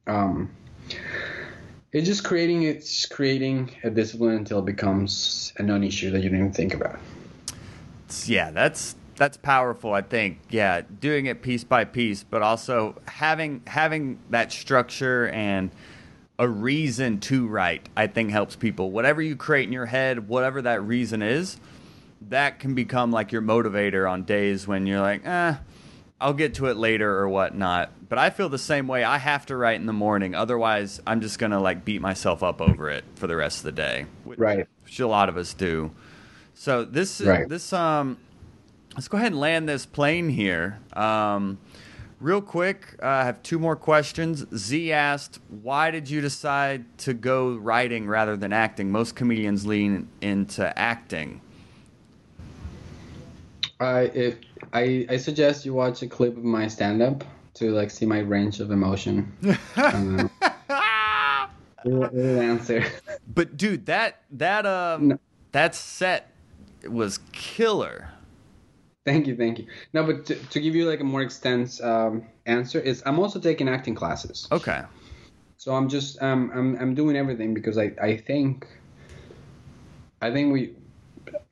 um, 0.07 0.51
it's 1.93 2.07
just 2.07 2.25
creating 2.25 2.65
it's 2.65 3.07
creating 3.07 3.71
a 3.85 3.91
discipline 3.91 4.37
until 4.37 4.59
it 4.59 4.67
becomes 4.67 5.53
a 5.57 5.63
non-issue 5.63 6.11
that 6.11 6.23
you 6.23 6.29
don't 6.29 6.39
even 6.39 6.53
think 6.53 6.75
about. 6.75 6.99
Yeah, 8.25 8.51
that's 8.51 8.97
that's 9.17 9.37
powerful. 9.37 9.93
I 9.93 10.03
think. 10.03 10.39
Yeah, 10.51 10.83
doing 11.01 11.27
it 11.27 11.43
piece 11.43 11.65
by 11.65 11.85
piece, 11.85 12.23
but 12.23 12.43
also 12.43 12.97
having 13.07 13.63
having 13.67 14.19
that 14.31 14.53
structure 14.53 15.29
and 15.29 15.71
a 16.39 16.49
reason 16.49 17.19
to 17.19 17.49
write, 17.49 17.89
I 17.97 18.07
think 18.07 18.31
helps 18.31 18.55
people. 18.55 18.93
Whatever 18.93 19.21
you 19.21 19.35
create 19.35 19.67
in 19.67 19.73
your 19.73 19.87
head, 19.87 20.29
whatever 20.29 20.63
that 20.63 20.83
reason 20.85 21.21
is, 21.21 21.59
that 22.29 22.61
can 22.61 22.75
become 22.75 23.11
like 23.11 23.33
your 23.33 23.43
motivator 23.43 24.09
on 24.09 24.23
days 24.23 24.67
when 24.69 24.87
you're 24.87 25.01
like, 25.01 25.27
eh, 25.27 25.57
I'll 26.21 26.35
get 26.35 26.55
to 26.55 26.67
it 26.67 26.77
later 26.77 27.19
or 27.19 27.29
whatnot. 27.29 27.93
But 28.09 28.19
I 28.19 28.31
feel 28.31 28.49
the 28.49 28.59
same 28.59 28.89
way. 28.89 29.05
I 29.05 29.19
have 29.19 29.47
to 29.47 29.57
write 29.57 29.81
in 29.81 29.87
the 29.87 29.93
morning. 29.93 30.35
Otherwise, 30.35 31.01
I'm 31.07 31.21
just 31.21 31.39
going 31.39 31.53
to 31.53 31.61
like 31.61 31.85
beat 31.85 32.01
myself 32.01 32.43
up 32.43 32.61
over 32.61 32.91
it 32.91 33.05
for 33.15 33.27
the 33.27 33.37
rest 33.37 33.59
of 33.59 33.65
the 33.65 33.73
day. 33.73 34.07
Right. 34.25 34.67
Which 34.85 34.99
a 35.01 35.07
lot 35.07 35.29
of 35.29 35.37
us 35.37 35.55
do. 35.55 35.93
So 36.55 36.85
this, 36.85 37.21
right. 37.21 37.49
this, 37.49 37.73
um, 37.73 38.19
let's 38.97 39.07
go 39.07 39.17
ahead 39.17 39.33
and 39.33 39.41
land 39.41 39.69
this 39.69 39.87
plane 39.87 40.29
here. 40.29 40.81
Um, 40.93 41.59
Real 42.21 42.43
quick, 42.43 42.97
uh, 43.01 43.07
I 43.07 43.25
have 43.25 43.45
two 43.45 43.61
more 43.61 43.77
questions. 43.77 44.45
Z 44.53 44.93
asked, 44.93 45.39
"Why 45.63 45.93
did 45.93 46.11
you 46.11 46.21
decide 46.21 46.85
to 46.99 47.15
go 47.15 47.55
writing 47.55 48.09
rather 48.09 48.37
than 48.37 48.53
acting? 48.53 48.91
Most 48.91 49.15
comedians 49.15 49.65
lean 49.65 50.09
into 50.21 50.77
acting." 50.77 51.41
I 53.81 54.01
if 54.15 54.37
I 54.73 55.07
I 55.09 55.17
suggest 55.17 55.65
you 55.65 55.75
watch 55.75 56.03
a 56.03 56.07
clip 56.09 56.37
of 56.37 56.45
my 56.45 56.67
stand-up 56.69 57.25
to 57.55 57.71
like 57.71 57.91
see 57.91 58.07
my 58.07 58.21
range 58.21 58.61
of 58.61 58.71
emotion. 58.71 59.33
uh, 59.77 60.29
answer. 61.85 62.85
But 63.35 63.57
dude, 63.57 63.87
that 63.87 64.23
that 64.33 64.67
um 64.67 65.09
No. 65.09 65.19
that 65.53 65.75
set 65.75 66.33
was 66.89 67.21
killer. 67.33 68.11
Thank 69.05 69.27
you, 69.27 69.37
thank 69.37 69.59
you. 69.59 69.67
No, 69.93 70.05
but 70.05 70.27
to, 70.27 70.35
to 70.35 70.61
give 70.61 70.75
you 70.75 70.89
like 70.89 71.01
a 71.01 71.05
more 71.05 71.23
extensive 71.23 71.85
um, 71.85 72.25
answer 72.47 72.81
is 72.81 73.03
I'm 73.07 73.19
also 73.19 73.39
taking 73.39 73.69
acting 73.69 73.95
classes. 73.95 74.49
Okay. 74.51 74.83
So 75.57 75.75
I'm 75.75 75.89
just 75.89 76.21
um, 76.23 76.51
I'm 76.55 76.77
I'm 76.81 76.95
doing 76.95 77.17
everything 77.17 77.55
because 77.55 77.79
I 77.79 77.93
I 78.03 78.17
think 78.17 78.67
I 80.21 80.31
think 80.33 80.53
we 80.53 80.75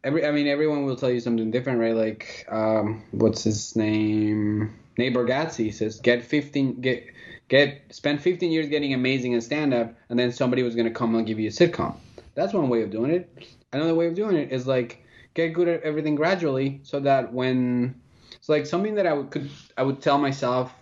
every 0.06 0.24
I 0.24 0.30
mean 0.30 0.46
everyone 0.46 0.84
will 0.86 0.96
tell 0.96 1.10
you 1.10 1.20
something 1.20 1.50
different, 1.50 1.80
right? 1.80 1.94
Like 1.94 2.46
um, 2.48 3.02
what's 3.10 3.42
his 3.42 3.74
name? 3.76 4.72
Nate 4.96 5.12
Bargatze 5.12 5.74
says 5.74 6.00
get 6.00 6.24
15 6.24 6.80
get 6.80 7.04
get 7.48 7.82
spend 7.90 8.22
15 8.22 8.50
years 8.50 8.68
getting 8.68 8.94
amazing 8.94 9.32
in 9.32 9.40
stand 9.40 9.74
up 9.74 9.92
and 10.08 10.18
then 10.18 10.32
somebody 10.32 10.62
was 10.62 10.74
going 10.74 10.86
to 10.86 10.94
come 10.94 11.14
and 11.16 11.26
give 11.26 11.38
you 11.38 11.48
a 11.48 11.52
sitcom. 11.52 11.94
That's 12.34 12.54
one 12.54 12.68
way 12.68 12.82
of 12.82 12.90
doing 12.90 13.10
it. 13.10 13.46
Another 13.72 13.94
way 13.94 14.06
of 14.06 14.14
doing 14.14 14.36
it 14.36 14.52
is 14.52 14.66
like 14.66 15.04
get 15.34 15.52
good 15.52 15.68
at 15.68 15.82
everything 15.82 16.14
gradually 16.14 16.80
so 16.84 17.00
that 17.00 17.32
when 17.32 18.00
it's 18.32 18.48
like 18.48 18.64
something 18.64 18.94
that 18.94 19.06
I 19.06 19.12
would 19.12 19.30
could 19.30 19.50
I 19.76 19.82
would 19.82 20.00
tell 20.00 20.18
myself 20.18 20.72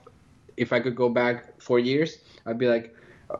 if 0.57 0.73
I 0.73 0.81
could 0.81 0.95
go 0.95 1.09
back 1.09 1.61
4 1.61 1.81
years, 1.81 2.19
I'd 2.47 2.59
be 2.59 2.69
like 2.69 2.95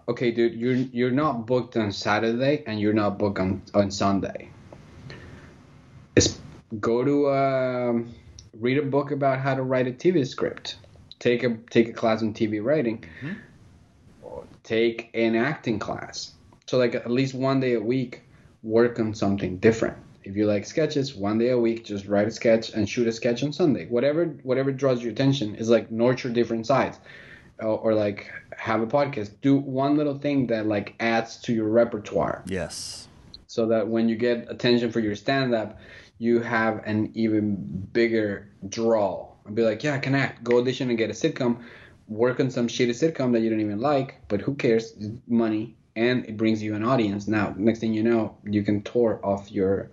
okay, 0.09 0.31
dude, 0.31 0.55
you're 0.55 0.75
you're 0.75 1.11
not 1.11 1.47
booked 1.47 1.77
on 1.77 1.93
Saturday 1.93 2.65
and 2.67 2.81
you're 2.81 2.95
not 2.95 3.19
booked 3.19 3.39
on 3.39 3.63
on 3.75 3.91
Sunday. 3.91 4.49
It's 6.17 6.39
go 6.81 7.05
to 7.05 7.31
um, 7.31 8.15
read 8.59 8.79
a 8.79 8.83
book 8.83 9.11
about 9.11 9.41
how 9.41 9.55
to 9.55 9.63
write 9.63 9.87
a 9.87 9.93
TV 9.93 10.27
script. 10.27 10.77
Take 11.19 11.43
a 11.43 11.57
take 11.71 11.89
a 11.89 11.93
class 11.93 12.23
on 12.23 12.35
TV 12.35 12.63
writing. 12.63 13.05
Or 14.23 14.45
Take 14.63 15.11
an 15.15 15.35
acting 15.37 15.79
class. 15.79 16.33
So 16.67 16.79
like 16.79 16.95
at 16.95 17.11
least 17.11 17.35
one 17.35 17.61
day 17.61 17.75
a 17.75 17.81
week, 17.81 18.23
work 18.63 18.99
on 18.99 19.15
something 19.15 19.59
different. 19.59 19.97
If 20.23 20.37
you 20.37 20.47
like 20.47 20.65
sketches, 20.65 21.15
one 21.15 21.37
day 21.39 21.51
a 21.51 21.59
week, 21.59 21.85
just 21.85 22.07
write 22.07 22.27
a 22.27 22.31
sketch 22.31 22.71
and 22.73 22.89
shoot 22.89 23.07
a 23.07 23.13
sketch 23.13 23.43
on 23.43 23.53
Sunday. 23.53 23.87
Whatever 23.87 24.27
whatever 24.43 24.73
draws 24.73 25.03
your 25.03 25.13
attention 25.13 25.55
is 25.57 25.69
like 25.69 25.91
nurture 25.91 26.31
different 26.31 26.67
sides 26.67 26.99
or, 27.59 27.79
or 27.79 27.95
like 27.95 28.31
have 28.57 28.81
a 28.81 28.87
podcast 28.87 29.31
do 29.43 29.57
one 29.57 29.97
little 29.97 30.19
thing 30.19 30.47
that 30.49 30.67
like 30.67 30.95
adds 31.01 31.37
to 31.43 31.53
your 31.53 31.69
repertoire 31.69 32.43
Yes. 32.47 33.07
so 33.47 33.67
that 33.67 33.87
when 33.87 34.09
you 34.09 34.17
get 34.17 34.51
attention 34.51 34.91
for 34.91 35.01
your 35.01 35.15
stand 35.15 35.55
up 35.55 35.79
you 36.19 36.41
have 36.41 36.83
an 36.85 37.11
even 37.15 37.57
bigger 37.93 38.49
draw. 38.69 39.29
And 39.47 39.55
be 39.55 39.63
like 39.63 39.83
yeah 39.83 39.95
i 39.95 39.99
can 39.99 40.33
go 40.43 40.59
audition 40.59 40.89
and 40.89 40.97
get 40.97 41.11
a 41.11 41.13
sitcom 41.13 41.63
work 42.09 42.41
on 42.41 42.51
some 42.51 42.67
shitty 42.67 42.91
sitcom 42.91 43.33
that 43.33 43.41
you 43.41 43.51
don't 43.51 43.61
even 43.61 43.79
like 43.79 44.21
but 44.29 44.41
who 44.41 44.55
cares? 44.55 44.95
Money 45.27 45.77
and 45.97 46.25
it 46.25 46.37
brings 46.37 46.63
you 46.63 46.75
an 46.75 46.85
audience. 46.85 47.29
Now 47.29 47.55
next 47.57 47.81
thing 47.81 47.93
you 47.95 48.03
know 48.03 48.37
you 48.45 48.63
can 48.63 48.83
tour 48.83 49.21
off 49.23 49.53
your 49.53 49.91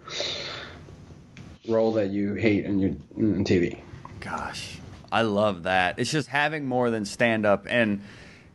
role 1.67 1.91
that 1.93 2.09
you 2.09 2.34
hate 2.36 2.65
on 2.65 2.80
your 2.80 2.91
on 3.17 3.45
tv 3.45 3.82
Gosh, 4.22 4.78
I 5.11 5.24
love 5.24 5.63
that. 5.63 5.97
It's 5.97 6.11
just 6.11 6.28
having 6.30 6.65
more 6.67 6.91
than 6.91 7.05
stand 7.05 7.45
up. 7.45 7.65
And 7.67 8.01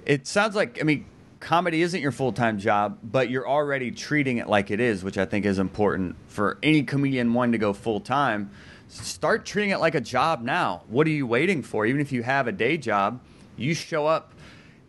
it 0.06 0.26
sounds 0.26 0.54
like, 0.54 0.80
I 0.80 0.84
mean, 0.84 1.04
comedy 1.46 1.80
isn't 1.80 2.00
your 2.00 2.10
full 2.10 2.32
time 2.32 2.58
job, 2.58 2.98
but 3.04 3.30
you're 3.30 3.48
already 3.48 3.92
treating 3.92 4.38
it 4.38 4.48
like 4.48 4.72
it 4.72 4.80
is, 4.80 5.04
which 5.04 5.16
I 5.16 5.24
think 5.24 5.46
is 5.46 5.60
important 5.60 6.16
for 6.26 6.58
any 6.60 6.82
comedian 6.82 7.32
wanting 7.32 7.52
to 7.52 7.58
go 7.58 7.72
full 7.72 8.00
time. 8.00 8.50
Start 8.88 9.46
treating 9.46 9.70
it 9.70 9.78
like 9.78 9.94
a 9.94 10.00
job 10.00 10.42
now. 10.42 10.82
What 10.88 11.06
are 11.06 11.10
you 11.10 11.24
waiting 11.24 11.62
for? 11.62 11.86
Even 11.86 12.00
if 12.00 12.10
you 12.10 12.24
have 12.24 12.48
a 12.48 12.52
day 12.52 12.76
job, 12.76 13.20
you 13.56 13.74
show 13.74 14.08
up 14.08 14.32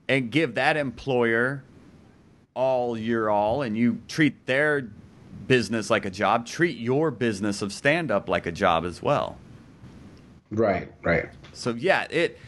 and 0.09 0.31
give 0.31 0.55
that 0.55 0.77
employer 0.77 1.63
all 2.55 2.97
your 2.97 3.29
all, 3.29 3.61
and 3.61 3.77
you 3.77 4.01
treat 4.07 4.47
their 4.47 4.89
business 5.45 5.91
like 5.91 6.05
a 6.05 6.09
job. 6.09 6.47
Treat 6.47 6.79
your 6.79 7.11
business 7.11 7.61
of 7.61 7.71
stand 7.71 8.09
up 8.09 8.27
like 8.27 8.47
a 8.47 8.51
job 8.51 8.83
as 8.83 8.99
well. 8.99 9.37
right 10.49 10.91
right 11.03 11.29
So 11.53 11.75
yeah, 11.75 12.07
it 12.09 12.39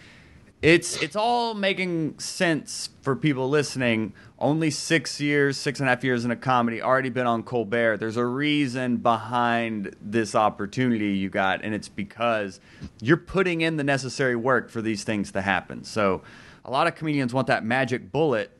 it's 0.61 1.01
it's 1.01 1.15
all 1.15 1.53
making 1.53 2.19
sense 2.19 2.89
for 3.01 3.15
people 3.15 3.49
listening. 3.49 4.13
Only 4.37 4.71
six 4.71 5.19
years, 5.21 5.57
six 5.57 5.79
and 5.79 5.87
a 5.87 5.91
half 5.91 6.03
years 6.03 6.25
in 6.25 6.31
a 6.31 6.35
comedy, 6.35 6.81
already 6.81 7.09
been 7.09 7.27
on 7.27 7.43
Colbert. 7.43 7.97
There's 7.97 8.17
a 8.17 8.25
reason 8.25 8.97
behind 8.97 9.95
this 10.01 10.35
opportunity 10.35 11.11
you 11.11 11.29
got, 11.29 11.63
and 11.63 11.73
it's 11.73 11.87
because 11.87 12.59
you're 13.01 13.17
putting 13.17 13.61
in 13.61 13.77
the 13.77 13.83
necessary 13.83 14.35
work 14.35 14.69
for 14.69 14.81
these 14.81 15.03
things 15.03 15.31
to 15.31 15.41
happen. 15.41 15.83
So 15.83 16.23
a 16.65 16.71
lot 16.71 16.87
of 16.87 16.95
comedians 16.95 17.33
want 17.33 17.47
that 17.47 17.63
magic 17.63 18.11
bullet, 18.11 18.51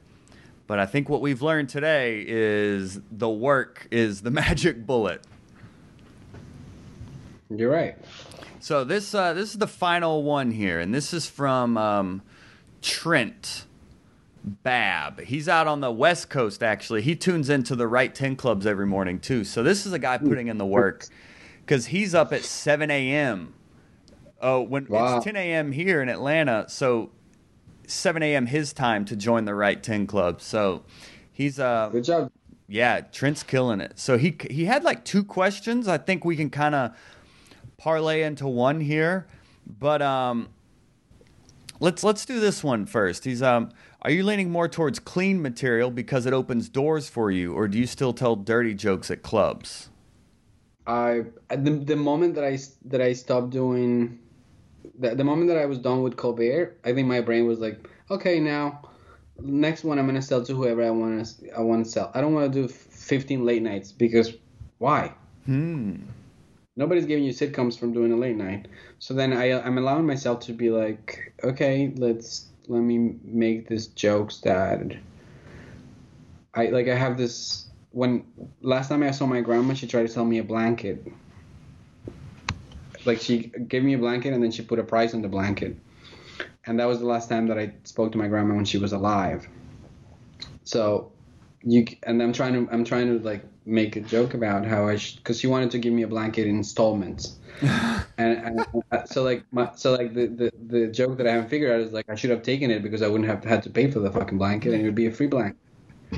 but 0.67 0.79
I 0.79 0.85
think 0.85 1.09
what 1.09 1.21
we've 1.21 1.41
learned 1.41 1.67
today 1.67 2.23
is 2.25 2.99
the 3.11 3.29
work 3.29 3.87
is 3.91 4.21
the 4.21 4.31
magic 4.31 4.85
bullet. 4.85 5.21
you're 7.49 7.71
right 7.71 7.97
So 8.59 8.83
this 8.83 9.13
uh, 9.15 9.33
this 9.33 9.51
is 9.51 9.57
the 9.57 9.67
final 9.67 10.23
one 10.23 10.51
here, 10.51 10.79
and 10.79 10.93
this 10.93 11.13
is 11.13 11.25
from 11.25 11.77
um, 11.77 12.21
Trent 12.81 13.65
Bab. 14.43 15.21
He's 15.21 15.47
out 15.47 15.67
on 15.67 15.79
the 15.79 15.91
West 15.91 16.29
Coast. 16.29 16.61
Actually, 16.61 17.01
he 17.01 17.15
tunes 17.15 17.49
into 17.49 17.75
the 17.75 17.87
Write 17.87 18.15
Ten 18.15 18.35
Clubs 18.35 18.65
every 18.65 18.85
morning 18.85 19.19
too. 19.19 19.43
So 19.43 19.63
this 19.63 19.85
is 19.85 19.93
a 19.93 19.99
guy 19.99 20.17
putting 20.17 20.47
in 20.47 20.57
the 20.57 20.65
work 20.65 21.05
because 21.61 21.87
he's 21.87 22.13
up 22.13 22.33
at 22.33 22.43
seven 22.43 22.91
a.m. 22.91 23.53
Oh, 24.41 24.61
when 24.61 24.85
Wow. 24.87 25.17
it's 25.17 25.25
ten 25.25 25.35
a.m. 25.35 25.71
here 25.71 26.01
in 26.01 26.09
Atlanta, 26.09 26.65
so 26.67 27.11
seven 27.87 28.21
a.m. 28.23 28.45
his 28.45 28.73
time 28.73 29.05
to 29.05 29.15
join 29.15 29.45
the 29.45 29.55
Write 29.55 29.83
Ten 29.83 30.05
Club. 30.05 30.41
So 30.41 30.83
he's 31.31 31.59
uh 31.59 31.89
good 31.91 32.03
job 32.03 32.31
yeah, 32.71 33.01
Trent's 33.01 33.41
killing 33.41 33.81
it. 33.81 33.97
So 33.97 34.17
he 34.17 34.37
he 34.49 34.65
had 34.65 34.83
like 34.83 35.03
two 35.03 35.23
questions. 35.23 35.87
I 35.87 35.97
think 35.97 36.23
we 36.23 36.35
can 36.35 36.51
kind 36.51 36.75
of 36.75 36.91
parlay 37.79 38.21
into 38.21 38.47
one 38.47 38.81
here, 38.81 39.25
but 39.65 40.03
um, 40.03 40.49
let's 41.79 42.03
let's 42.03 42.25
do 42.25 42.39
this 42.39 42.63
one 42.63 42.85
first. 42.85 43.25
He's 43.25 43.41
um, 43.41 43.71
are 44.03 44.11
you 44.11 44.23
leaning 44.23 44.51
more 44.51 44.67
towards 44.67 44.99
clean 44.99 45.41
material 45.41 45.89
because 45.89 46.27
it 46.27 46.33
opens 46.33 46.69
doors 46.69 47.09
for 47.09 47.31
you, 47.31 47.53
or 47.53 47.67
do 47.67 47.79
you 47.79 47.87
still 47.87 48.13
tell 48.13 48.35
dirty 48.35 48.75
jokes 48.75 49.09
at 49.09 49.23
clubs? 49.23 49.89
I 50.85 51.23
the, 51.49 51.71
the 51.71 51.95
moment 51.95 52.35
that 52.35 52.43
I 52.43 52.57
that 52.85 53.01
I 53.01 53.13
stopped 53.13 53.49
doing 53.49 54.19
the, 54.97 55.15
the 55.15 55.23
moment 55.23 55.47
that 55.47 55.57
I 55.57 55.65
was 55.65 55.79
done 55.79 56.03
with 56.03 56.17
Colbert, 56.17 56.77
I 56.83 56.93
think 56.93 57.07
my 57.07 57.21
brain 57.21 57.45
was 57.45 57.59
like, 57.59 57.89
okay, 58.11 58.39
now 58.39 58.81
next 59.41 59.83
one 59.83 59.97
I'm 59.97 60.05
gonna 60.05 60.21
sell 60.21 60.43
to 60.43 60.53
whoever 60.53 60.83
I 60.83 60.89
want 60.89 61.25
to 61.25 61.49
I 61.57 61.61
want 61.61 61.85
to 61.85 61.91
sell. 61.91 62.11
I 62.13 62.21
don't 62.21 62.33
want 62.33 62.51
to 62.51 62.61
do 62.61 62.67
15 62.67 63.45
late 63.45 63.61
nights 63.61 63.91
because 63.91 64.33
why? 64.77 65.13
Hmm. 65.45 65.95
Nobody's 66.79 67.05
giving 67.05 67.25
you 67.25 67.33
sitcoms 67.33 67.77
from 67.77 67.91
doing 67.91 68.13
a 68.13 68.15
late 68.15 68.37
night. 68.37 68.69
So 68.99 69.13
then 69.13 69.33
I 69.33 69.61
I'm 69.61 69.77
allowing 69.77 70.07
myself 70.07 70.39
to 70.45 70.53
be 70.53 70.69
like, 70.69 71.33
okay, 71.43 71.91
let's 71.97 72.47
let 72.69 72.79
me 72.79 73.17
make 73.21 73.67
this 73.67 73.87
jokes 73.87 74.37
that 74.37 74.95
I 76.53 76.67
like. 76.67 76.87
I 76.87 76.95
have 76.95 77.17
this 77.17 77.67
when 77.91 78.23
last 78.61 78.87
time 78.87 79.03
I 79.03 79.11
saw 79.11 79.25
my 79.25 79.41
grandma, 79.41 79.73
she 79.73 79.87
tried 79.87 80.03
to 80.03 80.07
sell 80.07 80.23
me 80.23 80.37
a 80.37 80.43
blanket. 80.43 81.05
Like 83.03 83.19
she 83.19 83.51
gave 83.67 83.83
me 83.83 83.95
a 83.95 83.97
blanket 83.97 84.31
and 84.31 84.41
then 84.41 84.51
she 84.51 84.61
put 84.61 84.79
a 84.79 84.83
price 84.83 85.13
on 85.13 85.21
the 85.21 85.27
blanket, 85.27 85.75
and 86.65 86.79
that 86.79 86.85
was 86.85 86.99
the 86.99 87.05
last 87.05 87.27
time 87.27 87.47
that 87.47 87.59
I 87.59 87.73
spoke 87.83 88.13
to 88.13 88.17
my 88.17 88.29
grandma 88.29 88.55
when 88.55 88.63
she 88.63 88.77
was 88.77 88.93
alive. 88.93 89.45
So 90.63 91.11
you 91.61 91.85
and 92.03 92.23
I'm 92.23 92.31
trying 92.31 92.53
to 92.53 92.71
I'm 92.73 92.85
trying 92.85 93.07
to 93.07 93.21
like 93.25 93.43
make 93.69 93.95
a 93.95 94.01
joke 94.01 94.33
about 94.33 94.65
how 94.65 94.87
I 94.87 94.97
should, 94.97 95.17
because 95.17 95.39
she 95.39 95.47
wanted 95.47 95.71
to 95.71 95.79
give 95.79 95.93
me 95.93 96.03
a 96.03 96.07
blanket 96.07 96.47
in 96.47 96.57
installments. 96.57 97.37
and, 97.61 98.05
and 98.17 98.65
uh, 98.91 99.05
so 99.05 99.23
like 99.23 99.43
my 99.51 99.71
so 99.75 99.93
like 99.93 100.13
the, 100.13 100.27
the 100.27 100.51
the 100.67 100.87
joke 100.87 101.17
that 101.17 101.27
I 101.27 101.31
haven't 101.31 101.49
figured 101.49 101.71
out 101.71 101.81
is 101.81 101.93
like 101.93 102.05
I 102.09 102.15
should 102.15 102.29
have 102.29 102.43
taken 102.43 102.71
it 102.71 102.83
because 102.83 103.01
I 103.01 103.07
wouldn't 103.07 103.29
have 103.29 103.43
had 103.43 103.63
to 103.63 103.69
pay 103.69 103.89
for 103.91 103.99
the 103.99 104.11
fucking 104.11 104.37
blanket 104.37 104.73
and 104.73 104.81
it 104.81 104.85
would 104.85 104.95
be 104.95 105.07
a 105.07 105.11
free 105.11 105.27
blanket. 105.27 105.57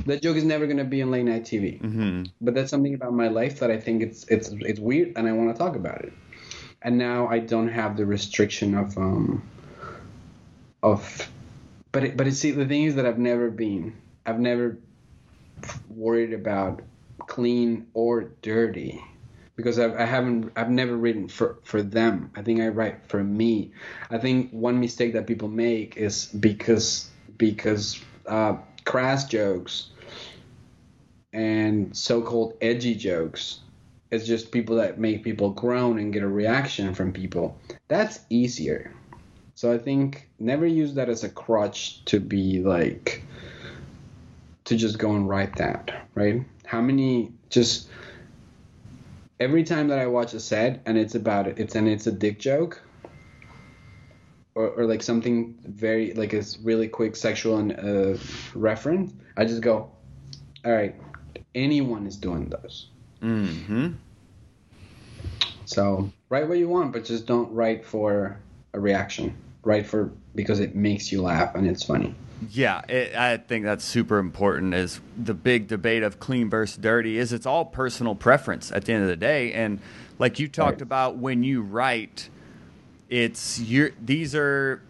That 0.06 0.22
joke 0.22 0.38
is 0.38 0.44
never 0.44 0.68
gonna 0.68 0.84
be 0.84 1.02
on 1.02 1.12
late 1.12 1.24
night 1.26 1.46
TV. 1.46 1.78
hmm 1.78 2.24
But 2.42 2.56
that's 2.56 2.70
something 2.70 2.94
about 2.94 3.14
my 3.14 3.28
life 3.28 3.60
that 3.60 3.72
I 3.72 3.78
think 3.78 4.02
it's 4.02 4.26
it's 4.28 4.50
it's 4.62 4.80
weird 4.80 5.14
and 5.16 5.28
I 5.28 5.32
want 5.32 5.54
to 5.54 5.58
talk 5.58 5.76
about 5.76 6.02
it. 6.04 6.14
And 6.82 6.98
now 6.98 7.28
I 7.28 7.40
don't 7.40 7.70
have 7.70 7.98
the 7.98 8.06
restriction 8.06 8.76
of 8.76 8.98
um 8.98 9.44
of 10.84 11.30
but 11.92 12.04
it, 12.04 12.18
but 12.18 12.28
it, 12.28 12.34
see 12.36 12.52
the 12.52 12.66
thing 12.66 12.84
is 12.84 12.96
that 12.96 13.06
I've 13.06 13.20
never 13.20 13.50
been 13.50 13.96
I've 14.26 14.40
never 14.40 14.78
worried 15.90 16.34
about 16.34 16.82
clean 17.28 17.88
or 17.94 18.32
dirty 18.42 19.04
because 19.56 19.80
I've, 19.80 19.96
I 19.96 20.06
haven't 20.06 20.52
I've 20.56 20.70
never 20.70 20.96
written 20.98 21.28
for 21.28 21.58
for 21.64 21.82
them. 21.84 22.32
I 22.36 22.42
think 22.42 22.62
I 22.62 22.70
write 22.70 23.08
for 23.08 23.24
me. 23.24 23.72
I 24.10 24.18
think 24.18 24.52
one 24.52 24.80
mistake 24.80 25.14
that 25.14 25.28
people 25.28 25.48
make 25.50 25.98
is 25.98 26.26
because 26.28 27.10
because 27.38 28.00
uh, 28.28 28.58
crass 28.86 29.26
jokes 29.26 29.90
and 31.34 31.96
so-called 31.96 32.58
edgy 32.62 32.96
jokes 32.96 33.62
it's 34.12 34.28
just 34.28 34.52
people 34.52 34.76
that 34.78 35.00
make 35.00 35.24
people 35.24 35.52
groan 35.52 35.98
and 36.00 36.12
get 36.12 36.24
a 36.24 36.28
reaction 36.28 36.94
from 36.94 37.14
people 37.14 37.58
that's 37.88 38.20
easier 38.30 38.94
So 39.56 39.72
I 39.72 39.78
think 39.78 40.30
never 40.40 40.66
use 40.66 40.96
that 40.96 41.10
as 41.10 41.24
a 41.24 41.30
crutch 41.30 42.04
to 42.06 42.20
be 42.20 42.62
like 42.62 43.24
to 44.66 44.76
just 44.76 44.98
go 44.98 45.16
and 45.16 45.28
write 45.28 45.58
that, 45.58 46.08
right? 46.16 46.44
How 46.72 46.80
many 46.80 47.34
just 47.50 47.90
every 49.42 49.66
time 49.66 49.90
that 49.90 50.00
I 50.00 50.08
watch 50.08 50.34
a 50.34 50.40
set 50.40 50.82
and 50.86 50.98
it's 50.98 51.16
about 51.16 51.46
it, 51.46 51.60
it's 51.60 51.76
and 51.76 51.86
it's 51.86 52.08
a 52.08 52.14
dick 52.14 52.40
joke 52.40 52.82
or, 54.56 54.70
or 54.70 54.86
like 54.86 55.04
something 55.04 55.58
very 55.66 56.14
like 56.14 56.32
a 56.32 56.42
really 56.64 56.88
quick 56.88 57.18
sexual 57.18 57.58
and 57.58 57.74
uh, 57.74 58.18
reference, 58.56 59.12
I 59.36 59.44
just 59.44 59.62
go, 59.62 59.92
all 60.64 60.72
right, 60.72 60.96
anyone 61.54 62.08
is 62.08 62.16
doing 62.16 62.48
those. 62.48 62.88
Mm-hmm. 63.22 63.90
So 65.66 66.10
write 66.30 66.48
what 66.48 66.58
you 66.58 66.70
want, 66.70 66.94
but 66.94 67.04
just 67.04 67.26
don't 67.26 67.52
write 67.52 67.86
for 67.86 68.40
a 68.72 68.80
reaction. 68.80 69.36
Write 69.66 69.88
for 69.88 70.14
because 70.36 70.62
it 70.62 70.74
makes 70.74 71.12
you 71.12 71.22
laugh 71.22 71.54
and 71.54 71.68
it's 71.68 71.84
funny. 71.84 72.16
Yeah, 72.50 72.82
it, 72.90 73.16
I 73.16 73.38
think 73.38 73.66
that's 73.66 73.86
super 73.86 74.18
important. 74.18 74.74
Is 74.74 75.00
the 75.16 75.34
big 75.34 75.68
debate 75.68 76.04
of 76.04 76.20
clean 76.20 76.50
versus 76.50 76.78
dirty? 76.78 77.18
Is 77.18 77.34
it's 77.34 77.46
all 77.46 77.66
personal 77.66 78.16
preference 78.16 78.72
at 78.72 78.86
the 78.86 78.94
end 78.94 79.04
of 79.04 79.10
the 79.10 79.16
day, 79.16 79.54
and 79.54 79.80
like 80.18 80.40
you 80.40 80.48
talked 80.48 80.76
right. 80.76 80.82
about 80.82 81.18
when 81.18 81.44
you 81.44 81.62
write, 81.62 82.30
it's 83.10 83.60
your 83.60 83.92
these 84.02 84.34
are 84.34 84.82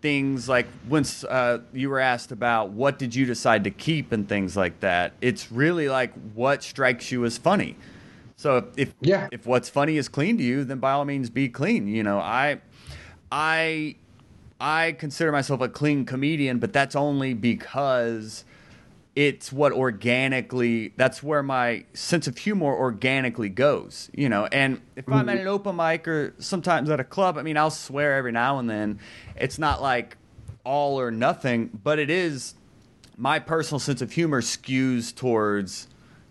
things 0.00 0.48
like 0.48 0.66
once 0.88 1.24
uh, 1.24 1.58
you 1.72 1.90
were 1.90 2.00
asked 2.00 2.32
about 2.32 2.70
what 2.70 2.98
did 2.98 3.14
you 3.14 3.26
decide 3.26 3.64
to 3.64 3.70
keep 3.70 4.12
and 4.12 4.28
things 4.28 4.56
like 4.56 4.80
that. 4.80 5.12
It's 5.20 5.52
really 5.52 5.88
like 5.88 6.12
what 6.34 6.62
strikes 6.62 7.12
you 7.12 7.24
as 7.24 7.36
funny. 7.36 7.76
So 8.36 8.68
if 8.76 8.94
yeah. 9.00 9.28
if 9.32 9.44
what's 9.44 9.68
funny 9.68 9.98
is 9.98 10.08
clean 10.08 10.38
to 10.38 10.42
you, 10.42 10.64
then 10.64 10.78
by 10.78 10.92
all 10.92 11.04
means 11.04 11.28
be 11.28 11.50
clean. 11.50 11.86
You 11.86 12.02
know, 12.02 12.18
I 12.18 12.60
I 13.30 13.96
I 14.60 14.92
consider 14.92 15.32
myself 15.32 15.60
a 15.60 15.68
clean 15.68 16.04
comedian, 16.04 16.58
but 16.58 16.72
that's 16.72 16.94
only 16.94 17.32
because 17.34 18.44
it's 19.16 19.52
what 19.52 19.72
organically 19.72 20.92
that's 20.96 21.22
where 21.22 21.42
my 21.42 21.84
sense 21.94 22.28
of 22.28 22.38
humor 22.38 22.72
organically 22.72 23.48
goes 23.48 24.08
you 24.14 24.28
know 24.28 24.46
and 24.46 24.80
if 24.94 25.08
i'm 25.08 25.28
at 25.28 25.36
an 25.36 25.48
open 25.48 25.74
mic 25.74 26.06
or 26.06 26.32
sometimes 26.38 26.88
at 26.88 27.00
a 27.00 27.04
club 27.04 27.36
i 27.36 27.42
mean 27.42 27.56
i'll 27.56 27.72
swear 27.72 28.16
every 28.16 28.30
now 28.30 28.58
and 28.60 28.70
then 28.70 29.00
it's 29.36 29.58
not 29.58 29.82
like 29.82 30.16
all 30.64 31.00
or 31.00 31.10
nothing 31.10 31.68
but 31.82 31.98
it 31.98 32.08
is 32.08 32.54
my 33.16 33.38
personal 33.38 33.80
sense 33.80 34.00
of 34.00 34.12
humor 34.12 34.40
skews 34.40 35.14
towards 35.14 35.88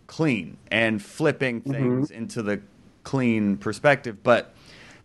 clean 0.07 0.57
and 0.71 1.03
flipping 1.03 1.59
mm-hmm. 1.59 1.71
things 1.71 2.09
mm-hmm. 2.09 2.17
into 2.17 2.41
the 2.41 2.61
clean 3.03 3.57
perspective 3.57 4.23
but 4.23 4.53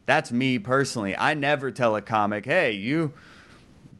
that's 0.06 0.30
me 0.32 0.58
personally. 0.58 1.16
I 1.16 1.34
never 1.34 1.70
tell 1.70 1.96
a 1.96 2.02
comic, 2.02 2.44
hey, 2.44 2.72
you 2.72 3.12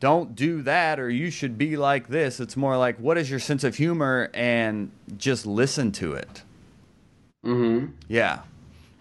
don't 0.01 0.35
do 0.35 0.62
that 0.62 1.01
or 1.01 1.09
you 1.09 1.31
should 1.31 1.56
be 1.56 1.76
like 1.76 2.09
this. 2.09 2.40
It's 2.40 2.56
more 2.56 2.76
like, 2.76 2.98
what 2.98 3.16
is 3.16 3.31
your 3.31 3.40
sense 3.40 3.64
of 3.64 3.76
humor 3.76 4.31
and 4.35 4.90
just 5.16 5.47
listen 5.47 5.93
to 5.93 6.12
it. 6.12 6.43
Mm-hmm. 7.44 7.93
Yeah. 8.09 8.40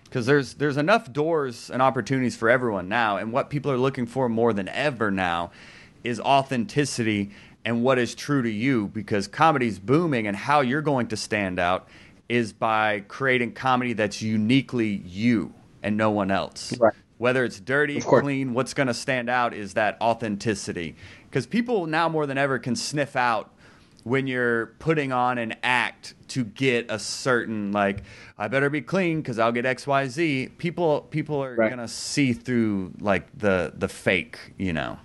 Because 0.06 0.26
there's 0.28 0.54
there's 0.56 0.78
enough 0.78 1.12
doors 1.12 1.72
and 1.72 1.82
opportunities 1.82 2.36
for 2.36 2.48
everyone 2.48 2.88
now, 2.88 3.18
and 3.18 3.34
what 3.34 3.50
people 3.50 3.72
are 3.72 3.78
looking 3.78 4.06
for 4.06 4.30
more 4.30 4.54
than 4.54 4.70
ever 4.70 5.10
now 5.10 5.50
is 6.04 6.20
authenticity 6.20 7.32
and 7.66 7.84
what 7.84 7.98
is 7.98 8.14
true 8.14 8.44
to 8.44 8.50
you. 8.50 8.90
Because 8.90 9.28
comedy's 9.28 9.80
booming, 9.80 10.28
and 10.28 10.38
how 10.38 10.62
you're 10.62 10.84
going 10.84 11.08
to 11.08 11.18
stand 11.18 11.58
out 11.58 11.88
is 12.30 12.54
by 12.54 13.00
creating 13.08 13.54
comedy 13.54 13.94
that's 13.94 14.22
uniquely 14.22 15.02
you 15.04 15.52
and 15.84 15.98
no 15.98 16.10
one 16.10 16.32
else. 16.32 16.78
Right. 16.80 16.94
Whether 17.18 17.46
it's 17.46 17.60
dirty, 17.60 18.02
clean, 18.02 18.54
what's 18.54 18.74
going 18.74 18.88
to 18.88 18.94
stand 18.94 19.30
out 19.30 19.54
is 19.54 19.76
that 19.76 19.98
authenticity. 20.02 20.96
Because 21.30 21.46
people 21.46 21.86
now 21.86 22.10
more 22.10 22.26
than 22.26 22.38
ever 22.38 22.58
can 22.60 22.76
sniff 22.76 23.16
out 23.16 23.54
when 24.04 24.28
you're 24.28 24.68
putting 24.80 25.12
on 25.12 25.38
an 25.38 25.56
act 25.64 26.14
to 26.28 26.44
get 26.44 26.86
a 26.90 27.00
certain 27.00 27.72
like 27.72 28.04
I 28.38 28.48
better 28.48 28.70
be 28.70 28.82
clean 28.82 29.22
because 29.22 29.40
I'll 29.40 29.52
get 29.52 29.66
X 29.66 29.88
Y 29.88 30.08
Z. 30.08 30.50
People 30.58 31.02
people 31.02 31.42
are 31.44 31.56
right. 31.56 31.70
gonna 31.70 31.88
see 31.88 32.34
through 32.34 32.94
like 33.00 33.28
the 33.38 33.74
the 33.76 33.88
fake, 33.88 34.38
you 34.58 34.74
know. 34.74 34.98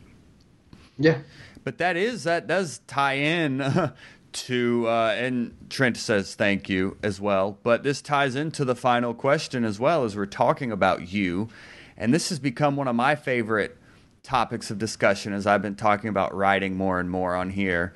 Yeah. 0.98 1.18
But 1.64 1.78
that 1.78 1.96
is 1.96 2.24
that 2.24 2.46
does 2.46 2.80
tie 2.86 3.14
in 3.14 3.58
to 4.32 4.86
uh, 4.88 5.14
and 5.16 5.54
Trent 5.70 5.96
says 5.96 6.34
thank 6.34 6.68
you 6.68 6.96
as 7.02 7.20
well. 7.20 7.58
But 7.62 7.82
this 7.82 8.00
ties 8.00 8.34
into 8.34 8.64
the 8.64 8.74
final 8.74 9.14
question 9.14 9.64
as 9.64 9.80
well 9.80 10.04
as 10.04 10.16
we're 10.16 10.26
talking 10.26 10.72
about 10.72 11.12
you, 11.12 11.48
and 11.96 12.12
this 12.12 12.28
has 12.28 12.38
become 12.38 12.76
one 12.76 12.88
of 12.88 12.96
my 12.96 13.14
favorite 13.14 13.76
topics 14.22 14.70
of 14.70 14.78
discussion 14.78 15.32
as 15.32 15.46
I've 15.46 15.62
been 15.62 15.76
talking 15.76 16.10
about 16.10 16.34
writing 16.34 16.76
more 16.76 17.00
and 17.00 17.10
more 17.10 17.34
on 17.34 17.50
here. 17.50 17.94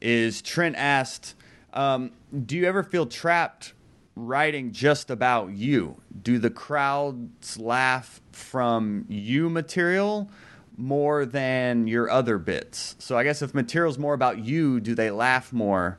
Is 0.00 0.42
Trent 0.42 0.76
asked, 0.76 1.34
um, 1.72 2.12
"Do 2.46 2.56
you 2.56 2.66
ever 2.66 2.82
feel 2.82 3.06
trapped 3.06 3.72
writing 4.14 4.72
just 4.72 5.10
about 5.10 5.52
you? 5.52 6.00
Do 6.22 6.38
the 6.38 6.50
crowds 6.50 7.58
laugh 7.58 8.20
from 8.32 9.06
you 9.08 9.48
material?" 9.48 10.30
More 10.76 11.24
than 11.24 11.86
your 11.86 12.10
other 12.10 12.38
bits. 12.38 12.96
So 12.98 13.16
I 13.16 13.24
guess 13.24 13.42
if 13.42 13.54
material's 13.54 13.98
more 13.98 14.14
about 14.14 14.38
you, 14.38 14.80
do 14.80 14.94
they 14.94 15.10
laugh 15.10 15.52
more? 15.52 15.98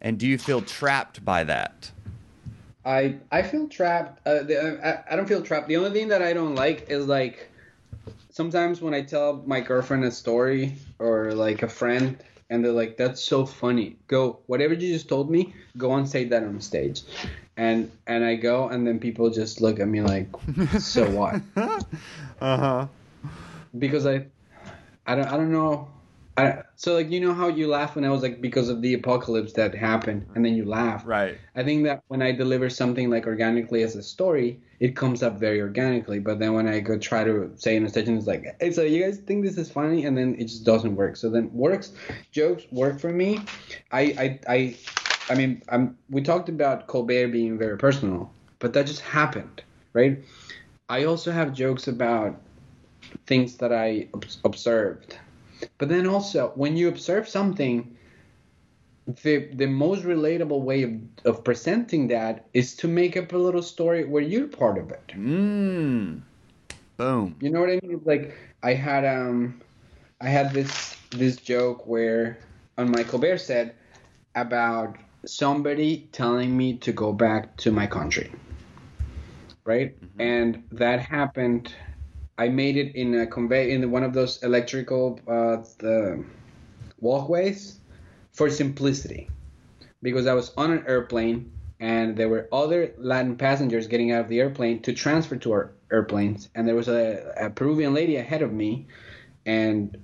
And 0.00 0.18
do 0.18 0.26
you 0.26 0.38
feel 0.38 0.62
trapped 0.62 1.24
by 1.24 1.44
that? 1.44 1.90
I 2.84 3.16
I 3.32 3.42
feel 3.42 3.68
trapped. 3.68 4.26
Uh, 4.26 4.44
the, 4.44 4.80
I, 4.86 5.12
I 5.12 5.16
don't 5.16 5.26
feel 5.26 5.42
trapped. 5.42 5.68
The 5.68 5.76
only 5.76 5.90
thing 5.90 6.08
that 6.08 6.22
I 6.22 6.32
don't 6.32 6.54
like 6.54 6.86
is 6.88 7.06
like 7.06 7.50
sometimes 8.30 8.80
when 8.80 8.94
I 8.94 9.02
tell 9.02 9.42
my 9.46 9.60
girlfriend 9.60 10.04
a 10.04 10.10
story 10.10 10.74
or 10.98 11.32
like 11.32 11.62
a 11.62 11.68
friend 11.68 12.16
and 12.48 12.64
they're 12.64 12.72
like, 12.72 12.96
"That's 12.96 13.20
so 13.20 13.44
funny." 13.44 13.96
Go 14.06 14.38
whatever 14.46 14.74
you 14.74 14.92
just 14.92 15.08
told 15.08 15.30
me. 15.30 15.52
Go 15.76 15.94
and 15.94 16.08
say 16.08 16.24
that 16.24 16.44
on 16.44 16.60
stage, 16.60 17.02
and 17.56 17.90
and 18.06 18.24
I 18.24 18.36
go 18.36 18.68
and 18.68 18.86
then 18.86 19.00
people 19.00 19.30
just 19.30 19.60
look 19.60 19.80
at 19.80 19.88
me 19.88 20.00
like, 20.00 20.28
"So 20.78 21.10
what?" 21.10 21.40
uh 21.56 22.56
huh 22.56 22.86
because 23.78 24.06
I, 24.06 24.26
I 25.06 25.14
don't, 25.14 25.26
I 25.26 25.36
don't 25.36 25.52
know. 25.52 25.88
I, 26.38 26.62
so 26.74 26.92
like 26.94 27.10
you 27.10 27.20
know 27.20 27.32
how 27.32 27.48
you 27.48 27.66
laugh 27.66 27.94
when 27.94 28.04
I 28.04 28.10
was 28.10 28.22
like 28.22 28.42
because 28.42 28.68
of 28.68 28.82
the 28.82 28.92
apocalypse 28.92 29.54
that 29.54 29.74
happened 29.74 30.26
and 30.34 30.44
then 30.44 30.54
you 30.54 30.66
laugh. 30.66 31.02
Right. 31.06 31.38
I 31.54 31.64
think 31.64 31.84
that 31.84 32.02
when 32.08 32.20
I 32.20 32.32
deliver 32.32 32.68
something 32.68 33.08
like 33.08 33.26
organically 33.26 33.82
as 33.82 33.96
a 33.96 34.02
story, 34.02 34.60
it 34.78 34.94
comes 34.94 35.22
up 35.22 35.38
very 35.40 35.62
organically. 35.62 36.18
But 36.18 36.38
then 36.38 36.52
when 36.52 36.68
I 36.68 36.80
go 36.80 36.98
try 36.98 37.24
to 37.24 37.50
say 37.56 37.76
in 37.76 37.86
a 37.86 37.88
session, 37.88 38.18
it's 38.18 38.26
like, 38.26 38.54
hey, 38.60 38.70
so 38.70 38.82
you 38.82 39.02
guys 39.02 39.16
think 39.16 39.44
this 39.44 39.56
is 39.56 39.70
funny, 39.70 40.04
and 40.04 40.16
then 40.16 40.34
it 40.38 40.44
just 40.44 40.64
doesn't 40.64 40.94
work. 40.94 41.16
So 41.16 41.30
then 41.30 41.50
works, 41.54 41.92
jokes 42.32 42.64
work 42.70 43.00
for 43.00 43.10
me. 43.10 43.40
I 43.90 44.02
I 44.02 44.40
I, 44.46 44.76
I 45.30 45.34
mean, 45.36 45.62
I'm 45.70 45.96
we 46.10 46.20
talked 46.20 46.50
about 46.50 46.86
Colbert 46.86 47.28
being 47.28 47.56
very 47.56 47.78
personal, 47.78 48.30
but 48.58 48.74
that 48.74 48.86
just 48.86 49.00
happened, 49.00 49.62
right? 49.94 50.22
I 50.90 51.04
also 51.04 51.32
have 51.32 51.54
jokes 51.54 51.88
about 51.88 52.40
things 53.26 53.56
that 53.56 53.72
I 53.72 54.08
observed. 54.44 55.16
But 55.78 55.88
then 55.88 56.06
also, 56.06 56.52
when 56.54 56.76
you 56.76 56.88
observe 56.88 57.28
something, 57.28 57.96
the 59.22 59.48
the 59.54 59.66
most 59.66 60.02
relatable 60.02 60.60
way 60.60 60.82
of, 60.82 60.92
of 61.24 61.44
presenting 61.44 62.08
that 62.08 62.46
is 62.52 62.74
to 62.76 62.88
make 62.88 63.16
up 63.16 63.32
a 63.32 63.38
little 63.38 63.62
story 63.62 64.04
where 64.04 64.22
you're 64.22 64.48
part 64.48 64.78
of 64.78 64.90
it. 64.90 65.06
Mm. 65.08 66.22
Boom. 66.96 67.36
You 67.40 67.50
know 67.50 67.60
what 67.60 67.70
I 67.70 67.78
mean? 67.82 68.00
Like 68.04 68.34
I 68.62 68.74
had 68.74 69.04
um 69.04 69.60
I 70.20 70.28
had 70.28 70.52
this 70.52 70.96
this 71.10 71.36
joke 71.36 71.86
where 71.86 72.38
on 72.78 72.90
my 72.90 73.04
Colbert 73.04 73.38
said 73.38 73.74
about 74.34 74.96
somebody 75.24 76.08
telling 76.12 76.56
me 76.56 76.76
to 76.78 76.92
go 76.92 77.12
back 77.12 77.56
to 77.58 77.70
my 77.70 77.86
country. 77.86 78.32
Right? 79.64 80.00
Mm-hmm. 80.00 80.20
And 80.20 80.64
that 80.72 81.00
happened 81.00 81.72
I 82.38 82.48
made 82.48 82.76
it 82.76 82.94
in 82.94 83.14
a 83.14 83.26
convey 83.26 83.72
in 83.72 83.90
one 83.90 84.02
of 84.02 84.12
those 84.12 84.42
electrical 84.42 85.20
uh, 85.26 85.56
the 85.78 86.24
walkways 87.00 87.80
for 88.32 88.50
simplicity, 88.50 89.28
because 90.02 90.26
I 90.26 90.34
was 90.34 90.52
on 90.56 90.70
an 90.70 90.84
airplane 90.86 91.52
and 91.80 92.16
there 92.16 92.28
were 92.28 92.48
other 92.52 92.94
Latin 92.98 93.36
passengers 93.36 93.86
getting 93.86 94.12
out 94.12 94.22
of 94.22 94.28
the 94.28 94.40
airplane 94.40 94.80
to 94.82 94.92
transfer 94.92 95.36
to 95.36 95.52
our 95.52 95.72
airplanes, 95.92 96.48
and 96.54 96.66
there 96.66 96.74
was 96.74 96.88
a, 96.88 97.34
a 97.38 97.50
Peruvian 97.50 97.92
lady 97.92 98.16
ahead 98.16 98.42
of 98.42 98.52
me, 98.52 98.86
and 99.44 99.96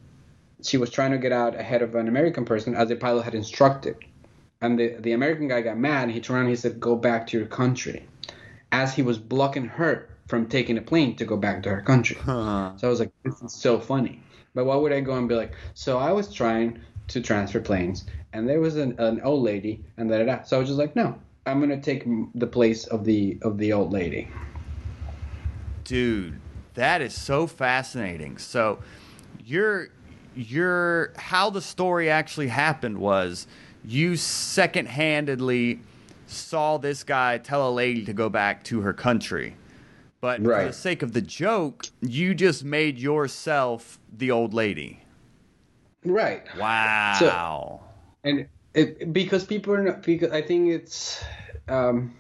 she 0.63 0.77
was 0.77 0.91
trying 0.91 1.13
to 1.13 1.19
get 1.19 1.33
out 1.33 1.59
ahead 1.59 1.83
of 1.83 1.95
an 1.95 2.09
American 2.09 2.45
person 2.45 2.75
as 2.75 2.89
the 2.89 2.97
pilot 2.97 3.25
had 3.25 3.35
instructed. 3.35 3.97
And 4.61 4.79
the, 4.79 4.97
the 5.01 5.13
American 5.13 5.49
guy 5.49 5.61
got 5.61 5.77
mad. 5.77 6.11
He 6.11 6.21
turned 6.21 6.37
around 6.37 6.47
and 6.47 6.51
he 6.51 6.57
said, 6.57 6.79
Go 6.79 6.95
back 6.95 7.27
to 7.29 7.39
your 7.39 7.49
country. 7.49 8.07
As 8.71 8.95
he 8.95 9.03
was 9.03 9.19
blocking 9.19 9.65
her 9.67 10.09
from 10.33 10.47
taking 10.47 10.79
a 10.79 10.81
plane 10.81 11.15
to 11.15 11.27
go 11.27 11.37
back 11.37 11.63
to 11.63 11.69
her 11.69 11.83
country. 11.83 12.17
Huh. 12.17 12.73
So 12.79 12.87
I 12.87 12.91
was 12.91 13.01
like, 13.01 13.13
this 13.23 13.43
is 13.43 13.53
so 13.53 13.79
funny. 13.79 14.23
But 14.55 14.65
why 14.65 14.77
would 14.77 14.91
I 14.91 15.01
go 15.03 15.13
and 15.13 15.29
be 15.29 15.35
like, 15.35 15.53
so 15.75 15.99
I 15.99 16.11
was 16.11 16.33
trying 16.33 16.81
to 17.09 17.21
transfer 17.21 17.61
planes, 17.61 18.07
and 18.33 18.49
there 18.49 18.59
was 18.59 18.77
an, 18.77 18.99
an 18.99 19.21
old 19.21 19.43
lady, 19.43 19.85
and 19.99 20.09
da 20.09 20.17
da 20.17 20.25
da. 20.25 20.43
So 20.45 20.57
I 20.57 20.61
was 20.61 20.71
just 20.71 20.79
like, 20.79 20.97
no, 20.97 21.19
I'm 21.45 21.61
gonna 21.61 21.79
take 21.83 22.07
the 22.35 22.47
place 22.47 22.87
of 22.87 23.05
the 23.05 23.37
of 23.43 23.59
the 23.59 23.75
old 23.75 23.93
lady. 23.93 24.31
Dude, 25.85 26.41
that 26.73 27.03
is 27.03 27.13
so 27.13 27.47
fascinating. 27.47 28.39
So 28.39 28.79
Your 29.45 29.89
your 30.35 31.13
how 31.17 31.51
the 31.51 31.61
story 31.61 32.09
actually 32.09 32.49
happened 32.49 32.97
was 32.99 33.47
you 33.85 34.17
second-handedly 34.17 35.81
saw 36.27 36.79
this 36.79 37.05
guy 37.05 37.37
tell 37.39 37.69
a 37.69 37.73
lady 37.73 38.05
to 38.07 38.15
go 38.15 38.31
back 38.31 38.65
to 38.65 38.81
her 38.81 38.95
country. 38.95 39.57
But 40.23 40.41
for 40.41 40.65
the 40.65 40.73
sake 40.73 41.03
of 41.03 41.15
the 41.15 41.21
joke, 41.21 41.87
you 42.01 42.33
just 42.33 42.63
made 42.63 42.97
yourself 42.97 43.99
the 44.17 44.31
old 44.31 44.55
lady. 44.55 45.05
Right. 46.05 46.45
Wow. 46.57 47.81
and 48.23 48.47
it, 48.73 49.13
because 49.13 49.45
people 49.45 49.75
are 49.75 49.83
not 49.83 50.05
because 50.05 50.31
I 50.31 50.41
think 50.41 50.71
it's 50.71 51.23
um 51.67 52.15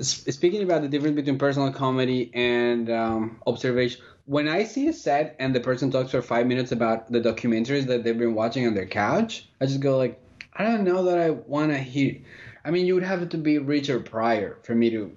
speaking 0.00 0.62
about 0.62 0.82
the 0.82 0.88
difference 0.88 1.16
between 1.16 1.36
personal 1.36 1.72
comedy 1.72 2.30
and 2.32 2.88
um, 2.88 3.40
observation 3.44 4.00
when 4.26 4.46
I 4.46 4.62
see 4.62 4.86
a 4.86 4.92
set 4.92 5.34
and 5.40 5.52
the 5.52 5.58
person 5.58 5.90
talks 5.90 6.12
for 6.12 6.22
five 6.22 6.46
minutes 6.46 6.70
about 6.70 7.10
the 7.10 7.20
documentaries 7.20 7.86
that 7.86 8.04
they've 8.04 8.16
been 8.16 8.34
watching 8.34 8.68
on 8.68 8.74
their 8.74 8.86
couch, 8.86 9.48
I 9.60 9.66
just 9.66 9.80
go 9.80 9.98
like, 9.98 10.20
I 10.54 10.62
don't 10.62 10.84
know 10.84 11.02
that 11.02 11.18
I 11.18 11.30
want 11.30 11.72
to 11.72 11.78
hear. 11.78 12.18
I 12.64 12.70
mean, 12.70 12.86
you 12.86 12.94
would 12.94 13.02
have 13.02 13.28
to 13.28 13.38
be 13.38 13.58
Richard 13.58 14.06
Pryor 14.06 14.58
for 14.62 14.76
me 14.76 14.90
to 14.90 15.10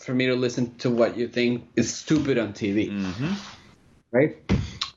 for 0.00 0.14
me 0.14 0.26
to 0.26 0.34
listen 0.34 0.74
to 0.78 0.90
what 0.90 1.16
you 1.16 1.28
think 1.28 1.68
is 1.76 1.94
stupid 1.94 2.38
on 2.38 2.52
TV 2.52 2.88
hmm 2.88 3.34
right? 4.12 4.36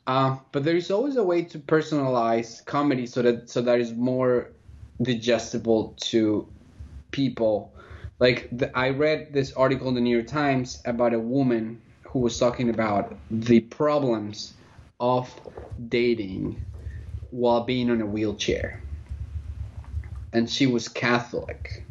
Uh, 0.06 0.38
but 0.52 0.64
there 0.64 0.76
is 0.76 0.92
always 0.92 1.16
a 1.16 1.24
way 1.24 1.44
to 1.44 1.60
personalize 1.60 2.66
comedy 2.66 3.06
so 3.06 3.22
that 3.22 3.50
so 3.50 3.62
that 3.62 3.80
is 3.80 3.94
more 3.94 4.50
digestible 5.02 5.96
to 6.00 6.48
people. 7.12 7.74
Like 8.20 8.50
the, 8.52 8.76
I 8.78 8.90
read 8.90 9.34
this 9.34 9.54
article 9.54 9.88
in 9.88 9.96
the 9.96 10.02
New 10.02 10.16
York 10.16 10.28
Times 10.28 10.82
about 10.86 11.14
a 11.14 11.20
woman 11.20 11.82
who 12.04 12.20
was 12.20 12.38
talking 12.38 12.70
about 12.70 13.16
the 13.32 13.62
problems 13.62 14.54
of 15.00 15.30
dating 15.90 16.60
while 17.32 17.64
being 17.64 17.90
on 17.90 18.02
a 18.02 18.06
wheelchair, 18.06 18.80
and 20.32 20.50
she 20.50 20.68
was 20.68 20.88
Catholic. 20.88 21.86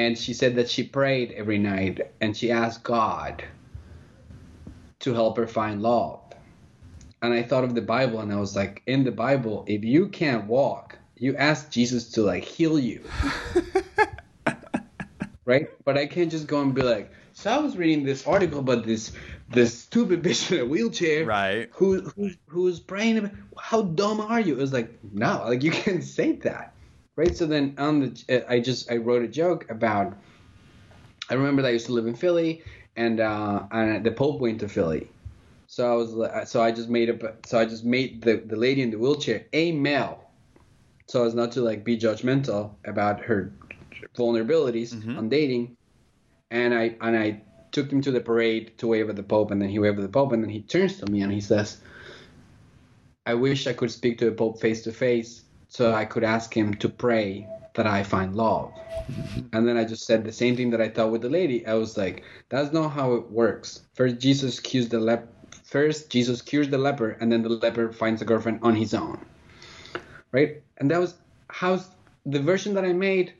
And 0.00 0.18
she 0.18 0.32
said 0.34 0.56
that 0.56 0.70
she 0.70 0.82
prayed 0.84 1.32
every 1.32 1.58
night 1.58 2.00
and 2.22 2.34
she 2.36 2.50
asked 2.50 2.82
God 2.84 3.44
to 5.00 5.14
help 5.14 5.36
her 5.38 5.46
find 5.46 5.82
love. 5.82 6.20
And 7.22 7.32
I 7.34 7.42
thought 7.42 7.64
of 7.64 7.74
the 7.74 7.82
Bible 7.82 8.20
and 8.20 8.32
I 8.32 8.36
was 8.40 8.56
like, 8.56 8.82
in 8.86 9.04
the 9.04 9.12
Bible, 9.12 9.64
if 9.68 9.84
you 9.84 10.08
can't 10.08 10.46
walk, 10.46 10.98
you 11.16 11.36
ask 11.36 11.70
Jesus 11.70 12.12
to 12.12 12.22
like 12.22 12.44
heal 12.44 12.78
you. 12.78 13.04
right? 15.46 15.68
But 15.84 15.98
I 15.98 16.06
can't 16.06 16.30
just 16.30 16.46
go 16.48 16.62
and 16.62 16.74
be 16.74 16.82
like, 16.82 17.12
so 17.34 17.50
I 17.50 17.58
was 17.58 17.76
reading 17.76 18.04
this 18.04 18.26
article 18.26 18.60
about 18.60 18.84
this 18.86 19.12
this 19.50 19.78
stupid 19.78 20.22
bitch 20.22 20.50
in 20.52 20.60
a 20.60 20.64
wheelchair 20.66 21.26
Right. 21.26 21.68
who, 21.74 22.00
who 22.16 22.30
who's 22.48 22.80
praying 22.80 23.18
about 23.18 23.32
how 23.60 23.82
dumb 23.82 24.20
are 24.20 24.40
you? 24.40 24.54
It 24.54 24.60
was 24.62 24.72
like, 24.72 24.98
no, 25.12 25.42
like 25.46 25.62
you 25.64 25.72
can't 25.72 26.04
say 26.04 26.32
that. 26.44 26.74
Right? 27.20 27.36
So 27.36 27.44
then 27.44 27.74
on 27.76 28.00
the 28.00 28.50
I 28.50 28.60
just 28.60 28.90
I 28.90 28.96
wrote 28.96 29.22
a 29.22 29.28
joke 29.28 29.70
about 29.70 30.16
I 31.28 31.34
remember 31.34 31.60
that 31.60 31.68
I 31.68 31.72
used 31.72 31.84
to 31.86 31.92
live 31.92 32.06
in 32.06 32.14
Philly 32.14 32.62
and 32.96 33.20
uh 33.20 33.64
and 33.70 34.02
the 34.02 34.10
Pope 34.10 34.40
went 34.40 34.60
to 34.60 34.68
Philly. 34.70 35.06
So 35.66 35.92
I 35.92 35.96
was 35.96 36.14
li- 36.14 36.46
so 36.46 36.62
I 36.62 36.72
just 36.72 36.88
made 36.88 37.10
up 37.10 37.44
so 37.44 37.58
I 37.58 37.66
just 37.66 37.84
made 37.84 38.22
the 38.22 38.36
the 38.38 38.56
lady 38.56 38.80
in 38.80 38.90
the 38.90 38.96
wheelchair 38.96 39.44
a 39.52 39.70
male. 39.72 40.30
So 41.08 41.26
as 41.26 41.34
not 41.34 41.52
to 41.52 41.60
like 41.60 41.84
be 41.84 41.98
judgmental 41.98 42.70
about 42.86 43.20
her 43.20 43.52
vulnerabilities 44.16 44.94
Mhm. 44.94 45.18
on 45.18 45.28
dating. 45.28 45.76
And 46.50 46.72
I 46.72 46.96
and 47.02 47.14
I 47.14 47.42
took 47.70 47.92
him 47.92 48.00
to 48.00 48.10
the 48.12 48.20
parade 48.20 48.78
to 48.78 48.86
wave 48.86 49.10
at 49.10 49.16
the 49.16 49.22
Pope 49.34 49.50
and 49.50 49.60
then 49.60 49.68
he 49.68 49.78
waved 49.78 49.98
at 49.98 50.06
the 50.08 50.16
Pope 50.20 50.32
and 50.32 50.42
then 50.42 50.50
he 50.50 50.62
turns 50.62 50.96
to 51.00 51.06
me 51.12 51.20
and 51.20 51.30
he 51.30 51.42
says 51.42 51.82
I 53.26 53.34
wish 53.34 53.66
I 53.66 53.74
could 53.74 53.90
speak 53.90 54.16
to 54.20 54.24
the 54.24 54.32
Pope 54.32 54.58
face 54.58 54.84
to 54.84 54.92
face 54.92 55.44
so 55.70 55.94
I 55.94 56.04
could 56.04 56.24
ask 56.24 56.54
him 56.54 56.74
to 56.74 56.88
pray 56.88 57.48
that 57.74 57.86
I 57.86 58.02
find 58.02 58.36
love. 58.36 58.72
And 59.52 59.66
then 59.66 59.76
I 59.76 59.84
just 59.84 60.06
said 60.06 60.24
the 60.24 60.32
same 60.32 60.56
thing 60.56 60.70
that 60.70 60.80
I 60.80 60.88
thought 60.88 61.10
with 61.10 61.22
the 61.22 61.28
lady. 61.28 61.66
I 61.66 61.74
was 61.74 61.96
like, 61.96 62.22
that's 62.50 62.72
not 62.72 62.90
how 62.90 63.14
it 63.14 63.30
works. 63.30 63.80
First 63.94 64.18
Jesus 64.18 64.60
cures 64.60 64.88
the 64.88 65.00
lep 65.00 65.26
first 65.64 66.10
Jesus 66.10 66.42
cures 66.42 66.68
the 66.68 66.78
leper 66.78 67.10
and 67.20 67.30
then 67.30 67.42
the 67.42 67.48
leper 67.48 67.92
finds 67.92 68.20
a 68.22 68.24
girlfriend 68.24 68.60
on 68.62 68.76
his 68.76 68.92
own. 68.94 69.24
Right? 70.32 70.62
And 70.78 70.90
that 70.90 71.00
was 71.00 71.14
how 71.48 71.80
the 72.26 72.40
version 72.40 72.74
that 72.74 72.84
I 72.84 72.92
made 72.92 73.34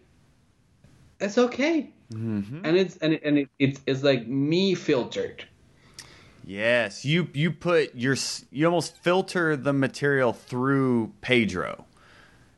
it's 1.20 1.38
okay. 1.38 1.92
hmm 2.12 2.60
And 2.64 2.76
it's 2.76 2.96
and, 2.98 3.12
it, 3.14 3.22
and 3.24 3.38
it, 3.38 3.48
it's 3.58 3.80
it's 3.86 4.02
like 4.02 4.26
me 4.26 4.74
filtered. 4.74 5.44
Yes, 6.44 7.04
you 7.04 7.28
you 7.34 7.50
put 7.50 7.94
your 7.94 8.16
you 8.50 8.66
almost 8.66 8.96
filter 8.96 9.56
the 9.56 9.72
material 9.72 10.32
through 10.32 11.12
Pedro, 11.20 11.84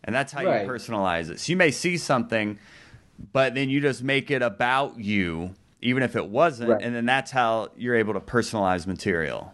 and 0.04 0.14
that's 0.14 0.32
how 0.32 0.44
Right. 0.44 0.64
you 0.64 0.68
personalize 0.70 1.30
it. 1.30 1.40
So 1.40 1.50
you 1.52 1.56
may 1.56 1.70
see 1.70 1.96
something, 1.96 2.58
but 3.32 3.54
then 3.54 3.70
you 3.70 3.80
just 3.80 4.02
make 4.02 4.30
it 4.30 4.42
about 4.42 4.98
you, 4.98 5.54
even 5.80 6.02
if 6.02 6.16
it 6.16 6.28
wasn't, 6.28 6.70
Right. 6.70 6.82
and 6.82 6.94
then 6.94 7.06
that's 7.06 7.30
how 7.30 7.68
you're 7.76 7.94
able 7.96 8.14
to 8.14 8.20
personalize 8.20 8.86
material. 8.86 9.52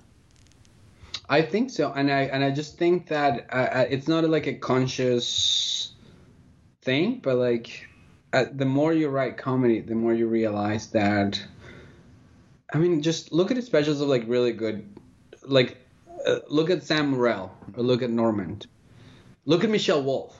I 1.28 1.42
think 1.42 1.68
so, 1.70 1.92
and 1.92 2.10
I 2.10 2.22
and 2.22 2.42
I 2.42 2.50
just 2.50 2.78
think 2.78 3.08
that 3.08 3.46
uh, 3.52 3.56
uh, 3.80 3.84
it's 3.90 4.08
not 4.08 4.24
like 4.24 4.46
a 4.46 4.54
conscious 4.54 5.92
thing, 6.80 7.20
but 7.22 7.36
like 7.36 7.86
uh, 8.32 8.46
the 8.50 8.64
more 8.64 8.94
you 8.94 9.08
write 9.10 9.36
comedy, 9.36 9.80
the 9.80 9.94
more 9.94 10.14
you 10.14 10.26
realize 10.26 10.86
that. 10.88 11.42
I 12.72 12.78
mean, 12.78 13.02
just 13.02 13.32
look 13.32 13.50
at 13.50 13.56
the 13.56 13.62
specials 13.62 14.00
of 14.00 14.08
like 14.08 14.24
really 14.26 14.52
good, 14.52 14.86
like 15.42 15.76
uh, 16.26 16.38
look 16.48 16.70
at 16.70 16.82
Sam 16.82 17.12
Morril 17.14 17.50
or 17.76 17.82
look 17.82 18.02
at 18.02 18.10
Normand, 18.10 18.66
look 19.48 19.64
at 19.64 19.70
Michelle 19.70 20.02
Wolf. 20.04 20.38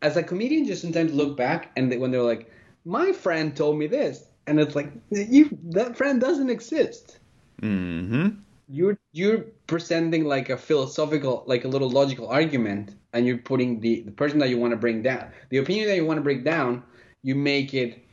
As 0.00 0.16
a 0.16 0.22
comedian, 0.24 0.64
just 0.64 0.82
sometimes 0.82 1.12
look 1.14 1.36
back 1.36 1.70
and 1.76 1.92
they, 1.92 1.98
when 1.98 2.10
they're 2.10 2.22
like, 2.34 2.50
"My 2.84 3.12
friend 3.12 3.54
told 3.54 3.78
me 3.78 3.86
this," 3.86 4.24
and 4.48 4.58
it's 4.58 4.74
like, 4.74 4.90
"You 5.10 5.56
that 5.70 5.96
friend 5.96 6.20
doesn't 6.20 6.50
exist." 6.50 7.20
Mm-hmm. 7.62 8.28
you're 8.68 8.98
you're 9.12 9.44
presenting 9.68 10.24
like 10.24 10.50
a 10.50 10.56
philosophical 10.56 11.44
like 11.46 11.64
a 11.64 11.68
little 11.68 11.90
logical 11.90 12.26
argument 12.26 12.96
and 13.12 13.24
you're 13.24 13.38
putting 13.38 13.78
the 13.78 14.00
the 14.00 14.10
person 14.10 14.40
that 14.40 14.48
you 14.48 14.58
want 14.58 14.72
to 14.72 14.76
bring 14.76 15.00
down 15.00 15.30
the 15.50 15.58
opinion 15.58 15.86
that 15.86 15.94
you 15.94 16.04
want 16.04 16.16
to 16.16 16.22
break 16.22 16.42
down 16.42 16.82
you 17.22 17.36
make 17.36 17.72
it 17.72 18.04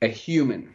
a 0.00 0.06
human 0.06 0.72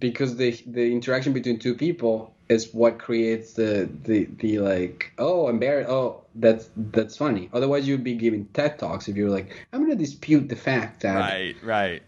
because 0.00 0.36
the 0.36 0.50
the 0.66 0.90
interaction 0.90 1.32
between 1.32 1.58
two 1.60 1.74
people 1.74 2.34
is 2.48 2.72
what 2.72 2.98
creates 2.98 3.52
the 3.52 3.88
the 4.04 4.24
the 4.38 4.58
like 4.58 5.12
oh 5.18 5.48
embarrass 5.48 5.86
oh 5.88 6.22
that's 6.36 6.70
that's 6.76 7.16
funny 7.16 7.48
otherwise 7.52 7.86
you'd 7.86 8.04
be 8.04 8.14
giving 8.14 8.46
ted 8.54 8.78
talks 8.78 9.08
if 9.08 9.16
you're 9.16 9.30
like 9.30 9.66
i'm 9.72 9.80
going 9.84 9.90
to 9.90 9.96
dispute 10.02 10.48
the 10.48 10.56
fact 10.56 11.02
that 11.02 11.16
Right, 11.16 11.56
right. 11.62 12.02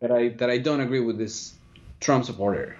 that 0.00 0.10
i 0.12 0.28
that 0.28 0.50
i 0.50 0.58
don't 0.58 0.80
agree 0.80 1.00
with 1.00 1.18
this 1.18 1.54
trump 2.00 2.24
supporter 2.24 2.76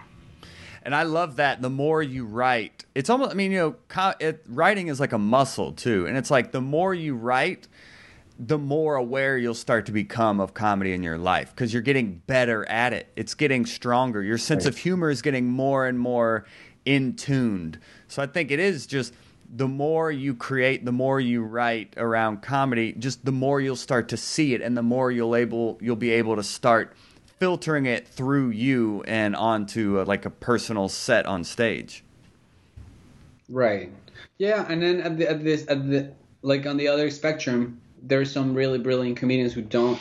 And 0.82 0.94
I 0.94 1.02
love 1.02 1.36
that. 1.36 1.60
The 1.60 1.68
more 1.68 2.02
you 2.02 2.24
write, 2.24 2.86
it's 2.94 3.10
almost. 3.10 3.30
I 3.32 3.34
mean, 3.34 3.52
you 3.52 3.58
know, 3.58 3.74
co- 3.88 4.14
it, 4.18 4.42
writing 4.48 4.88
is 4.88 4.98
like 4.98 5.12
a 5.12 5.18
muscle 5.18 5.72
too, 5.72 6.06
and 6.06 6.16
it's 6.16 6.30
like 6.30 6.52
the 6.52 6.62
more 6.62 6.94
you 6.94 7.14
write, 7.14 7.68
the 8.38 8.56
more 8.56 8.96
aware 8.96 9.36
you'll 9.36 9.52
start 9.54 9.84
to 9.86 9.92
become 9.92 10.40
of 10.40 10.54
comedy 10.54 10.92
in 10.94 11.02
your 11.02 11.18
life 11.18 11.50
because 11.54 11.74
you're 11.74 11.82
getting 11.82 12.22
better 12.26 12.66
at 12.66 12.94
it. 12.94 13.12
It's 13.14 13.34
getting 13.34 13.66
stronger. 13.66 14.22
Your 14.22 14.38
sense 14.38 14.64
of 14.64 14.78
humor 14.78 15.10
is 15.10 15.20
getting 15.20 15.46
more 15.46 15.86
and 15.86 15.98
more 15.98 16.46
in 16.90 17.14
tuned. 17.14 17.78
So 18.08 18.20
I 18.20 18.26
think 18.26 18.50
it 18.50 18.58
is 18.58 18.84
just 18.84 19.14
the 19.48 19.68
more 19.68 20.10
you 20.10 20.34
create, 20.34 20.84
the 20.84 20.90
more 20.90 21.20
you 21.20 21.42
write 21.44 21.94
around 21.96 22.42
comedy, 22.42 22.94
just 22.98 23.24
the 23.24 23.30
more 23.30 23.60
you'll 23.60 23.76
start 23.76 24.08
to 24.08 24.16
see 24.16 24.54
it, 24.54 24.60
and 24.60 24.76
the 24.76 24.82
more 24.82 25.12
you'll 25.12 25.36
able 25.36 25.78
you'll 25.80 25.94
be 25.94 26.10
able 26.10 26.34
to 26.34 26.42
start 26.42 26.96
filtering 27.38 27.86
it 27.86 28.08
through 28.08 28.50
you 28.50 29.04
and 29.06 29.36
onto 29.36 30.00
a, 30.00 30.02
like 30.02 30.24
a 30.24 30.30
personal 30.30 30.88
set 30.88 31.26
on 31.26 31.44
stage. 31.44 32.02
Right. 33.48 33.92
Yeah, 34.38 34.66
and 34.68 34.82
then 34.82 35.00
at 35.00 35.16
the 35.16 35.30
at 35.30 35.44
this 35.44 35.64
at 35.68 35.88
the 35.88 36.12
like 36.42 36.66
on 36.66 36.76
the 36.76 36.88
other 36.88 37.08
spectrum, 37.10 37.80
there's 38.02 38.32
some 38.32 38.52
really 38.52 38.80
brilliant 38.80 39.16
comedians 39.16 39.52
who 39.52 39.62
don't 39.62 40.00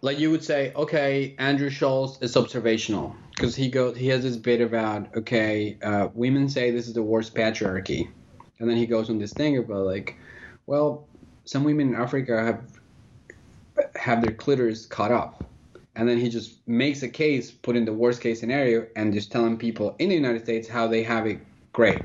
like 0.00 0.18
you 0.18 0.30
would 0.30 0.44
say, 0.44 0.72
okay, 0.74 1.34
Andrew 1.38 1.70
Schulz 1.70 2.18
is 2.22 2.36
observational 2.36 3.16
because 3.30 3.54
he 3.54 3.68
goes 3.68 3.96
he 3.96 4.08
has 4.08 4.22
this 4.22 4.36
bit 4.36 4.60
about 4.60 5.16
okay, 5.16 5.78
uh, 5.82 6.08
women 6.14 6.48
say 6.48 6.70
this 6.70 6.88
is 6.88 6.94
the 6.94 7.02
worst 7.02 7.34
patriarchy, 7.34 8.08
and 8.58 8.68
then 8.68 8.76
he 8.76 8.86
goes 8.86 9.10
on 9.10 9.18
this 9.18 9.32
thing 9.32 9.58
about 9.58 9.86
like, 9.86 10.16
well, 10.66 11.08
some 11.44 11.64
women 11.64 11.88
in 11.88 11.94
Africa 11.94 12.42
have 12.44 12.80
have 13.96 14.22
their 14.22 14.34
clitoris 14.34 14.86
cut 14.86 15.12
off. 15.12 15.34
And 15.96 16.08
then 16.08 16.18
he 16.18 16.28
just 16.28 16.66
makes 16.68 17.02
a 17.02 17.08
case, 17.08 17.50
put 17.50 17.74
in 17.74 17.84
the 17.84 17.92
worst 17.92 18.20
case 18.20 18.38
scenario, 18.38 18.86
and 18.94 19.12
just 19.12 19.32
telling 19.32 19.56
people 19.56 19.96
in 19.98 20.08
the 20.08 20.14
United 20.14 20.44
States 20.44 20.68
how 20.68 20.86
they 20.86 21.02
have 21.02 21.26
it 21.26 21.40
great. 21.72 22.02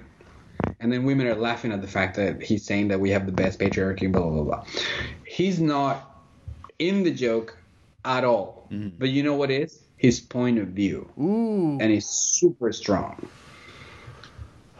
And 0.79 0.91
then 0.91 1.03
women 1.03 1.27
are 1.27 1.35
laughing 1.35 1.71
at 1.71 1.81
the 1.81 1.87
fact 1.87 2.15
that 2.15 2.41
he's 2.41 2.65
saying 2.65 2.87
that 2.87 2.99
we 2.99 3.11
have 3.11 3.27
the 3.27 3.31
best 3.31 3.59
patriarchy, 3.59 4.11
blah, 4.11 4.29
blah, 4.29 4.43
blah. 4.43 4.65
He's 5.27 5.59
not 5.59 6.09
in 6.79 7.03
the 7.03 7.11
joke 7.11 7.55
at 8.05 8.23
all. 8.23 8.67
Mm-hmm. 8.71 8.97
But 8.97 9.09
you 9.09 9.23
know 9.23 9.35
what 9.35 9.51
is? 9.51 9.83
His 9.97 10.19
point 10.19 10.59
of 10.59 10.69
view. 10.69 11.09
Ooh. 11.19 11.77
And 11.79 11.91
it's 11.91 12.07
super 12.07 12.71
strong. 12.71 13.27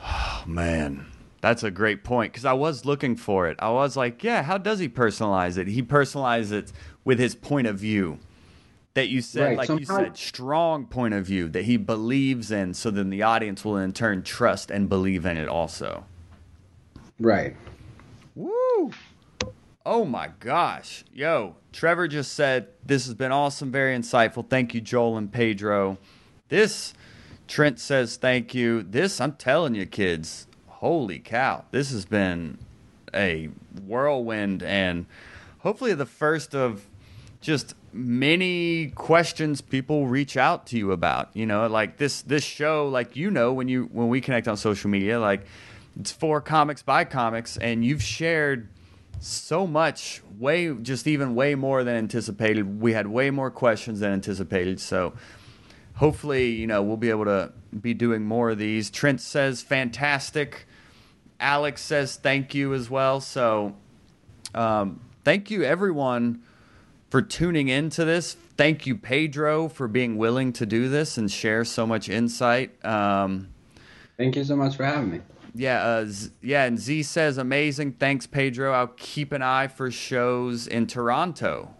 man. 0.46 1.08
That's 1.42 1.64
a 1.64 1.72
great 1.72 2.06
point 2.06 2.32
because 2.32 2.46
I 2.46 2.54
was 2.54 2.86
looking 2.86 3.18
for 3.18 3.50
it. 3.50 3.58
I 3.60 3.70
was 3.70 3.98
like, 3.98 4.24
yeah, 4.24 4.44
how 4.44 4.58
does 4.58 4.80
he 4.80 4.88
personalize 4.88 5.58
it? 5.58 5.68
He 5.68 5.84
personalizes 5.84 6.54
it 6.54 6.72
with 7.04 7.20
his 7.20 7.36
point 7.36 7.68
of 7.68 7.78
view 7.78 8.20
that 8.94 9.10
you 9.10 9.22
said, 9.22 9.58
Right, 9.58 9.70
like 9.70 9.80
you 9.80 9.86
said, 9.86 10.16
strong 10.16 10.86
point 10.86 11.14
of 11.14 11.26
view 11.26 11.50
that 11.50 11.66
he 11.66 11.78
believes 11.78 12.50
in, 12.50 12.74
so 12.74 12.92
then 12.92 13.10
the 13.10 13.24
audience 13.24 13.66
will 13.66 13.78
in 13.78 13.92
turn 13.92 14.24
trust 14.24 14.72
and 14.72 14.88
believe 14.88 15.26
in 15.26 15.36
it 15.36 15.48
also. 15.50 16.06
Right. 17.20 17.56
Woo! 18.36 18.92
Oh 19.86 20.06
my 20.06 20.30
gosh. 20.40 21.04
Yo, 21.14 21.58
Trevor 21.74 22.08
just 22.08 22.34
said, 22.34 22.68
This 22.86 23.06
has 23.06 23.16
been 23.16 23.34
awesome, 23.34 23.72
very 23.72 23.98
insightful. 23.98 24.50
Thank 24.50 24.74
you, 24.74 24.80
Joel 24.80 25.18
and 25.18 25.32
Pedro. 25.32 25.98
This, 26.48 26.94
Trent 27.50 27.80
says, 27.80 28.16
Thank 28.16 28.54
you. 28.54 28.84
This, 28.84 29.20
I'm 29.20 29.34
telling 29.34 29.76
you, 29.76 29.86
kids, 29.86 30.48
holy 30.68 31.20
cow. 31.20 31.66
This 31.72 31.92
has 31.92 32.06
been 32.06 32.60
a 33.14 33.50
whirlwind 33.86 34.64
and 34.64 35.06
hopefully 35.60 35.94
the 35.94 36.06
first 36.06 36.56
of 36.56 36.88
just 37.42 37.76
many 37.92 38.88
questions 38.88 39.62
people 39.62 40.08
reach 40.08 40.36
out 40.36 40.66
to 40.66 40.78
you 40.78 40.92
about 40.92 41.30
you 41.36 41.46
know 41.46 41.68
like 41.68 41.98
this 41.98 42.24
this 42.24 42.44
show 42.44 42.88
like 42.88 43.16
you 43.16 43.30
know 43.30 43.54
when 43.54 43.68
you 43.68 43.84
when 43.92 44.10
we 44.10 44.20
connect 44.20 44.48
on 44.48 44.58
social 44.58 44.90
media 44.90 45.20
like 45.20 45.46
it's 46.00 46.12
for 46.12 46.42
comics 46.42 46.82
by 46.82 47.04
comics 47.04 47.56
and 47.58 47.86
you've 47.86 48.02
shared 48.02 48.68
so 49.24 49.66
much 49.66 50.22
way 50.38 50.74
just 50.76 51.08
even 51.08 51.36
way 51.36 51.56
more 51.56 51.84
than 51.84 51.96
anticipated 51.96 52.82
we 52.82 52.94
had 52.94 53.08
way 53.08 53.30
more 53.30 53.50
questions 53.50 54.00
than 54.00 54.12
anticipated 54.12 54.80
so 54.80 55.14
hopefully 55.96 56.52
you 56.52 56.68
know 56.68 56.82
we'll 56.82 56.98
be 56.98 57.10
able 57.10 57.26
to 57.26 57.52
be 57.80 57.94
doing 57.94 58.24
more 58.24 58.52
of 58.52 58.58
these 58.58 58.90
trent 58.90 59.22
says 59.22 59.62
fantastic 59.62 60.68
alex 61.40 61.82
says 61.82 62.18
thank 62.18 62.54
you 62.54 62.74
as 62.74 62.90
well 62.90 63.20
so 63.22 63.76
um, 64.54 65.00
thank 65.24 65.50
you 65.50 65.64
everyone 65.64 66.44
for 67.14 67.22
tuning 67.22 67.68
into 67.68 68.04
this. 68.06 68.36
Thank 68.58 68.88
you, 68.88 68.98
Pedro, 68.98 69.70
for 69.70 69.88
being 69.88 70.18
willing 70.18 70.52
to 70.54 70.66
do 70.66 70.90
this 70.90 71.16
and 71.16 71.32
share 71.32 71.64
so 71.64 71.86
much 71.86 72.10
insight. 72.10 72.84
Um, 72.84 73.50
Thank 74.18 74.36
you 74.36 74.44
so 74.44 74.56
much 74.56 74.76
for 74.76 74.84
having 74.84 75.12
me. 75.12 75.22
Yeah, 75.56 75.84
uh, 75.84 76.06
Z- 76.06 76.32
yeah, 76.42 76.66
and 76.66 76.80
Z 76.80 77.04
says 77.04 77.38
amazing. 77.38 77.94
Thanks, 77.94 78.26
Pedro. 78.28 78.74
I'll 78.74 78.88
keep 78.88 79.32
an 79.32 79.42
eye 79.42 79.68
for 79.68 79.92
shows 79.92 80.68
in 80.68 80.88
Toronto. 80.88 81.74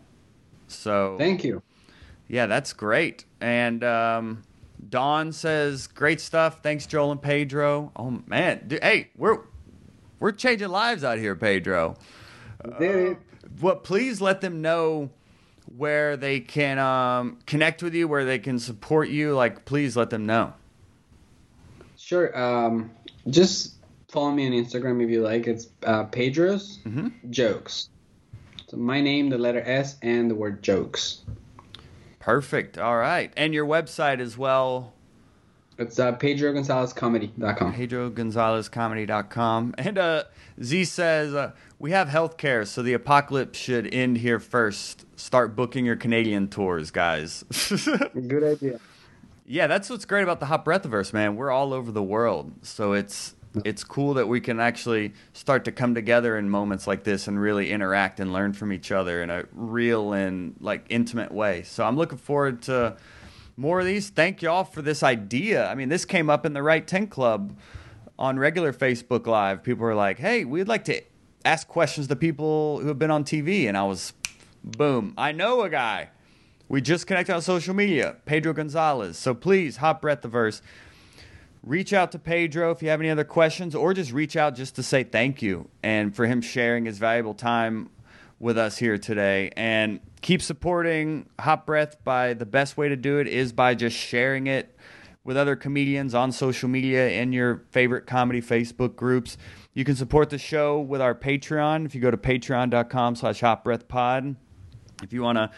So 0.68 1.16
Thank 1.18 1.44
you. 1.44 1.62
yeah, 2.28 2.46
that's 2.46 2.74
great. 2.74 3.26
And 3.42 3.84
um, 3.84 4.44
Dawn 4.90 5.32
says 5.32 5.88
great 5.88 6.22
stuff. 6.22 6.62
Thanks, 6.64 6.86
Joel 6.86 7.12
and 7.12 7.22
Pedro. 7.22 7.92
Oh 7.96 8.22
man, 8.28 8.64
Dude, 8.68 8.84
hey, 8.84 9.10
we're 9.18 9.40
we're 10.20 10.32
changing 10.32 10.70
lives 10.70 11.04
out 11.04 11.18
here, 11.18 11.36
Pedro. 11.36 11.96
Did 12.80 12.96
it. 12.96 13.18
What? 13.60 13.84
Please 13.84 14.22
let 14.22 14.42
them 14.42 14.62
know 14.62 15.10
where 15.76 16.16
they 16.18 16.40
can 16.40 16.80
um, 16.80 17.40
connect 17.46 17.82
with 17.84 17.94
you, 17.94 18.08
where 18.08 18.26
they 18.26 18.40
can 18.40 18.60
support 18.60 19.10
you. 19.10 19.34
Like, 19.34 19.66
please 19.66 19.96
let 19.98 20.10
them 20.10 20.26
know. 20.26 20.54
Sure. 21.98 22.38
Um, 22.38 22.92
just 23.30 23.76
follow 24.10 24.32
me 24.32 24.46
on 24.48 24.54
Instagram 24.54 25.04
if 25.04 25.10
you 25.10 25.22
like. 25.22 25.48
It's 25.48 25.68
uh, 25.84 26.04
Pedro's 26.06 26.80
Mhm. 26.86 27.12
Jokes. 27.30 27.90
So 28.68 28.78
my 28.78 29.02
name, 29.02 29.30
the 29.30 29.38
letter 29.38 29.62
S, 29.66 29.98
and 30.02 30.30
the 30.32 30.36
word 30.36 30.64
jokes. 30.64 31.22
Perfect. 32.20 32.78
All 32.78 32.98
right, 32.98 33.32
and 33.38 33.54
your 33.54 33.66
website 33.66 34.20
as 34.20 34.38
well. 34.38 34.94
It's 35.78 35.98
uh, 36.00 36.14
PedroGonzalezComedy.com. 36.16 37.74
PedroGonzalezComedy.com. 37.74 39.76
And 39.78 39.98
uh, 39.98 40.24
Z 40.62 40.86
says, 40.86 41.34
uh, 41.34 41.52
We 41.80 41.92
have 41.92 42.10
healthcare, 42.10 42.68
so 42.68 42.82
the 42.84 42.94
apocalypse 42.94 43.58
should 43.58 43.92
end 43.94 44.18
here 44.20 44.40
first. 44.40 45.06
Start 45.20 45.56
booking 45.56 45.84
your 45.86 45.96
Canadian 45.96 46.48
tours, 46.48 46.92
guys. 46.92 47.44
Good 48.28 48.44
idea. 48.44 48.80
Yeah, 49.46 49.68
that's 49.68 49.90
what's 49.90 50.06
great 50.06 50.24
about 50.24 50.40
the 50.40 50.46
Hot 50.48 50.64
Breathiverse, 50.66 51.14
man. 51.14 51.36
We're 51.36 51.52
all 51.52 51.74
over 51.74 51.92
the 51.92 52.04
world. 52.04 52.52
So 52.62 52.94
it's. 52.94 53.36
It's 53.64 53.84
cool 53.84 54.16
that 54.16 54.28
we 54.28 54.42
can 54.42 54.60
actually 54.60 55.14
start 55.34 55.66
to 55.66 55.72
come 55.72 55.94
together 55.94 56.40
in 56.40 56.50
moments 56.50 56.88
like 56.88 57.04
this 57.04 57.28
and 57.28 57.40
really 57.40 57.70
interact 57.70 58.20
and 58.20 58.34
learn 58.34 58.54
from 58.54 58.74
each 58.74 58.92
other 58.92 59.22
in 59.22 59.30
a 59.30 59.46
real 59.54 60.12
and 60.12 60.56
like 60.60 60.88
intimate 60.90 61.32
way. 61.32 61.62
So 61.62 61.86
I'm 61.86 61.96
looking 61.96 62.18
forward 62.18 62.64
to 62.64 62.98
more 63.56 63.80
of 63.80 63.86
these. 63.86 64.10
Thank 64.10 64.42
y'all 64.42 64.64
for 64.64 64.82
this 64.82 65.04
idea. 65.04 65.68
I 65.68 65.76
mean, 65.76 65.90
this 65.90 66.04
came 66.04 66.32
up 66.32 66.48
in 66.48 66.54
the 66.54 66.64
Write 66.64 66.88
10 66.88 67.06
Club 67.06 67.56
on 68.18 68.40
regular 68.40 68.74
Facebook 68.74 69.28
Live. 69.28 69.62
People 69.62 69.84
were 69.84 69.94
like, 69.94 70.18
hey, 70.18 70.46
we'd 70.46 70.68
like 70.68 70.86
to 70.86 71.04
ask 71.46 71.68
questions 71.68 72.08
to 72.08 72.16
people 72.16 72.80
who 72.80 72.88
have 72.88 72.98
been 72.98 73.12
on 73.12 73.24
TV. 73.24 73.68
And 73.68 73.78
I 73.78 73.84
was, 73.84 74.14
boom, 74.64 75.14
I 75.16 75.32
know 75.32 75.62
a 75.62 75.70
guy. 75.70 76.10
We 76.74 76.82
just 76.82 77.06
connected 77.06 77.36
on 77.36 77.44
social 77.44 77.76
media, 77.76 78.16
Pedro 78.26 78.52
Gonzalez. 78.52 79.16
So 79.16 79.36
please, 79.36 79.78
Hot 79.78 80.02
Breathiverse, 80.02 80.62
reach 81.62 81.94
out 81.94 82.12
to 82.14 82.18
Pedro 82.18 82.72
if 82.72 82.82
you 82.82 82.90
have 82.90 83.00
any 83.00 83.12
other 83.12 83.24
questions, 83.24 83.76
or 83.76 83.94
just 83.94 84.12
reach 84.12 84.36
out 84.36 84.56
just 84.56 84.76
to 84.78 84.82
say 84.82 85.04
thank 85.04 85.44
you 85.44 85.70
and 85.84 86.16
for 86.16 86.26
him 86.26 86.42
sharing 86.42 86.86
his 86.86 86.98
valuable 86.98 87.36
time 87.36 87.92
with 88.40 88.58
us 88.58 88.80
here 88.80 88.98
today. 88.98 89.52
And 89.56 90.00
keep 90.22 90.42
supporting 90.42 91.30
Hot 91.40 91.68
Breath 91.68 92.04
by 92.04 92.34
the 92.34 92.48
best 92.48 92.76
way 92.76 92.90
to 92.90 92.96
do 92.96 93.20
it 93.20 93.28
is 93.28 93.54
by 93.54 93.76
just 93.76 93.96
sharing 93.96 94.48
it 94.48 94.76
with 95.24 95.38
other 95.38 95.56
comedians 95.56 96.16
on 96.16 96.32
social 96.32 96.70
media 96.70 97.08
in 97.08 97.34
your 97.34 97.66
favorite 97.70 98.08
comedy 98.08 98.42
Facebook 98.42 98.96
groups. 98.96 99.38
You 99.76 99.86
can 99.86 99.96
support 99.96 100.32
the 100.32 100.40
show 100.40 100.80
with 100.80 101.04
our 101.04 101.14
Patreon 101.14 101.86
if 101.86 101.94
you 101.94 102.02
go 102.02 102.10
to 102.10 102.18
patreon.com 102.18 103.16
slash 103.16 103.42
hotbreathpod 103.42 104.38
if 105.04 105.14
you 105.14 105.22
want 105.22 105.38
to 105.38 105.50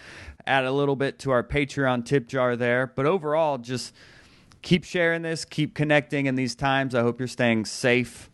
add 0.47 0.65
a 0.65 0.71
little 0.71 0.95
bit 0.95 1.19
to 1.19 1.31
our 1.31 1.43
Patreon 1.43 2.05
tip 2.05 2.27
jar 2.27 2.55
there. 2.55 2.91
But 2.95 3.05
overall, 3.05 3.57
just 3.57 3.93
keep 4.61 4.83
sharing 4.83 5.21
this, 5.21 5.45
keep 5.45 5.73
connecting 5.73 6.25
in 6.25 6.35
these 6.35 6.55
times. 6.55 6.95
I 6.95 7.01
hope 7.01 7.19
you're 7.19 7.27
staying 7.27 7.65
safe 7.65 8.29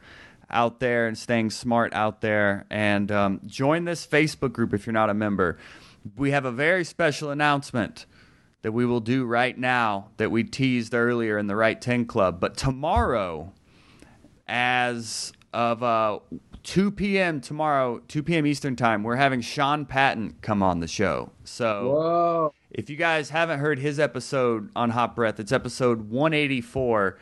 out 0.50 0.80
there 0.80 1.08
and 1.08 1.18
staying 1.18 1.50
smart 1.50 1.94
out 1.94 2.22
there. 2.22 2.66
And 2.70 3.12
um, 3.12 3.42
join 3.46 3.86
this 3.86 4.06
Facebook 4.06 4.54
group 4.54 4.74
if 4.74 4.86
you're 4.86 4.94
not 4.94 5.10
a 5.10 5.14
member. 5.14 5.58
We 6.16 6.32
have 6.32 6.46
a 6.46 6.52
very 6.52 6.84
special 6.84 7.30
announcement 7.30 8.06
that 8.62 8.72
we 8.72 8.86
will 8.86 9.00
do 9.00 9.26
right 9.26 9.58
now 9.58 10.10
that 10.18 10.30
we 10.32 10.44
teased 10.44 10.94
earlier 10.94 11.38
in 11.38 11.48
the 11.48 11.56
Write 11.56 11.82
10 11.82 12.06
Club. 12.06 12.40
But 12.40 12.58
tomorrow, 12.58 13.54
as 14.48 15.34
of 15.54 15.82
uh, 15.82 16.20
2 16.64 16.92
p.m. 16.92 17.42
tomorrow, 17.42 18.00
2 18.08 18.24
p.m. 18.24 18.46
Eastern 18.46 18.76
Time, 18.76 19.04
we're 19.04 19.16
having 19.16 19.42
Sean 19.42 19.86
Patton 19.86 20.36
come 20.42 20.62
on 20.62 20.80
the 20.80 20.88
show. 20.88 21.32
So 21.44 21.92
Whoa. 21.92 22.54
if 22.70 22.90
you 22.90 22.96
guys 22.96 23.30
haven't 23.30 23.60
heard 23.60 23.80
his 23.80 24.00
episode 24.00 24.70
on 24.76 24.92
Hot 24.92 25.16
Breath, 25.16 25.40
it's 25.40 25.52
episode 25.52 26.10
184. 26.10 27.18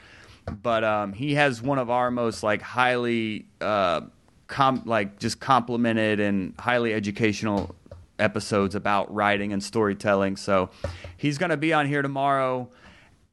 But 0.62 0.84
um, 0.84 1.14
he 1.14 1.36
has 1.36 1.62
one 1.62 1.78
of 1.78 1.90
our 1.90 2.12
most 2.12 2.44
like 2.44 2.62
highly, 2.62 3.46
uh, 3.62 4.02
com- 4.48 4.84
like 4.86 5.20
just 5.20 5.40
complimented 5.40 6.20
and 6.20 6.54
highly 6.60 6.94
educational 6.94 7.76
episodes 8.18 8.76
about 8.76 9.14
writing 9.14 9.54
and 9.54 9.64
storytelling. 9.64 10.36
So 10.36 10.70
he's 11.18 11.38
going 11.38 11.52
to 11.52 11.58
be 11.58 11.72
on 11.72 11.88
here 11.88 12.02
tomorrow 12.02 12.70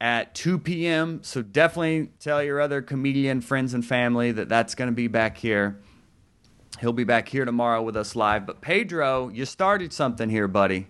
at 0.00 0.34
2 0.34 0.58
p.m. 0.58 1.20
So 1.22 1.42
definitely 1.42 2.10
tell 2.20 2.42
your 2.42 2.60
other 2.60 2.82
comedian 2.82 3.40
friends 3.40 3.74
and 3.74 3.84
family 3.84 4.32
that 4.32 4.48
that's 4.48 4.74
going 4.74 4.90
to 4.90 4.94
be 4.94 5.08
back 5.08 5.36
here. 5.36 5.80
He'll 6.80 6.92
be 6.92 7.04
back 7.04 7.28
here 7.28 7.46
tomorrow 7.46 7.82
with 7.82 7.96
us 7.96 8.14
live. 8.14 8.44
But 8.44 8.60
Pedro, 8.60 9.28
you 9.28 9.46
started 9.46 9.92
something 9.92 10.28
here, 10.28 10.46
buddy. 10.46 10.88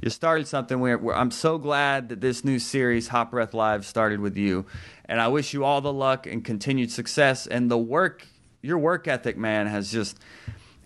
You 0.00 0.10
started 0.10 0.46
something 0.46 0.78
where, 0.78 0.96
where 0.96 1.16
I'm 1.16 1.30
so 1.32 1.58
glad 1.58 2.08
that 2.08 2.20
this 2.20 2.44
new 2.44 2.58
series, 2.58 3.08
Hot 3.08 3.30
Breath 3.30 3.52
Live, 3.52 3.84
started 3.84 4.20
with 4.20 4.36
you. 4.36 4.64
And 5.04 5.20
I 5.20 5.28
wish 5.28 5.52
you 5.52 5.64
all 5.64 5.80
the 5.80 5.92
luck 5.92 6.26
and 6.26 6.44
continued 6.44 6.92
success. 6.92 7.46
And 7.48 7.70
the 7.70 7.78
work, 7.78 8.26
your 8.62 8.78
work 8.78 9.08
ethic, 9.08 9.36
man, 9.36 9.66
has 9.66 9.90
just 9.90 10.18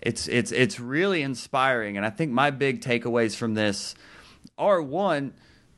it's 0.01 0.27
it's 0.27 0.51
it's 0.51 0.79
really 0.79 1.21
inspiring. 1.21 1.95
And 1.95 2.05
I 2.05 2.09
think 2.09 2.31
my 2.31 2.49
big 2.49 2.81
takeaways 2.81 3.35
from 3.35 3.53
this 3.53 3.93
are 4.57 4.81
one, 4.81 5.33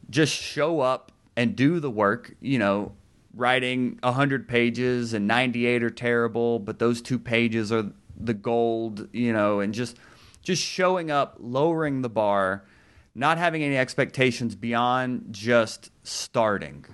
just 0.10 0.34
show 0.34 0.80
up 0.80 1.11
and 1.36 1.56
do 1.56 1.80
the 1.80 1.91
work. 1.91 2.36
You 2.40 2.60
know, 2.60 2.94
writing 3.34 3.99
100 4.02 4.48
pages 4.48 5.14
and 5.14 5.28
98 5.28 5.84
are 5.84 5.90
terrible, 5.90 6.60
but 6.60 6.80
those 6.80 7.02
two 7.02 7.20
pages 7.20 7.72
are 7.72 7.91
the 8.20 8.34
gold, 8.34 9.08
you 9.14 9.34
know, 9.34 9.60
and 9.60 9.74
just 9.74 9.98
just 10.41 10.64
showing 10.64 11.12
up, 11.12 11.36
lowering 11.40 12.02
the 12.02 12.10
bar, 12.10 12.66
not 13.16 13.38
having 13.38 13.64
any 13.64 13.78
expectations 13.78 14.56
beyond 14.56 15.28
just 15.32 15.91
starting. 16.04 16.86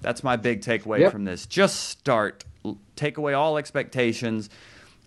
That's 0.00 0.22
my 0.24 0.36
big 0.36 0.60
takeaway 0.62 1.00
Yep. 1.00 1.12
from 1.12 1.24
this. 1.24 1.46
Just 1.46 1.88
start. 1.88 2.44
Take 2.96 3.18
away 3.18 3.34
all 3.34 3.56
expectations. 3.58 4.48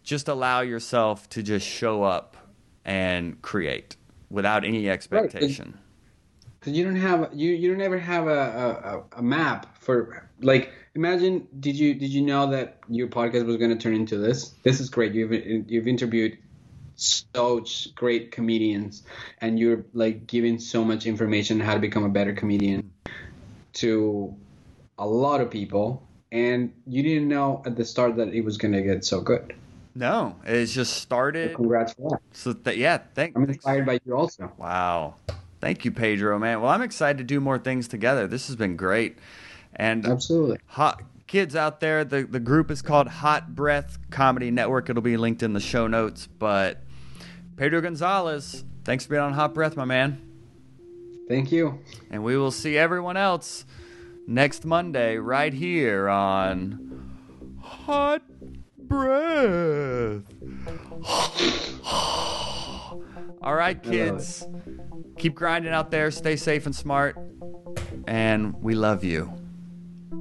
Just 0.03 0.27
allow 0.27 0.61
yourself 0.61 1.27
to 1.30 1.41
just 1.43 1.65
show 1.67 2.03
up 2.03 2.38
and 2.85 3.41
create 3.41 3.97
without 4.30 4.63
any 4.63 4.89
expectation. 4.89 5.77
Because 6.59 6.73
you 6.77 6.84
don't 6.84 6.95
have 6.95 7.30
you 7.34 7.51
you 7.53 7.72
don't 7.72 7.81
ever 7.81 7.97
have 7.99 8.27
a, 8.27 9.03
a- 9.13 9.19
a 9.19 9.22
map 9.22 9.77
for 9.80 10.30
like 10.41 10.72
imagine 10.95 11.47
did 11.59 11.77
you 11.77 11.93
did 11.93 12.09
you 12.09 12.22
know 12.22 12.49
that 12.51 12.80
your 12.89 13.07
podcast 13.07 13.45
was 13.45 13.57
going 13.57 13.72
to 13.72 13.77
turn 13.77 13.93
into 13.93 14.17
this? 14.17 14.49
This 14.63 14.80
is 14.80 14.89
great. 14.89 15.13
You've 15.13 15.34
you've 15.69 15.88
interviewed 15.88 16.38
such 16.95 17.93
great 17.93 18.31
comedians 18.31 19.03
and 19.41 19.59
you're 19.59 19.84
like 19.93 20.26
giving 20.27 20.57
so 20.59 20.84
much 20.84 21.05
information 21.05 21.59
on 21.59 21.67
how 21.67 21.73
to 21.73 21.80
become 21.80 22.05
a 22.05 22.09
better 22.09 22.34
comedian 22.34 22.89
to 23.73 24.34
a 24.97 25.05
lot 25.05 25.41
of 25.41 25.51
people 25.51 26.07
and 26.31 26.73
you 26.88 27.03
didn't 27.03 27.27
know 27.27 27.61
at 27.65 27.76
the 27.76 27.85
start 27.85 28.15
that 28.15 28.30
it 28.30 28.41
was 28.41 28.57
going 28.57 28.73
to 28.73 28.81
get 28.81 29.05
so 29.05 29.22
good. 29.22 29.53
No, 29.95 30.35
it's 30.45 30.73
just 30.73 30.97
started. 30.97 31.51
So 31.51 31.55
congrats 31.55 31.93
for 31.93 32.09
that. 32.09 32.19
So 32.34 32.53
th- 32.53 32.77
yeah, 32.77 32.97
thank. 33.13 33.35
I'm 33.38 33.45
inspired 33.45 33.85
by 33.85 33.99
you 34.05 34.15
also. 34.15 34.51
Wow, 34.57 35.15
thank 35.61 35.85
you, 35.85 35.91
Pedro, 35.91 36.38
man. 36.38 36.61
Well, 36.61 36.69
I'm 36.69 36.81
excited 36.81 37.17
to 37.19 37.23
do 37.23 37.39
more 37.39 37.57
things 37.57 37.88
together. 37.88 38.27
This 38.27 38.47
has 38.47 38.57
been 38.57 38.76
great, 38.76 39.17
and 39.76 40.06
absolutely 40.06 40.60
hot 40.68 41.02
kids 41.27 41.56
out 41.56 41.80
there. 41.80 42.03
The 42.03 42.23
the 42.23 42.39
group 42.39 42.72
is 42.72 42.81
called 42.81 43.07
Hot 43.07 43.56
Breath 43.56 43.97
Comedy 44.10 44.52
Network. 44.52 44.89
It'll 44.89 45.02
be 45.02 45.18
linked 45.18 45.43
in 45.43 45.53
the 45.53 45.60
show 45.60 45.88
notes. 45.88 46.27
But 46.27 46.81
Pedro 47.57 47.81
Gonzalez, 47.81 48.64
thanks 48.84 49.06
for 49.06 49.11
being 49.11 49.22
on 49.22 49.34
Hot 49.34 49.53
Breath, 49.53 49.76
my 49.76 49.85
man. 49.85 50.22
Thank 51.27 51.52
you. 51.52 51.80
And 52.11 52.23
we 52.23 52.38
will 52.38 52.52
see 52.52 52.77
everyone 52.77 53.18
else 53.18 53.65
next 54.27 54.65
Monday 54.65 55.18
right 55.18 55.53
here 55.53 56.07
on 56.07 57.60
Hot 57.61 58.22
breath. 58.77 60.23
All 63.41 63.56
right, 63.56 63.81
kids. 63.81 64.47
Keep 65.18 65.35
grinding 65.35 65.72
out 65.72 65.91
there. 65.91 66.11
Stay 66.11 66.35
safe 66.35 66.65
and 66.65 66.76
smart. 66.76 67.18
And 68.07 68.53
we 68.61 68.76
love 68.76 69.03
you. 69.03 69.34